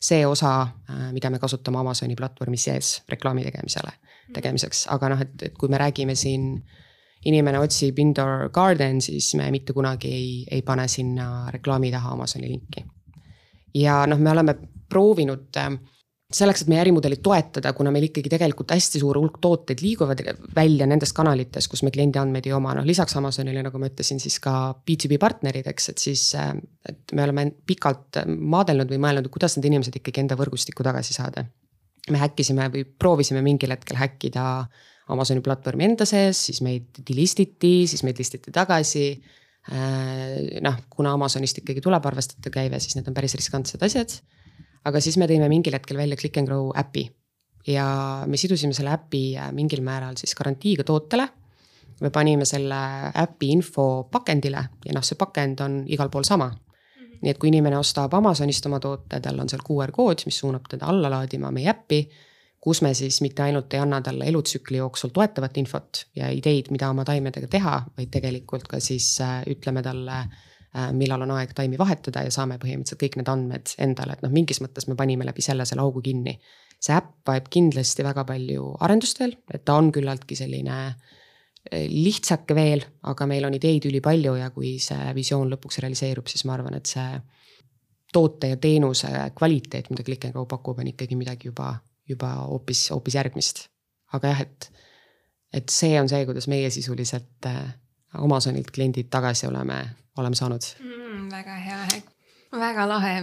see 0.03 0.25
osa, 0.27 0.67
mida 1.15 1.31
me 1.31 1.39
kasutame 1.39 1.79
Amazoni 1.79 2.17
platvormi 2.19 2.59
sees 2.59 2.97
reklaami 3.09 3.45
tegemisele 3.47 3.93
tegemiseks, 4.35 4.87
aga 4.93 5.13
noh, 5.13 5.21
et, 5.23 5.35
et 5.49 5.59
kui 5.59 5.71
me 5.71 5.79
räägime 5.81 6.17
siin 6.19 6.57
inimene 7.29 7.61
otsib 7.63 7.99
indoor 8.03 8.49
garden, 8.55 9.01
siis 9.05 9.33
me 9.39 9.47
mitte 9.55 9.75
kunagi 9.77 10.11
ei, 10.11 10.31
ei 10.51 10.63
pane 10.67 10.89
sinna 10.91 11.51
reklaami 11.55 11.93
taha 11.93 12.17
Amazoni 12.17 12.51
linki. 12.51 12.85
ja 13.79 14.03
noh, 14.07 14.19
me 14.19 14.31
oleme 14.31 14.57
proovinud 14.89 15.57
äh, 15.57 15.71
selleks, 16.37 16.65
et 16.65 16.71
meie 16.73 16.83
ärimudelit 16.83 17.23
toetada, 17.25 17.73
kuna 17.77 17.93
meil 17.95 18.09
ikkagi 18.09 18.31
tegelikult 18.33 18.75
hästi 18.75 19.03
suur 19.03 19.19
hulk 19.21 19.39
tooteid 19.43 19.83
liiguvad 19.85 20.23
välja 20.57 20.89
nendest 20.91 21.17
kanalitest, 21.17 21.71
kus 21.71 21.85
me 21.87 21.93
kliendi 21.95 22.21
andmeid 22.21 22.49
ei 22.49 22.55
oma, 22.57 22.75
noh 22.79 22.87
lisaks 22.89 23.17
Amazonile, 23.21 23.65
nagu 23.67 23.81
ma 23.81 23.91
ütlesin, 23.91 24.21
siis 24.23 24.39
ka 24.43 24.55
B2B 24.87 25.21
partnerid, 25.23 25.69
eks, 25.73 25.91
et 25.95 26.07
siis. 26.11 26.29
Äh, 26.39 26.55
et 26.89 27.13
me 27.15 27.23
oleme 27.23 27.45
pikalt 27.67 28.25
maadelnud 28.27 28.91
või 28.91 28.99
mõelnud, 29.05 29.29
kuidas 29.31 29.55
need 29.55 29.69
inimesed 29.69 30.01
ikkagi 30.01 30.25
enda 30.25 30.35
võrgustikku 30.39 30.83
tagasi 30.83 31.15
saada 31.15 31.45
me 32.11 32.19
häkkisime 32.19 32.67
või 32.73 32.83
proovisime 32.99 33.43
mingil 33.45 33.75
hetkel 33.75 33.99
häkkida 34.01 34.47
Amazoni 35.13 35.43
platvormi 35.45 35.87
enda 35.91 36.07
sees, 36.09 36.41
siis 36.49 36.63
meid 36.65 37.03
delistiti, 37.09 37.83
siis 37.91 38.05
meid 38.07 38.21
listiti 38.23 38.53
tagasi. 38.55 39.07
Äh, 39.73 40.61
noh, 40.65 40.79
kuna 40.91 41.13
Amazonist 41.17 41.59
ikkagi 41.61 41.83
tuleb 41.85 42.07
arvestada 42.09 42.51
käive, 42.55 42.81
siis 42.83 42.97
need 42.97 43.11
on 43.11 43.17
päris 43.17 43.35
riskantsed 43.39 43.83
asjad. 43.83 44.15
Aga 44.85 45.01
siis 45.01 45.19
me 45.21 45.29
tõime 45.31 45.49
mingil 45.53 45.75
hetkel 45.77 46.01
välja 46.01 46.17
Click 46.17 46.41
n 46.41 46.49
Grow 46.49 46.73
äpi 46.79 47.07
ja 47.69 47.87
me 48.27 48.37
sidusime 48.37 48.75
selle 48.75 48.95
äpi 48.97 49.37
äh, 49.39 49.53
mingil 49.55 49.85
määral 49.85 50.19
siis 50.19 50.35
garantiiga 50.35 50.85
tootele. 50.85 51.29
me 52.01 52.11
panime 52.11 52.45
selle 52.45 52.83
äpi 53.23 53.53
info 53.53 54.09
pakendile 54.11 54.65
ja 54.85 54.93
noh, 54.95 55.05
see 55.07 55.17
pakend 55.17 55.61
on 55.61 55.83
igal 55.87 56.11
pool 56.11 56.25
sama 56.27 56.51
nii 57.23 57.31
et 57.31 57.39
kui 57.39 57.53
inimene 57.53 57.79
ostab 57.79 58.15
Amazonist 58.19 58.67
oma 58.67 58.81
toote, 58.83 59.21
tal 59.23 59.39
on 59.39 59.51
seal 59.51 59.63
QR 59.67 59.93
kood, 59.95 60.25
mis 60.27 60.39
suunab 60.43 60.67
teda 60.71 60.89
alla 60.91 61.11
laadima 61.13 61.53
meie 61.55 61.71
äppi. 61.71 62.03
kus 62.63 62.79
me 62.83 62.93
siis 62.95 63.17
mitte 63.25 63.43
ainult 63.43 63.75
ei 63.75 63.81
anna 63.83 63.99
talle 64.01 64.27
elutsükli 64.31 64.77
jooksul 64.79 65.11
toetavat 65.11 65.57
infot 65.59 66.05
ja 66.15 66.29
ideid, 66.31 66.69
mida 66.71 66.91
oma 66.91 67.03
taimedega 67.05 67.49
teha, 67.51 67.73
vaid 67.97 68.11
tegelikult 68.15 68.69
ka 68.71 68.79
siis 68.81 69.17
äh, 69.21 69.41
ütleme 69.51 69.83
talle 69.83 70.19
millal 70.97 71.27
on 71.27 71.35
aeg 71.37 71.51
taimi 71.53 71.77
vahetada 71.77 72.23
ja 72.25 72.31
saame 72.33 72.57
põhimõtteliselt 72.57 73.01
kõik 73.03 73.19
need 73.21 73.29
andmed 73.29 73.75
endale, 73.85 74.15
et 74.17 74.23
noh, 74.25 74.33
mingis 74.33 74.63
mõttes 74.65 74.87
me 74.89 74.97
panime 74.97 75.27
läbi 75.29 75.45
selle 75.45 75.67
selle 75.69 75.85
augu 75.85 76.01
kinni. 76.01 76.39
see 76.83 76.95
äpp 76.97 77.29
vajab 77.29 77.51
kindlasti 77.53 78.03
väga 78.03 78.25
palju 78.25 78.71
arendust 78.81 79.21
veel, 79.21 79.37
et 79.53 79.65
ta 79.65 79.77
on 79.79 79.93
küllaltki 79.93 80.39
selline 80.39 80.79
äh, 80.89 81.13
lihtsake 81.71 82.55
veel, 82.55 82.83
aga 83.07 83.27
meil 83.31 83.47
on 83.47 83.55
ideid 83.55 83.87
ülipalju 83.87 84.35
ja 84.41 84.51
kui 84.51 84.75
see 84.83 85.13
visioon 85.15 85.53
lõpuks 85.53 85.79
realiseerub, 85.85 86.27
siis 86.27 86.45
ma 86.49 86.57
arvan, 86.57 86.75
et 86.79 86.91
see 86.91 87.21
toote 88.13 88.51
ja 88.51 88.59
teenuse 88.61 89.09
kvaliteet, 89.37 89.89
mida 89.91 90.05
Click 90.05 90.27
n 90.29 90.35
Go 90.35 90.45
pakub, 90.51 90.83
on 90.83 90.91
ikkagi 90.91 91.17
midagi 91.17 91.49
juba, 91.49 91.75
juba 92.09 92.35
hoopis, 92.43 92.89
hoopis 92.93 93.17
järgmist. 93.17 93.67
aga 94.13 94.35
jah, 94.35 94.43
et, 94.43 94.69
et 95.53 95.73
see 95.73 95.95
on 96.01 96.11
see, 96.11 96.27
kuidas 96.29 96.49
meie 96.51 96.71
sisuliselt 96.71 97.49
äh, 97.49 97.63
Amazonilt 98.13 98.69
kliendid 98.75 99.09
tagasi 99.09 99.47
oleme, 99.49 99.79
oleme 100.17 100.37
saanud. 100.37 100.67
Mm,. 100.81 101.31
väga 101.31 101.55
hea, 101.55 102.03
väga 102.53 102.89
lahe. 102.89 103.15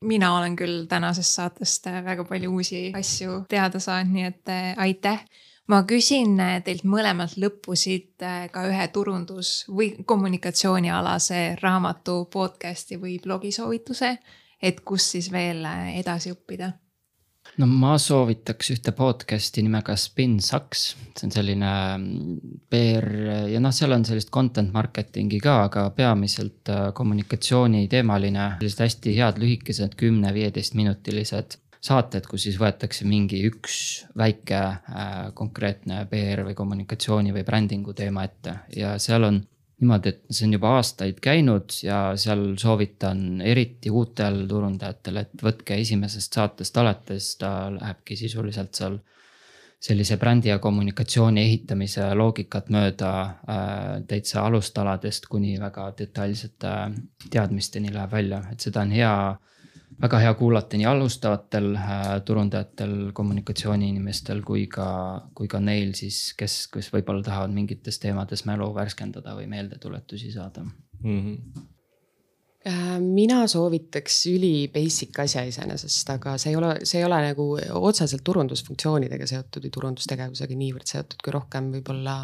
Mina 0.00 0.30
olen 0.38 0.56
küll 0.56 0.86
tänasest 0.88 1.36
saatest 1.36 1.86
väga 1.86 2.24
palju 2.24 2.52
uusi 2.56 2.86
asju 2.96 3.42
teada 3.48 3.80
saanud, 3.80 4.14
nii 4.14 4.24
et 4.24 4.48
äh, 4.48 4.74
aitäh. 4.80 5.24
Ma 5.68 5.82
küsin 5.86 6.40
äh, 6.40 6.56
teilt 6.64 6.86
mõlemalt 6.88 7.36
lõppu 7.38 7.76
siit 7.76 8.24
äh, 8.24 8.46
ka 8.50 8.64
ühe 8.66 8.86
turundus 8.94 9.66
või 9.68 9.92
kommunikatsioonialase 10.06 11.42
raamatu, 11.60 12.24
podcast'i 12.32 12.96
või 13.02 13.18
blogisoovituse, 13.22 14.14
et 14.62 14.80
kus 14.80 15.10
siis 15.12 15.28
veel 15.32 15.66
edasi 16.00 16.32
õppida 16.32 16.72
no 17.58 17.66
ma 17.66 17.96
soovitaks 17.98 18.70
ühte 18.76 18.92
podcast'i 18.96 19.64
nimega 19.66 19.96
Spin 19.98 20.38
Sucks, 20.44 20.84
see 21.18 21.26
on 21.26 21.34
selline 21.34 21.72
mm, 21.96 22.52
PR 22.70 23.08
ja 23.50 23.62
noh, 23.62 23.74
seal 23.74 23.96
on 23.96 24.06
sellist 24.06 24.30
content 24.34 24.72
marketing'i 24.74 25.40
ka, 25.42 25.56
aga 25.70 25.88
peamiselt 25.96 26.70
kommunikatsiooni 26.94 27.86
teemaline, 27.90 28.52
sellised 28.60 28.84
hästi 28.86 29.16
head 29.18 29.42
lühikesed 29.42 29.98
kümne-viieteist 30.00 30.78
minutilised 30.78 31.58
saated, 31.80 32.26
kus 32.28 32.44
siis 32.46 32.58
võetakse 32.60 33.06
mingi 33.08 33.40
üks 33.48 33.76
väike 34.18 34.58
äh, 34.60 35.14
konkreetne 35.36 36.04
PR 36.10 36.44
või 36.48 36.56
kommunikatsiooni 36.58 37.32
või 37.34 37.44
brändingu 37.46 37.94
teema 37.96 38.26
ette. 38.28 38.60
Ja 38.76 38.96
seal 39.00 39.24
on 39.26 39.40
niimoodi, 39.80 40.12
et 40.12 40.24
see 40.30 40.46
on 40.46 40.56
juba 40.56 40.74
aastaid 40.78 41.20
käinud 41.24 41.72
ja 41.82 42.00
seal 42.20 42.42
soovitan 42.60 43.40
eriti 43.40 43.90
uutel 43.90 44.42
turundajatel, 44.48 45.22
et 45.22 45.44
võtke 45.44 45.78
esimesest 45.80 46.36
saatest 46.36 46.76
alates, 46.80 47.34
ta 47.40 47.52
lähebki 47.74 48.18
sisuliselt 48.20 48.76
seal 48.76 48.98
sellise 49.80 50.18
brändi 50.20 50.50
ja 50.50 50.58
kommunikatsiooni 50.60 51.40
ehitamise 51.40 52.10
loogikat 52.14 52.68
mööda 52.68 53.12
äh, 53.24 54.02
täitsa 54.08 54.42
alustaladest 54.44 55.26
kuni 55.32 55.54
väga 55.60 55.86
detailsete 55.98 56.68
äh, 56.68 56.90
teadmisteni 57.30 57.92
läheb 57.94 58.12
välja, 58.12 58.42
et 58.52 58.60
seda 58.60 58.84
on 58.84 58.92
hea 58.92 59.14
väga 60.00 60.20
hea 60.22 60.34
kuulata 60.34 60.78
nii 60.80 60.86
alustavatel 60.88 61.74
äh, 61.76 62.04
turundajatel, 62.24 62.94
kommunikatsiooniinimestel 63.16 64.42
kui 64.46 64.66
ka, 64.72 64.86
kui 65.36 65.48
ka 65.48 65.60
neil 65.60 65.92
siis, 65.98 66.30
kes, 66.38 66.62
kes 66.72 66.92
võib-olla 66.94 67.24
tahavad 67.26 67.52
mingites 67.56 68.00
teemades 68.02 68.46
mälu 68.48 68.70
värskendada 68.76 69.36
või 69.38 69.50
meeldetuletusi 69.50 70.32
saada 70.36 70.64
mm. 70.64 71.20
-hmm 71.20 71.68
mina 73.00 73.46
soovitaks 73.48 74.26
üli 74.28 74.68
basic 74.68 75.16
asja 75.22 75.46
iseenesest, 75.48 76.10
aga 76.12 76.34
see 76.38 76.50
ei 76.52 76.56
ole, 76.58 76.74
see 76.84 76.98
ei 77.00 77.06
ole 77.06 77.20
nagu 77.24 77.46
otseselt 77.80 78.20
turundusfunktsioonidega 78.24 79.26
seotud 79.26 79.64
või 79.64 79.72
turundustegevusega 79.72 80.58
niivõrd 80.60 80.90
seotud, 80.92 81.16
kui 81.24 81.32
rohkem 81.32 81.70
võib-olla 81.72 82.18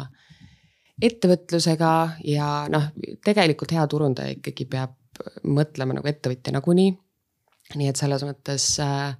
ettevõtlusega 1.01 1.91
ja 2.29 2.67
noh, 2.69 2.85
tegelikult 3.25 3.73
hea 3.73 3.87
turundaja 3.89 4.37
ikkagi 4.37 4.69
peab 4.69 4.93
mõtlema 5.41 5.97
nagu 5.97 6.07
ettevõtja 6.13 6.53
nagunii 6.53 6.93
nii 7.75 7.89
et 7.91 7.99
selles 7.99 8.23
mõttes, 8.23 8.67
äh, 8.83 9.17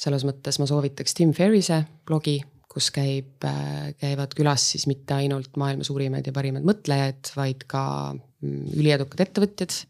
selles 0.00 0.24
mõttes 0.26 0.58
ma 0.58 0.66
soovitaks 0.66 1.14
Tim 1.14 1.34
Ferrise 1.36 1.82
blogi, 2.08 2.40
kus 2.72 2.88
käib, 2.94 3.36
äh, 3.44 3.92
käivad 4.00 4.34
külas 4.34 4.64
siis 4.72 4.88
mitte 4.90 5.14
ainult 5.14 5.58
maailma 5.60 5.84
suurimad 5.86 6.26
ja 6.26 6.32
parimad 6.34 6.66
mõtlejad, 6.66 7.34
vaid 7.36 7.66
ka 7.70 7.84
mm, 8.14 8.72
üliedukad 8.80 9.26
ettevõtjad. 9.26 9.82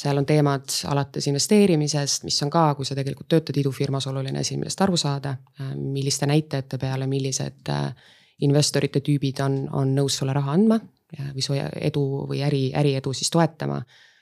seal 0.00 0.16
on 0.16 0.24
teemad 0.24 0.70
alates 0.86 1.26
investeerimisest, 1.26 2.24
mis 2.24 2.38
on 2.44 2.50
ka, 2.50 2.74
kui 2.78 2.86
sa 2.86 2.94
tegelikult 2.94 3.28
töötad 3.28 3.56
idufirmas, 3.58 4.06
oluline 4.06 4.38
asi, 4.38 4.56
millest 4.56 4.80
aru 4.80 4.96
saada. 4.96 5.34
Äh, 5.60 5.74
milliste 5.74 6.28
näitajate 6.30 6.78
peale, 6.78 7.06
millised 7.10 7.72
investorite 8.40 9.02
tüübid 9.04 9.42
on, 9.44 9.64
on 9.72 9.96
nõus 9.96 10.20
sulle 10.20 10.32
raha 10.32 10.54
andma 10.54 10.78
või 11.10 11.42
su 11.42 11.56
edu 11.58 12.04
või 12.30 12.38
äri, 12.46 12.70
äriedu 12.76 13.10
siis 13.12 13.32
toetama 13.34 13.80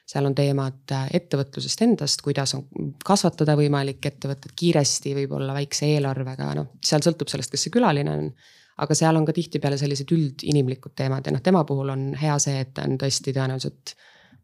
seal 0.09 0.25
on 0.25 0.35
teemad 0.37 0.95
äh, 0.95 1.09
ettevõtlusest 1.19 1.83
endast, 1.85 2.23
kuidas 2.25 2.55
on 2.57 2.93
kasvatada 3.05 3.57
võimalik 3.59 4.07
ettevõtet 4.09 4.55
kiiresti, 4.57 5.13
võib-olla 5.19 5.57
väikse 5.59 5.91
eelarvega, 5.95 6.53
noh, 6.57 6.71
seal 6.85 7.05
sõltub 7.05 7.29
sellest, 7.29 7.53
kes 7.53 7.67
see 7.67 7.75
külaline 7.75 8.15
on. 8.15 8.31
aga 8.79 8.95
seal 8.95 9.17
on 9.19 9.25
ka 9.27 9.35
tihtipeale 9.35 9.77
sellised 9.77 10.13
üldinimlikud 10.15 10.95
teemad 10.97 11.27
ja 11.27 11.35
noh, 11.35 11.43
tema 11.45 11.65
puhul 11.67 11.91
on 11.93 12.13
hea 12.17 12.39
see, 12.39 12.61
et 12.63 12.73
ta 12.75 12.87
on 12.87 12.95
tõesti 13.01 13.35
tõenäoliselt 13.35 13.95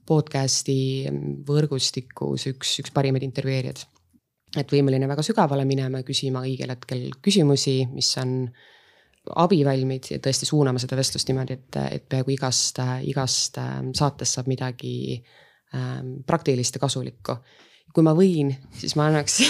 podcast'i 0.04 1.06
võrgustikus 1.48 2.48
üks, 2.50 2.78
üks 2.82 2.92
parimaid 2.92 3.24
intervjueerijaid. 3.24 3.84
et 4.58 4.70
võimeline 4.70 5.08
väga 5.08 5.22
sügavale 5.26 5.64
minema 5.64 6.02
ja 6.02 6.06
küsima 6.06 6.44
õigel 6.44 6.70
hetkel 6.74 7.08
küsimusi, 7.22 7.86
mis 7.90 8.10
on 8.20 8.50
abivalmid 9.40 10.10
ja 10.12 10.18
tõesti 10.20 10.46
suunama 10.46 10.78
seda 10.82 10.98
vestlust 10.98 11.30
niimoodi, 11.30 11.56
et, 11.56 11.78
et 11.96 12.04
peaaegu 12.08 12.34
igast, 12.34 12.78
igast 13.08 13.56
ähm, 13.62 13.94
saatest 13.96 14.36
saab 14.36 14.50
midagi 14.52 15.24
ähm, 15.74 16.16
praktilist 16.26 16.76
ja 16.76 16.82
kasulikku. 16.82 17.38
kui 17.94 18.02
ma 18.06 18.14
võin, 18.16 18.50
siis 18.74 18.96
ma 18.98 19.08
annaks 19.10 19.40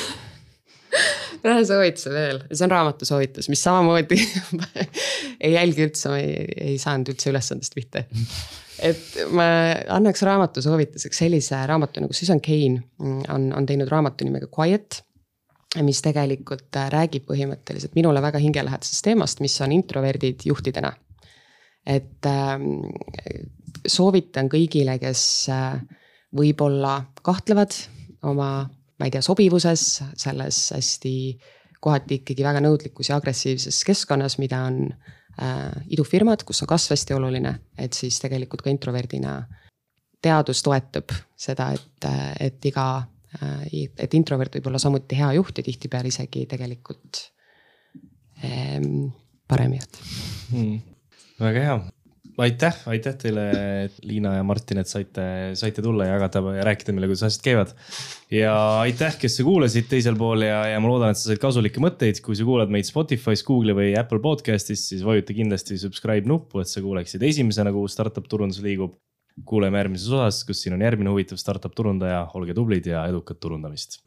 ühe 1.45 1.63
soovituse 1.67 2.13
veel, 2.13 2.43
see 2.51 2.67
on 2.67 2.75
raamatu 2.75 3.09
soovitus, 3.09 3.49
mis 3.53 3.63
samamoodi 3.65 4.19
ei 5.45 5.55
jälgi 5.55 5.89
üldse, 5.89 6.13
ma 6.13 6.21
ei, 6.21 6.45
ei 6.73 6.77
saanud 6.81 7.15
üldse 7.15 7.33
ülesandest 7.33 7.77
pihta. 7.77 8.05
et 8.85 9.19
ma 9.33 9.47
annaks 9.97 10.25
raamatu 10.27 10.63
soovituseks 10.65 11.25
sellise 11.25 11.65
raamatu 11.71 12.05
nagu 12.05 12.17
Susan 12.17 12.43
Cain 12.45 12.81
on, 13.01 13.51
on 13.53 13.67
teinud 13.67 13.91
raamatu 13.93 14.29
nimega 14.29 14.51
Quiet 14.53 15.03
mis 15.83 16.03
tegelikult 16.05 16.77
äh, 16.79 16.89
räägib 16.93 17.27
põhimõtteliselt 17.29 17.97
minule 17.99 18.23
väga 18.23 18.39
hingelähedasest 18.43 19.05
teemast, 19.07 19.41
mis 19.43 19.57
on 19.65 19.73
introverdid 19.75 20.47
juhtidena. 20.47 20.93
et 21.87 22.27
äh, 22.27 22.61
soovitan 23.87 24.49
kõigile, 24.49 24.99
kes 24.99 25.49
äh, 25.53 25.81
võib-olla 26.37 26.97
kahtlevad 27.25 27.77
oma, 28.31 28.51
ma 28.99 29.09
ei 29.09 29.13
tea, 29.15 29.23
sobivuses 29.25 30.03
selles 30.21 30.61
hästi 30.75 31.15
kohati 31.85 32.23
ikkagi 32.23 32.45
väga 32.47 32.63
nõudlikus 32.65 33.11
ja 33.11 33.19
agressiivses 33.21 33.83
keskkonnas, 33.87 34.39
mida 34.41 34.63
on 34.69 34.87
äh, 34.89 35.73
idufirmad, 35.93 36.47
kus 36.49 36.65
on 36.65 36.71
kasv 36.71 36.97
hästi 36.97 37.17
oluline, 37.17 37.59
et 37.79 37.97
siis 37.97 38.19
tegelikult 38.23 38.65
ka 38.65 38.73
introverdina 38.73 39.43
teadus 40.25 40.63
toetab 40.65 41.13
seda, 41.37 41.73
et, 41.77 42.07
et 42.41 42.71
iga 42.73 42.87
Äh, 43.43 43.89
et 43.99 44.15
introvert 44.15 44.55
võib 44.55 44.69
olla 44.71 44.81
samuti 44.83 45.19
hea 45.19 45.33
juht 45.39 45.59
ja 45.59 45.67
tihtipeale 45.67 46.11
isegi 46.13 46.45
tegelikult 46.51 47.23
ähm, 48.47 49.09
parem 49.51 49.75
juht. 49.75 49.99
Hmm.. 50.53 50.77
väga 51.41 51.65
hea, 51.67 51.79
aitäh, 52.43 52.77
aitäh 52.91 53.15
teile, 53.21 53.45
Liina 54.03 54.35
ja 54.39 54.45
Martin, 54.47 54.81
et 54.83 54.91
saite, 54.91 55.25
saite 55.59 55.83
tulla 55.85 56.09
ja 56.09 56.17
jagada 56.17 56.43
ja 56.57 56.65
rääkida 56.67 56.95
meile, 56.95 57.09
kuidas 57.11 57.25
asjad 57.29 57.45
käivad. 57.45 57.75
ja 58.33 58.55
aitäh, 58.81 59.19
kes 59.21 59.39
sa 59.39 59.47
kuulasid 59.47 59.89
teisel 59.91 60.19
pool 60.19 60.47
ja, 60.47 60.65
ja 60.73 60.81
ma 60.83 60.91
loodan, 60.91 61.15
et 61.15 61.21
sa 61.21 61.31
said 61.31 61.43
kasulikke 61.43 61.83
mõtteid, 61.83 62.21
kui 62.25 62.39
sa 62.39 62.47
kuulad 62.47 62.73
meid 62.75 62.89
Spotify's, 62.89 63.45
Google'i 63.47 63.77
või 63.77 63.93
Apple 63.99 64.23
podcast'is, 64.25 64.87
siis 64.91 65.05
vajuta 65.07 65.37
kindlasti 65.37 65.79
subscribe 65.81 66.29
nuppu, 66.31 66.63
et 66.63 66.71
sa 66.71 66.83
kuuleksid 66.85 67.23
esimesena, 67.23 67.75
kuhu 67.75 67.91
startup 67.91 68.27
turundus 68.31 68.63
liigub. 68.65 68.99
Kuuleme 69.45 69.81
järgmises 69.81 70.13
osas, 70.15 70.45
kus 70.47 70.61
siin 70.63 70.77
on 70.77 70.85
järgmine 70.87 71.11
huvitav 71.11 71.41
startup 71.43 71.75
turundaja, 71.75 72.23
olge 72.39 72.55
tublid 72.55 72.87
ja 72.87 73.03
edukat 73.11 73.41
turundamist 73.43 73.99